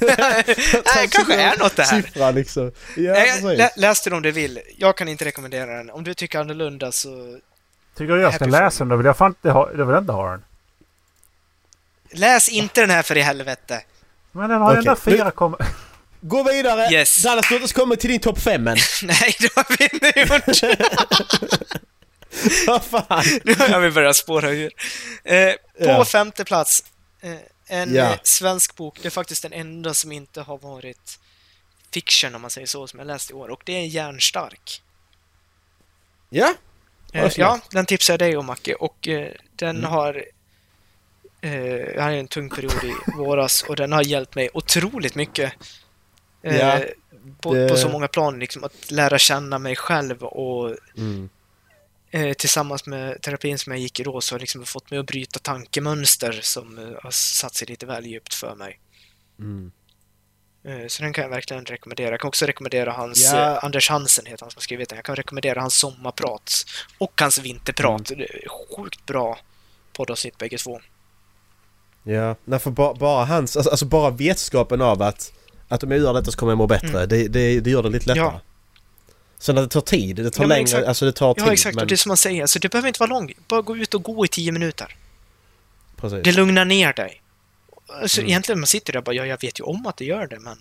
[0.00, 2.02] Nej, kanske är något det här.
[2.02, 2.72] Siffra liksom.
[2.96, 4.60] Ja, Nej, lä, läs den om du vill.
[4.76, 5.90] Jag kan inte rekommendera den.
[5.90, 7.38] Om du tycker annorlunda så
[7.96, 8.88] Tycker du jag ska läsa den?
[8.88, 10.42] Då vill jag fan inte ha, då vill jag inte ha den.
[12.10, 13.80] läs inte den här för i helvete.
[14.32, 15.56] Men den har ju Okej, ändå 4, komma-
[16.20, 16.92] Gå vidare!
[16.92, 17.22] Yes.
[17.22, 18.76] Dallas, låt oss komma till din topp 5 än.
[19.02, 20.78] Nej, det har vi inte gjort.
[22.66, 23.24] Vad fan?
[23.44, 24.72] Nu har vi börjat spåra ur.
[25.24, 26.04] Eh, på Ja.
[26.04, 26.84] femte plats,
[27.20, 27.32] eh,
[27.66, 28.12] en Ja.
[28.12, 28.98] eh, svensk bok.
[29.02, 31.18] Det är faktiskt den enda som inte har varit
[31.94, 33.48] fiction, om man säger så, som jag läst i år.
[33.48, 34.82] Och det är Järnstark.
[36.30, 36.54] Ja?
[37.12, 38.74] Eh, ja, den tipsar jag dig om, Macke.
[38.74, 39.90] Och eh, den Mm.
[39.90, 40.24] har...
[41.40, 45.52] Eh, jag hade en tung period i våras och den har hjälpt mig otroligt mycket.
[46.42, 46.80] Eh, Ja,
[47.40, 51.28] på, det- på så många plan, liksom att lära känna mig själv och Mm.
[52.10, 55.06] eh, tillsammans med terapin som jag gick i då så har liksom fått mig att
[55.06, 58.78] bryta tankemönster som eh, har satt sig lite väl djupt för mig.
[59.38, 59.72] Mm.
[60.88, 62.10] Så den kan jag verkligen rekommendera.
[62.10, 63.52] Jag kan också rekommendera hans, Ja.
[63.56, 64.96] eh, Anders Hansen heter han som har skrivit den.
[64.96, 66.52] Jag kan rekommendera hans sommarprat
[66.98, 68.10] och hans vinterprat.
[68.10, 68.18] Mm.
[68.18, 69.38] Det är sjukt bra
[69.92, 70.80] poddavsnitt bägge två.
[72.02, 75.32] Ja, nej för bara, bara hans, alltså, alltså bara vetskapen av att,
[75.68, 76.88] att om jag gör detta så kommer jag må bättre.
[76.88, 77.08] Mm.
[77.08, 78.24] Det, det, det gör det lite lättare.
[78.24, 78.40] Ja.
[79.38, 80.86] Sen att det tar tid, det tar Ja, längre, exakt.
[80.86, 81.44] alltså det tar tid.
[81.46, 81.74] Ja, exakt.
[81.76, 83.48] Men, Och det är som man säger, alltså, det behöver inte vara långt.
[83.48, 84.96] Bara gå ut och gå i tio minuter.
[85.96, 86.24] precis.
[86.24, 87.22] Det lugnar ner dig.
[88.02, 88.28] Alltså Mm.
[88.30, 90.38] egentligen, man sitter där och bara, ja, jag vet ju om att det gör det,
[90.40, 90.58] men...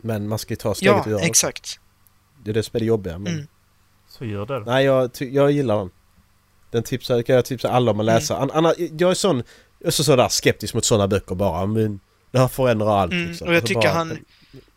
[0.00, 1.26] Men man ska ju ta steget och Ja, göra det.
[1.26, 1.80] exakt.
[2.44, 3.18] Det är det som är det jobbiga.
[3.18, 3.46] Men, Mm.
[4.08, 4.60] Så gör det.
[4.60, 5.90] Nej, jag, jag gillar den.
[6.70, 8.36] Den tipsar, kan jag tipsa alla om att läsa.
[8.36, 8.42] Mm.
[8.42, 9.42] An, anna, jag är sån,
[9.78, 11.66] jag är så sådär skeptisk mot sådana böcker bara.
[11.66, 12.00] Men
[12.32, 13.48] det här förändrar allt Mm, liksom.
[13.48, 14.24] och jag tycker bara- han-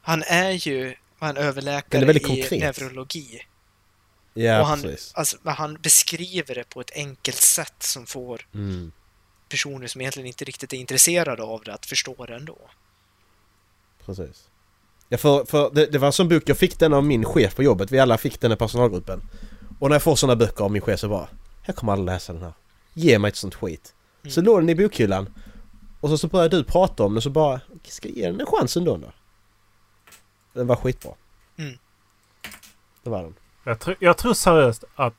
[0.01, 0.95] Han är ju en
[1.35, 2.51] Den överläkare i konkret.
[2.79, 3.41] neurologi.
[4.33, 5.11] Ja, och han, precis.
[5.15, 8.91] alltså, han beskriver det på ett enkelt sätt som får Mm.
[9.49, 12.57] personer som egentligen inte riktigt är intresserade av det att förstå det ändå.
[14.05, 14.47] Precis.
[15.09, 17.55] Ja, för, för det, det var en sån bok, jag fick den av min chef
[17.55, 17.91] på jobbet.
[17.91, 19.21] Vi alla fick den i personalgruppen.
[19.79, 21.27] Och när jag får såna böcker av min chef så bara,
[21.65, 22.53] jag kommer aldrig läsa den här.
[22.93, 23.93] Ge mig ett sånt skit.
[24.23, 24.31] Mm.
[24.31, 25.33] Så låg den i bokhyllan.
[26.05, 28.45] Och så, så började du prata om den så bara, ska jag ge den en
[28.45, 29.11] chans ändå då?
[30.53, 31.11] Den var skitbra.
[31.57, 31.77] Mm.
[33.03, 33.35] Det var den.
[33.63, 35.13] Jag, tr- jag tror seriöst att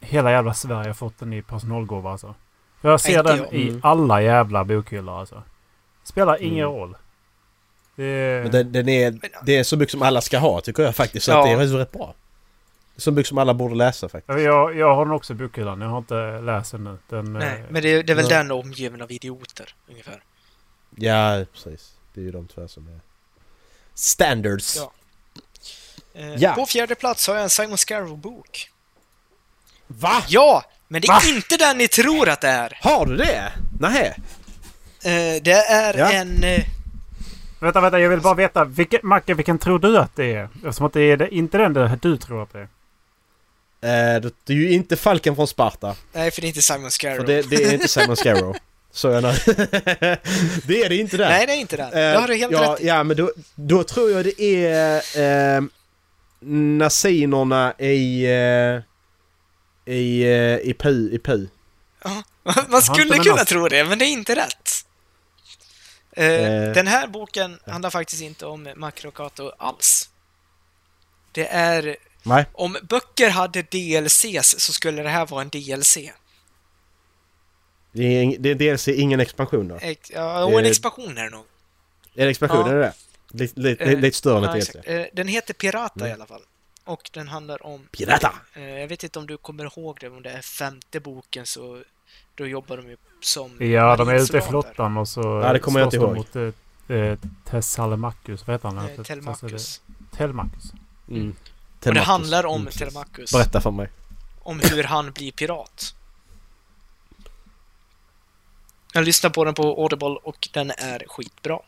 [0.00, 2.34] hela jävla Sverige har fått den i personalgåva alltså.
[2.80, 3.52] För jag ser den jag.
[3.52, 3.80] i Mm.
[3.82, 5.42] alla jävla bokhyllor alltså.
[6.04, 6.76] Spelar ingen Mm.
[6.76, 6.96] roll.
[7.96, 10.96] Det, Men den, den är, det är så mycket som alla ska ha tycker jag
[10.96, 11.26] faktiskt.
[11.26, 11.38] Så Ja.
[11.38, 12.14] att det är rätt bra.
[12.96, 14.38] Så mycket som alla borde läsa faktiskt.
[14.40, 15.80] jag, jag har den också i bokhyllan.
[15.80, 16.98] Jag har inte läst den nu.
[17.08, 18.36] Den, Nej, eh, men det, det är väl ja.
[18.36, 20.22] den omgiven av idioter, ungefär.
[20.96, 21.92] Ja, precis.
[22.14, 23.00] Det är ju de två som är
[23.94, 24.76] standards.
[24.76, 24.92] Ja.
[26.14, 26.52] Eh, Ja.
[26.54, 28.70] På fjärde plats har jag en Simon Scarrow-bok.
[29.86, 30.22] Va?
[30.28, 30.64] Ja!
[30.88, 31.36] Men det är Va?
[31.36, 32.78] inte den ni tror att det är.
[32.82, 33.52] Har du det?
[33.80, 34.14] Nej.
[35.04, 36.12] Eh, det är Ja.
[36.12, 36.44] en...
[36.44, 36.64] Eh,
[37.60, 38.00] Vänta, vänta.
[38.00, 38.64] Jag vill bara veta.
[38.64, 40.48] Vilken, Macke, vilken tror du att det är?
[40.54, 42.68] Eftersom att det är det, inte den där du tror att det är.
[43.80, 45.96] Eh, det, är ju inte Falken från Sparta.
[46.12, 47.16] nej, för det är inte Simon Scarrow.
[47.16, 48.56] För det, det är inte Simon Scarrow.
[48.90, 49.22] Så jag.
[50.64, 51.28] Det är det inte där.
[51.28, 51.86] Nej, det är inte den.
[51.86, 52.86] Eh, det har du helt ja, rätt i.
[52.86, 55.62] Ja, men då, då tror jag det är eh,
[56.78, 58.24] nazinerna i...
[58.24, 58.80] Eh,
[59.94, 61.46] i, eh, i Pu, i Pu.
[62.04, 62.22] Ja,
[62.68, 64.86] Man skulle kunna tro det, men det är inte rätt.
[66.12, 70.10] Eh, Eh, den här boken handlar faktiskt inte om Makrokato alls.
[71.32, 71.96] Det är...
[72.26, 72.46] Nej.
[72.52, 75.98] Om böcker hade DLCs så skulle det här vara en DLC.
[77.92, 79.78] Det är, det är dels ingen expansion då.
[79.80, 81.44] Ex- Ja, och en Eh, expansion är det nog.
[82.14, 82.60] Är det expansion?
[82.60, 82.68] Ja.
[82.68, 82.92] Är det det?
[83.38, 84.88] Lite, lite, Eh, lite större än ett DLC.
[84.88, 86.10] Eh, Den heter Pirata Mm.
[86.10, 86.42] i alla fall.
[86.84, 87.86] Och den handlar om...
[87.92, 88.34] Pirata!
[88.54, 91.82] Eh, Jag vet inte om du kommer ihåg det, om det är femte boken så
[92.34, 95.58] då jobbar de ju som Ja, de är ute i flottan och så Ja, det
[95.58, 96.36] kommer jag inte de mot
[96.90, 97.18] eh,
[97.50, 98.46] Tessalmacus.
[98.46, 98.78] Vad heter han?
[98.90, 99.80] Eh, Telmachus.
[100.16, 100.72] Telmacus.
[101.08, 101.34] Mm.
[101.78, 102.06] Och det Telemachus.
[102.06, 102.72] handlar om Mm.
[102.72, 103.32] Telemachus.
[103.32, 103.90] Berätta för mig.
[104.42, 105.94] Om hur han blir pirat.
[108.92, 111.60] Jag lyssnar på den på Audible och den är skitbra.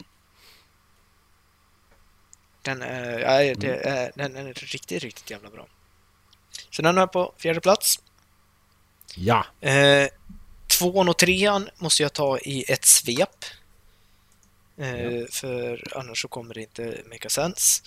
[2.63, 5.67] Den är, ja, det är, den är riktigt, riktigt jävla bra.
[6.71, 8.03] Så den jag på fjärde plats.
[9.15, 9.47] Ja.
[9.61, 10.09] Eh,
[10.67, 13.45] tvåan och trean måste jag ta i ett svep.
[14.77, 17.83] Eh, För annars så kommer det inte make sense.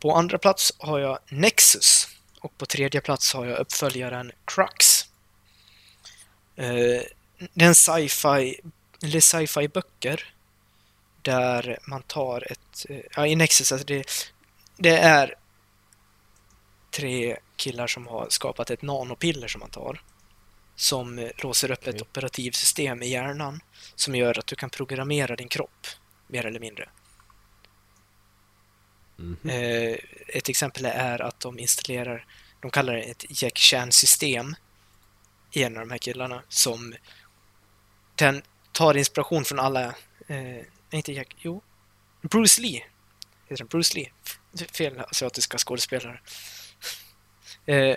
[0.00, 2.08] På andra plats har jag Nexus.
[2.40, 5.04] Och på tredje plats har jag uppföljaren Crux.
[6.56, 7.02] Eh,
[7.54, 8.60] det är en sci-fi,
[9.02, 10.34] eller sci-fi böcker.
[11.22, 14.04] Där man tar ett, eh, ja i Nexus, alltså det,
[14.76, 15.34] det är
[16.90, 20.02] tre killar som har skapat ett nanopiller som man tar.
[20.76, 23.60] Som låser upp ett operativsystem i hjärnan
[23.94, 25.86] som gör att du kan programmera din kropp,
[26.26, 26.88] mer eller mindre.
[29.20, 29.50] Mhm.
[29.50, 29.96] Eh,
[30.28, 32.26] ett exempel är att de installerar,
[32.60, 34.54] de kallar det ett Jack Chan-system
[35.52, 36.94] i en av de här killarna som
[38.14, 38.42] den
[38.72, 39.94] tar inspiration från alla,
[40.26, 41.62] eh, inte Jack, jo,
[42.22, 42.84] Bruce Lee.
[43.48, 44.12] Heter den Bruce Lee?
[44.72, 46.20] Fel asiatiska skådespelare.
[47.66, 47.96] Eh,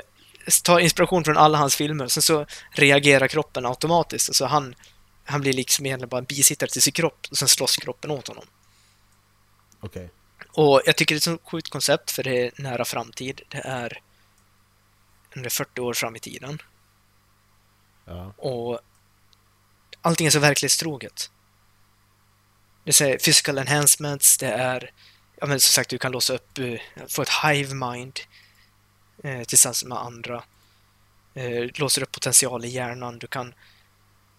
[0.63, 4.35] tar inspiration från alla hans filmer, sen så reagerar kroppen automatiskt.
[4.35, 4.75] Så han,
[5.23, 8.27] han blir liksom egentligen bara en bisittare till sin kropp och sen slåss kroppen åt
[8.27, 8.45] honom.
[9.79, 10.09] Okej.
[10.53, 13.41] Och jag tycker det är ett så sjukt koncept för det är nära framtid.
[13.47, 14.01] Det är
[15.35, 16.61] under 40 år fram i tiden.
[18.05, 18.33] Ja.
[18.37, 18.79] Och
[20.01, 21.31] allting är så verklighetstroget.
[22.83, 24.91] Det är physical enhancements, det är
[25.35, 28.19] ja men som sagt du kan låsa upp, eh, få ett hive mind
[29.23, 30.43] eh, tillsammans med andra.
[31.33, 33.53] Eh, låser upp potential i hjärnan, du kan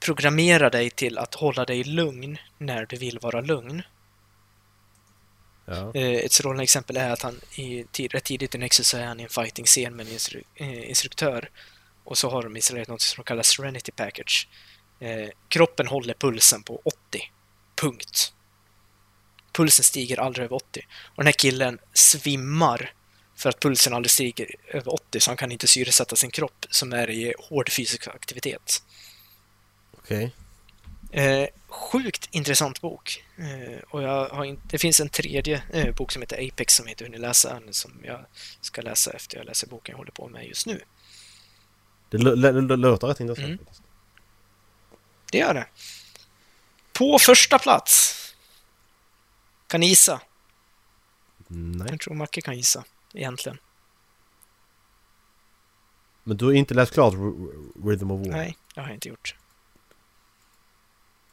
[0.01, 3.83] programmera dig till att hålla dig lugn när du vill vara lugn.
[5.67, 5.93] Ja.
[5.95, 9.21] Eh, Ett strålande exempel är att han i rätt tidigt i Nexus så är han
[9.21, 11.51] i en fighting-scen med en instru, eh, instruktör.
[12.05, 14.49] Och så har de installerat något som de kallar Serenity Package.
[15.01, 17.31] Eh, kroppen håller pulsen på 80.
[17.77, 18.33] Punkt.
[19.53, 20.87] Pulsen stiger aldrig över 80.
[21.05, 22.93] Och den här killen svimmar
[23.37, 26.93] för att pulsen aldrig stiger över 80 så han kan inte syresätta sin kropp som
[26.93, 28.83] är i hård fysisk aktivitet.
[29.99, 30.33] Okej.
[31.13, 33.25] Eh, sjukt intressant bok.
[33.37, 36.87] Eh, och jag har in, det finns en tredje eh, bok som heter Apex som
[36.87, 38.27] jag inte hunnit läsa än, som jag
[38.61, 40.81] ska läsa efter jag läser boken jag håller på med just nu.
[42.11, 43.47] Det lå- lå- lå- låter rätt intressant.
[43.49, 43.67] Mm.
[45.33, 45.67] Det gör det.
[46.93, 48.15] På första plats.
[49.67, 50.21] Kan ni gissa?
[51.47, 51.87] Nej.
[51.91, 53.59] Jag tror Macke kan gissa, egentligen.
[56.23, 57.15] Men du har inte läst klart
[57.85, 58.33] Rhythm of War?
[58.37, 59.37] Nej, det har jag inte gjort.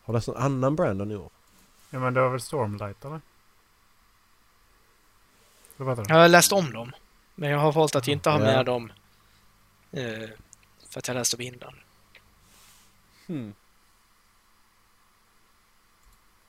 [0.03, 1.29] Har läst någon annan Brandon i år?
[1.89, 3.21] Ja men det var väl Stormlight eller?
[5.77, 6.13] Vad heter det?
[6.13, 6.91] Jag har läst om dem,
[7.35, 8.43] men jag har valt att inte ha Ja.
[8.45, 8.91] med dem
[9.91, 10.29] eh,
[10.89, 11.75] för att jag läste dem innan.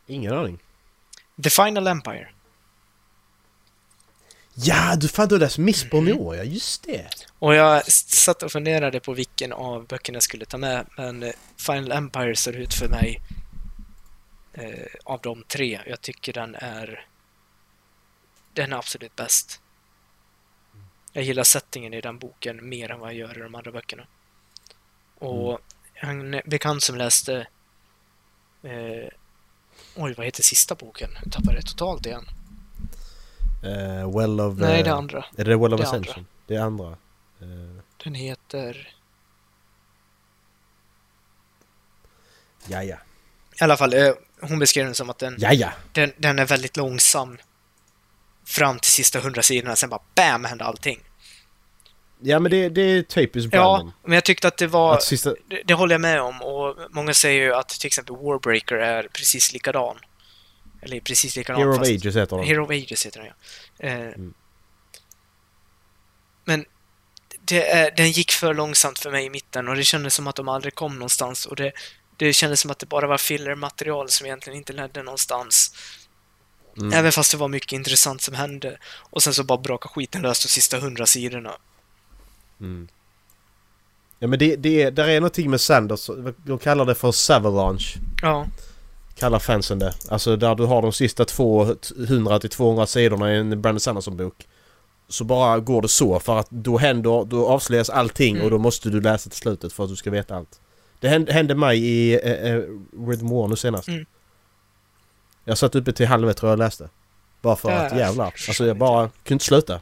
[0.06, 0.58] Ingen aning.
[1.42, 2.28] The Final Empire.
[4.54, 6.20] Ja, du fan du har läst Mistborn i Mhm.
[6.20, 7.08] år ja, just det.
[7.38, 11.32] Och jag satt och funderade på vilken av böckerna jag skulle ta med, men eh,
[11.56, 13.20] Final Empire ser ut för mig
[14.52, 15.80] eh, av de tre.
[15.86, 17.06] Jag tycker den är
[18.52, 19.60] den är absolut bäst.
[21.12, 24.06] Jag gillar settingen i den boken mer än vad jag gör i de andra böckerna.
[25.18, 25.60] Och
[25.94, 27.46] en bekant som läste
[28.62, 29.08] eh,
[29.96, 31.10] Oj, vad heter sista boken?
[31.24, 32.26] Jag tappade det totalt igen.
[33.62, 34.58] Eh, well of...
[34.58, 35.24] Nej, eh, det andra.
[35.36, 36.14] Är det Well of det Ascension?
[36.14, 36.28] andra.
[36.46, 36.90] Det är andra.
[37.40, 38.94] Eh, Den heter...
[42.66, 42.96] ja, ja.
[43.60, 45.72] I alla fall, eh, hon beskrev den som att den Ja, ja.
[45.92, 47.38] den, den är väldigt långsam
[48.46, 51.00] fram till sista hundra sidorna, sen bara BAM händer allting.
[52.24, 53.92] Ja, men det, det är typiskt Ja, Brandon.
[54.04, 54.94] men jag tyckte att det var...
[54.94, 55.34] Att sista...
[55.48, 59.02] Det, det håller jag med om och många säger ju att till exempel Warbreaker är
[59.12, 59.96] precis likadan.
[60.82, 62.46] Eller precis likadan Hero of fast- Ages heter den.
[62.46, 63.28] Hero of Ages heter den
[63.78, 63.86] ja.
[63.88, 64.34] Eh, Mm.
[66.44, 66.64] Men
[67.44, 70.48] det den gick för långsamt för mig i mitten och det kändes som att de
[70.48, 71.72] aldrig kom någonstans och det,
[72.26, 75.74] det kändes som att det bara var filler-material som egentligen inte ledde någonstans.
[76.76, 76.92] Mm.
[76.92, 78.78] Även fast det var mycket intressant som hände.
[79.10, 81.52] Och sen så bara braka skiten lös de sista hundra sidorna.
[82.60, 82.88] Mm.
[84.18, 86.10] Ja, men det, det är, där är någonting med Sanders.
[86.46, 87.98] De kallar det för Savalanche.
[88.22, 88.46] Ja,
[89.14, 89.94] Kallar fansen det.
[90.08, 94.46] Alltså där du har de sista 200 till 200 sidorna i en Brandon Sanderson-bok.
[95.08, 98.44] Så bara går det så för att då händer, då avslöjas allting Mm.
[98.44, 100.60] och då måste du läsa till slutet för att du ska veta allt.
[101.02, 102.62] Det hände, hände mig i eh, eh,
[103.08, 103.88] Rhythm War nu senast.
[103.88, 104.06] Mm.
[105.44, 106.88] Jag satt uppe till halv ett tror jag läste.
[107.40, 108.34] Bara för att jävlar.
[108.48, 109.72] Alltså jag bara kunde inte sluta.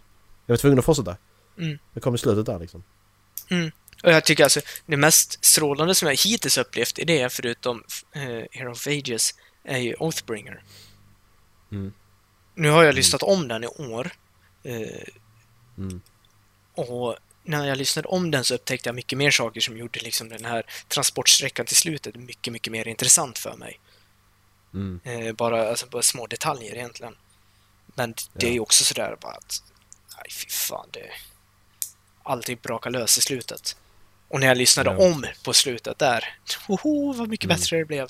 [0.46, 1.16] Jag var tvungen att fortsätta.
[1.58, 1.78] Mm.
[1.92, 2.82] Jag kom i slutet där liksom.
[4.02, 8.44] och jag tycker alltså det mest strålande som jag hittills upplevt i det, förutom eh,
[8.50, 9.34] Hero of Ages,
[9.64, 10.62] är ju Oathbringer.
[11.72, 11.92] Mm.
[12.54, 14.10] Nu har jag lyssnat om den i år.
[14.62, 15.08] Eh,
[15.78, 16.00] Mm.
[16.74, 17.16] och
[17.50, 20.44] när jag lyssnade om den så upptäckte jag mycket mer saker som gjorde liksom den
[20.44, 23.80] här transportsträckan till slutet mycket, mycket mer intressant för mig.
[24.74, 25.00] Mm.
[25.04, 27.16] Eh, bara, alltså, bara små detaljer egentligen.
[27.94, 29.62] Men det är ju också sådär bara att...
[30.16, 30.86] Nej, fy fan.
[30.90, 31.10] Det...
[32.22, 33.76] Allting brakar lös i slutet.
[34.28, 34.96] Och när jag lyssnade Ja.
[35.12, 36.24] om på slutet där,
[36.68, 37.56] hoho, vad mycket Mm.
[37.56, 38.08] bättre det blev.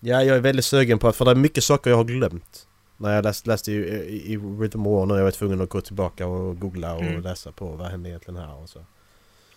[0.00, 2.66] Ja, jag är väldigt sugen på att, för det är mycket saker jag har glömt.
[3.02, 5.80] När jag läste, läste ju i, i Rhythm War när jag var tvungen att gå
[5.80, 7.22] tillbaka och googla och Mm.
[7.22, 8.84] läsa på vad hände egentligen här och så.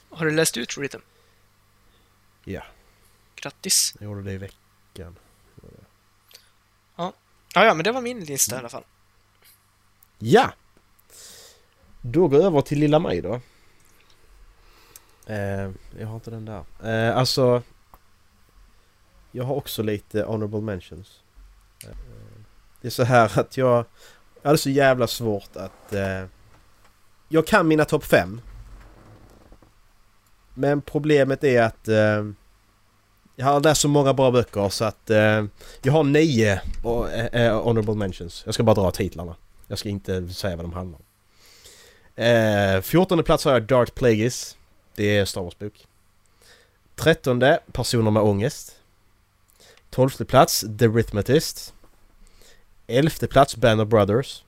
[0.09, 0.99] Har du läst ut Rhythm?
[2.43, 2.63] Ja,
[3.35, 3.95] Grattis!
[3.99, 5.15] jag gjorde det i veckan.
[6.95, 7.13] Ja,
[7.53, 8.83] ja, men det var min lista i alla fall.
[10.19, 10.53] Ja!
[12.01, 13.41] Då går jag över till Lilla Maj då.
[15.27, 16.63] Eh, jag har inte den där.
[16.83, 17.63] Eh, alltså...
[19.31, 21.21] Jag har också lite honorable mentions.
[22.85, 23.85] Det är så här att jag...
[24.41, 25.93] Jag hade så jävla svårt att...
[25.93, 26.25] Eh,
[27.29, 28.41] jag kan mina topp 5.
[30.53, 31.87] Men problemet är att...
[31.87, 32.25] Eh,
[33.35, 35.09] jag har läst så många bra böcker så att...
[35.09, 35.45] Eh,
[35.81, 38.41] jag har nio och, eh, eh honorable mentions.
[38.45, 39.35] Jag ska bara dra titlarna.
[39.67, 41.05] Jag ska inte säga vad de handlar om.
[42.23, 44.57] Eh, 14 plats har jag Dark Plagueis.
[44.95, 45.87] Det är Star Wars bok.
[46.95, 48.75] 13 Personer med ångest.
[49.89, 51.74] 12 plats The Rhythmatist.
[52.87, 54.43] 11 plats Band of Brothers.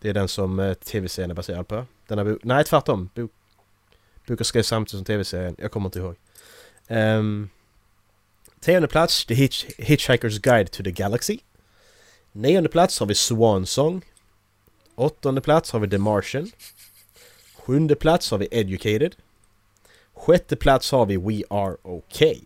[0.00, 1.86] Det är den som eh, tv-serien är baserad på.
[2.06, 3.10] Denna bok, nej tvärtom.
[3.14, 3.30] Bok,
[4.26, 5.56] boken skrevs samtidigt som tv-serien.
[5.58, 6.16] Jag kommer inte ihåg.
[6.88, 7.50] Um,
[8.60, 11.38] tionde plats The Hitch, Hitchhiker's Guide to the Galaxy.
[12.32, 14.04] Nionde plats har vi Swan Song.
[14.94, 16.50] Åttonde plats har vi The Martian.
[17.54, 19.16] Sjunde plats har vi Educated.
[20.14, 22.40] Sjätte plats har vi We Are Okay.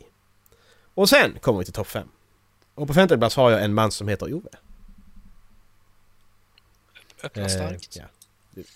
[0.95, 2.09] Och sen kommer vi till topp fem.
[2.75, 4.49] Och på femte plats har jag en man som heter Ove.
[7.25, 7.97] Öppna Eh, starkt.
[7.97, 8.05] ja.
[8.51, 8.67] Det-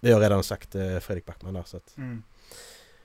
[0.00, 1.96] Det har jag redan sagt eh, Fredrik Backman där så att.
[1.96, 2.22] Mm.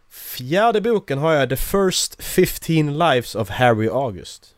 [0.10, 4.56] Fjärde boken har jag The First 15 Lives of Harry August.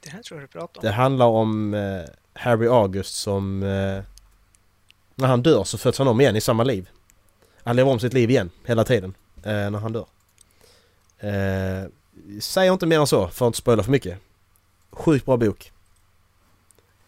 [0.00, 0.84] Det här tror jag du pratar om.
[0.86, 2.00] Det handlar om eh,
[2.32, 3.62] Harry August som...
[3.62, 4.02] Eh,
[5.14, 6.88] när han dör så föds han om igen i samma liv.
[7.62, 10.06] Han lever om sitt liv igen hela tiden eh, när han dör.
[11.18, 11.88] Eh,
[12.40, 14.18] säger inte mer än så för att inte spoila för mycket.
[14.90, 15.72] Sjukt bra bok.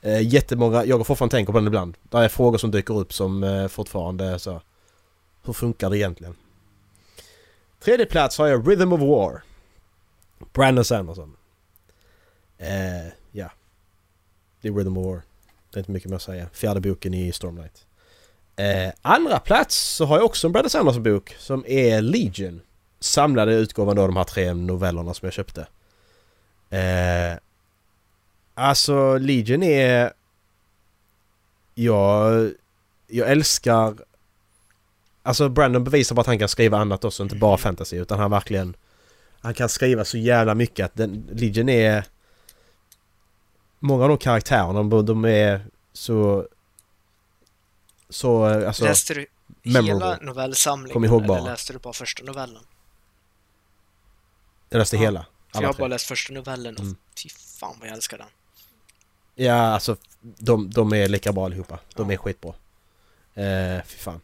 [0.03, 1.97] Eh, jättemånga, jag går fortfarande tänker på den ibland.
[2.03, 4.61] Det är frågor som dyker upp som eh, fortfarande är så...
[5.45, 6.37] Hur funkar det egentligen?
[7.81, 9.43] Tredje plats har jag Rhythm of War.
[10.53, 11.37] Brandon Sanderson.
[12.59, 13.51] Eh, ja.
[14.61, 15.23] Det är Rhythm of War.
[15.71, 16.49] Det är inte mycket mer att säga.
[16.53, 17.87] Fjärde boken i Stormlight.
[18.57, 22.61] Eh, andra plats så har jag också en Brandon Sanderson bok som är Legion.
[23.01, 25.61] Samlade utgåvan då de här tre novellerna som jag köpte.
[26.71, 27.39] Eh,
[28.61, 30.13] alltså Legion är...
[31.75, 32.53] Jag...
[33.07, 33.97] Jag älskar...
[35.23, 38.31] Alltså Brandon bevisar bara att han kan skriva annat också, inte bara fantasy utan han
[38.31, 38.77] verkligen...
[39.41, 42.05] Han kan skriva så jävla mycket att den, Legion är...
[43.79, 46.49] Många av de karaktärerna, de, de är så...
[48.09, 48.85] Så alltså...
[48.85, 49.27] läste du
[49.63, 49.93] memorable.
[49.93, 51.45] hela novellsamlingen Kom ihåg eller bara.
[51.45, 52.63] läste du bara första novellen?
[54.69, 55.27] Jag läste Ja, hela.
[55.55, 56.97] För jag har bara läst första novellen och Mm.
[57.23, 58.27] fy fan vad jag älskar den.
[59.35, 61.79] Ja, alltså de, de är lika bra allihopa.
[61.95, 62.13] De Ja.
[62.13, 62.55] är skitbra.
[63.35, 64.21] Eh, fy fan.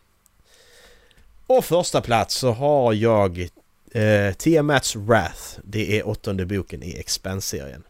[1.46, 3.48] Och första plats så har jag
[3.92, 5.58] eh, Tiamats Wrath.
[5.64, 7.82] Det är åttonde boken i Expanse-serien.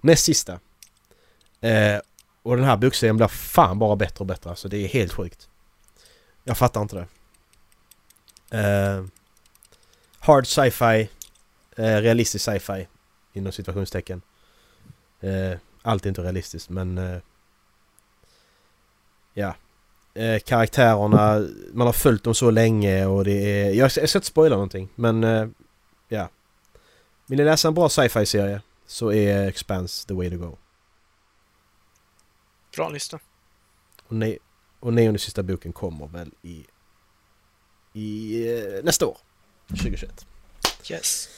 [0.00, 0.60] Näst sista.
[1.60, 1.98] Eh,
[2.42, 4.50] och den här bokserien blir fan bara bättre och bättre.
[4.50, 5.48] Alltså det är helt sjukt.
[6.44, 7.06] Jag fattar inte det.
[8.58, 9.04] Eh,
[10.18, 11.08] hard sci-fi.
[11.76, 12.86] Eh, realistisk sci-fi.
[13.32, 14.22] Inom situationstecken.
[15.20, 16.98] Eh, allt är inte realistiskt men...
[16.98, 17.18] Eh,
[19.34, 19.54] ja.
[20.14, 23.32] Eh, karaktärerna, man har följt dem så länge och det
[23.62, 23.64] är...
[23.70, 25.24] Jag, jag ska inte spoila någonting men...
[25.24, 25.48] Eh,
[26.08, 26.28] ja.
[27.26, 30.56] Vill ni läsa en bra sci-fi-serie så är Expanse the way to go.
[32.76, 33.18] Bra lista.
[34.06, 34.38] Och, ne-
[34.80, 36.66] och nionde sista boken kommer väl i...
[37.92, 39.18] I eh, nästa år.
[39.68, 40.26] 2021.
[40.90, 41.28] Yes.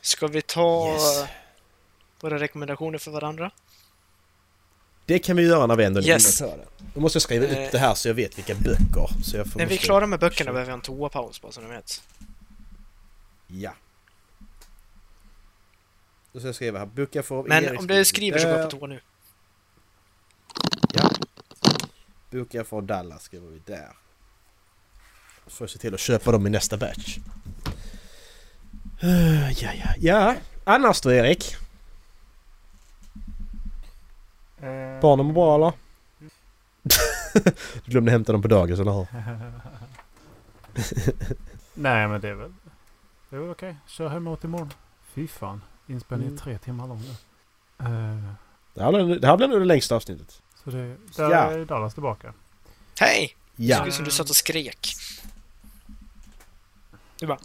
[0.00, 1.24] Ska vi ta Yes.
[2.20, 3.50] våra rekommendationer för varandra?
[5.06, 6.38] Det kan vi göra när vi ändå är Yes.
[6.38, 6.58] det.
[6.94, 7.66] Då måste jag skriva Eh.
[7.66, 9.22] upp det här så jag vet vilka böcker.
[9.24, 11.60] Så jag får När vi är klara med böckerna behöver jag en toapaus bara så
[11.60, 12.02] ni vet.
[13.46, 13.72] Ja.
[16.32, 16.86] Då ska jag skriva här.
[16.86, 19.00] Böcker för Men Erik om du skriver så går jag på toa nu.
[20.94, 21.10] Ja.
[22.30, 23.88] Böcker för Dallas skriver vi där.
[25.44, 27.18] Så får jag se till att köpa dem i nästa batch.
[29.02, 30.34] Eh, Ja, ja, ja.
[30.64, 31.54] Annars då Erik?
[31.54, 31.58] Eh,
[35.02, 35.72] Barnen mår bra eller?
[37.84, 39.06] Du glömde hämta dem på dagis eller hur?
[41.74, 42.52] Nej men det är väl...
[43.30, 43.76] Det är väl okej.
[43.86, 44.72] Kör hemåt imorgon.
[45.14, 45.62] Fy fan.
[45.86, 46.38] Inspelningen Mm.
[46.38, 47.10] är tre timmar lång nu.
[47.86, 48.32] Eh,
[48.74, 50.42] Det här blir, det här blir nog det längsta avsnittet.
[50.64, 51.50] så det, där Ja.
[51.52, 52.32] är Dallas tillbaka.
[53.00, 53.36] Hej!
[53.56, 53.76] Det Ja.
[53.78, 54.88] såg ut som du satt och skrek.
[57.18, 57.38] Du bara,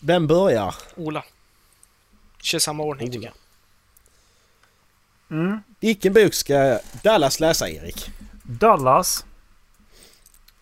[0.00, 0.74] Vem börjar?
[0.96, 1.24] Ola.
[2.38, 3.28] Kör samma ordning tycker Ola.
[3.28, 3.43] jag.
[5.30, 5.58] Mm.
[5.80, 8.10] Vilken bok ska Dallas läsa Erik?
[8.42, 9.26] Dallas.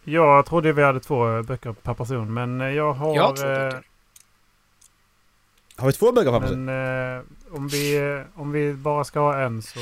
[0.04, 3.14] Jag trodde vi hade två böcker per person men eh, jag har...
[3.16, 3.82] Jag har två eh, böcker.
[5.76, 6.56] Har vi två böcker på sig?
[6.56, 9.78] Men eh, om, vi, eh, om vi bara ska ha en så...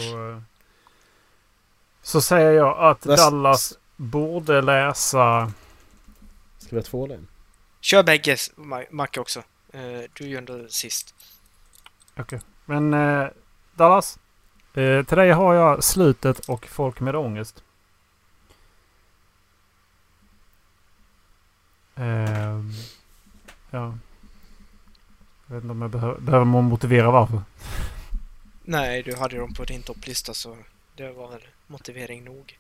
[2.03, 5.53] Så säger jag att Vad- Dallas borde läsa...
[6.59, 7.29] Ska vi ha två eller en?
[7.81, 9.43] Kör bägge, Ma- Macke också.
[10.13, 11.15] Du är ju ändå sist.
[12.17, 12.41] Okej.
[12.65, 13.29] Men eh,
[13.75, 14.19] Dallas.
[14.75, 17.65] Eh, till dig har jag Slutet och Folk med ångest.
[21.95, 22.71] Ehm,
[23.71, 23.99] ja.
[25.47, 27.43] Jag vet inte om jag behöver, behöver man motivera varför.
[28.65, 30.57] Nej, du hade dem på din topplista så
[30.97, 32.59] det var väl motivering nog.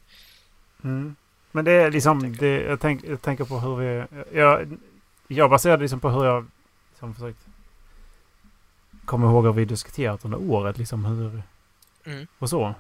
[0.85, 1.17] Mm.
[1.53, 2.41] Men det är liksom, Tänker.
[2.41, 4.05] det, jag, tänk, jag tänker på hur vi...
[4.39, 4.79] Jag,
[5.29, 6.47] jag baserar det liksom på hur jag
[6.91, 7.47] liksom försökt
[9.05, 10.79] komma ihåg vad vi diskuterat under året.
[10.79, 11.43] Liksom hur,
[12.11, 12.27] Mm.
[12.39, 12.75] och så.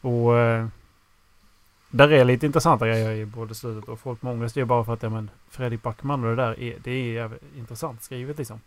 [0.00, 0.66] Och eh,
[1.90, 4.54] där är lite intressanta grejer i både slutet och Folk med ångest.
[4.54, 7.38] Det är bara för att ja, men, Fredrik Backman och det där är, det är
[7.56, 8.60] intressant skrivet liksom.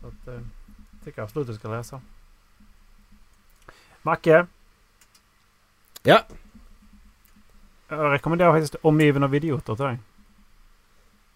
[0.00, 0.40] Så att, eh,
[1.04, 2.00] tycker jag absolut du ska läsa.
[4.02, 4.46] Macke.
[6.02, 6.22] Ja.
[7.88, 9.98] Jag rekommenderar faktiskt Omgiven av idioter till dig.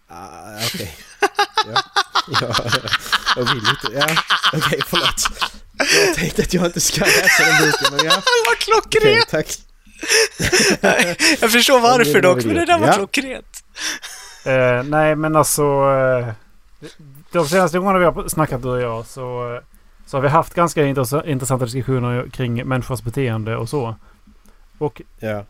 [0.07, 0.97] Ah, Okej.
[1.67, 1.81] ja.
[2.41, 2.53] ja.
[3.35, 3.93] Jag vill inte.
[3.93, 4.07] Ja.
[4.53, 5.62] Okej, förlåt.
[5.77, 8.11] Jag tänkte att jag inte ska läsa den boken men ja.
[8.51, 9.29] Okej, klockrent!
[9.29, 9.57] tack.
[11.41, 12.87] Jag förstår varför dock, men det där var.
[12.87, 12.93] Ja.
[12.93, 13.63] klockrent.
[14.45, 15.63] Eh, nej men alltså.
[15.63, 16.27] Eh,
[17.31, 19.61] de senaste gångerna vi har snackat du och jag så, eh,
[20.05, 23.95] så har vi haft ganska intress- intressanta diskussioner kring människors beteende och så.
[24.77, 25.45] Och Ja.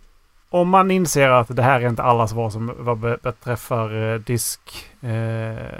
[0.50, 4.60] om man inser att det här är inte allas svar som vad be- beträffar disk...
[5.02, 5.80] Eh,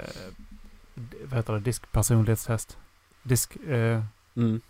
[1.24, 1.60] vad heter det?
[1.60, 2.76] Diskpersonlighetstest.
[3.22, 3.56] Disk...
[3.56, 4.00] Eh,
[4.36, 4.60] Mm.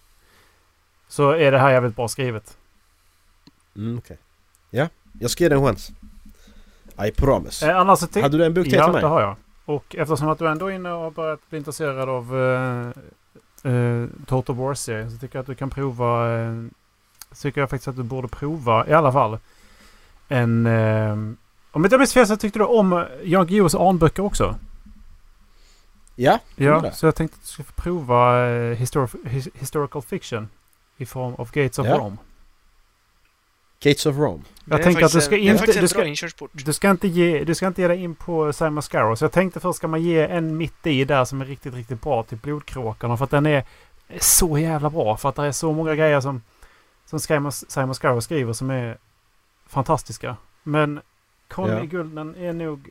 [1.08, 2.56] så är det här jävligt bra skrivet.
[3.76, 4.18] Mm, okej.
[4.70, 4.88] Ja,
[5.20, 5.90] jag ska ge den en chans.
[7.06, 7.70] I promise.
[7.70, 9.10] Eh, annars Hade du en bok till Ja, till det mig?
[9.10, 9.36] har jag.
[9.64, 12.90] Och eftersom att du ändå är inne och har börjat bli intresserad av uh,
[13.66, 16.38] uh, Total War-serien så tycker jag att du kan prova...
[16.38, 16.66] Uh,
[17.42, 19.38] tycker jag faktiskt att du borde prova i alla fall
[20.28, 20.66] en...
[20.66, 21.12] eh,
[21.72, 24.56] om inte jag minns fel så tyckte du om Jan Guillous anböcker också.
[26.16, 30.48] Ja, Ja, så jag tänkte att du skulle få prova uh, histor- his- historical fiction
[30.96, 31.98] i form av Gates of Ja.
[31.98, 32.16] Rome.
[33.80, 34.42] Gates of Rome.
[34.64, 36.48] Jag tänker att du ska en- inte- du ska-.
[36.52, 39.14] Du ska inte ge, du ska inte ge dig in på Simon Scarrow.
[39.16, 42.00] Så jag tänkte först ska man ge en mitt i där som är riktigt, riktigt
[42.02, 43.16] bra till Blodkråkorna.
[43.16, 43.64] För att den är
[44.20, 45.16] så jävla bra.
[45.16, 46.42] För att det är så många grejer som,
[47.06, 48.98] som Simon, Simon Scarrow skriver som är
[49.66, 50.36] fantastiska.
[50.62, 51.00] Men
[51.48, 51.82] Conny Ja.
[51.84, 52.90] Gulden är nog...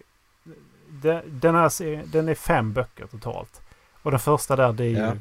[1.01, 3.61] Den, här serien, den är fem böcker totalt.
[4.01, 4.97] Och den första där, det är ju...
[4.97, 5.13] Ja.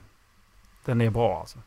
[0.84, 1.58] Den är bra alltså.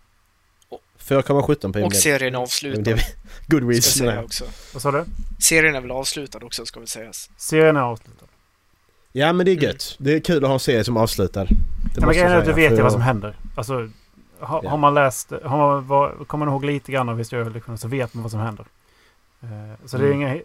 [0.99, 1.93] 4,17 på Och IMDb.
[1.93, 2.97] serien är avslutad.
[3.81, 4.25] Säga jag.
[4.25, 4.45] också.
[4.73, 5.05] Vad sa du?
[5.39, 7.29] Serien är väl avslutad också, ska väl sägas.
[7.37, 8.25] Serien är avslutad.
[9.11, 9.63] Ja men det är Mm.
[9.65, 9.95] gött.
[9.99, 10.93] Det är kul att ha en serie som.
[10.93, 11.45] Det Ja,
[11.95, 13.35] men grejen är att du vet ju vad som händer.
[13.55, 13.89] Alltså,
[14.39, 14.69] har, Ja.
[14.69, 18.13] har man läst, har man, var, kommer man ihåg lite grann av historielektionen så vet
[18.13, 18.65] man vad som händer.
[19.41, 19.47] Eh,
[19.85, 20.21] så det är Mm.
[20.21, 20.39] inga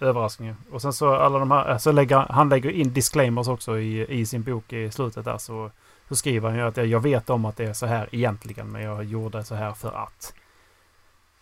[0.00, 0.56] överraskningar.
[0.70, 4.20] Och sen så alla de här, eh, så lägger, han lägger in disclaimers också i,
[4.20, 5.38] i sin bok i slutet där.
[5.38, 5.70] Så,
[6.08, 8.82] så skriver han ju att jag vet om att det är så här egentligen men
[8.82, 10.34] jag gjorde så här för att.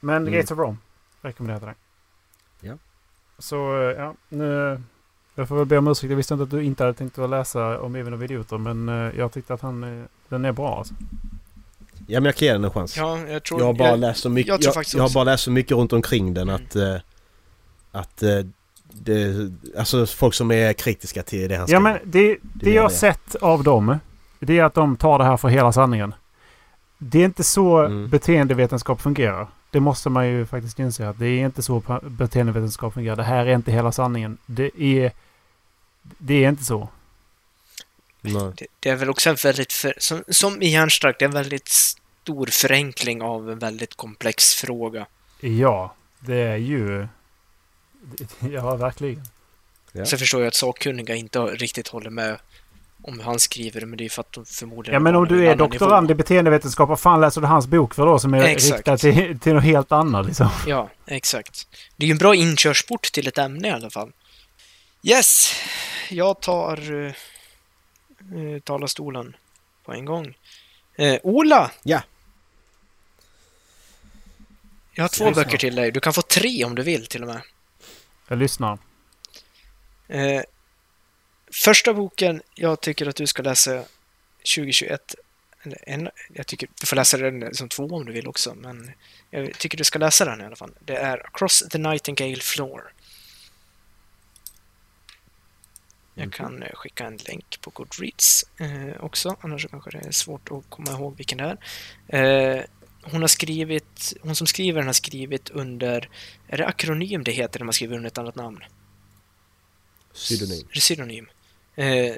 [0.00, 0.32] Men Mm.
[0.34, 0.76] Gates of Rome
[1.22, 1.74] rekommenderar jag
[2.60, 2.78] till dig.
[2.78, 2.78] Ja.
[3.38, 4.80] Så eh, ja, nu...
[5.34, 6.10] Jag får väl be om ursäkt.
[6.10, 8.58] Jag visste inte att du inte hade tänkt att läsa om Even av idioter.
[8.58, 10.94] Men eh, jag tyckte att han, den är bra alltså.
[12.06, 12.96] Ja men jag kan ge den en chans.
[12.96, 13.60] Ja, jag tror...
[13.60, 15.72] jag har bara jag, läst så mycket, jag jag, jag, har bara läst så mycket
[15.76, 16.54] runt omkring den Mm.
[16.54, 16.76] att...
[17.94, 18.38] att eh,
[18.92, 21.80] det, alltså folk som är kritiska till det han Ja skriver.
[21.80, 22.94] men det, det gör jag har det.
[22.94, 23.98] sett av dem.
[24.40, 26.14] Det är att de tar det här för hela sanningen.
[26.98, 28.08] Det är inte så Mm.
[28.10, 29.46] beteendevetenskap fungerar.
[29.70, 33.16] Det måste man ju faktiskt inse att det är inte så beteendevetenskap fungerar.
[33.16, 34.38] Det här är inte hela sanningen.
[34.46, 35.12] Det är...
[36.18, 36.88] Det är inte så.
[38.20, 38.52] Nej.
[38.56, 39.72] det, det är väl också en väldigt...
[39.72, 44.54] För, som, som i Hjärnstark, det är en väldigt stor förenkling av en väldigt komplex
[44.54, 45.06] fråga.
[45.40, 47.08] Ja, det är ju...
[48.52, 49.22] Ja, verkligen.
[49.92, 50.04] Ja.
[50.04, 52.38] Så jag förstår jag att sakkunniga inte riktigt håller med
[53.02, 54.94] om hur han skriver det, men det är ju för att de förmodligen...
[54.94, 56.12] Ja men om du är doktorand nivå.
[56.12, 58.76] i beteendevetenskap, vad fan läser du hans bok för då som är Exakt.
[58.76, 60.48] riktad till, till något helt annat liksom?
[60.66, 61.68] Ja, exakt.
[61.96, 64.12] Det är ju en bra inkörsport till ett ämne i alla fall.
[65.02, 65.52] Yes!
[66.10, 67.12] Jag tar uh,
[68.34, 69.36] uh, talarstolen
[69.84, 70.34] på en gång.
[70.96, 71.70] Eh, Ola!
[71.82, 72.02] Ja.
[74.94, 75.92] Jag har två böcker till dig.
[75.92, 77.40] Du kan få tre om du vill till och med.
[78.28, 78.78] Jag lyssnar.
[80.08, 80.42] Eh,
[81.52, 83.84] första boken jag tycker att du ska läsa
[84.56, 85.14] 2021.
[85.62, 88.92] Eller en, jag tycker du får läsa den som två om du vill också, men
[89.30, 90.72] jag tycker du ska läsa den i alla fall.
[90.80, 92.92] Det är Across the Nightingale Floor.
[96.14, 100.50] Jag kan eh, skicka en länk på Goodreads eh, också, annars kanske det är svårt
[100.50, 101.56] att komma ihåg vilken det
[102.08, 102.56] är.
[102.56, 102.64] Eh,
[103.04, 106.08] hon har skrivit, hon som skriver den har skrivit under,
[106.48, 108.60] är det akronym det heter när man skriver under ett annat namn?
[110.14, 110.66] Pseudonym.
[110.74, 111.26] Synonym?
[111.76, 112.16] Eh, hon,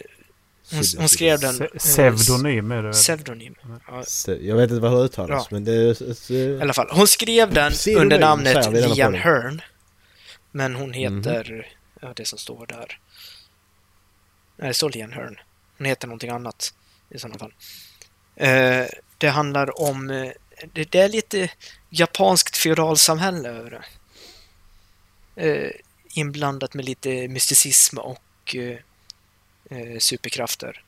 [0.83, 0.99] Pseudonym.
[1.01, 1.63] hon skrev den...
[1.63, 2.93] Eh, Pseudonym är det väl?
[2.93, 3.55] Pseudonym.
[3.87, 4.05] Ja,
[4.41, 5.47] Jag vet inte vad det uttalas Ja.
[5.51, 6.33] men det är...
[6.33, 6.89] I eh, alla fall.
[6.91, 9.15] Hon skrev den Pseudonym, under namnet Lian.
[9.15, 9.63] Hearn.
[10.53, 10.95] Men hon Mhm.
[10.95, 11.73] heter...
[12.01, 12.99] Ja, det som står där.
[14.57, 15.37] Nej, det står Lian Hearn.
[15.79, 16.75] Hon heter någonting annat
[17.11, 17.55] i sådana fall.
[18.37, 18.87] Eh,
[19.19, 20.11] det handlar om...
[20.57, 21.51] eh, Det, det är lite
[21.91, 23.85] japanskt feodalsamhälle över det.
[25.49, 25.70] Eh,
[26.09, 28.78] inblandat med lite mysticism och eh,
[29.70, 30.83] eh, superkrafter.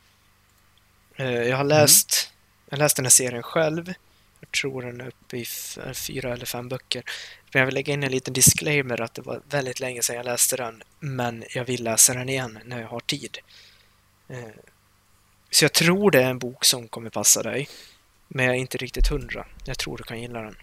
[1.16, 2.32] Eh, jag har läst,
[2.66, 3.94] jag har läst den här serien själv.
[4.40, 7.02] Jag tror den är uppe i f- fyra eller fem böcker.
[7.52, 10.24] Men jag vill lägga in en liten disclaimer att det var väldigt länge sedan jag
[10.24, 13.38] läste den, men jag vill läsa den igen när jag har tid.
[14.28, 14.48] Eh,
[15.50, 17.68] Så jag tror det är en bok som kommer passa dig,
[18.28, 19.46] men jag är inte riktigt hundra.
[19.64, 20.56] Jag tror du kan gilla den.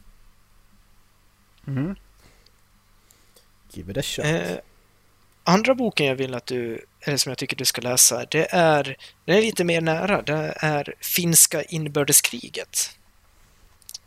[1.68, 1.95] Mm.
[3.72, 4.26] Give it a shot.
[4.26, 4.58] Eh,
[5.44, 8.98] andra boken jag vill att du, eller som jag tycker du ska läsa, det är,
[9.26, 10.22] den är lite mer nära.
[10.22, 12.98] Det är Finska inbördeskriget.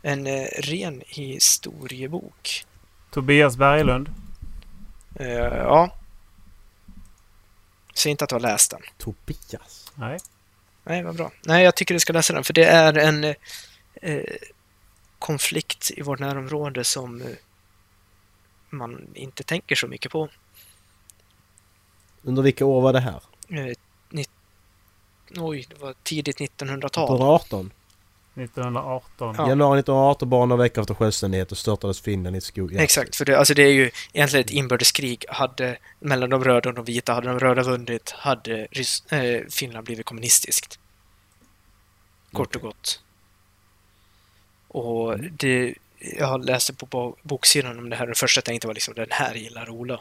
[0.01, 2.65] En eh, ren historiebok.
[3.11, 4.09] Tobias Berglund.
[5.15, 5.95] Eh, ja.
[7.93, 8.81] Säg inte att du har läst den.
[8.97, 9.91] Tobias.
[9.95, 10.19] Nej.
[10.83, 11.31] Nej, vad bra.
[11.45, 13.23] Nej, jag tycker du ska läsa den, för det är en
[14.01, 14.23] eh,
[15.19, 17.27] konflikt i vårt närområde som eh,
[18.69, 20.29] man inte tänker så mycket på.
[22.21, 23.21] Under vilka år var det här?
[23.49, 23.75] Eh,
[24.09, 24.29] nitt-
[25.37, 27.03] Oj, det var tidigt 1900-tal.
[27.03, 27.71] 1918?
[28.41, 29.35] 1918.
[29.37, 29.49] Ja.
[29.49, 32.73] Januari 1918, bara några veckor efter självständighet och störtades Finland i skog.
[32.73, 32.81] Ja.
[32.81, 35.25] Exakt, för det, alltså det är ju egentligen ett inbördeskrig.
[35.29, 39.85] Hade, mellan de röda och de vita, hade de röda vunnit hade Rys, eh, Finland
[39.85, 40.79] blivit kommunistiskt.
[42.33, 43.01] Kort och gott.
[44.67, 45.75] Och det,
[46.17, 49.07] jag läste på bo- boksidan om det här, det första jag tänkte var liksom den
[49.09, 49.99] här gillar Ola.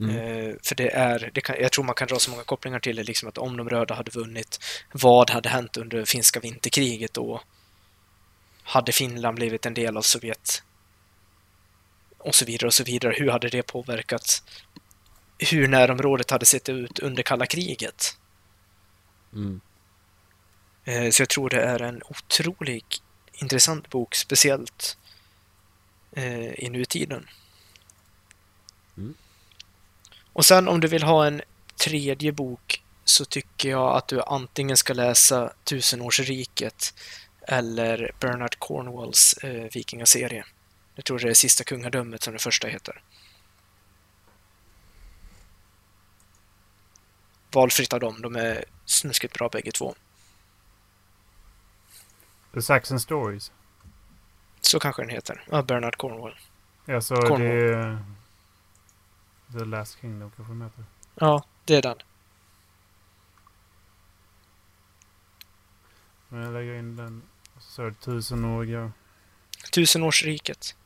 [0.00, 0.16] Mm.
[0.16, 2.96] Eh, för det är, det kan, jag tror man kan dra så många kopplingar till
[2.96, 4.58] det, liksom att om de röda hade vunnit,
[4.92, 7.42] vad hade hänt under finska vinterkriget då?
[8.62, 10.62] Hade Finland blivit en del av Sovjet?
[12.18, 13.14] Och så vidare och så vidare.
[13.16, 14.42] Hur hade det påverkat
[15.38, 18.18] hur närområdet hade sett ut under kalla kriget?
[19.32, 19.60] Mm.
[20.84, 23.02] Eh, Så jag tror det är en otroligt
[23.32, 24.98] intressant bok, speciellt
[26.12, 27.28] eh, i nutiden.
[30.36, 31.42] Och sen om du vill ha en
[31.76, 36.94] tredje bok så tycker jag att du antingen ska läsa Tusenårsriket
[37.48, 40.44] eller Bernard Cornwalls eh, vikingaserie.
[40.94, 43.02] Jag tror det är Sista kungadömet som det första heter.
[47.52, 49.94] Valfritt av dem, de är snuskigt bra bägge två.
[52.54, 53.52] The Saxon Stories.
[54.60, 55.44] Så kanske den heter.
[55.50, 56.38] Ja, Bernard Cornwall.
[56.84, 57.40] Ja, så Cornwall.
[57.40, 58.15] det är...
[59.52, 60.84] The Last Kingdom kanske de heter.
[61.14, 61.96] Ja, det är den.
[66.28, 67.22] Men jag lägger in den.
[67.56, 68.92] Och så är det tusenåriga.
[69.72, 70.76] Tusenårsriket.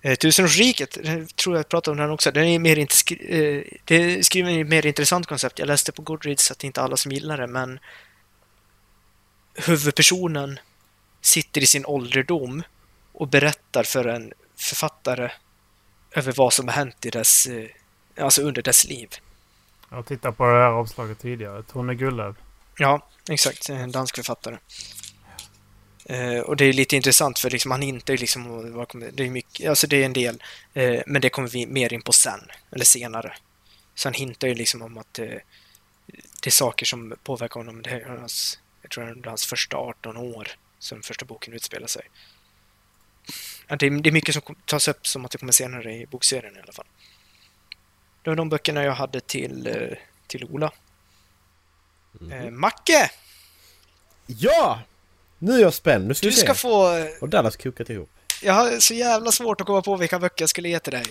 [0.00, 0.98] Eh, Tusenårsriket,
[1.36, 2.30] tror jag pratade om den också.
[2.30, 5.58] Den är mer inte eh, det är skriven i ett mer intressant koncept.
[5.58, 7.78] Jag läste på Goodreads att det inte är alla som gillar det, men
[9.54, 10.58] huvudpersonen
[11.20, 12.62] sitter i sin ålderdom
[13.12, 14.32] och berättar för en
[14.64, 15.30] författare
[16.12, 17.68] över vad som har hänt i dess, eh,
[18.18, 19.08] alltså under dess liv.
[19.90, 21.62] Jag har tittat på det här avslaget tidigare.
[21.62, 22.36] Tone Gullöf.
[22.78, 23.68] Ja, exakt.
[23.68, 24.58] En dansk författare.
[26.04, 29.86] Eh, och det är lite intressant för liksom, han inte liksom, det är mycket, alltså
[29.86, 30.42] det är en del,
[30.74, 33.36] eh, men det kommer vi mer in på sen, eller senare.
[33.94, 35.26] Så han hintar ju liksom om att eh,
[36.42, 37.82] det är saker som påverkar honom.
[37.82, 41.86] Det är hans, jag tror det är hans första 18 år som första boken utspelar
[41.86, 42.02] sig.
[43.68, 46.72] Det, är, mycket som tas upp som att det kommer senare i bokserien i alla
[46.72, 46.86] fall.
[48.22, 50.72] Det var de böckerna jag hade till, eh, till Ola.
[52.12, 52.32] Mhm.
[52.32, 53.10] Eh, Macke!
[54.26, 54.80] Ja!
[55.38, 56.08] Nu är jag spänd.
[56.08, 56.40] Nu ska Du vi se.
[56.42, 56.96] ska få...
[56.96, 58.10] eh, Och Dallas kokat ihop.
[58.42, 61.04] Jag har så jävla svårt att komma på vilka böcker jag skulle ge till dig.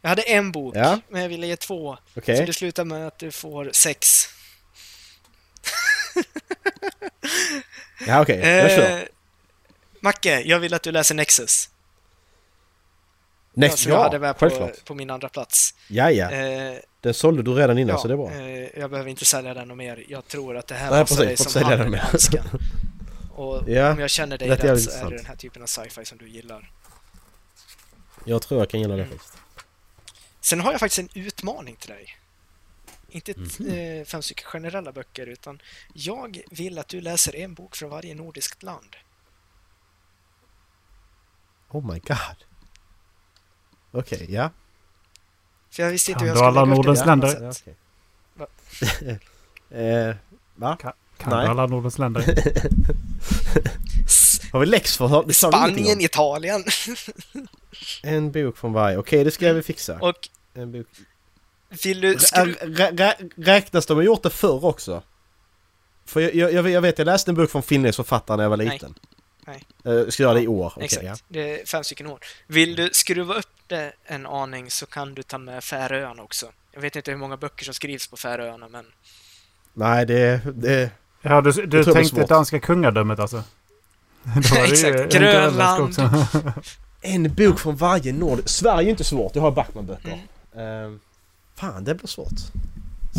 [0.00, 1.00] Jag hade en bok, Ja.
[1.08, 1.98] men jag ville ge två.
[2.16, 2.36] Okej.
[2.36, 4.28] Så det slutar med att du får sex.
[8.06, 8.98] Ja okej, jag kör.
[8.98, 9.04] Eh,
[10.00, 11.70] Macke, jag vill att du läser Nexus.
[13.58, 14.84] Next, som jag hade ja, med på, självklart.
[14.84, 15.74] på min andra plats.
[15.88, 16.30] Ja, ja.
[16.30, 18.30] Eh, Den sålde du redan innan ja, så det är bra.
[18.32, 20.04] eh, jag behöver inte sälja den och mer.
[20.08, 22.00] Jag tror att det här Nej, passar dig som handen i med.
[22.00, 22.44] handsken.
[23.34, 25.10] Och Ja, om jag känner dig rätt så är det intressant.
[25.16, 26.72] den här typen av sci-fi som du gillar.
[28.24, 29.18] Jag tror jag kan gilla det Mm.
[29.18, 29.38] faktiskt.
[30.40, 32.16] Sen har jag faktiskt en utmaning till dig.
[33.08, 33.70] Inte ett, Mhm.
[33.72, 35.60] eh, fem stycken generella böcker, utan
[35.92, 38.96] jag vill att du läser en bok från varje nordiskt land.
[41.70, 42.36] Oh my god.
[43.92, 44.50] Okej, ja.
[45.70, 47.52] För jag visste inte Kan hur jag du skulle alla lägga upp det Nordens länder?
[49.70, 49.70] okej.
[50.10, 50.14] eh,
[50.54, 50.76] va?
[50.80, 50.92] Kan
[51.26, 51.44] Nej.
[51.44, 52.22] du alla Nordens länder?
[54.52, 55.24] Har vi läx för?
[55.26, 56.00] Det sa vi ingenting Spanien.
[56.00, 56.64] Italien
[58.02, 58.96] En bok från varje.
[58.96, 59.98] Okej, det ska vi fixa.
[60.00, 60.86] och En bok.
[61.84, 63.96] vill du Rä, rä, rä, räknas de?
[63.96, 65.02] har gjort det förr också.
[66.04, 68.56] För jag, jag, jag vet, jag läste en bok från finländsk författare när jag var
[68.56, 68.68] Nej.
[68.68, 68.94] liten.
[69.46, 69.64] Nej.
[69.84, 70.72] Eh, Jag ska göra det i år.
[70.76, 71.16] Okej, Exakt, ja.
[71.28, 72.18] det är fem stycken år.
[72.46, 76.46] Vill du skruva upp det en aning så kan du ta med Färöarna också.
[76.72, 78.84] Jag vet inte hur många böcker som skrivs på Färöarna, men
[79.74, 80.40] Nej, det...
[80.54, 80.90] det
[81.22, 83.42] Ja, du, du tänkte danska kungadömet alltså?
[84.36, 84.84] Exakt.
[84.84, 85.96] en Grönland.
[87.00, 88.42] en bok från varje nord.
[88.44, 90.20] Sverige är inte svårt, jag har Backman-böcker.
[90.54, 90.94] Mm.
[90.94, 90.98] Eh,
[91.54, 92.38] fan, det blir svårt.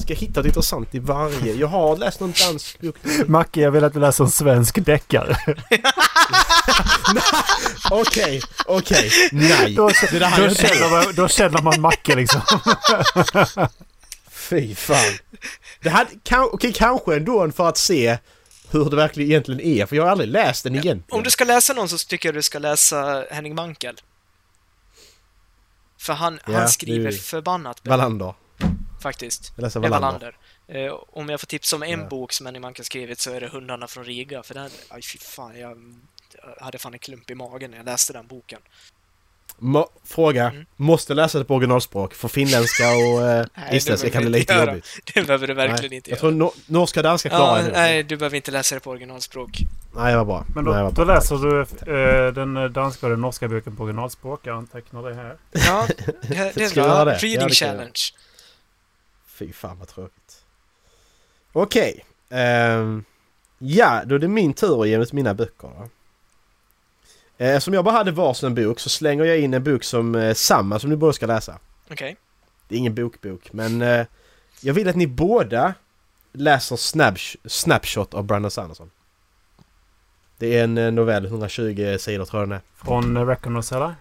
[0.01, 1.53] Ska hitta något intressant i varje.
[1.53, 2.95] Jag har läst någon dansk bok.
[3.27, 5.37] Macke, jag vill att du läser en svensk deckare.
[7.91, 9.11] Okej, okej.
[9.31, 9.75] Nej.
[9.75, 12.41] Då, Det där då, känner man, då känner man Macke liksom.
[14.31, 15.13] Fy fan.
[15.81, 18.17] Det hade, kan, okej, kanske ändå för att se
[18.71, 19.85] hur det verkligen egentligen är.
[19.85, 21.03] För jag har aldrig läst den egentligen.
[21.09, 23.95] om du ska läsa någon så tycker jag du ska läsa Henning Mankell.
[25.97, 28.33] För han, Ja, han skriver förbannat bra, Wallander.
[29.01, 29.53] Faktiskt.
[29.55, 30.33] Jag läser Det Wallander.
[30.67, 30.87] Wallander.
[30.87, 32.05] Eh, om jag får tipsa om en Ja.
[32.07, 35.17] bok som Henning Mankell skrivit så är det Hundarna från Riga, för den, aj fy
[35.17, 35.77] fan, jag,
[36.57, 38.59] jag hade fan en klump i magen när jag läste den boken.
[39.61, 40.49] Må, fråga.
[40.49, 40.65] Mm.
[40.75, 42.13] Måste läsa det på originalspråk?
[42.13, 44.85] För finländska och eh, Nej, isländska det kan behöver lite jobbigt.
[45.13, 45.95] Det behöver du verkligen nej.
[45.95, 46.19] inte Jag göra.
[46.19, 47.71] tror no, norska och danska klarar Ja, jag nu.
[47.71, 49.49] nej, du behöver inte läsa det på originalspråk.
[49.95, 50.45] Nej, det var bra.
[50.55, 51.15] Men nej, det då, då bra.
[51.15, 54.39] läser du eh, den danska och den norska boken på originalspråk.
[54.43, 55.37] Jag antecknar det här.
[55.51, 55.87] Ja,
[56.21, 57.05] det, det är jag bra.
[57.05, 57.11] det?
[57.11, 58.01] Ja, Reading det kan jag challenge.
[59.39, 60.45] Fy fan vad tråkigt.
[61.51, 62.05] Okej.
[62.29, 63.03] ehm,
[63.57, 65.89] ja, då är det min tur att ge ut mina böcker då.
[67.37, 70.33] Eh, Eftersom jag bara hade varsin bok så slänger jag in en bok som eh,
[70.33, 71.59] samma som ni båda ska läsa.
[71.91, 72.17] Okej.
[72.67, 74.05] Det är ingen bokbok men eh,
[74.61, 75.73] jag vill att ni båda
[76.33, 78.91] läser Snapsh- Snapshot av Brandon Sanderson.
[80.37, 82.61] Det är en eh, novell, 120 sidor tror jag den är.
[82.85, 83.95] Från eh, Reckoners eller?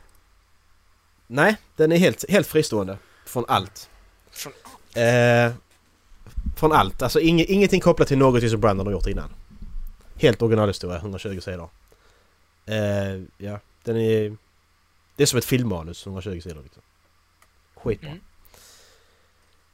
[1.26, 3.90] Nej, den är helt, helt fristående från allt.
[4.30, 4.52] Från-
[4.94, 5.52] Eh,
[6.56, 9.30] från allt, alltså inge, ingenting kopplat till något som Brandon har gjort innan.
[10.16, 11.70] Helt originalhistoria, 120 sidor.
[12.66, 14.36] Eh, ja, den är...
[15.16, 16.82] Det är som ett filmmanus, 120 sidor liksom.
[17.74, 18.10] Skitbra.
[18.10, 18.20] Mm.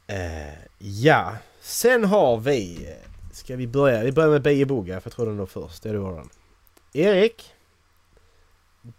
[0.06, 2.88] Eh, ja, sen har vi...
[3.32, 4.02] Ska vi börja?
[4.02, 5.82] Vi börjar med Beje Boga, för jag tror den var först.
[5.82, 6.28] Det är du har den.
[6.92, 7.53] Erik.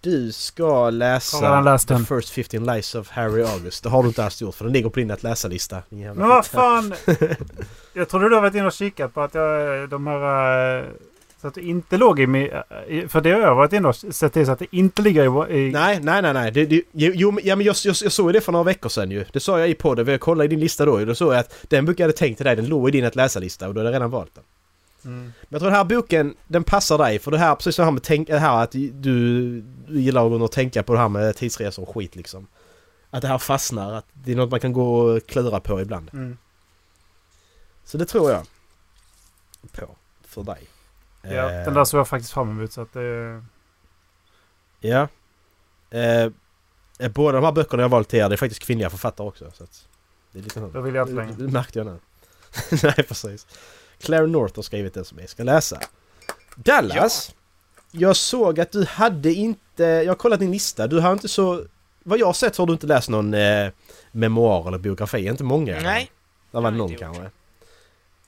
[0.02, 1.98] Du ska läsa läst The.
[2.06, 3.84] First 15 Lies of Harry August.
[3.84, 5.82] Det har du inte alls gjort för den ligger på din att läsa-lista.
[5.90, 6.94] Men vad fan!
[7.94, 10.78] Jag trodde du har varit inne och kikat på att jag, de här...
[10.80, 10.86] eh,
[11.42, 12.50] Så att det inte låg i min...
[12.88, 15.52] i- För det har jag varit inne och sett till så att det inte ligger
[15.52, 15.72] i...
[15.72, 16.52] Nej, nej, nej, nej.
[16.52, 19.26] Det, det, jo, ja, men jag, jag, jag såg det för några veckor sedan ju.
[19.34, 20.08] Det sa jag i podden.
[20.08, 21.06] Jag kollade i din lista då.
[21.06, 23.06] Då såg jag att den bok jag hade tänkt till dig, den låg i din
[23.06, 24.44] att läsa-lista och då hade jag redan valt den.
[25.06, 25.22] Mm.
[25.24, 27.20] Men jag tror den här boken, den passar dig.
[27.20, 30.46] För det här, precis som det här med tänk, det här att du, du gillar
[30.46, 32.48] att tänka på det här med tidsresor och skit liksom.
[33.10, 36.10] Att det här fastnar, att det är något man kan gå och klura på ibland.
[36.14, 36.38] Mm.
[37.84, 38.46] Så det tror jag.
[39.72, 39.96] På.
[40.28, 40.68] För dig.
[41.22, 43.44] Ja, Eh, den där såg jag faktiskt fram emot så att det...
[44.80, 45.08] Ja.
[45.90, 46.32] Eh,
[47.00, 49.52] eh, båda de här böckerna jag valt till er, det är faktiskt kvinnliga författare också.
[49.52, 49.88] Så att
[50.32, 51.34] det är lite Då vill jag inte längre.
[51.38, 52.00] Det märkte jag nu.
[52.84, 53.48] Nej, precis.
[54.00, 55.80] Claire North har skrivit den som jag ska läsa.
[56.56, 57.36] Dallas!
[57.92, 59.84] Jag såg att du hade inte...
[59.84, 60.88] Jag har kollat din lista.
[60.88, 61.66] Du har inte så...
[62.04, 63.70] Vad jag har sett så har du inte läst någon eh,
[64.12, 65.26] memoar eller biografi.
[65.28, 65.80] Inte många.
[65.82, 66.12] Nej.
[66.52, 67.00] Det var någon inte gjort.
[67.16, 67.30] kanske.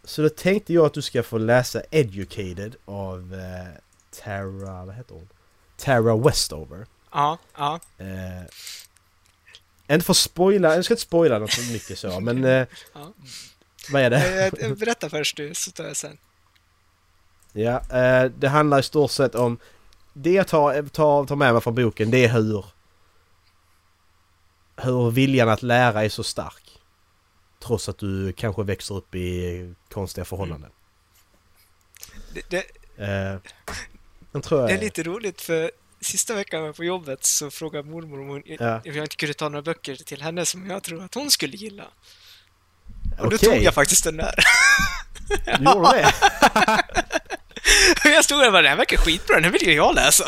[0.03, 3.81] Så då tänkte jag att du ska få läsa Educated av eh,
[4.23, 4.85] Tara...
[4.85, 5.29] Vad heter hon?
[5.77, 6.85] Tara Westover.
[7.13, 7.79] Ja, ja.
[7.97, 8.05] Eh,
[9.95, 12.43] Inte för att spoila, jag ska inte spoila något för mycket så men...
[12.45, 13.13] Eh, Ja.
[13.91, 14.51] Vad är det?
[14.59, 16.17] Eh, eh, Berätta först du, så tar jag sen.
[17.53, 19.57] Ja, eh, det handlar i stort sett om...
[20.13, 22.65] Det jag tar, tar, tar med mig från boken det är hur...
[24.81, 26.79] Hur viljan att lära är så stark.
[27.59, 30.71] Trots att du kanske växer upp i konstiga förhållanden.
[32.33, 32.63] Det, det,
[32.99, 33.37] Eh,
[34.41, 37.89] tror jag det är lite roligt för sista veckan jag var på jobbet så frågade
[37.89, 38.81] mormor om hon, Ja.
[38.83, 41.85] jag inte kunde ta några böcker till henne som jag tror att hon skulle gilla.
[43.19, 44.33] Och då Okej, tog jag faktiskt den där.
[45.59, 46.13] du gjorde det?
[48.09, 50.25] Jag stod där och bara, den här verkar skitbra, den här vill ju jag läsa.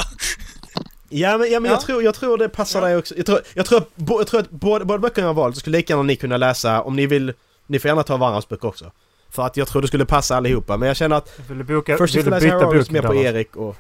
[1.10, 1.78] Ja men, ja, men Ja.
[1.78, 2.88] Jag, tror, jag tror det passar Ja.
[2.88, 3.14] dig också.
[3.18, 5.60] Jag tror, jag tror, att, bo- jag tror att båda, båda böckerna jag valt så
[5.60, 7.34] skulle lika gärna ni kunna läsa om ni vill.
[7.68, 8.92] Ni får gärna ta varandras böcker också.
[9.32, 10.78] För att jag tror det skulle passa allihopa.
[10.78, 13.16] Men jag känner att Vill du, boka, först vill du läsa byta bok mer på?
[13.16, 13.76] Erik och...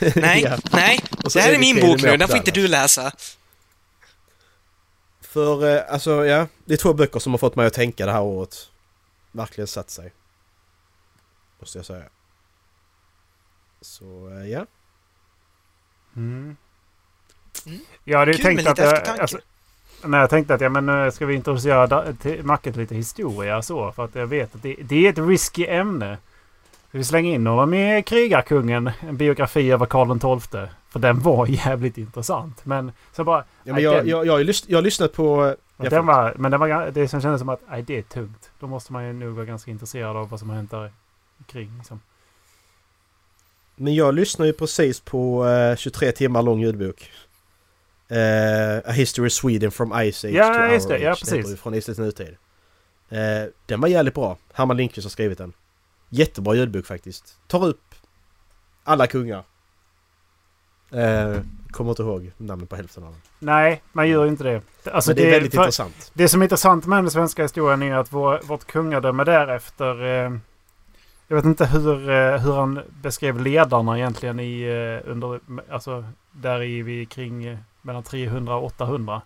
[0.14, 0.56] Nej, Ja.
[0.72, 1.00] nej.
[1.24, 3.12] Och Det här är min bok nu, den får inte du läsa.
[5.32, 8.12] För eh, alltså ja, det är två böcker som har fått mig att tänka det
[8.12, 8.70] här året.
[9.32, 10.12] Verkligen satt sig.
[11.60, 12.04] Måste jag säga.
[13.80, 14.66] Så eh, ja.
[16.16, 16.56] Mm.
[17.66, 17.78] Mm.
[18.04, 18.78] Jag hade Kul tänkt att...
[18.78, 19.38] Jag, alltså,
[20.04, 23.92] nej, jag tänkte att ja, men, eh, ska vi introducera Macket lite historia så?
[23.92, 26.18] För att jag vet att det, det är ett risky ämne.
[26.92, 28.90] Ska vi slänga in honom i Krigarkungen?
[29.00, 30.60] En biografi över Karl XII.
[30.90, 32.64] För den var jävligt intressant.
[32.66, 33.44] Men så bara...
[33.64, 35.44] ja men jag, den, jag, jag, ju lyssn- jag har lyssnat på...
[35.46, 38.02] eh, jag den var, men den var, det som kändes som att nej, det är
[38.02, 38.50] tungt.
[38.60, 40.92] Då måste man ju nog vara ganska intresserad av vad som har hänt där
[41.46, 41.70] kring.
[41.78, 42.00] Liksom.
[43.76, 47.10] Men jag lyssnar ju precis på eh, 23 timmar lång ljudbok.
[48.08, 50.98] Eh, A History of Sweden from Ice Age Ja, to Our det.
[50.98, 51.20] Ja, Age.
[51.20, 51.32] precis.
[51.32, 52.36] heter det, Från till nutid.
[53.08, 53.18] Eh,
[53.66, 54.36] den var jävligt bra.
[54.52, 55.52] Herman Lindqvist har skrivit den.
[56.14, 57.38] Jättebra ljudbok faktiskt.
[57.46, 57.94] Tar upp
[58.84, 59.44] alla kungar.
[60.90, 63.20] Eh, kommer inte ihåg namnet på hälften av dem.
[63.38, 64.62] Nej, man gör ju inte det.
[64.92, 66.10] Alltså, Men det är väldigt för- intressant.
[66.14, 70.02] Det som är intressant med den svenska historien är att vår, vårt kungadöme därefter...
[70.04, 70.32] Eh,
[71.28, 76.62] jag vet inte hur, eh, hur han beskrev ledarna egentligen i, eh, under, alltså där
[76.62, 79.22] i vi kring eh, mellan 300 och 800.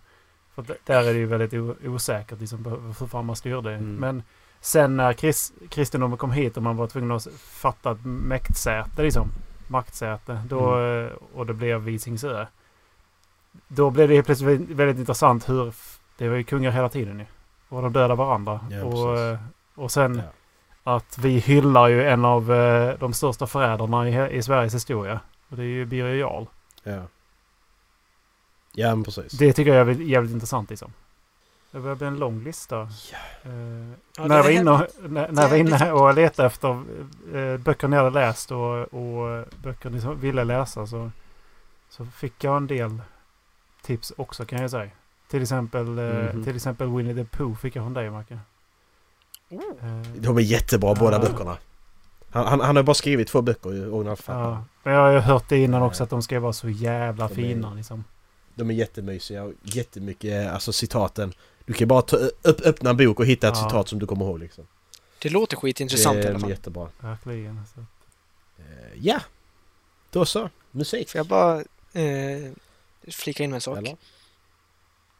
[0.55, 1.53] För där är det ju väldigt
[1.85, 2.65] osäkert liksom,
[2.99, 3.71] hur fan man styrde.
[3.73, 3.95] Mm.
[3.95, 4.23] Men
[4.61, 9.29] sen när krist, kristendomen kom hit och man var tvungen att fatta ett mäktsäte, liksom,
[9.67, 11.05] maktsäte, då, Mm.
[11.05, 12.45] eh, och det blev Visingsö.
[13.67, 15.73] Då blev det helt plötsligt väldigt, intressant hur...
[16.17, 17.25] Det var ju kungar hela tiden ju.
[17.69, 18.59] Och de dödade varandra.
[18.71, 19.39] Ja, och, eh,
[19.75, 20.21] och sen
[20.83, 20.93] Ja.
[20.95, 25.19] att vi hyllar ju en av eh, de största förrädarna i, i Sveriges historia.
[25.49, 26.45] Och det är ju Birger Jarl.
[26.83, 27.01] Ja.
[28.73, 29.31] Ja men precis.
[29.31, 30.93] Det tycker jag är jävligt, jävligt intressant liksom.
[31.71, 32.75] Det börjar bli en lång lista.
[33.11, 33.17] Ja.
[33.43, 33.51] Eh,
[34.17, 35.71] Ja, när, jag är var inne, och- helt- när, det när jag var är inne
[35.71, 36.69] lite- och letade efter
[37.35, 41.11] eh, böcker ni hade läst och, och böcker ni ville läsa så,
[41.89, 43.01] så fick jag en del
[43.81, 44.89] tips också kan jag säga.
[45.29, 46.43] Till exempel, eh, Mhm.
[46.43, 48.39] till exempel Winnie the Pooh fick jag från dig Macke.
[49.49, 49.57] Eh,
[50.15, 51.21] De är jättebra båda Ja.
[51.31, 51.57] böckerna.
[52.31, 54.49] Han, han, han har bara skrivit två böcker i originalförfattaren.
[54.53, 54.63] ja.
[54.83, 57.31] Men jag har ju hört det innan också att de ska vara så jävla De
[57.33, 58.03] är- fina liksom.
[58.55, 61.33] De är jättemysiga och jättemycket, alltså citaten.
[61.67, 63.63] Du kan bara ta, upp, öppna en bok och hitta ett Ja.
[63.63, 64.67] citat som du kommer ihåg liksom.
[65.19, 66.49] Det låter skitintressant i det alla är fall.
[66.49, 66.89] jättebra.
[66.99, 67.61] Verkligen.
[67.75, 67.79] Så.
[68.61, 68.65] Eh,
[69.01, 69.21] ja,
[70.11, 70.49] då så.
[70.71, 71.09] Musik.
[71.09, 71.59] Får jag bara
[71.93, 72.51] eh,
[73.11, 73.77] flika in med en sak?
[73.77, 73.97] Eller?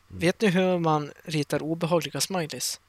[0.07, 2.79] Vet ni hur man ritar obehagliga smileys?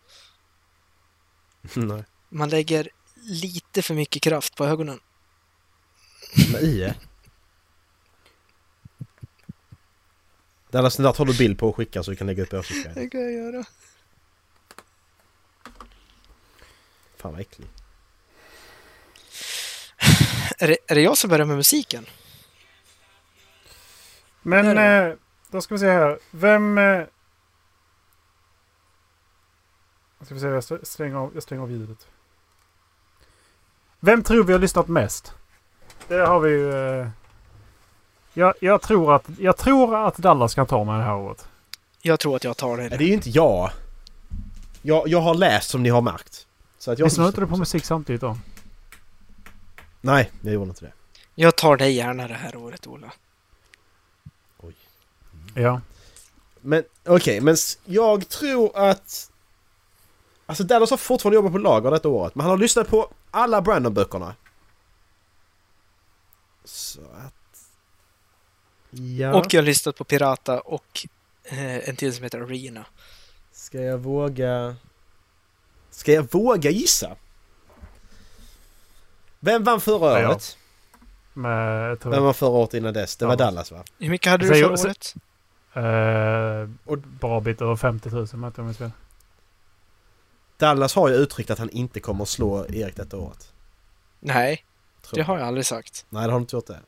[1.75, 2.05] Nej.
[2.29, 2.89] Man lägger
[3.23, 5.01] lite för mycket kraft på ögonen.
[6.53, 6.95] Med IE.
[10.71, 12.83] Dallas, den där tar du bild på och skickar så vi kan lägga upp i.
[12.95, 13.65] Det kan jag göra.
[17.17, 17.69] Fan vad äcklig.
[20.59, 22.07] Är det, är det jag som börjar med musiken?
[24.43, 25.15] Men eh,
[25.51, 26.19] då ska vi se här.
[26.31, 26.79] Vem...
[26.79, 27.05] Eh,
[30.23, 32.09] ska vi se, jag st- stänger av, jag stänger av ljudet.
[34.01, 35.35] Vem tror vi har lyssnat mest?
[36.09, 36.73] Det har vi ju...
[37.01, 37.09] Eh,
[38.39, 41.49] jag, jag, tror att, jag tror att Dallas kan ta mig det här året.
[42.03, 42.97] Jag tror att jag tar Nej, det.
[42.97, 43.71] det är ju inte jag.
[44.83, 45.09] jag.
[45.09, 46.47] Jag har läst som ni har märkt.
[46.79, 48.37] Så att jag Lyssnar inte du på musik samtidigt då?
[50.01, 50.93] Nej, jag gjorde inte det.
[51.35, 53.13] Jag tar dig gärna det här året, Ola.
[55.55, 55.81] Ja.
[56.61, 59.31] Men okej, men s- jag tror att...
[60.47, 63.61] Alltså Dallas har fortfarande jobbat på lager detta året, men han har lyssnat på alla
[63.63, 64.35] Brandon-böckerna.
[66.65, 67.35] Så att...
[68.91, 69.35] Ja...
[69.35, 71.07] Och jag har lyssnat på Pirata och
[71.45, 72.85] eh, en till som heter Arena.
[73.53, 74.77] Ska jag våga...
[75.91, 77.17] Ska jag våga gissa?
[79.41, 80.57] Vem vann förra Ja, året?
[81.35, 83.17] Med, jag tror, Vem vann förra året innan dess?
[83.17, 83.69] Det var Dallas.
[83.69, 83.93] Dallas va?
[83.99, 85.15] Hur mycket hade du förra året?
[85.75, 88.91] Eh, Och- bra bit över 50 000 om jag minns fel.
[90.57, 93.53] Dallas har ju uttryckt att han inte kommer att slå Erik detta året.
[94.21, 94.65] Nej,
[95.03, 95.27] Tror det jag.
[95.27, 96.07] har jag aldrig sagt.
[96.09, 96.81] Nej, det har du inte gjort det.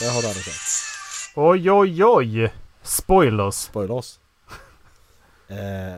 [0.00, 1.32] Det har Dallas sagt.
[1.36, 2.52] Oj, oj, oj!
[2.82, 3.54] Spoilers.
[3.54, 4.18] Spoilers.
[5.50, 5.96] Eh,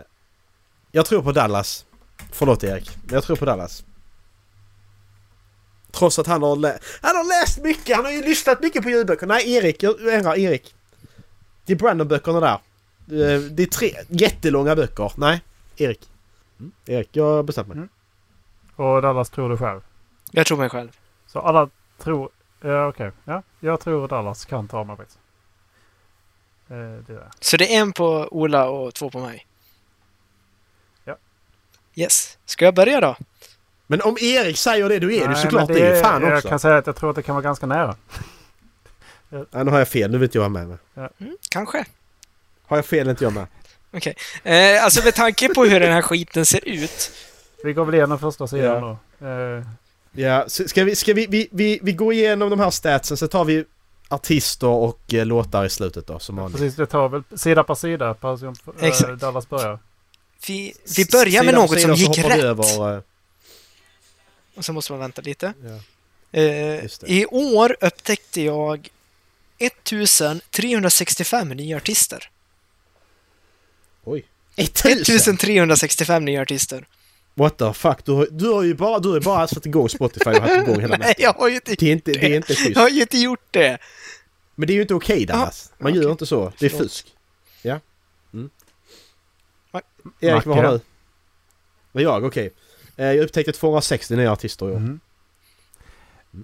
[0.93, 1.87] jag tror på Dallas.
[2.33, 3.85] Förlåt Erik, men jag tror på Dallas.
[5.91, 8.91] Trots att han har, lä- han har läst mycket, han har ju lyssnat mycket på
[8.91, 9.27] ljudböcker.
[9.27, 10.75] Nej Erik, jag ändrar Erik.
[11.67, 12.53] Det är Brandon-böckerna där.
[13.35, 15.13] Eh, Det är tre jättelånga böcker.
[15.17, 15.41] Nej,
[15.77, 16.09] Erik.
[16.61, 16.73] Mm.
[16.87, 17.77] Erik, jag har bestämt mig.
[17.77, 17.89] Mm.
[18.77, 19.81] Och Dallas tror du själv.
[20.31, 20.89] Jag tror mig själv.
[21.27, 22.31] Så alla tror...
[22.61, 23.11] Ja, okej.
[23.25, 25.19] Ja, jag tror Dallas kan ta faktiskt.
[26.69, 29.47] Eh, det är Så det är en på Ola och två på mig?
[31.05, 31.17] Ja.
[31.95, 32.39] Yes.
[32.45, 33.17] Ska jag börja då?
[33.87, 35.87] Men om Erik säger det, då är du Nej, såklart men det.
[35.99, 36.49] är fan Jag också.
[36.49, 37.97] kan säga att jag tror att det kan vara ganska nära.
[39.29, 40.11] Nej, nu har jag fel.
[40.11, 40.77] Nu vet jag med mig.
[40.95, 41.85] Mm, kanske.
[42.67, 43.47] Har jag fel inte jag med.
[43.93, 44.15] Okej.
[44.43, 47.13] Eh, alltså med tanke på hur den här skiten ser ut.
[47.65, 48.81] Vi går väl igenom första sidan
[49.19, 49.27] då.
[49.27, 49.65] Eh,
[50.13, 53.29] Ja, så ska vi, ska vi, vi, vi, vi går igenom de här statsen så
[53.29, 53.65] tar vi
[54.09, 56.61] artister och eh, låtar i slutet då som vanligt.
[56.61, 58.15] precis, det tar väl sida per sida.
[58.15, 58.55] Per, som,
[59.11, 59.17] eh.
[59.17, 59.79] Dallas börjar.
[60.47, 62.43] Vi, vi börjar med något som gick rätt.
[62.43, 63.03] Över, eh,
[64.55, 65.53] Och så måste man vänta lite.
[65.65, 65.81] ja.
[66.33, 66.85] Eh.
[67.07, 68.89] I år upptäckte jag
[69.59, 72.31] 1365 nya artister.
[74.05, 74.25] Oj.
[74.57, 74.93] 1000!
[74.93, 76.87] 1365 nya artister.
[77.35, 78.05] What the fuck?
[78.05, 80.81] Du har, du har ju bara, du har bara satt igång Spotify och haft igång
[80.81, 81.15] hela Nej, natten.
[81.19, 82.77] jag har ju inte, Det är inte, det är inte jag schysst.
[82.79, 83.79] har ju inte gjort det.
[84.55, 85.73] Men det är ju inte okej Dallas.
[85.79, 86.11] Man gör okej.
[86.13, 86.53] inte så.
[86.59, 87.15] Det är fusk.
[87.63, 87.81] Ja.
[88.33, 88.51] Mm.
[90.21, 90.81] Erik, vad har du?
[91.93, 92.25] Vad jag?
[92.25, 92.51] Okej.
[92.97, 94.79] Eh, Jag upptäckte 260 nya artister i år.
[94.79, 95.01] Mhm.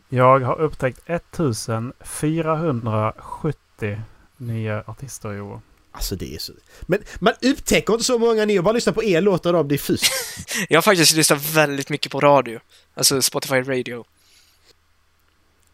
[0.08, 4.00] Jag har upptäckt 1470
[4.36, 5.60] nya artister i år.
[5.96, 6.52] Alltså det är så...
[6.82, 8.62] Men man upptäcker inte så många nya.
[8.62, 10.12] Bara lyssna på er låtar är fusk.
[10.68, 12.60] Jag har faktiskt lyssnat väldigt mycket på radio.
[12.94, 14.04] Alltså Spotify Radio.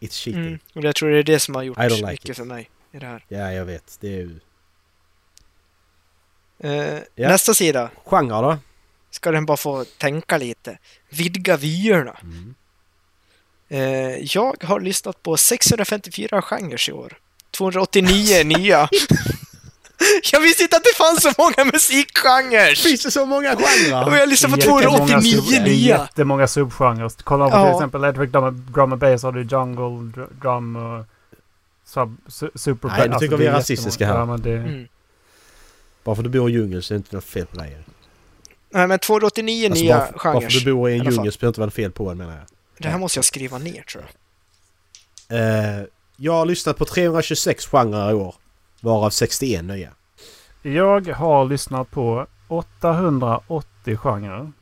[0.00, 0.46] It's cheating.
[0.46, 0.58] Mm.
[0.72, 2.36] Och jag tror det är det som har gjort like mycket it.
[2.36, 3.24] för mig i det här.
[3.28, 3.98] Ja, jag vet.
[4.00, 4.40] Det är ju...
[6.58, 7.28] Eh, Ja.
[7.28, 7.90] Nästa sida.
[8.04, 8.58] Genre då?
[9.10, 10.78] Ska den bara få tänka lite.
[11.08, 12.18] Vidga vyerna.
[12.22, 12.54] Mm.
[13.68, 17.18] Eh, jag har lyssnat på 654 genrer i år.
[17.50, 18.88] 289 nya.
[20.32, 22.74] jag visste inte att det fanns så många musikgenrer!
[22.74, 24.16] Finns det så många Och genrer?
[24.18, 25.98] jag lyssnar på Jättemånga 289 sub- det är nya!
[25.98, 27.22] Jättemånga subgenrer.
[27.24, 27.64] Kollar man på Ja.
[27.64, 29.82] till exempel Electric Drum, drum and Bass har du Jungle,
[30.22, 31.04] dr- Drum och
[31.86, 34.14] sub, su, Super Nej, nu tycker vi är rasistiska här.
[34.18, 34.88] Ja, men det, Mm.
[36.04, 37.78] Bara för att du bor i djungel så är det inte något fel på dig.
[38.70, 40.64] Nej, men 289 Alltså, nya bara, för, bara för att genrer.
[40.64, 42.42] du bor i en djungel så behöver det inte vara fel på en menar jag.
[42.78, 45.38] Det här måste jag skriva ner tror jag.
[45.78, 45.82] Eh,
[46.16, 48.34] jag har lyssnat på 326 genrer i år.
[48.82, 49.92] Varav 61 nya.
[50.62, 54.52] Jag har lyssnat på 880 genrer.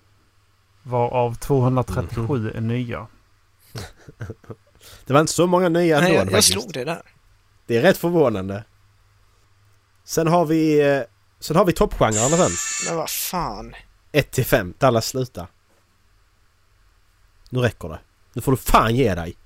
[0.83, 3.07] Varav 237 är nya.
[5.07, 6.53] Det var inte så många nya ändå Nej, jag, jag faktiskt.
[6.53, 7.03] slog det där.
[7.67, 8.65] Det är rätt förvånande.
[10.05, 10.81] Sen har vi...
[10.91, 11.03] Eh,
[11.41, 12.51] sen har vi toppgenrerna sen.
[12.89, 13.75] Men vad fan.
[14.13, 14.75] 1 till 5.
[14.79, 15.47] Dallas sluta.
[17.51, 18.01] Nu räcker det.
[18.33, 19.37] Nu får du fan ge dig.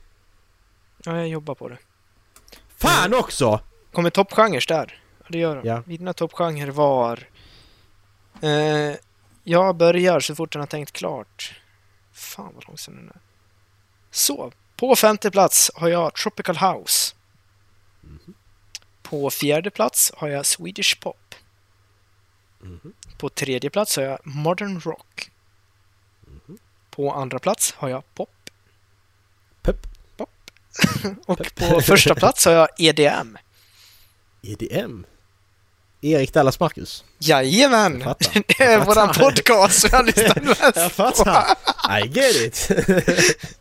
[1.05, 1.79] Ja, jag jobbar på det.
[2.77, 3.61] Fan också!
[3.95, 5.01] Kommer toppgenrer där?
[5.29, 5.69] Det gör de.
[5.69, 5.83] Ja.
[5.87, 7.29] Mina toppgenrer var...
[8.43, 8.97] Eh,
[9.45, 11.61] jag börjar så fort den har tänkt klart.
[12.13, 13.21] Fan vad långsam den är.
[14.11, 17.15] Så, på femte plats har jag Tropical House.
[19.03, 21.35] På fjärde plats har jag Swedish Pop.
[23.19, 25.31] På tredje plats har jag Modern Rock.
[26.91, 28.51] På andra plats har jag Pop.
[29.63, 29.77] Pep.
[30.17, 30.31] Pop.
[31.27, 33.37] Och på första plats har jag EDM.
[34.45, 35.05] EDM.
[36.01, 37.05] Erik Dallas Marcus.
[37.19, 37.99] Jajamän!
[38.59, 41.45] Det är våran podcast som jag lyssnar mest Jag fattar.
[42.01, 42.71] I get it.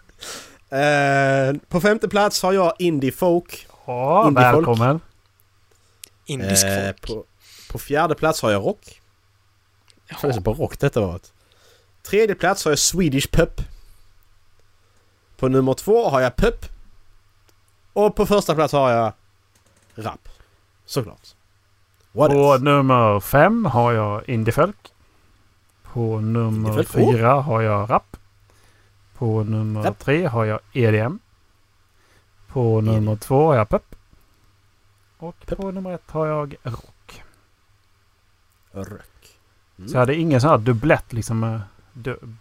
[0.70, 3.68] Eh, på femte plats har jag Indie Folk.
[3.86, 4.56] Ja, Indiefolk.
[4.68, 5.00] välkommen.
[6.26, 7.02] Indisk Eh, folk.
[7.02, 7.26] på,
[7.72, 9.02] på fjärde plats har jag Rock.
[10.10, 11.34] Jag får på rock detta året.
[12.04, 13.62] Tredje plats har jag Swedish Pop.
[15.38, 16.66] På nummer två har jag Pop.
[17.94, 19.14] Och på första plats har jag
[19.96, 20.30] Rap.
[20.86, 21.36] Såklart.
[22.12, 22.64] What På else?
[22.64, 24.94] nummer fem har jag Indiefolk.
[25.84, 26.88] På nummer Indiefolk?
[27.12, 28.18] fyra har jag rap.
[29.14, 30.00] På nummer Rap.
[30.00, 31.20] tre har jag EDM.
[32.48, 33.96] På nummer två har jag pep.
[35.18, 35.58] Och Pep.
[35.58, 37.24] på nummer ett har jag rock.
[38.72, 39.38] Rock.
[39.78, 39.90] Mm.
[39.90, 41.62] Så jag hade ingen sån här dubblett liksom med,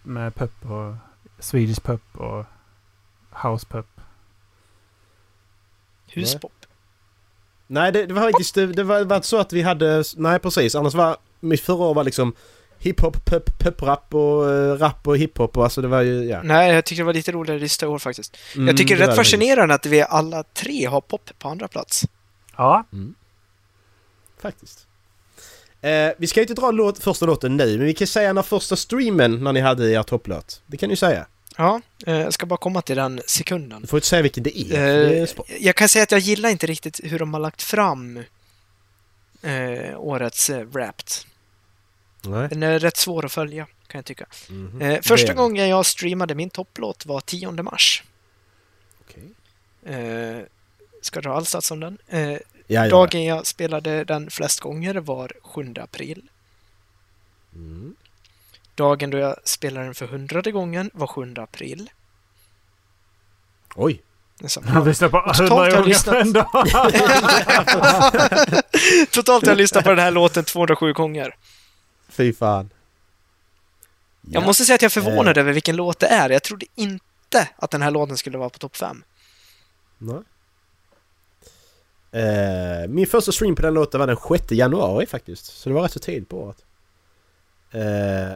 [0.02, 0.94] med pep och
[1.38, 2.44] Swedish pep och
[3.42, 3.86] house pep.
[6.14, 6.52] Huspop.
[7.72, 10.04] Nej, det, det var faktiskt det, det var, var så att vi hade...
[10.16, 10.74] Nej, precis.
[10.74, 11.16] Annars var...
[11.40, 12.34] Mitt förra år var liksom
[12.78, 16.24] hiphop, pep, peprap och uh, rap och hiphop och alltså det var ju...
[16.24, 16.42] Ja.
[16.42, 18.36] Nej, jag tycker det var lite roligare lista i år faktiskt.
[18.54, 21.68] Mm, jag tycker det är rätt fascinerande att vi alla tre har pop på andra
[21.68, 22.04] plats.
[22.56, 22.84] Ja,
[24.40, 24.86] Faktiskt.
[25.80, 28.42] Eh, vi ska ju inte dra låt, första låten nu, men vi kan säga när
[28.42, 30.62] första streamen när ni hade er topplåt.
[30.66, 31.26] Det kan ni säga.
[31.56, 33.80] Ja, eh, jag ska bara komma till den sekunden.
[33.80, 34.64] Du får inte säga vilken det är.
[34.64, 35.22] för det är
[35.56, 38.22] Eh, jag kan säga att jag gillar inte riktigt hur de har lagt fram
[39.42, 41.06] eh, årets eh, Wrapped.
[42.24, 42.48] Nej.
[42.48, 44.26] Den är rätt svår att följa, kan jag tycka.
[44.48, 48.02] Eh, Det första gången jag streamade min topplåt var 10 mars.
[49.00, 49.30] Okej.
[49.96, 50.42] Eh,
[51.00, 51.98] ska dra all stats om den?
[52.08, 52.88] Eh, Ja, det.
[52.88, 56.22] dagen jag spelade den flest gånger var 7 april.
[57.54, 57.94] Mm.
[58.74, 61.90] Dagen då jag spelade den för hundrade gången var 7 april.
[63.76, 64.02] Oj!
[64.38, 64.44] Jag
[64.86, 66.14] lyssnar på Totalt har 100 jag gånger lyssnat.
[66.14, 66.46] på en dag.
[69.10, 71.36] Totalt har jag lyssnat på den här låten 207 gånger.
[72.08, 72.70] Fy fan.
[74.20, 75.40] Jag måste säga att jag är förvånad Eh.
[75.40, 76.30] över vilken låt det är.
[76.30, 79.04] Jag trodde inte att den här låten skulle vara på topp 5.
[79.98, 80.20] Nej.
[82.22, 85.44] Eh, min första stream på den låten var den 6 januari faktiskt.
[85.46, 86.56] Så det var rätt så tidigt på året.
[87.70, 88.32] Eh,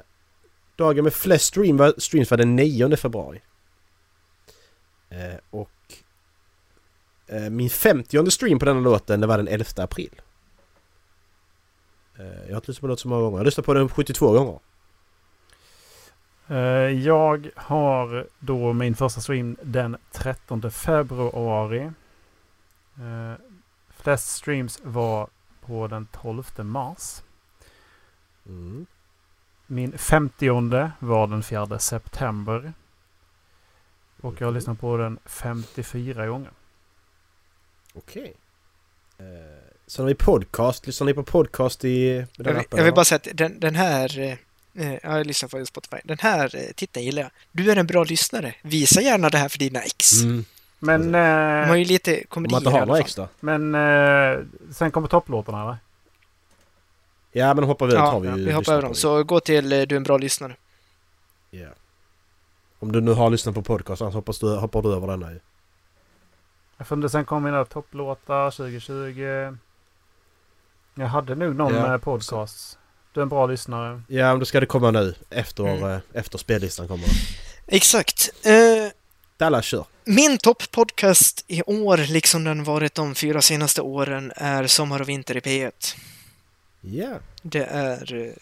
[0.76, 3.40] dagen med flest stream var, streams var den 9 februari.
[5.08, 5.70] Eh, och
[7.26, 10.20] eh, min 50 stream på den låten det var den 11 april.
[12.18, 13.36] Eh, jag har inte lyssnat på låten så många gånger.
[13.36, 14.58] Jag har lyssnat på den 72 gånger.
[16.48, 16.56] Eh,
[17.06, 21.92] Jag har då min första stream den 13 februari.
[22.98, 23.32] Eh,
[23.90, 25.28] Flest streams var
[25.60, 27.22] på den 12 mars.
[28.46, 28.86] Mm.
[29.66, 30.48] Min 50
[30.98, 32.72] var den 4 september.
[34.20, 36.50] Och jag har lyssnat på den 54 gånger.
[37.94, 38.34] Okej.
[39.18, 39.24] Eh,
[39.86, 40.86] sen har vi podcast.
[40.86, 43.60] Lyssnar ni på podcast i den Jag, vill- appen, jag vill bara säga att den,
[43.60, 44.38] den här...
[44.72, 45.96] ja, jag lyssnar på Spotify.
[46.04, 47.30] Den här eh, titeln gillar jag.
[47.52, 48.54] Du är en bra lyssnare.
[48.62, 50.12] Visa gärna det här för dina ex.
[50.22, 50.44] Mm.
[50.78, 53.00] Men, De har ju lite Om komedi man inte i har alla fall.
[53.00, 53.28] extra.
[53.40, 53.72] men
[54.72, 55.76] sen kommer topplåtarna eller?
[57.38, 58.92] Ja men hoppar vi Ja, har vi ju vi hoppar över dem.
[58.92, 58.98] det.
[58.98, 60.56] Så gå till eh, Du är en bra lyssnare.
[61.50, 61.68] Ja.
[62.78, 65.40] Om du nu har lyssnat på podcast annars hoppas du, hoppar du över denna ju.
[66.76, 69.56] Jag funderar sen kommer mina topplåtar 2020.
[70.94, 71.88] Jag hade nog någon Ja.
[71.88, 72.78] med podcast.
[73.12, 74.02] Du är en bra lyssnare.
[74.08, 75.90] Ja men då ska det komma nu efter, Mm.
[75.90, 77.06] eh, efter spellistan kommer.
[77.66, 78.30] Exakt.
[78.46, 78.52] Eh,
[79.36, 79.84] Dalla kör.
[80.04, 85.36] Min topppodcast i år, liksom den varit de fyra senaste åren, är Sommar och vinter
[85.36, 85.96] i P1.
[86.80, 87.18] Ja.
[87.42, 88.14] Det är...
[88.14, 88.32] eh,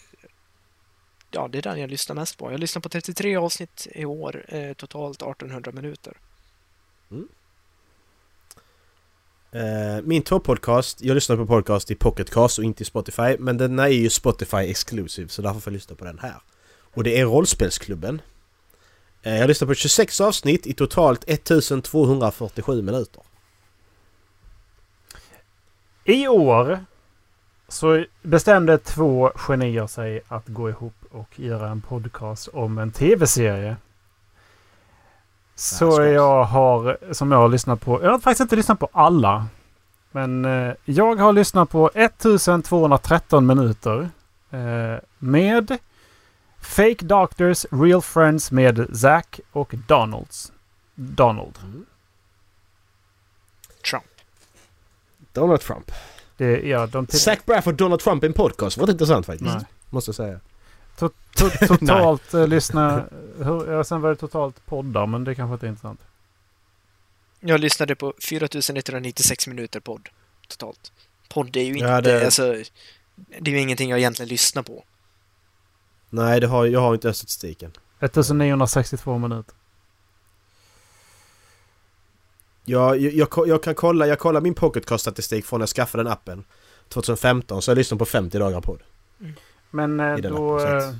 [1.31, 2.51] Ja, det är den jag lyssnar mest på.
[2.51, 6.17] Jag lyssnar på 33 avsnitt i år, eh, totalt 1800 minuter.
[9.51, 13.37] Eh, min toppodcast, jag lyssnar på podcast i Pocketcast och inte i Spotify.
[13.39, 16.35] Men den är ju Spotify exclusive så därför får jag lyssna på den här.
[16.93, 18.21] Och det är Rollspelsklubben.
[19.23, 23.23] Eh, jag lyssnar på 26 avsnitt i totalt 1247 minuter.
[26.05, 26.85] I år
[27.67, 33.75] så bestämde två genier sig att gå ihop och göra en podcast om en tv-serie.
[35.55, 39.47] Så jag har, som jag har lyssnat på, jag har faktiskt inte lyssnat på alla.
[40.11, 44.09] Men eh, jag har lyssnat på 1213 minuter.
[44.51, 45.77] Eh, med
[46.61, 50.51] Fake Doctors Real Friends med Zack och Donalds.
[50.95, 51.59] Donald.
[53.89, 54.05] Trump.
[55.33, 55.91] Donald Trump.
[56.37, 58.77] Det, ja, de till, Zac Braff och Donald Trump i en podcast.
[58.77, 59.55] Var det intressant faktiskt.
[59.55, 59.65] Nej.
[59.89, 60.39] Måste jag säga.
[60.97, 63.05] To to totalt eh, lyssna...
[63.37, 65.99] Hur, ja, sen var det totalt poddar, men det kanske inte är intressant.
[67.39, 70.09] Jag lyssnade på 4196 minuter podd
[70.47, 70.91] totalt.
[71.29, 71.85] Podd är ju inte...
[71.85, 72.55] Ja, det- Alltså,
[73.39, 74.83] det är ju ingenting jag egentligen lyssnar på.
[76.09, 77.71] Nej, det har, jag har inte statistiken.
[77.99, 79.55] 1962 minuter.
[82.65, 86.11] Jag, jag, jag, jag kan kolla, jag kollar min Pocketcast-statistik från när jag skaffade den
[86.11, 86.43] appen.
[86.89, 88.83] 2015, så jag lyssnar på 50 dagar på det.
[89.71, 90.57] Men eh, då...
[90.57, 90.95] appen, så Eh,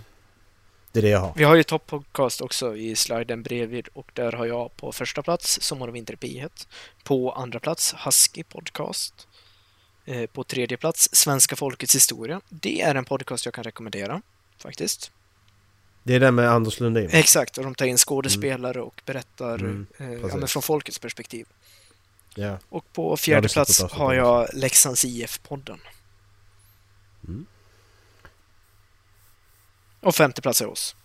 [0.92, 1.34] Det är det jag har.
[1.36, 5.62] Vi har ju topppodcast också i sliden bredvid och där har jag på första plats
[5.62, 6.68] Sommar och vinter i P1.
[7.04, 9.28] På andra plats Husky Podcast.
[10.06, 12.42] Eh, På tredje plats Svenska folkets historia.
[12.50, 14.22] Det är en podcast jag kan rekommendera
[14.58, 15.12] faktiskt.
[16.08, 17.10] Det är den med Anders Lundin.
[17.12, 20.12] Exakt, och de tar in skådespelare och berättar Mm, eh,
[20.42, 21.46] ja, från folkets perspektiv.
[22.36, 22.58] Ja.
[22.70, 25.80] Och på fjärde plats har jag Leksands IF-podden.
[27.28, 27.46] Mm.
[30.02, 30.96] Och femte plats är oss.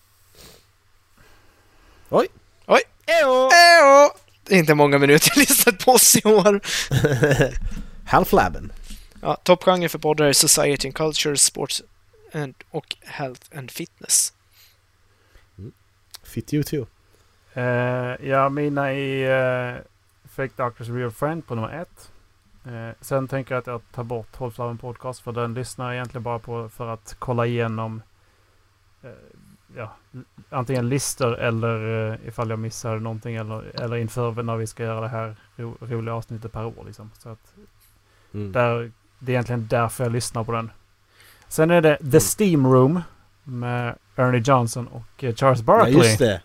[2.09, 2.29] Oj!
[2.67, 2.81] Oj!
[3.07, 3.51] Ejo!
[3.53, 4.11] Ejo!
[4.45, 6.61] Det är inte många minuter lyssnat på oss i år.
[8.07, 8.73] Hal Flabben.
[9.23, 11.83] Ja, toppgenre för poddar är Society and Culture, Sports
[12.33, 14.33] and, och Health and Fitness.
[16.31, 16.86] Fit you too.
[17.55, 19.81] Eh, ja, mina är uh,
[20.28, 22.12] Fake Doctors Real Friend på nummer ett.
[22.65, 25.94] Eh, sen tänker jag att jag tar bort Håll Flabben Podcast för den lyssnar jag
[25.94, 28.02] egentligen bara på för att kolla igenom
[29.02, 29.10] eh,
[29.76, 29.97] ja,
[30.50, 35.00] antingen listor eller eh, ifall jag missar någonting eller, eller inför när vi ska göra
[35.00, 36.84] det här ro, roliga avsnittet per år.
[36.86, 37.10] Liksom.
[37.18, 37.55] Så att
[38.34, 38.52] Mm.
[38.52, 40.70] där, det är egentligen därför jag lyssnar på den.
[41.49, 43.02] Sen är det The Steam Room
[43.44, 45.94] med Ernie Johnson och eh, Charles Ja, Barkley.
[45.94, 46.40] just det.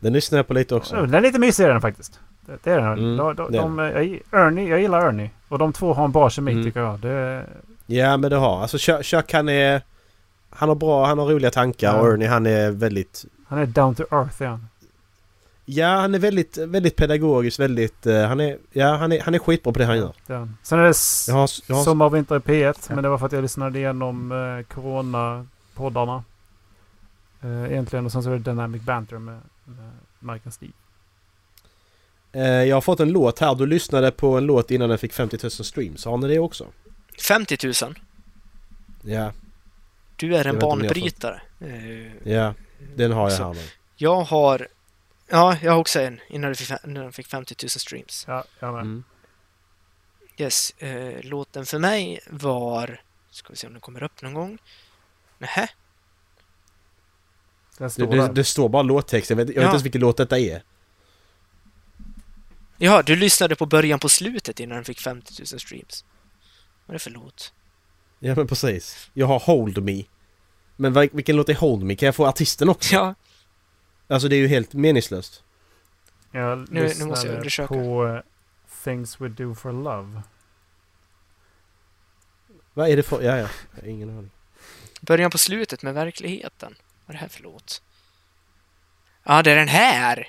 [0.00, 0.96] Den lyssnar jag på lite också.
[0.96, 2.20] Den är lite mysig den faktiskt.
[2.62, 2.92] Det, är den.
[2.98, 5.30] Mm, de, de, de, jag, Ernie, jag gillar Ernie.
[5.48, 6.64] Och de två har en bra kemi Mm.
[6.64, 7.00] tycker jag.
[7.00, 7.44] Det,
[7.86, 8.62] Ja men det har.
[8.62, 9.82] Alltså Chuck, han är...
[10.50, 12.00] Han har bra, han har roliga tankar Ja.
[12.00, 13.24] och Ernie han är väldigt...
[13.48, 14.66] han är down to earth igen.
[15.64, 18.06] Ja han är väldigt, väldigt pedagogisk, väldigt...
[18.06, 18.58] eh, han är...
[18.72, 20.12] Ja han är, han är skitbra på det han gör.
[20.28, 20.56] Han.
[20.62, 20.94] Sen är det
[21.28, 22.62] Jag har, jag har, Sommar och vinter i P1.
[22.88, 22.94] Ja.
[22.94, 26.22] Men det var för att jag lyssnade igenom eh, Corona-poddarna.
[27.42, 28.06] Eh, egentligen.
[28.06, 30.72] Och sen så är det Dynamic Banter med, med Mike och Steve.
[32.32, 33.54] eh, jag har fått en låt här.
[33.54, 36.04] Du lyssnade på en låt innan den fick 50 000 streams.
[36.04, 36.66] Har ni det också?
[37.28, 37.94] 50 000.
[39.04, 39.32] Ja,
[40.16, 41.42] Du är en banbrytare.
[41.60, 42.54] Eh, ja.
[42.96, 43.44] Den har jag Så.
[43.44, 43.60] här nu.
[43.96, 44.68] Jag har...
[45.28, 48.24] Ja, jag har också en innan du fick, fe- när de fick 50 000 streams.
[48.28, 48.80] Ja, jag med.
[48.82, 49.04] Mm.
[50.36, 53.00] Yes, eh, låten för mig var...
[53.30, 54.58] Ska vi se om den kommer upp någon gång.
[55.38, 55.68] Nähä?
[57.82, 58.32] Den Det, står det, där.
[58.32, 59.30] det står bara låttext.
[59.30, 59.62] Jag vet, jag vet Ja.
[59.62, 60.62] inte ens vilken låt detta är.
[62.78, 66.04] Ja, du lyssnade på början på slutet innan den fick 50 000 streams.
[66.86, 67.52] Vad är det för låt?
[68.18, 69.10] Ja men precis.
[69.14, 70.02] Jag har Hold Me.
[70.76, 71.94] Men vad- vilken låt är Hold Me?
[71.96, 72.94] Kan jag få artisten också?
[72.94, 73.14] Ja,
[74.08, 75.42] Alltså det är ju helt meningslöst.
[76.32, 77.74] Jag nu måste jag undersöka.
[77.74, 78.20] på eh,
[78.84, 80.22] Things We Do For Love.
[82.74, 83.22] Vad är det för...
[83.22, 83.48] Ja, ja.
[83.74, 84.30] Jag har ingen aning.
[85.00, 86.74] början på slutet med verkligheten.
[87.12, 87.82] Vad är det här för låt?
[89.24, 90.28] Ja, det är den här!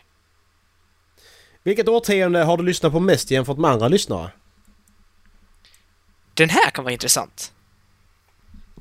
[1.64, 4.32] Vilket årtionde har du lyssnat på mest jämfört med andra lyssnare?
[6.34, 7.54] Den här kan vara intressant.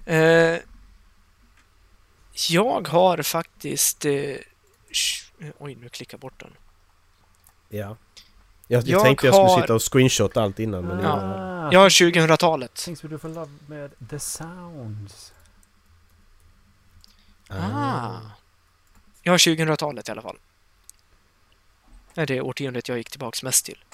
[0.07, 0.57] Eh,
[2.49, 4.05] jag har faktiskt...
[4.05, 4.11] Eh,
[4.91, 6.53] sh- oj, nu klickar jag bort den.
[7.69, 7.79] Ja.
[7.79, 7.97] Jag,
[8.83, 11.01] jag, Jag tänkte jag skulle har- sitta och screenshot allt innan men...
[11.01, 11.37] Ja.
[11.37, 11.73] Ja.
[11.73, 12.75] Jag har 2000-talet.
[12.75, 15.33] Things We Do For Love med The Sounds.
[17.61, 18.21] Ah.
[19.23, 20.39] Jag har 2000-talet i alla fall.
[22.15, 23.85] Det är det årtiondet jag gick tillbaks mest till.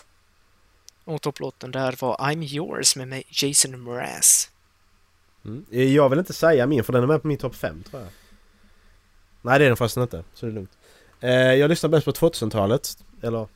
[1.04, 4.50] Och topplåten där var I'm yours med mig, Jason Mraz.
[5.44, 5.64] Mm.
[5.70, 8.10] Jag vill inte säga min för den är med på min topp 5 tror jag.
[9.42, 10.78] Nej det är den förresten inte, så det är lugnt.
[11.20, 12.98] Eh, jag lyssnar bäst på 2000-talet.
[13.22, 13.48] Eller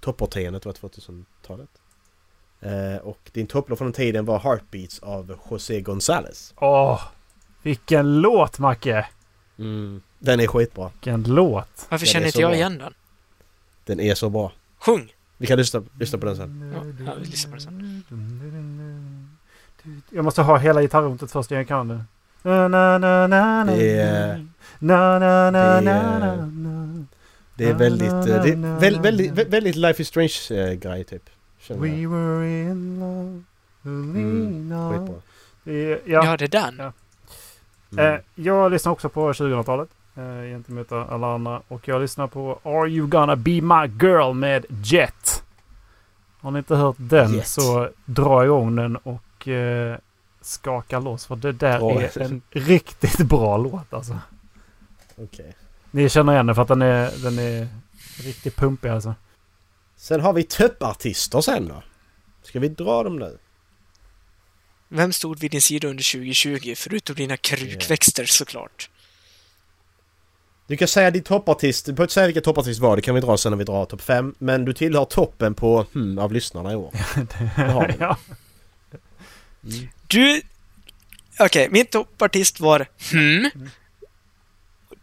[0.00, 1.68] toppårtiondet var 2000-talet.
[2.60, 6.52] Eh, och din topplåt från den tiden var Heartbeats av José González.
[6.56, 7.02] Åh!
[7.62, 9.06] vilken låt Macke!
[9.60, 10.00] Mm.
[10.18, 10.90] Den är skitbra.
[10.94, 11.86] Vilken låt!
[11.88, 12.56] Varför det känner inte jag bra.
[12.56, 12.94] igen den?
[13.84, 14.52] Den är så bra.
[14.78, 15.12] Sjung!
[15.36, 16.72] Vi kan lyssna, lyssna på den sen.
[16.76, 18.04] Ja, ja, vi lyssnar på det sen.
[20.10, 22.04] Jag måste ha hela gitarrrummet först jag kan det.
[22.42, 24.46] Na, na, na, na, na, Det är-
[24.78, 27.04] na, na, na, det är- na, na, na.
[27.54, 31.30] Det är väldigt, eh, det är väldigt, väldigt, väldigt Life is Strange-grej typ.
[31.58, 31.96] Känner jag.
[31.96, 33.42] We were in love.
[33.84, 35.20] Mm, Skitbra.
[36.04, 36.24] ja.
[36.24, 36.74] Ja, det är den.
[36.78, 36.92] Ja.
[37.92, 38.14] Mm.
[38.14, 39.88] Eh, jag lyssnar också på 2000-talet.
[40.16, 41.62] Eh, gentemot alla andra.
[41.68, 45.42] Och jag lyssnar på Are You Gonna Be My Girl med Jet.
[46.40, 47.46] Har ni inte hört den Jet.
[47.46, 49.98] så dra igång den och eh,
[50.40, 51.26] skaka loss.
[51.26, 52.02] För det där Bra.
[52.02, 54.18] är en riktigt bra låt alltså.
[55.16, 55.54] Okej.
[55.90, 57.68] Ni känner igen den för att den är, den är
[58.22, 59.14] riktigt pumpig alltså.
[59.96, 61.82] Sen har vi toppartister sen då.
[62.42, 63.38] Ska vi dra dem nu?
[64.92, 66.74] Vem stod vid din sida under 2020?
[66.76, 68.90] Förutom dina krukväxter såklart.
[70.66, 73.20] Du kan säga din toppartist, du behöver inte säga vilken toppartist var, det kan vi
[73.20, 74.34] dra sen när vi drar topp 5.
[74.38, 76.92] Men du tillhör toppen på, hmm, av lyssnarna i år.
[77.56, 77.94] har vi.
[77.98, 78.16] ja.
[80.08, 80.42] Du...
[81.38, 83.50] Okej, min toppartist var Hmm.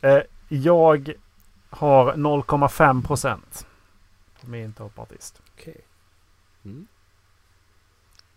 [0.00, 1.12] Eh, jag
[1.70, 3.66] har 0,5 procent.
[4.40, 5.40] Min toppartist.
[5.58, 5.76] Okej.
[6.64, 6.86] Mm.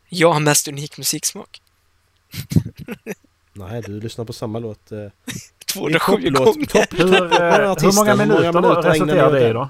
[0.10, 1.62] Jag har mest unik musiksmak.
[3.54, 4.92] Nej, du lyssnar på samma låt.
[4.92, 4.98] Eh,
[5.66, 6.88] 207 topplåt- gånger.
[6.98, 9.70] Hur, eh, hur många hur många minuter resulterar det i då?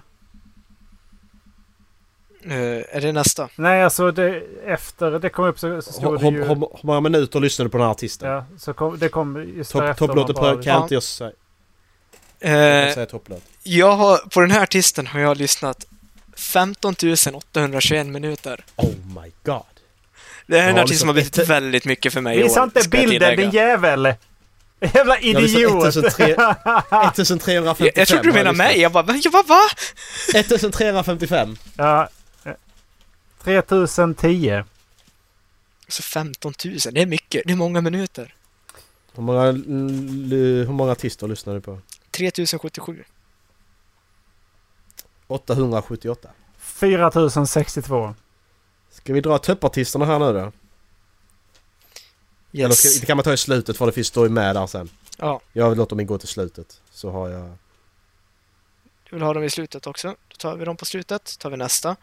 [2.46, 3.50] Eh, är det nästa?
[3.56, 6.44] Nej, alltså det, efter det kom upp så, så stod det ju...
[6.44, 8.30] hur, många minuter lyssnade du på den här artisten?
[8.30, 10.08] Ja, så kom, det kom just Topp- därefter.
[10.08, 11.32] Topplåten på kan jag inte jag säga.
[12.40, 13.08] Eh,
[13.64, 15.86] jag har, på den här artisten har jag lyssnat
[16.38, 16.96] 15
[17.34, 18.66] 821 minuter.
[18.76, 19.62] Oh my god.
[20.48, 22.60] Det är en artist som har liksom betytt ett- väldigt mycket för mig i Visa
[22.60, 24.14] år, inte bilden din jävel!
[24.94, 25.86] Jävla idiot!
[25.86, 26.56] 1300
[27.14, 28.80] 1355 Jag, jag trodde du menade mig.
[28.82, 29.20] Jag bara, "Va?
[29.24, 29.62] jag bara, va?
[30.34, 31.58] 1355.
[31.78, 32.08] ja, eh,
[33.44, 34.64] 3010.
[35.88, 37.42] Så 15 000, det är mycket.
[37.46, 38.36] Det är många minuter.
[39.14, 41.80] Hur många, hur många artister lyssnar du på?
[42.12, 43.04] 3077.
[45.28, 46.30] 878.
[46.58, 48.16] 4062.
[48.92, 50.40] Ska vi dra toppartisterna här nu då?
[50.40, 50.52] Eller
[52.70, 52.80] Yes.
[52.80, 54.90] ska, det kan man ta i slutet för det finns står ju med där sen.
[55.18, 56.82] Ja, Jag låter mig gå till slutet.
[56.92, 57.58] Så har jag...
[59.10, 60.08] du vill ha dem i slutet också.
[60.28, 61.40] Då tar vi dem på slutet.
[61.40, 61.96] tar vi nästa.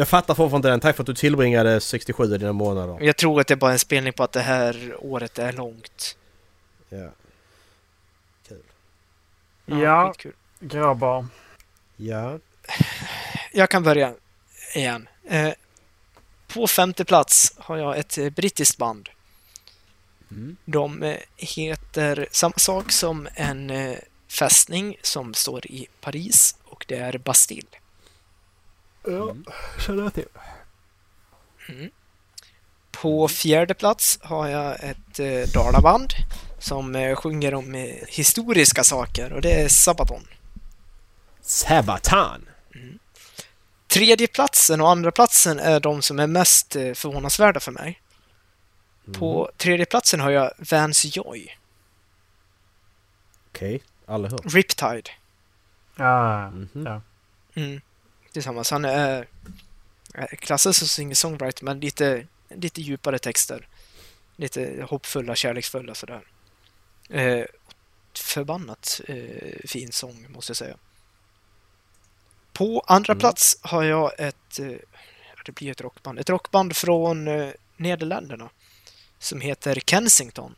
[0.00, 0.80] Jag fattar fortfarande den.
[0.80, 2.98] Tack för att du tillbringade 67 i dina månader.
[3.00, 6.16] Jag tror att det är bara en spelning på att det här året är långt.
[6.88, 7.10] Ja.
[8.48, 8.62] Kul.
[9.66, 10.32] Ja, skitkul.
[10.60, 11.26] grabbar.
[11.96, 12.38] Ja.
[13.52, 14.14] Jag kan börja
[14.74, 15.08] igen.
[15.24, 15.52] Eh,
[16.48, 19.08] på femte plats har jag ett brittiskt band.
[20.30, 20.56] Mm.
[20.64, 23.98] De eh, heter samma sak som en eh,
[24.28, 27.80] fästning som står i Paris och det är Bastille.
[29.04, 29.34] Ja,
[29.86, 30.28] känner jag till.
[32.90, 36.12] På fjärde plats har jag ett eh, dalaband
[36.58, 40.26] som eh, sjunger om eh, historiska saker och det är Sabaton.
[41.40, 42.46] Sabaton.
[43.86, 48.00] Tredje platsen och andra platsen är de som är mest eh, förvånansvärda för mig.
[49.18, 51.56] På tredje platsen har jag Vance Joy,
[53.50, 53.82] Okej.
[54.06, 54.40] Alla hört.
[54.54, 55.10] Riptide.
[55.96, 56.86] Ja, Mhm.
[56.86, 57.00] ja.
[57.54, 57.80] Mm.
[58.32, 58.70] Tillsammans.
[58.70, 59.26] Han är
[60.14, 63.68] eh, klassas som singer-songwriter men lite, lite djupare texter.
[64.36, 66.22] Lite hoppfulla, kärleksfulla sådär.
[67.10, 67.44] Eh,
[68.14, 70.76] förbannat eh, fin sång måste jag säga.
[72.52, 73.20] På andra Mm.
[73.20, 74.72] plats har jag ett, eh,
[75.44, 78.50] det blir ett rockband, ett rockband från eh, Nederländerna
[79.18, 80.54] som heter Kensington.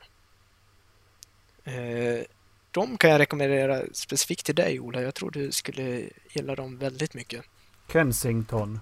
[1.65, 2.25] Eh,
[2.70, 5.02] de kan jag rekommendera specifikt till dig Ola.
[5.02, 7.44] Jag tror du skulle gilla dem väldigt mycket.
[7.93, 8.81] Kensington.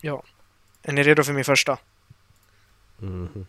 [0.00, 0.22] Ja.
[0.82, 1.78] Är ni redo för min första?
[2.98, 3.46] Mhm.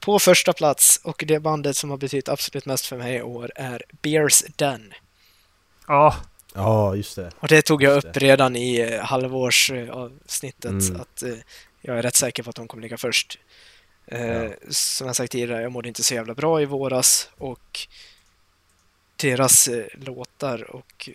[0.00, 3.52] På första plats och det bandet som har betytt absolut mest för mig i år
[3.54, 4.92] är Bears Den.
[5.88, 6.16] Ja,
[6.54, 7.30] Ja, just det.
[7.40, 8.20] Och det tog jag Just upp det.
[8.20, 11.00] redan i eh, halvårsavsnittet Mm.
[11.00, 11.34] att eh,
[11.80, 13.38] jag är rätt säker på att de kommer ligga först.
[14.06, 14.50] Eh, Ja.
[14.70, 17.78] Som jag sagt tidigare, jag mådde inte så jävla bra i våras och
[19.16, 21.08] deras eh, låtar och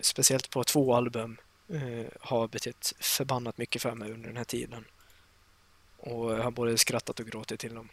[0.00, 1.36] speciellt på två album
[1.68, 4.84] eh, har betytt förbannat mycket för mig under den här tiden.
[5.96, 7.88] Och jag har både skrattat och gråtit till dem.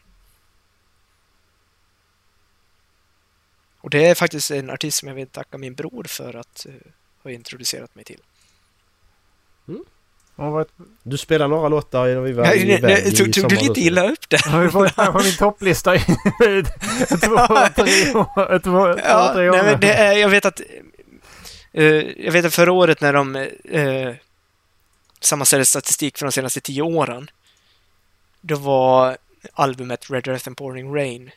[3.81, 6.73] Och det är faktiskt en artist som jag vill tacka min bror för att eh,
[7.23, 8.21] ha introducerat mig till.
[10.61, 10.67] ett,
[11.03, 13.55] Du spelade några låtar innan vi var Nej, i nej, nej, i tog, tog du
[13.55, 14.45] lite illa upp det?
[14.45, 15.99] har varit med på min topplista i
[17.07, 17.37] två,
[17.75, 18.59] tre år.
[18.59, 19.63] Två, Ja, två, tre nej, år.
[19.63, 20.61] men det är, jag vet att
[21.73, 21.85] eh,
[22.25, 24.15] jag vet att förra året när de eh,
[25.19, 27.29] sammanställde statistik för de senaste tio åren
[28.41, 29.17] då var
[29.53, 31.31] albumet Red Earth and Pouring Rain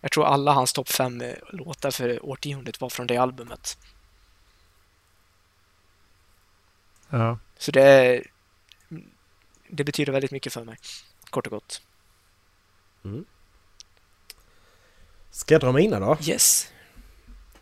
[0.00, 3.78] jag tror alla hans topp fem eh, låtar för årtiondet var från det albumet.
[7.10, 7.38] Ja.
[7.58, 8.26] Så det är,
[9.68, 10.76] det betyder väldigt mycket för mig.
[11.30, 11.82] Kort och gott.
[15.30, 16.18] Ska jag dra mina då?
[16.22, 16.72] Yes.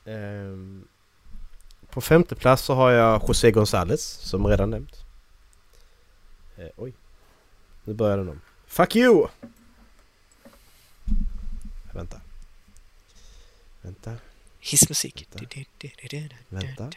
[0.05, 0.89] Ehm,
[1.95, 5.05] på femte plats så har jag José González som redan nämnt.
[6.57, 6.93] Eh, oj.
[7.85, 8.41] Nu börjar den om.
[8.67, 9.27] Fuck you!
[11.93, 12.21] Vänta.
[13.81, 14.17] Vänta,
[14.61, 15.29] Hissmusik.
[15.31, 15.71] vänta.
[16.49, 16.91] Vänta.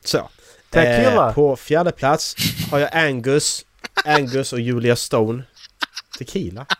[0.00, 0.30] Så.
[0.70, 1.28] Tequila.
[1.28, 2.36] Eh, på fjärde plats
[2.70, 3.66] har jag Angus,
[4.04, 5.42] Angus och Julia Stone.
[6.18, 6.66] Tequila.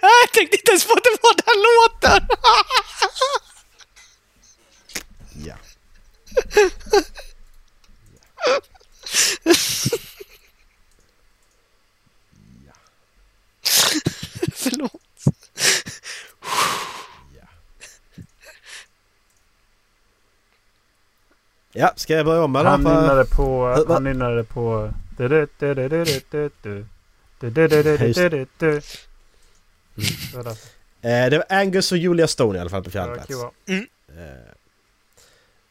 [0.00, 2.28] Jag tänkte inte ens på att det var den låten!
[5.44, 5.56] Ja.
[14.54, 14.92] Förlåt.
[21.72, 22.70] Ja, ska jag börja om eller?
[22.70, 23.66] Han nynnade på...
[23.88, 24.92] Han nynnade på...
[26.62, 26.86] du-
[31.06, 31.24] Det var.
[31.24, 33.28] Eh, det var Angus och Julia Stone i alla fall på fjärde plats.
[33.66, 33.76] kul.
[34.18, 34.56] Eh,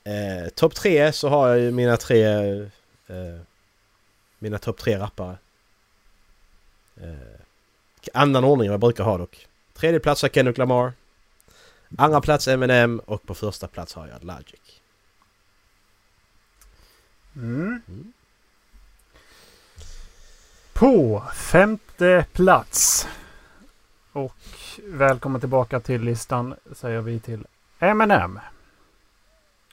[0.06, 2.24] Eh, topp tre så har jag ju mina tre...
[3.08, 3.40] Eh,
[4.40, 5.38] mina topp tre rappare.
[7.02, 7.40] Eh,
[8.14, 9.48] annan ordning än jag brukar ha dock.
[9.74, 10.94] Tredje plats har Kendrick Lamar.
[11.98, 14.82] Andra plats Eminem och på första plats har jag Logic.
[17.36, 17.82] Mm.
[20.74, 23.08] På femte plats.
[24.12, 24.36] Och
[24.84, 27.46] välkommen tillbaka till listan säger vi till.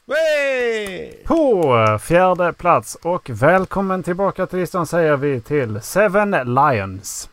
[0.04, 1.12] Wey!
[1.24, 7.28] På fjärde plats och välkommen tillbaka till listan säger vi till Seven Lions.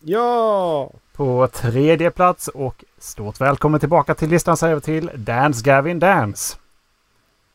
[0.00, 0.90] Ja!
[1.16, 6.56] På tredje plats och stort välkommen tillbaka till listan säger vi till Dance Gavin Dance.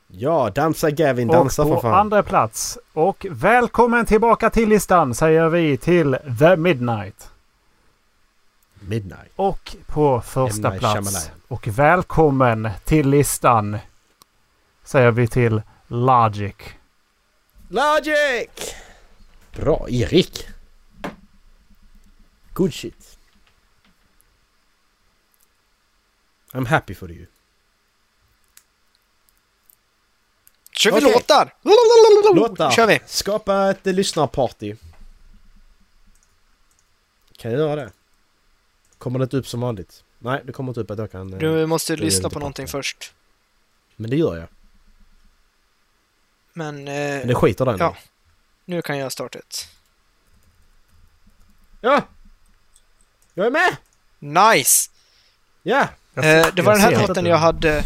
[0.08, 1.94] Ja, dansa Gavin, dansa och för på fan.
[1.94, 7.30] andra plats och välkommen tillbaka till listan säger vi till The Midnight.
[8.88, 9.32] Midnight.
[9.36, 13.78] Och på första plats och välkommen till listan
[14.84, 16.56] säger vi till Logic.
[17.70, 18.76] Logic!
[19.56, 20.48] Bra, Erik!
[22.54, 23.18] Good shit.
[26.52, 27.26] I'm happy for you.
[30.72, 31.12] Kör vi Okej.
[31.14, 31.54] låtar?
[32.36, 32.72] Låtar.
[32.72, 33.00] kör vi.
[33.06, 34.76] Skapa ett lyssnarparty.
[37.38, 37.92] Kan jag göra det?
[39.06, 40.04] Kommer det inte upp som vanligt?
[40.20, 41.34] Nej, det kommer inte upp att jag kan...
[41.34, 43.14] eh, Du måste lyssna på någonting först.
[43.96, 44.48] Men det gör jag.
[46.54, 47.96] Men Men eh, det skiter den ja.
[48.66, 49.68] nu kan jag starta ett.
[51.82, 52.02] Ja!
[53.34, 53.76] Jag är med!
[54.20, 54.90] Nice!
[55.64, 55.88] Ja!
[56.14, 57.84] Jag- Eh, det var jag den här låten jag hade...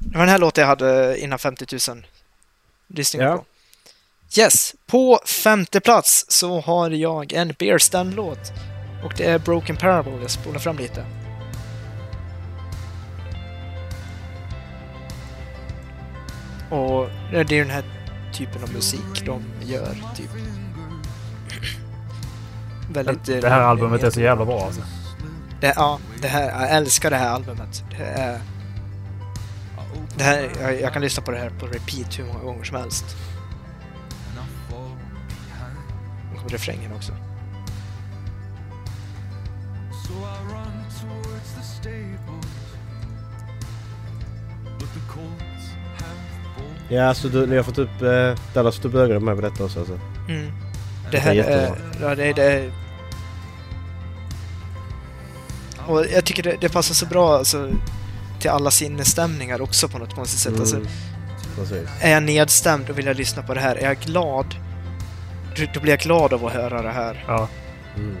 [0.00, 2.06] Det var den här låten jag hade innan 50 000
[2.86, 3.36] lyssningar Ja.
[3.36, 3.44] på.
[4.40, 8.38] Yes, på femte plats så har jag en Bear Stand-låt.
[9.04, 11.04] Och det är Broken Parable, jag spolar fram lite.
[16.70, 17.84] Och det är den här
[18.32, 20.30] typen av musik de gör, typ.
[22.90, 23.28] Väldigt...
[23.28, 24.80] eh, Det här albumet är så jävla bra alltså.
[25.60, 27.84] Det, ja, det här, jag älskar det här albumet.
[27.90, 28.40] Det är...
[30.16, 32.76] Det här, jag, jag kan lyssna på det här på repeat hur många gånger som
[32.76, 33.04] helst.
[36.44, 37.12] Och refrängen också.
[46.88, 48.02] Ja, så du, ni har fått upp...
[48.02, 49.98] Eh, Dallas fått upp ögonen med på detta också alltså.
[50.28, 50.46] Mm.
[50.46, 51.34] Det Det är här är...
[51.34, 51.76] jättebra.
[52.00, 52.70] Ja, det, det.
[55.86, 57.70] Och jag tycker det, det passar så bra alltså,
[58.40, 60.60] till alla sinnesstämningar också på något konstigt sätt.
[60.60, 60.88] Alltså, Mm.
[61.56, 61.88] Precis.
[62.00, 63.76] är jag nedstämd då vill jag lyssna på det här.
[63.76, 64.46] Är jag glad,
[65.56, 67.24] då, då blir jag glad av att höra det här.
[67.28, 67.48] Ja.
[67.96, 68.16] Mm.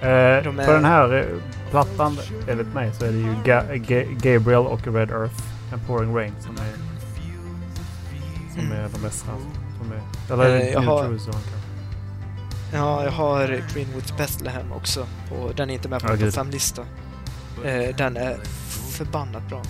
[0.00, 1.24] Eh, De är- På den här eh,
[1.70, 5.34] plattan, enligt mig, så är det ju Ga- Ga- Gabriel och Red Earth
[5.72, 6.72] and Pouring Rain som är,
[8.56, 8.84] som Mm.
[8.84, 9.26] är de bästa.
[9.78, 12.76] Som är, eller Eh, jag New har- Jerusalem kanske.
[12.76, 15.06] Ja, jag har Greenwood Bethlehem också.
[15.30, 16.82] Och den är inte med på Ja, min topp 5-lista.
[17.64, 18.36] Eh, den är
[18.90, 19.62] förbannat bra.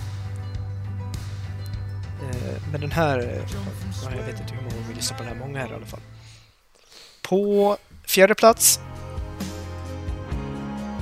[2.21, 3.41] Eh, men den här...
[4.03, 5.39] Ja, jag vet inte hur många vi lyssnar på den här.
[5.47, 5.99] Många här i alla fall.
[7.29, 8.79] På fjärde plats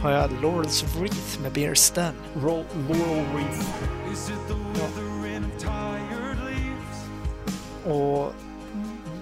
[0.01, 2.13] har jag Laurels Wreath med Beer Stan.
[2.35, 2.65] Laurel
[3.33, 3.65] Wreath.
[4.13, 4.31] Is
[7.85, 8.33] Och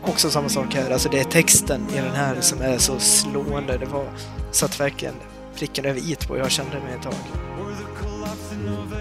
[0.01, 3.77] också samma sak här, alltså det är texten i den här som är så slående.
[3.77, 4.06] Det var
[4.51, 5.16] satt verkligen
[5.56, 7.14] pricken över i på, jag kände mig ett tag.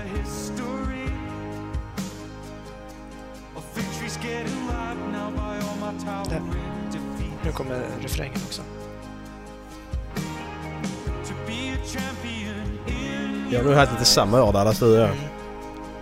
[0.02, 0.52] Defeats.
[7.44, 8.62] Nu kommer refrängen också.
[13.50, 15.08] Jag har nog haft lite samma år du och jag.
[15.08, 15.18] Mm.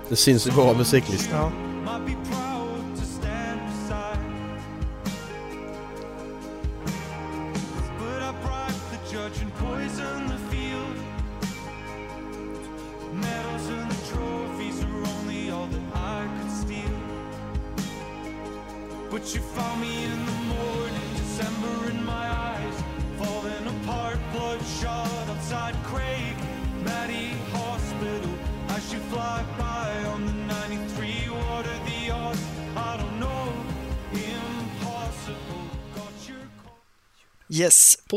[0.09, 1.39] Det syns i våra musiklistor.
[1.39, 1.70] Ja.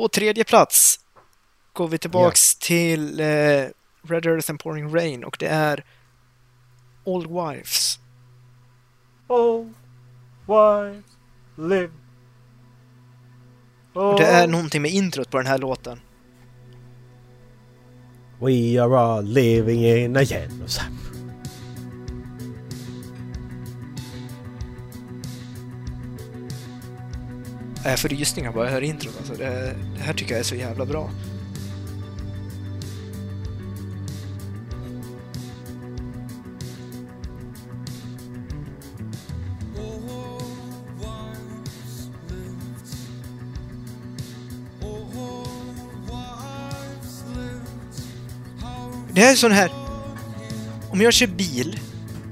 [0.04, 1.00] På tredje plats
[1.74, 3.26] går vi tillbaks till eh,
[4.02, 5.84] Red Earth and Pouring Rain och det är
[7.04, 8.00] Old Wives.
[9.28, 9.74] All
[10.46, 11.06] wives
[11.56, 11.92] live.
[13.94, 16.00] Och det är någonting med introt på den här låten.
[18.40, 20.68] We are all living in a yellow
[27.86, 29.14] Jag får rysningar bara jag hör introt.
[29.18, 31.10] Alltså det, det här tycker jag är så jävla bra.
[49.14, 49.72] Det här är sån här...
[50.90, 51.80] Om jag kör bil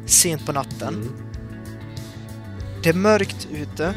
[0.06, 0.94] sent på natten.
[0.94, 1.14] Mm.
[2.84, 3.94] Det är mörkt ute.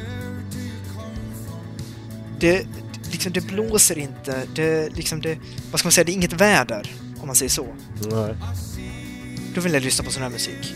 [2.44, 2.66] Det,
[3.12, 4.42] liksom, det blåser inte.
[4.54, 5.38] Det, liksom det,
[5.70, 6.92] vad ska man säga, det är inget väder.
[7.20, 7.66] Om man säger så.
[8.10, 8.34] Nej.
[9.54, 10.74] Då vill jag lyssna på sån här musik.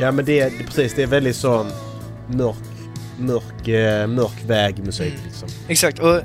[0.00, 1.66] Ja men det är det- precis, det är väldigt sån
[2.28, 2.56] mörk,
[3.18, 5.24] mörk, eh, mörk vägmusik Mm.
[5.26, 5.48] liksom.
[5.68, 6.20] Exakt, och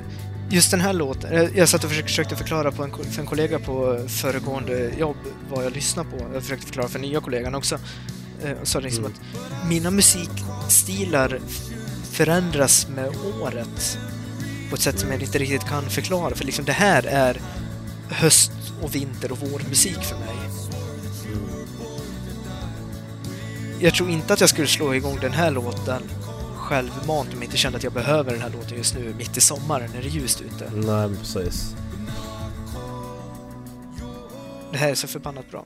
[0.50, 1.34] just den här låten.
[1.36, 5.16] Jag, jag satt och försökte, förklara på en, för en kollega på föregående jobb
[5.50, 6.16] vad jag lyssnar på.
[6.34, 7.78] Jag försökte förklara för nya kollegan också.
[8.44, 9.16] Eh, Och sa liksom Mm.
[9.16, 11.40] att mina musikstilar
[12.10, 13.08] förändras med
[13.42, 13.98] året
[14.70, 16.34] på ett sätt som jag inte riktigt kan förklara.
[16.34, 17.40] För liksom det här är
[18.08, 20.34] höst och vinter och vårmusik för mig.
[23.80, 26.02] Jag tror inte att jag skulle slå igång den här låten
[26.56, 29.40] självmant om jag inte kände att jag behöver den här låten just nu mitt i
[29.40, 30.70] sommaren när det är ljust ute.
[30.74, 31.74] Nej precis.
[34.72, 35.64] Det här är så förbannat bra.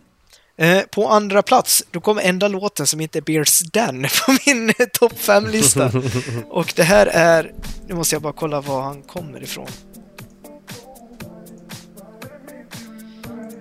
[0.58, 4.68] Eh, på andra plats, då kommer enda låten som inte är Bears Den på min
[4.68, 5.92] eh, topp 5-lista.
[6.48, 7.52] Och det här är...
[7.86, 9.68] Nu måste jag bara kolla var han kommer ifrån.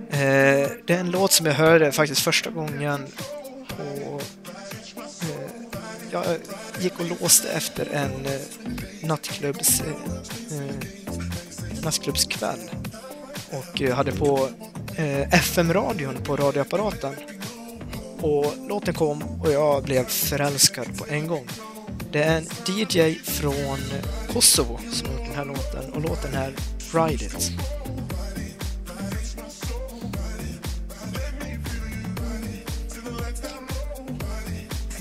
[0.10, 3.08] Eh, det är en låt som jag hörde faktiskt första gången
[3.68, 4.20] på...
[5.22, 5.52] Eh,
[6.12, 6.26] jag
[6.80, 9.82] gick och låste efter en eh, nattklubbs...
[9.82, 10.76] Eh,
[11.84, 12.60] nattklubbskväll.
[13.52, 14.50] Och eh, hade på
[14.96, 17.16] eh, FM-radion på radioapparaten.
[18.22, 21.48] Och låten kom och jag blev förälskad på en gång.
[22.12, 23.78] Det är en DJ från
[24.34, 26.54] Kosovo som har gjort den här låten och låten är
[26.94, 27.52] Ride It.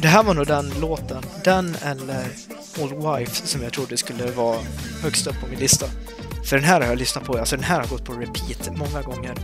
[0.04, 2.26] Det här var nog den låten, den eller
[2.80, 4.58] Old Wife som jag trodde skulle vara
[5.02, 5.86] högst upp på min lista.
[6.44, 9.02] För den här har jag lyssnat på, alltså den här har gått på repeat många
[9.02, 9.34] gånger.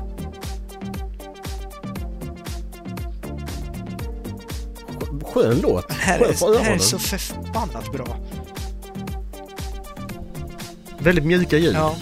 [5.25, 5.89] Skön låt.
[5.89, 8.17] Den här Skön är, den här är så förbannat bra.
[10.99, 11.75] Väldigt mjuka ljud.
[11.75, 11.97] Ja,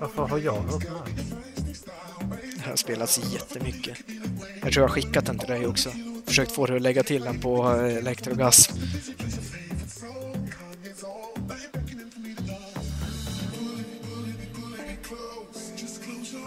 [0.00, 1.06] Varför har jag hört den här?
[2.56, 3.98] det här har spelats jättemycket.
[4.62, 5.90] Jag tror jag har skickat den till dig också.
[6.26, 8.72] Försökt få dig att lägga till den på eh, Electrogasm.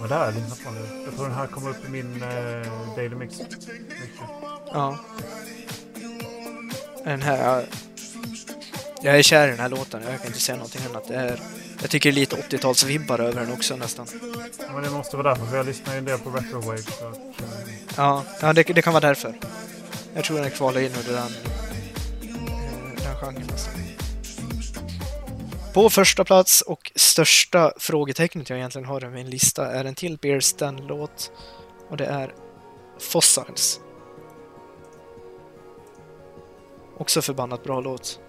[0.05, 1.03] Men det här har jag lyssnat på nu.
[1.05, 3.41] Jag tror den här kommer upp i min eh, Daily Mix.
[4.73, 4.97] Ja.
[7.03, 7.65] Den här...
[9.01, 11.07] Jag är kär i den här låten, jag kan inte säga någonting annat.
[11.07, 11.39] Det är,
[11.81, 14.07] jag tycker det är lite 80-talsvibbar över den också nästan.
[14.59, 16.77] Ja, Men det måste vara därför, för jag lyssnar ju en del på Retrowave.
[16.77, 19.33] Så att, eh, Ja, ja det, det kan vara därför.
[20.13, 21.31] Jag tror den kvalar in under den,
[22.21, 23.49] eh, den genren.
[23.51, 23.69] Alltså.
[25.75, 30.17] På första plats och största frågetecknet jag egentligen har i min lista är en till
[30.17, 31.31] Bears Stan-låt
[31.89, 32.33] och det är
[32.99, 33.79] Fossils.
[36.97, 38.19] Också förbannat bra låt.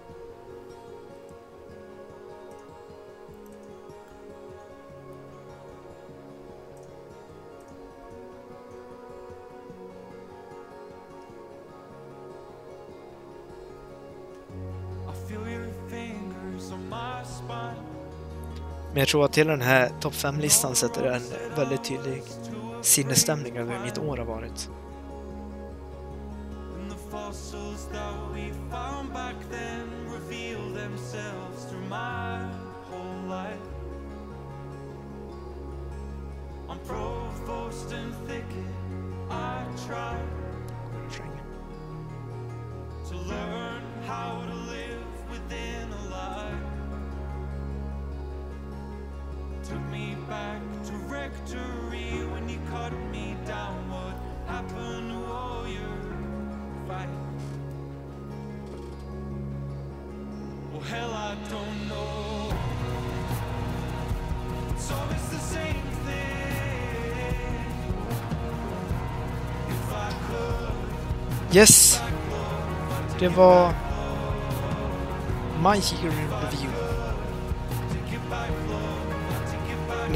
[18.97, 21.21] Men jag tror att hela den här topp 5-listan sätter en
[21.55, 22.23] väldigt tydlig
[22.81, 24.69] sinnesstämning över hur mitt år har varit.
[33.29, 33.61] Life.
[43.09, 46.66] To learn how to live within a lie.
[49.67, 53.75] Took me back to rectory when you cut me down.
[53.89, 54.15] What
[54.47, 55.97] happened to all your
[56.87, 57.09] fight?
[60.71, 62.53] Well, hell, I don't know.
[64.77, 67.65] So it's the same thing.
[69.67, 71.55] If I could.
[71.55, 72.01] Yes!
[73.19, 73.73] Det var
[75.61, 76.96] My in Review.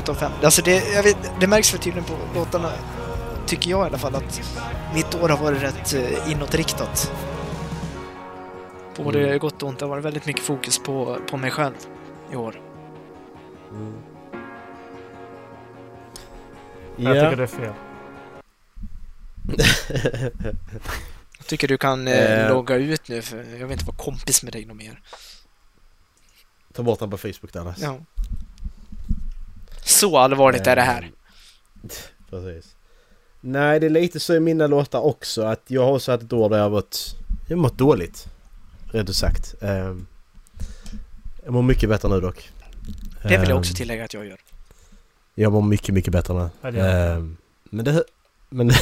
[0.01, 0.31] Med topp 5.
[0.43, 2.71] Alltså det, jag vet, det märks för tydligen på låtarna
[3.45, 4.41] tycker jag i alla fall att
[4.93, 7.11] mitt år har varit rätt eh, inåtriktat.
[8.95, 9.39] På både Mm.
[9.39, 9.79] gott och ont.
[9.79, 11.73] Det har varit väldigt mycket fokus på, på mig själv
[12.31, 12.61] i år.
[16.97, 17.73] Jag tycker det är fel.
[21.37, 22.13] Jag tycker du kan eh,
[22.43, 22.49] Eh.
[22.49, 25.01] logga ut nu för jag vill inte vara kompis med dig något mer.
[26.73, 27.79] Ta bort den på Facebook Dallas.
[27.81, 27.97] Ja.
[29.85, 31.01] Så allvarligt är det här.
[31.03, 31.89] Ehm,
[32.29, 32.75] Precis.
[33.41, 36.49] Nej, det är lite så i mina låtar också att jag har haft ett år
[36.49, 37.15] där jag har varit...
[37.47, 38.27] Jag har mått dåligt.
[38.91, 39.55] Rätt ut sagt.
[39.61, 40.07] Ehm,
[41.43, 42.49] jag mår mycket bättre nu dock.
[43.23, 44.39] Det vill jag Ehm, också tillägga att jag gör.
[45.35, 46.49] Jag mår mycket, mycket bättre nu.
[46.61, 47.15] Ja, det gör jag.
[47.17, 48.03] Ehm, men det...
[48.49, 48.71] Men...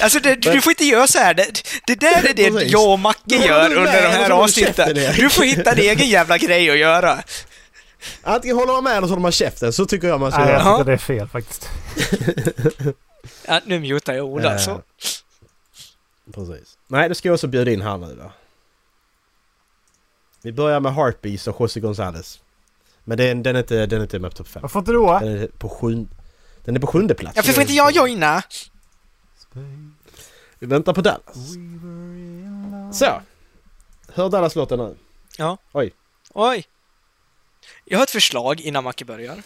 [0.00, 1.34] Alltså det, du får inte göra så här.
[1.34, 2.72] Det, det där är det Precis.
[2.72, 4.94] jag och Macke Då gör under med, de här så håller du avsnitten.
[4.94, 7.22] Du får hitta en egen jävla grej att göra.
[8.22, 9.72] Antingen håller man med eller så håller man käften.
[9.72, 10.68] Så tycker jag man ska Nej, jag göra.
[10.70, 10.78] Ja.
[10.78, 11.68] tycker det är fel faktiskt.
[13.46, 14.82] Ja, nu mutar jag Ola Eh, så.
[16.34, 16.78] Precis.
[16.88, 18.32] Nej, det ska jag också bjuda in här nu då.
[20.42, 22.38] Vi börjar med Heartbeats och José González.
[23.04, 24.62] Men den, den, är inte, den är inte med på topp 5.
[24.62, 25.18] Varför inte då?
[25.18, 26.08] Den är på, sjun,
[26.64, 27.36] den är på sjunde plats.
[27.36, 28.42] Ja, för får inte jag joina?
[30.58, 31.36] Vi väntar på Dallas.
[32.98, 33.22] Så.
[34.12, 34.96] Hör Dallas låten nu.
[36.32, 36.64] Oj.
[37.84, 39.42] Jag har ett förslag innan Macke börjar.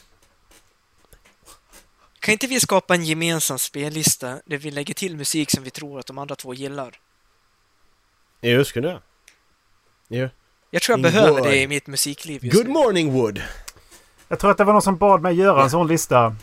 [2.21, 5.99] Kan inte vi skapa en gemensam spellista där vi lägger till musik som vi tror
[5.99, 7.01] att de andra två gillar?
[8.41, 9.01] Jo, skulle jag.
[10.09, 10.29] Jo.
[10.71, 11.43] Jag tror jag In behöver Wood.
[11.43, 12.73] det i mitt musikliv just Good nu.
[12.73, 13.43] morning Wood!
[14.29, 16.37] Jag tror att det var någon som bad mig göra en sån lista.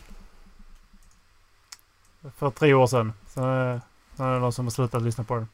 [2.37, 3.13] För tre år sedan.
[3.38, 3.82] Sen är
[4.17, 5.48] sen är det någon som har slutat lyssna på den.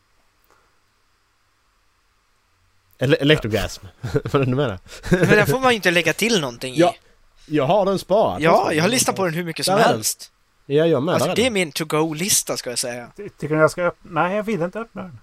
[2.99, 3.85] Ele- Electrogasm.
[4.01, 4.79] Vad är det du menar?
[5.11, 6.79] Men den får man ju inte lägga till någonting i.
[6.79, 6.95] Ja,
[7.45, 8.41] Jag har den sparad.
[8.41, 10.31] Ja, jag har lyssnat på den hur mycket som Där helst.
[10.65, 11.13] Ja, jag med.
[11.15, 13.11] Alltså, det är min to-go-lista ska jag säga.
[13.17, 14.21] Ty- Tycker ni jag ska öppna?
[14.23, 15.19] Nej, jag vill inte öppna den.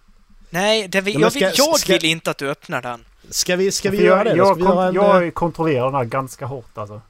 [0.50, 3.04] Nej, det vill, jag, vill, jag ska- vill inte att du öppnar den.
[3.30, 5.84] Ska vi, ska vi För göra jag, det jag, vi göra en, eh, jag kontrollerar
[5.84, 7.00] den här ganska hårt alltså.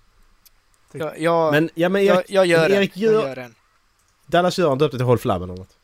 [0.93, 2.79] Jag, jag, Men, ja men jag, Erik, jag gör men den.
[2.79, 3.55] Erik Jag gör, gör den.
[4.31, 5.77] Dallas gör upp det till Håll Flabben eller något.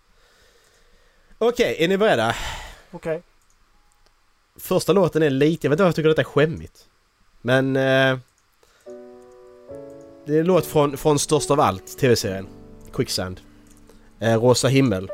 [1.39, 2.35] Okej, är ni beredda?
[2.91, 3.23] Okej.
[4.57, 6.89] Första låten är lite, jag vet inte varför jag tycker detta är skämmigt.
[7.43, 7.77] Men...
[7.77, 8.19] Eh,
[10.27, 12.47] det är en låt från, från Störst av allt, tv-serien.
[12.93, 13.41] Quicksand.
[14.19, 15.11] Eh, Rosa himmel.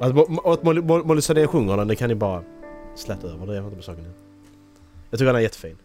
[0.00, 2.44] Att, att Molly, Sandén sjunger den, det kan ni bara
[2.96, 3.46] släta över.
[3.46, 4.12] Det har inte med saken nu.
[5.10, 5.78] Jag tycker den är jättefin.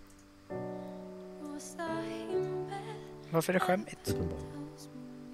[3.30, 4.16] Varför är det skämmigt?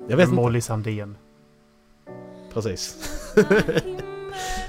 [0.07, 0.35] Jag vet inte.
[0.35, 1.17] Molly Sandén.
[2.53, 2.95] Precis.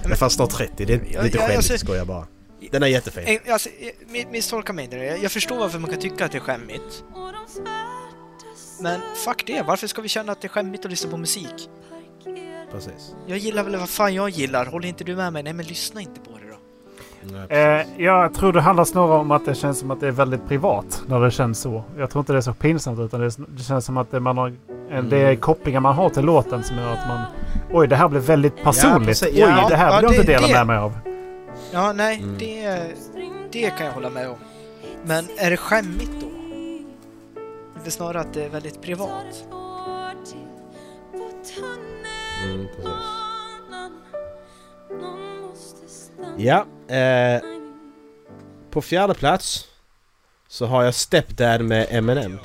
[0.05, 2.27] Är fan snart 30, det är lite skämmigt, alltså- jag skojar bara.
[2.71, 3.39] Den är jättefin.
[3.49, 3.69] Alltså,
[4.09, 4.97] mi- misstolka mig inte.
[4.97, 7.05] Jag jag förstår varför man kan tycka att det är skämmigt.
[8.81, 11.71] Men fuck det, varför ska vi känna att det är skämmigt att lyssna på musik?
[12.73, 13.15] Precis.
[13.27, 15.43] Jag gillar väl vad fan jag gillar, håller inte du med mig?
[15.43, 16.32] Nej men lyssna inte på.
[17.25, 20.11] Nej, Eh, jag tror det handlar snarare om att det känns som att det är
[20.13, 21.83] väldigt privat när det känns så.
[21.99, 24.39] Jag tror inte det är så pinsamt utan det, det känns som att det, man
[24.39, 24.53] har,
[24.91, 27.21] en, det är kopplingar man har till låten som gör att man...
[27.73, 29.09] Oj, det här blev väldigt personligt.
[29.09, 29.29] precis.
[29.29, 30.93] Oj, Ja, det här ja, vill jag inte dela det- med mig av.
[31.73, 32.37] Ja, nej, Mm.
[32.39, 32.87] det,
[33.53, 34.37] det kan jag hålla med om.
[35.05, 36.27] Men är det skämmigt då?
[37.83, 39.45] Det är snarare att det är väldigt privat.
[42.45, 42.93] Mm, precis.
[46.39, 47.43] Ja, eh,
[48.71, 49.67] på fjärde plats
[50.49, 52.39] så har jag Stepdad med Eminem.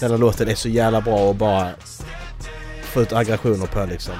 [0.00, 1.70] Denna låten är så jävla bra och bara
[2.82, 4.14] få ut aggressioner på liksom.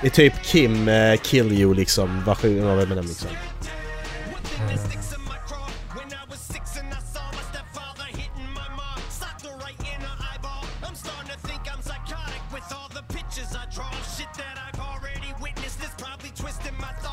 [0.00, 3.30] Det är typ Kim eh, Kill You liksom, versionen av Eminem liksom.
[4.60, 4.78] Mm.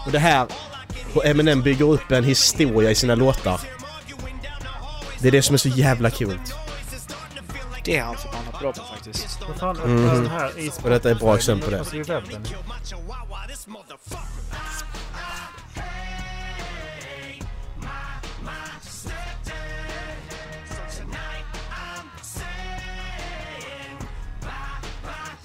[0.09, 0.47] Och det här,
[1.13, 3.61] hur Eminem bygger upp en historia i sina låtar.
[5.19, 6.55] Det är det som är så jävla coolt.
[7.83, 9.39] Det är han förbannat bra på faktiskt.
[9.47, 11.79] Vad fan, öppna den här i Och detta är ett bra exempel på det.
[11.79, 11.95] Alltså.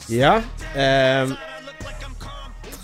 [0.09, 0.43] Ja.
[0.75, 1.35] ehm,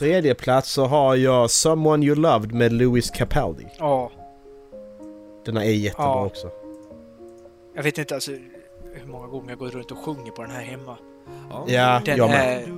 [0.00, 3.66] tredje plats så har jag Someone You Loved med Louis Capaldi.
[3.78, 4.10] Ja,
[5.44, 6.24] Den är jättebra Ja.
[6.26, 6.50] också.
[7.74, 8.30] jag vet inte alltså
[8.94, 10.96] hur många gånger jag går runt och sjunger på den här hemma.
[11.66, 12.56] Ja, Den jag med.
[12.62, 12.68] är...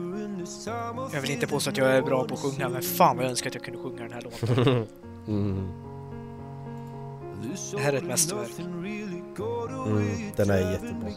[1.15, 3.31] Jag vill inte påstå att jag är bra på att sjunga, men fan vad jag
[3.31, 4.87] önskar att jag kunde sjunga den här låten.
[5.29, 5.69] Mm.
[7.73, 8.51] Det här är ett mästerverk.
[8.59, 11.09] Mm, den är jättebra.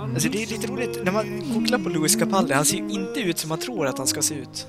[0.00, 3.20] Alltså det är lite roligt, när man googlar på Louis Capaldi, han ser ju inte
[3.20, 4.66] ut som man tror att han ska se ut.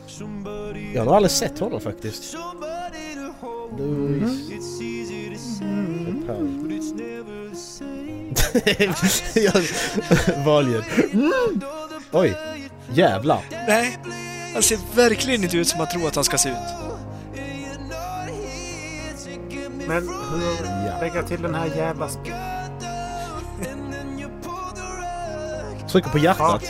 [0.93, 2.33] Jag har nog aldrig sett honom faktiskt.
[3.77, 4.51] Louis
[6.27, 6.75] Capaldi.
[9.35, 9.63] Jag-
[10.45, 10.83] Valljud.
[11.13, 11.31] Mm.
[12.11, 12.33] Oj,
[12.93, 13.39] jävlar.
[13.67, 13.97] Nej,
[14.53, 16.55] han ser verkligen inte ut som man tror att han ska se ut.
[19.87, 20.99] Men hur Ja.
[21.01, 22.09] lägger jag till den här jävla...
[25.95, 26.63] Trycker på hjärtat.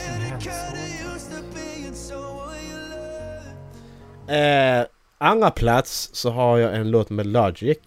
[4.28, 4.86] Eh,
[5.18, 7.78] andra plats så har jag en låt med Logic.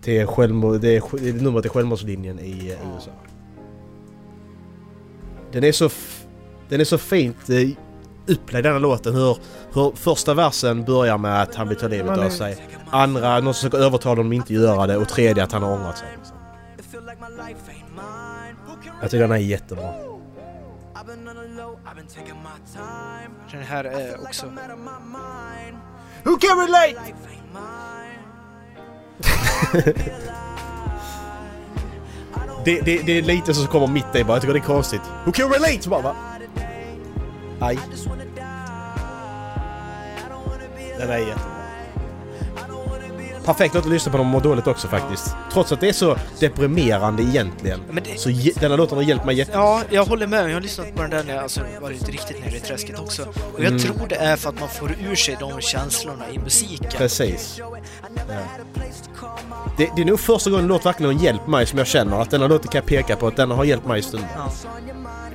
[0.04, 3.10] det är, självmord, det är, sj- det är numret till självmordslinjen i eh, USA.
[5.52, 5.90] Den är så,
[6.68, 7.46] den är så fint
[8.26, 9.14] upplagd denna låten.
[9.14, 9.36] Hur,
[9.74, 12.66] hur första versen börjar med att han vill ta livet av sig.
[12.90, 14.96] Andra, någon som försöker övertala honom att inte göra det.
[14.96, 16.08] Och tredje att han har ångrat sig.
[19.00, 19.92] Jag tycker den är jättebra.
[23.50, 24.46] Den här är också...
[26.24, 27.00] Who can relate?
[32.64, 34.32] Det, det, det är lite som kommer mitt i bara.
[34.32, 35.00] Jag tycker det är konstigt.
[35.24, 35.82] Who can relate?
[35.82, 36.16] Så bara va?
[37.60, 37.78] Aj.
[40.98, 41.44] Den är jättebra.
[43.44, 45.34] Perfekt låt att lyssna på när man mår dåligt också faktiskt.
[45.52, 47.80] Trots att det är så deprimerande egentligen.
[47.90, 48.28] Men det, Så
[48.60, 49.52] denna låten har hjälpt mig jätte...
[49.54, 50.50] Ja, jag håller med.
[50.50, 53.22] Jag har lyssnat på den där när jag alltså, varit riktigt nere i träsket också.
[53.22, 53.78] Och jag Mm.
[53.78, 56.90] tror det är för att man får ur sig de känslorna i musiken.
[56.96, 57.56] Precis.
[57.58, 57.76] Ja.
[59.76, 62.20] Det, det är nog första gången en låt verkligen har hjälpt mig som jag känner
[62.22, 64.28] att denna låten kan jag peka på att den har hjälpt mig i stunden.
[64.36, 64.50] Ja.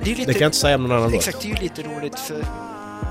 [0.06, 0.32] Det är ju Det lite...
[0.32, 1.14] kan jag inte säga om någon annan låt.
[1.14, 2.46] Exakt, det är ju lite roligt för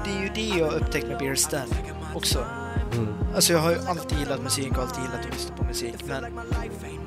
[0.05, 1.67] det är ju det jag upptäckt med Beer Stan
[2.15, 2.45] också.
[2.93, 3.13] Mm.
[3.35, 6.23] Alltså jag har ju alltid gillat musik och alltid gillat att lyssna på musik men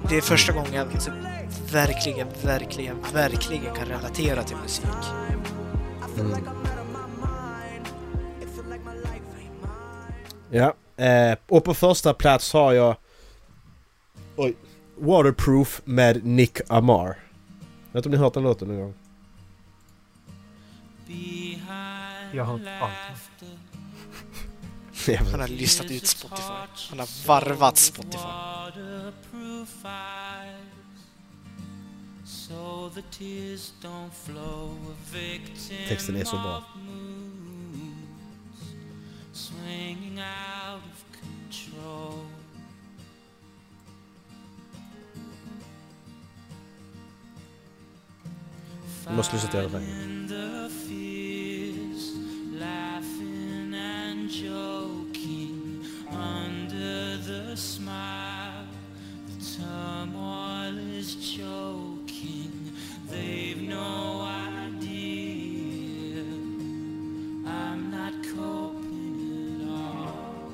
[0.08, 1.10] det är första gången jag alltså,
[1.72, 4.84] verkligen, verkligen, verkligen kan relatera till musik.
[6.18, 6.34] Mm.
[10.50, 12.96] Ja, eh, och på första plats har jag...
[14.36, 14.54] Oj.
[14.96, 17.06] Waterproof med Nick Amar.
[17.06, 17.14] Jag
[17.92, 18.94] vet inte om ni har hört den låten någon gång?
[22.32, 23.44] Jag har hört allt.
[25.30, 26.52] Han har listat ut Spotify.
[26.90, 28.18] Han har varvat Spotify.
[28.18, 30.68] waterproof eyes
[32.24, 36.62] so the tears don't flow a victim Texten är så bra.
[39.32, 42.24] swinging out of control
[49.08, 49.88] Du måste lyssna till refrängen.
[49.88, 52.12] in the fears
[52.60, 58.66] laughing and joking under the smile
[59.26, 62.72] the turmoil is choking
[63.10, 64.26] they've no
[64.58, 66.24] idea
[67.46, 70.52] I'm not coping at all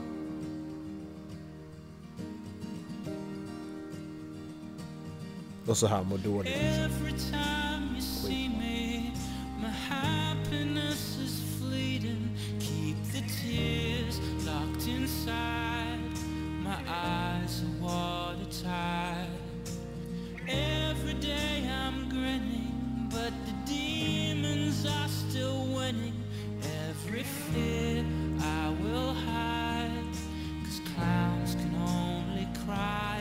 [5.67, 6.57] Och så här mår dåligt.
[6.57, 7.74] Every time you
[8.05, 9.13] see me,
[9.59, 12.37] my happiness is fleeting.
[12.61, 15.99] Keep the tears locked inside.
[16.63, 19.29] My eyes are watertight.
[20.47, 26.23] Every day I'm grinning, but the demons are still winning.
[26.89, 28.05] Every fear
[28.41, 30.15] I will hide.
[30.65, 33.14] Cause clowns can only cry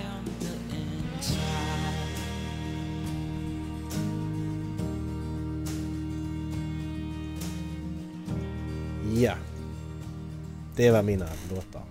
[9.24, 9.35] Ja.
[10.76, 11.84] Det var mina låtar.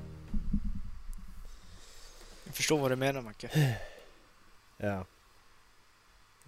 [2.44, 3.78] Jag förstår vad du menar Macke.
[4.76, 5.04] Ja.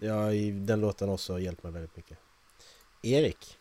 [0.01, 2.19] Ja, den låten också har hjälpt mig väldigt mycket.
[3.03, 3.59] Erik.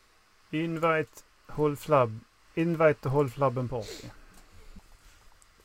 [0.52, 2.20] Invite, håll flabb.
[2.56, 4.08] Invite och håll flabben party.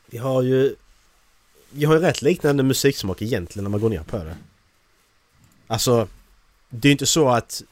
[0.06, 0.76] Vi har ju...
[1.70, 4.36] Vi har ju rätt liknande musiksmak egentligen när man går ner på det.
[5.66, 6.08] Alltså...
[6.68, 7.62] Det är ju inte så att...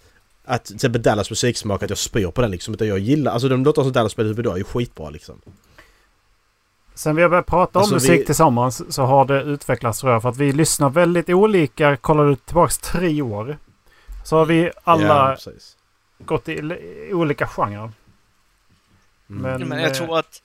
[0.48, 2.74] Att till exempel Dallas musiksmak, att jag spyr på den liksom.
[2.74, 3.32] Utan jag gillar...
[3.32, 5.40] Alltså de låtar som Dallas spelar idag är ju skitbra liksom.
[6.94, 10.12] Sen vi har börjat prata om Alltså, musik vi- tillsammans så har det utvecklats tror
[10.12, 10.22] jag.
[10.22, 11.96] För att vi lyssnar väldigt olika.
[11.96, 13.58] Kollar du tillbaks tre år.
[14.24, 15.52] Så har vi alla Ja,
[16.18, 17.78] gått i olika genrer.
[17.78, 17.92] Mm.
[19.42, 20.42] Men, Men jag eh, tror att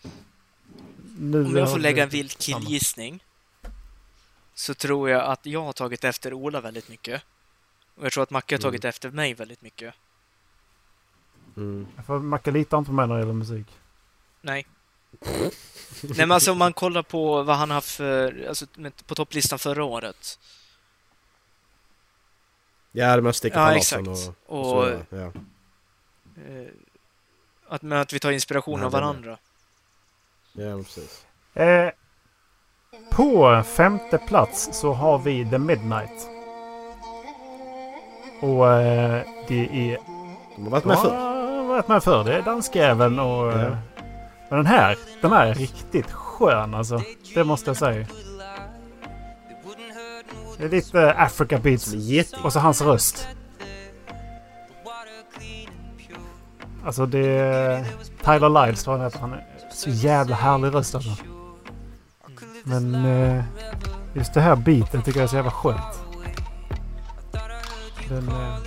[1.20, 3.24] Nu om jag får lägga en vild killgissning
[4.56, 7.22] så tror jag att jag har tagit efter Ola väldigt mycket.
[8.02, 8.64] Och jag tror att Macke har Mm.
[8.72, 9.94] tagit efter mig väldigt mycket.
[11.58, 11.88] Mm.
[11.96, 13.68] Jag får macka lite inte med när det gäller musik.
[14.42, 14.68] Nej.
[15.22, 15.52] Nej
[16.18, 18.66] men alltså om man kollar på vad han haft för, alltså
[19.06, 20.40] på topplistan förra året.
[22.92, 24.08] Ja, det med Sticka Ja, exakt.
[24.08, 25.32] och, Och, så, ja.
[26.48, 26.68] eh,
[27.68, 29.38] att, men att vi tar inspiration Ja, av varandra.
[30.54, 31.26] ja, men precis.
[31.54, 31.90] Eh,
[33.12, 36.28] på femte plats så har vi The Midnight.
[38.42, 39.98] Och eh, det är...
[40.56, 41.10] De har varit med förr.
[41.58, 42.24] har varit med förr.
[42.24, 43.52] Det är danskjäveln och...
[43.52, 43.62] Ja.
[43.62, 43.76] eh,
[44.50, 47.02] Men den här, den här är riktigt skön alltså.
[47.34, 48.08] Det måste jag säga.
[50.58, 51.94] Det är lite Africa Beats.
[52.44, 53.28] Och så hans röst.
[56.86, 57.86] Alltså det är
[58.24, 59.22] Tyler tror jag han.
[59.22, 61.12] Han är så jävla härlig röst alltså.
[62.64, 63.44] Men eh,
[64.14, 66.01] just det här beatet tycker jag är så jävla skönt.
[68.12, 68.58] Den, eh,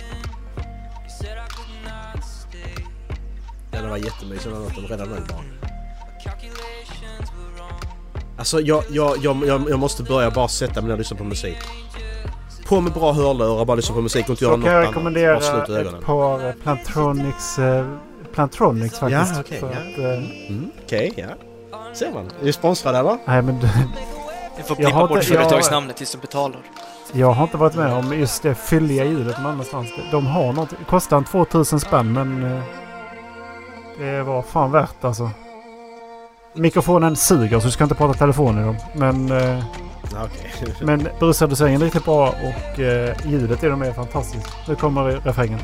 [3.71, 5.43] Den var jättemysig den låten redan nu bara.
[8.37, 11.23] Alltså jag, jag, jag, jag, jag måste börja bara sätta mig ner och lyssna på
[11.23, 11.57] musik.
[12.67, 14.81] På med bra hörlurar, bara lyssna på musik och inte göra så något kan jag
[14.83, 14.91] annat.
[14.91, 15.99] rekommendera Bara sluta ögonen.
[15.99, 17.85] ett par Plantronics, eh,
[18.33, 19.31] Plantronics faktiskt.
[19.35, 19.77] Ja, okej, för ja.
[19.79, 21.25] att, eh, Mm, Okej, ja.
[21.93, 22.25] Ser man.
[22.41, 23.17] Är du sponsrad eller?
[23.25, 23.59] nej men
[24.57, 26.59] Vi får Jag klippa bort jag- företagsnamnet tills de betalar.
[27.17, 29.93] Jag har inte varit med om just det fylliga ljudet någon annanstans.
[30.11, 30.69] De har något.
[30.87, 32.63] Kostar en 2000 spänn men eh,
[33.99, 35.29] det var fan värt alltså.
[36.53, 38.75] Mikrofonen suger så du ska inte prata telefon i dem.
[38.95, 39.63] Men, eh,
[40.25, 40.75] okej.
[40.81, 44.47] men brusreduceringen är riktigt bra och eh, ljudet i dem är fantastiskt.
[44.67, 45.59] Nu kommer refrängen.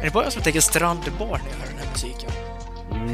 [0.00, 2.27] Är det bara jag som tänker strandbar när jag hör den här musiken?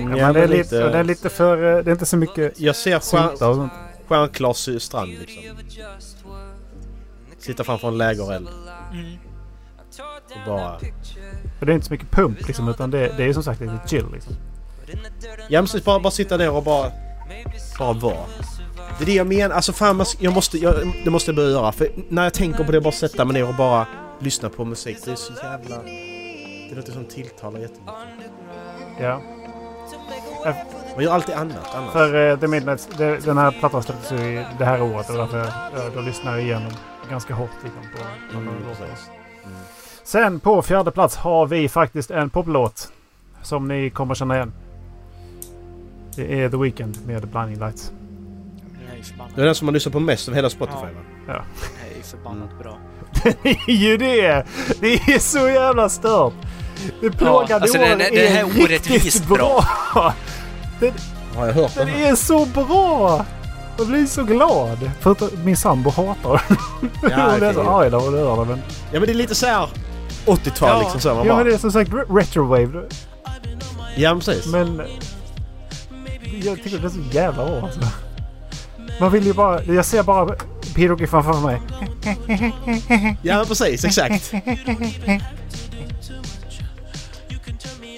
[0.00, 1.56] Mm, Ja, det, är lite, och det är lite för...
[1.78, 3.72] eh, Det är inte så mycket Jag ser syntar stjärn, och sånt.
[4.08, 5.42] stjärnklas strand liksom.
[7.38, 8.48] Sitta framför en lägereld
[8.92, 9.06] Mm.
[10.46, 10.78] och bara...
[11.58, 13.78] För det är inte så mycket pump liksom utan det, det är som sagt lite
[13.86, 14.36] chill liksom.
[15.48, 16.90] Ja precis, bara, bara sitta där och bara...
[17.78, 18.16] Bara vara.
[18.98, 19.54] Det är det jag menar.
[19.56, 20.74] Alltså fan, jag måste, jag,
[21.04, 21.72] det måste jag börja göra.
[21.72, 23.86] För när jag tänker på det, bara sätta mig ner och bara
[24.20, 24.98] lyssna på musik.
[25.04, 25.76] Det är så jävla...
[26.70, 27.94] Det låter som tilltalar jättemycket.
[29.00, 29.20] Ja.
[30.94, 31.92] Man gör alltid annat annars.
[31.92, 35.16] För eh, The Midnight, det, den här plattan släpptes ju i det här året och
[35.16, 36.72] därför jag, då lyssnar jag igenom
[37.10, 38.48] ganska hårt liksom, på Mm.
[38.48, 38.62] Mm.
[40.04, 42.92] Sen på fjärde plats har vi faktiskt en poplåt
[43.42, 44.52] som ni kommer känna igen.
[46.16, 47.92] Det är The Weeknd med Blinding Lights.
[49.34, 50.78] Det är den som man lyssnar på mest av hela Spotify
[51.26, 51.32] Ja.
[51.32, 51.34] va?
[51.36, 51.36] den
[51.80, 52.62] här är förbannat Mm.
[52.62, 52.76] bra.
[53.42, 54.44] Det är ju det!
[54.80, 56.32] Det är så jävla stört!
[57.00, 59.64] Det plågade alltså år den är- den här är riktigt orättvist bra!
[61.36, 62.10] Har jag hört den Den här?
[62.12, 63.24] är så bra!
[63.78, 64.90] Jag blir så glad.
[65.00, 66.56] Förutom min sambo hatar den.
[67.10, 68.48] Ja, Hon är så arg när hon hör den.
[68.48, 68.58] Men,
[68.92, 69.68] Ja men det är lite så här
[70.26, 70.80] 80-tal Ja.
[70.80, 71.08] liksom så.
[71.14, 72.82] Man ja, bara, men det är som sagt re- retrowave.
[73.96, 74.46] ja precis.
[74.46, 74.82] Men...
[76.44, 77.80] Jag tycker det är så jävla bra alltså.
[79.00, 79.62] Man vill ju bara...
[79.64, 80.36] Jag ser bara
[80.74, 81.60] Griffin framför mig.
[83.22, 84.32] Ja men precis, exakt.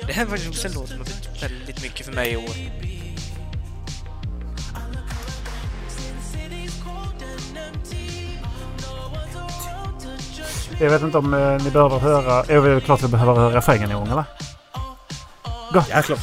[0.06, 0.98] Det här var ju en låt som
[1.36, 2.42] betytt väldigt mycket för mig i år.
[10.80, 12.44] Jag vet inte om eh, ni behöver höra...
[12.48, 14.24] Jag vet klart att vi behöver höra refrängen en gång eller?
[15.72, 16.18] Ja klart.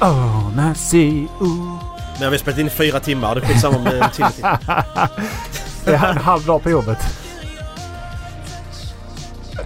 [0.00, 1.78] Oh, Nancy, ooh.
[2.12, 3.34] Men jag har spelat in i fyra timmar.
[3.34, 4.42] Det är det är en timme till.
[5.84, 6.98] Det är en halv dag på jobbet.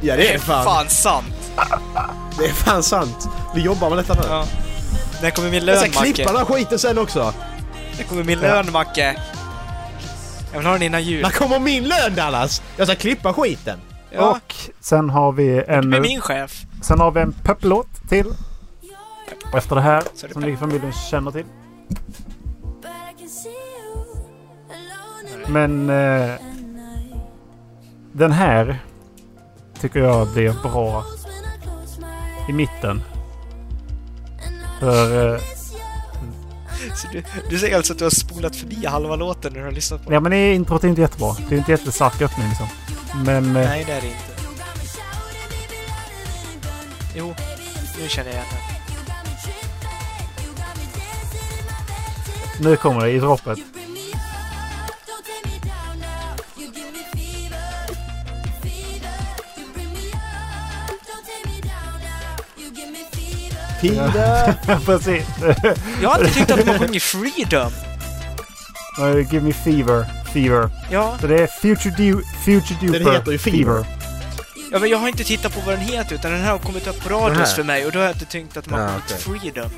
[0.01, 0.65] Ja det är fan.
[0.65, 1.34] fan sant!
[2.39, 3.29] Det är fan sant.
[3.55, 4.21] Vi jobbar med detta nu.
[4.29, 4.47] Ja.
[5.23, 7.35] När kommer min Jag lön, ska klippa den här skiten sen också.
[7.97, 9.17] När kommer min lön, Macke?
[10.53, 11.23] Jag vill ha den innan jul.
[11.23, 12.63] När kommer min lön Dallas?
[12.77, 13.79] Jag ska klippa skiten.
[14.11, 15.89] Ja, Och sen har vi en...
[15.89, 16.63] med min chef.
[16.83, 18.27] Sen har vi en pepplåt till.
[19.55, 20.03] Efter det här.
[20.21, 21.45] Det Som ni familjen känner till.
[23.19, 23.29] I
[25.47, 26.35] Men eh,
[28.13, 28.79] den här
[29.81, 31.05] tycker jag blir bra
[32.49, 33.03] I mitten.
[34.81, 35.35] För...
[35.35, 35.41] Eh,
[37.13, 40.05] du, du säger alltså att du har spolat förbi halva låten när du har lyssnat
[40.05, 40.15] på den?
[40.15, 41.37] ja men det introt är inte jättebra.
[41.49, 42.67] Det är inte jättestark öppning liksom.
[43.25, 43.57] Men...
[43.57, 44.35] Eh, Nej, det är det inte.
[47.17, 47.35] Jo,
[48.03, 48.75] nu känner jag igen
[52.61, 53.59] nu kommer det i droppet.
[63.89, 64.13] Fever.
[64.13, 64.81] Tida.
[64.87, 65.27] Precis.
[66.03, 67.73] Jag har alltid tyckt att de har sjungit Freedom.
[69.01, 70.07] Eh, Give me fever.
[70.33, 70.71] Fever.
[70.91, 73.87] Ja, Så det är Future, du Future Duper Den heter ju Fever.
[74.73, 76.87] ja, men jag har inte tittat på vad den heter utan den här har kommit
[76.87, 78.99] upp på radios för mig och då har jag inte tänkt att man Ja, har
[78.99, 79.17] okej.
[79.19, 79.71] Freedom.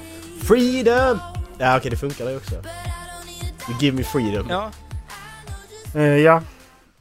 [0.43, 1.19] Freedom!
[1.59, 2.55] Ja okej, det funkar det också.
[3.81, 4.47] Give me freedom.
[4.51, 4.71] Ja,
[5.95, 6.43] Eh, ja.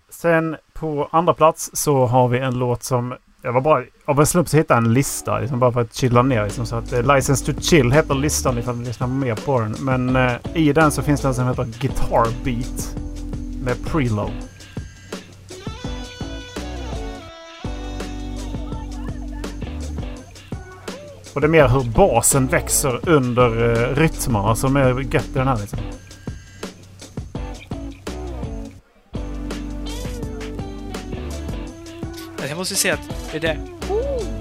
[0.09, 3.15] Sen på andra plats så har vi en låt som...
[3.41, 3.83] Jag var bara...
[4.07, 5.39] Av en slump så hittade jag en lista.
[5.39, 6.43] Liksom bara för att chilla ner.
[6.43, 9.75] Liksom, så att eh, License to Chill heter listan ifall ni lyssnar mer på den.
[9.79, 12.95] Men eh, i den så finns det en som heter Guitar Beat.
[13.63, 14.31] Med preload.
[21.33, 25.47] Och det är mer hur basen växer under eh, rytmarna som är gött i den
[25.47, 25.79] här liksom.
[32.49, 33.74] jag måste säga att det där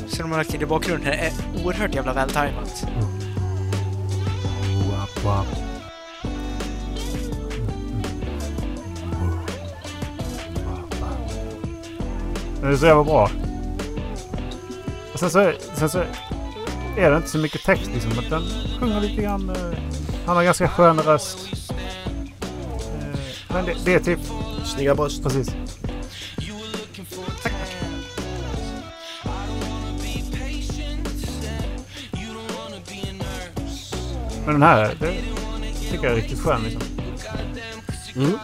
[0.08, 1.32] som de har lagt in i bakgrunden här är
[1.64, 2.86] oerhört jävla vältajmat.
[5.24, 5.47] Wap.
[12.60, 13.31] Det är så jävla bra.
[15.12, 15.98] Och sen så, sen så
[16.97, 18.10] är det inte så mycket text liksom.
[18.16, 18.42] Men den
[18.81, 19.50] sjunger lite grann.
[19.50, 19.78] eh,
[20.26, 21.39] Han har ganska skön röst.
[21.70, 24.18] Eh, Men det, det är typ
[24.64, 25.23] Snygga bröst.
[25.23, 25.55] precis.
[34.44, 35.12] Men den här, det
[35.90, 36.82] tycker jag är riktigt skön liksom.
[38.16, 38.39] Mm.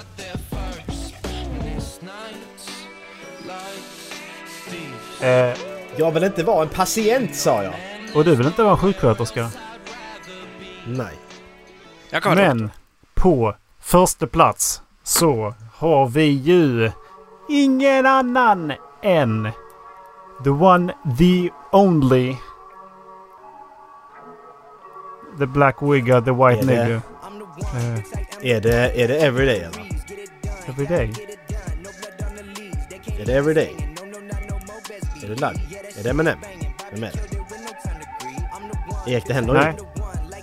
[5.23, 5.59] Eh,
[5.97, 7.75] Jag vill inte vara en patient sa jag.
[8.15, 9.49] och du vill inte vara sjuksköterska?
[10.87, 11.19] Nej.
[12.11, 12.71] Jag kan vara Men
[13.15, 16.91] på första plats så har vi ju
[17.49, 18.73] ingen annan
[19.03, 19.49] än
[20.45, 22.37] the one, the only
[25.41, 27.01] the black wigger, the white nigger.
[27.75, 29.87] Eh, Är det, är det everyday eller?
[30.69, 31.13] every day.
[33.21, 33.77] Är det everyday?
[35.25, 35.57] Är det Lagg?
[35.99, 36.39] Är det Eminem?
[36.93, 37.19] Vem är det?
[39.13, 39.75] Erik, det händer Nej.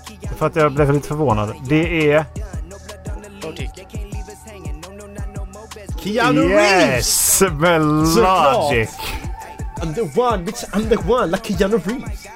[0.10, 0.38] inget.
[0.38, 1.54] För att jag blev lite förvånad.
[1.70, 2.26] Det är...
[6.04, 7.42] Keanu Reeves!
[7.42, 7.52] Yes!
[7.52, 7.82] Med!
[7.82, 8.90] Logic!
[9.82, 12.27] I'm the one, bitch, I'm the one, like Keanu Reeves.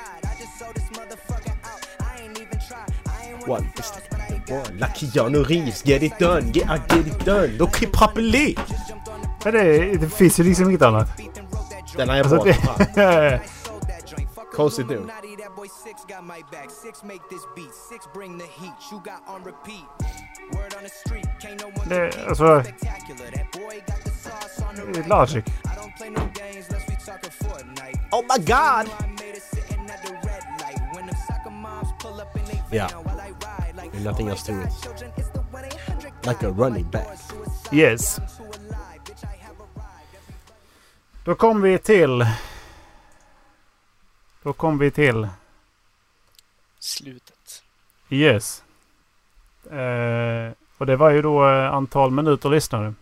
[3.47, 5.81] One, bitch, I'm the one, like Keanu Reeves.
[5.83, 7.57] Get it done, yeah, I get it done.
[7.57, 8.55] Look hip properly.
[9.43, 11.07] Men det, det finns ju liksom inget annat.
[11.97, 12.53] Den är Alltså, bra.
[12.53, 13.41] Fan, det,
[14.55, 15.09] Konstigt nog.
[21.89, 22.63] det, alltså...
[25.07, 25.45] Logic.
[28.11, 28.89] Oh my god!
[32.71, 32.87] Ja.
[32.89, 33.20] Yeah.
[34.03, 34.67] Nothing else to it.
[36.25, 37.19] Like a running back.
[37.71, 38.19] Yes.
[41.25, 42.25] Då kom vi till...
[44.43, 45.27] Då kom vi till...
[46.79, 47.63] Slutet.
[48.09, 48.63] Yes.
[49.71, 52.93] Eh, och det var ju då eh, antal minuter lyssnare.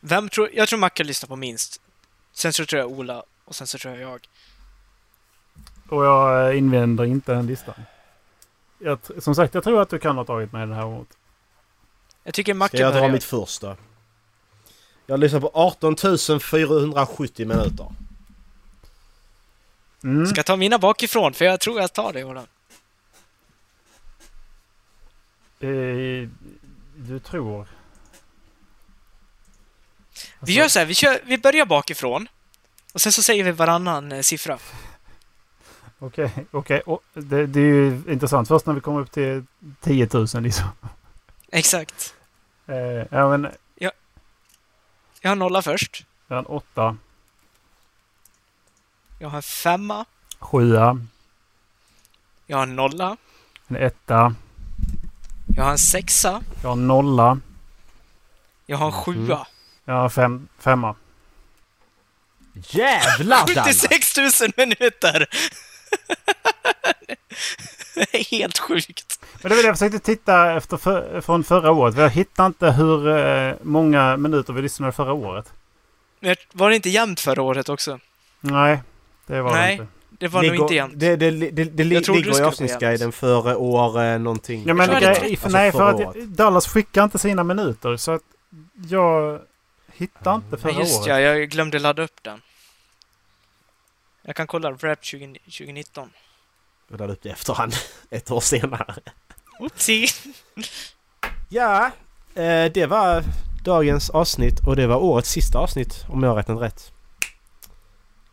[0.00, 0.50] Vem tror...
[0.52, 1.80] Jag tror Macke lyssnar på minst.
[2.32, 4.28] Sen så tror jag Ola och sen så tror jag jag.
[5.88, 7.74] Och jag eh, invänder inte den listan.
[8.78, 11.08] Jag, som sagt, jag tror att du kan ha tagit med den här året.
[12.24, 13.76] Jag tycker Macke Ska jag dra mitt första?
[15.06, 15.96] Jag lyssnar på 18
[16.40, 17.92] 470 minuter.
[20.04, 20.26] Mm.
[20.26, 21.32] Ska jag ta mina bakifrån?
[21.34, 22.46] För jag tror jag tar det, Ola.
[25.60, 26.28] Eh,
[26.96, 27.68] du tror...
[30.40, 32.28] Vi gör så här, vi, kör, vi börjar bakifrån.
[32.92, 34.58] Och sen så säger vi varannan eh, siffra.
[35.98, 36.80] Okej, okej.
[36.86, 38.48] Och Det, det är ju intressant.
[38.48, 39.44] Först när vi kommer upp till
[39.80, 40.64] 10 000 liksom.
[41.52, 42.14] Exakt.
[42.66, 42.76] Eh,
[43.10, 43.48] ja, men
[45.20, 46.06] Jag har nolla först.
[46.28, 46.96] jag har en åtta,
[49.18, 50.04] Jag har en femma.
[50.38, 51.00] sjua,
[52.46, 53.16] Jag har en nolla.
[53.68, 54.34] en etta,
[55.56, 56.42] Jag har en sexa.
[56.62, 57.40] jag har en nolla,
[58.66, 59.46] Jag har en sjua.
[59.84, 60.94] jag har fem, femma.
[62.54, 63.72] Jävlar Danne!
[63.72, 65.26] 76 000 minuter!
[67.94, 69.20] Det är helt sjukt.
[69.42, 71.96] Men det var det jag försökte titta efter för, från förra året.
[71.96, 75.52] Jag hittade inte hur eh, många minuter vi lyssnade förra året.
[76.20, 77.98] Men var det inte jämnt förra året också?
[78.40, 78.82] Nej,
[79.26, 79.76] det var Nej.
[79.76, 79.92] det inte.
[80.10, 80.92] Det var nog Ligger- inte jämnt.
[80.96, 84.64] Det, det, det, det li- Jag trodde det ligger i avsnittsguiden för år eh, någonting.
[84.66, 86.24] Ja, men Jag det, Alltså nej, för att året.
[86.28, 87.96] Dallas skickar inte sina minuter.
[87.96, 88.22] Så att
[88.88, 89.40] jag
[89.92, 91.06] hittar inte förra Ja, just året.
[91.08, 92.40] ja, jag glömde ladda upp den.
[94.28, 96.10] Jag kan kolla Rap 20, 2019.
[96.88, 97.72] Jag laddade upp det i efterhand.
[98.10, 98.94] Ett år senare.
[99.58, 100.08] Oopsie!
[101.48, 101.90] Ja.
[102.34, 103.24] Eh, det var
[103.64, 106.92] dagens avsnitt och det var årets sista avsnitt om jag har räknat rätt.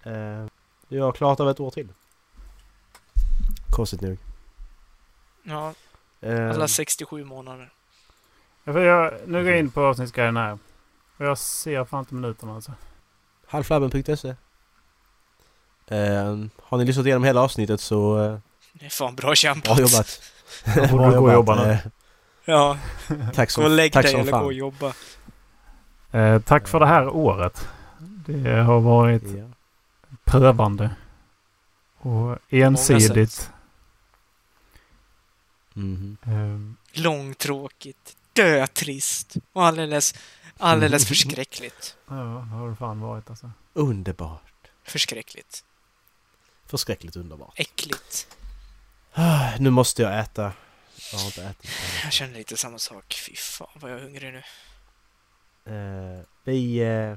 [0.03, 0.45] Eh,
[0.87, 1.87] jag har klarat av ett år till.
[3.75, 4.17] Konstigt nog.
[5.43, 5.73] Ja,
[6.21, 7.69] Eh, alla 67 månader.
[8.63, 10.57] Jag, nu går jag in på avsnittsguiden här.
[11.17, 12.73] Och jag ser fan inte minuterna alltså.
[13.47, 14.35] Halvflabben.se eh,
[16.63, 18.37] Har ni lyssnat igenom hela avsnittet så eh,
[18.73, 19.77] Det är fan bra kämpat.
[19.77, 20.21] bra jobbat.
[20.75, 21.71] Då borde du gå och jobba nu.
[21.71, 21.77] Eh,
[22.47, 22.77] Ja,
[23.33, 24.93] tack gå och lägg tack dig eller gå och jobba.
[26.11, 27.67] Eh, tack för det här året.
[28.27, 29.45] Det har varit Ja.
[30.23, 30.89] prövande.
[31.97, 33.49] Och ensidigt.
[35.73, 36.17] Mhm.
[36.25, 40.13] Eh, Långtråkigt, dötrist och alldeles,
[40.57, 41.95] alldeles förskräckligt.
[42.07, 43.51] ja, det har det fan varit alltså.
[43.73, 44.41] Underbart.
[44.83, 45.63] Förskräckligt.
[46.65, 47.53] Förskräckligt underbart.
[47.59, 48.27] Äckligt.
[49.13, 50.53] Ah, Nu måste jag äta.
[51.11, 51.71] Jag har inte ätit.
[52.03, 53.13] Jag känner lite samma sak.
[53.27, 54.43] Fy fan vad jag är hungrig nu.
[55.65, 57.15] Eh, vi, eh,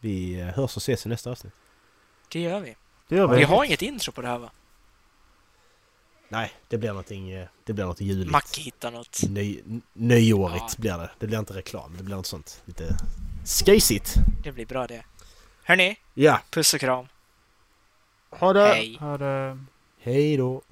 [0.00, 1.52] vi eh, hörs och ses i nästa avsnitt.
[2.28, 2.76] Det gör vi.
[3.08, 3.42] Det gör Vi vi.
[3.44, 4.50] har inget intro på det här va?
[6.28, 7.30] Nej, det blir någonting,
[7.64, 8.30] det blir något juligt.
[8.30, 9.22] Macke hittar något.
[9.28, 9.60] Ny,
[9.92, 10.74] nyårigt Ja.
[10.78, 11.10] blir det.
[11.18, 12.96] Det blir inte reklam, det blir något sånt lite
[13.44, 14.14] skejsigt.
[14.44, 15.04] Det blir bra det.
[15.64, 17.06] Hörni, Ja, puss och kram.
[18.30, 18.68] Ha det!
[18.68, 18.96] Hej.
[19.00, 19.58] Ha det.
[19.98, 20.62] Hej då!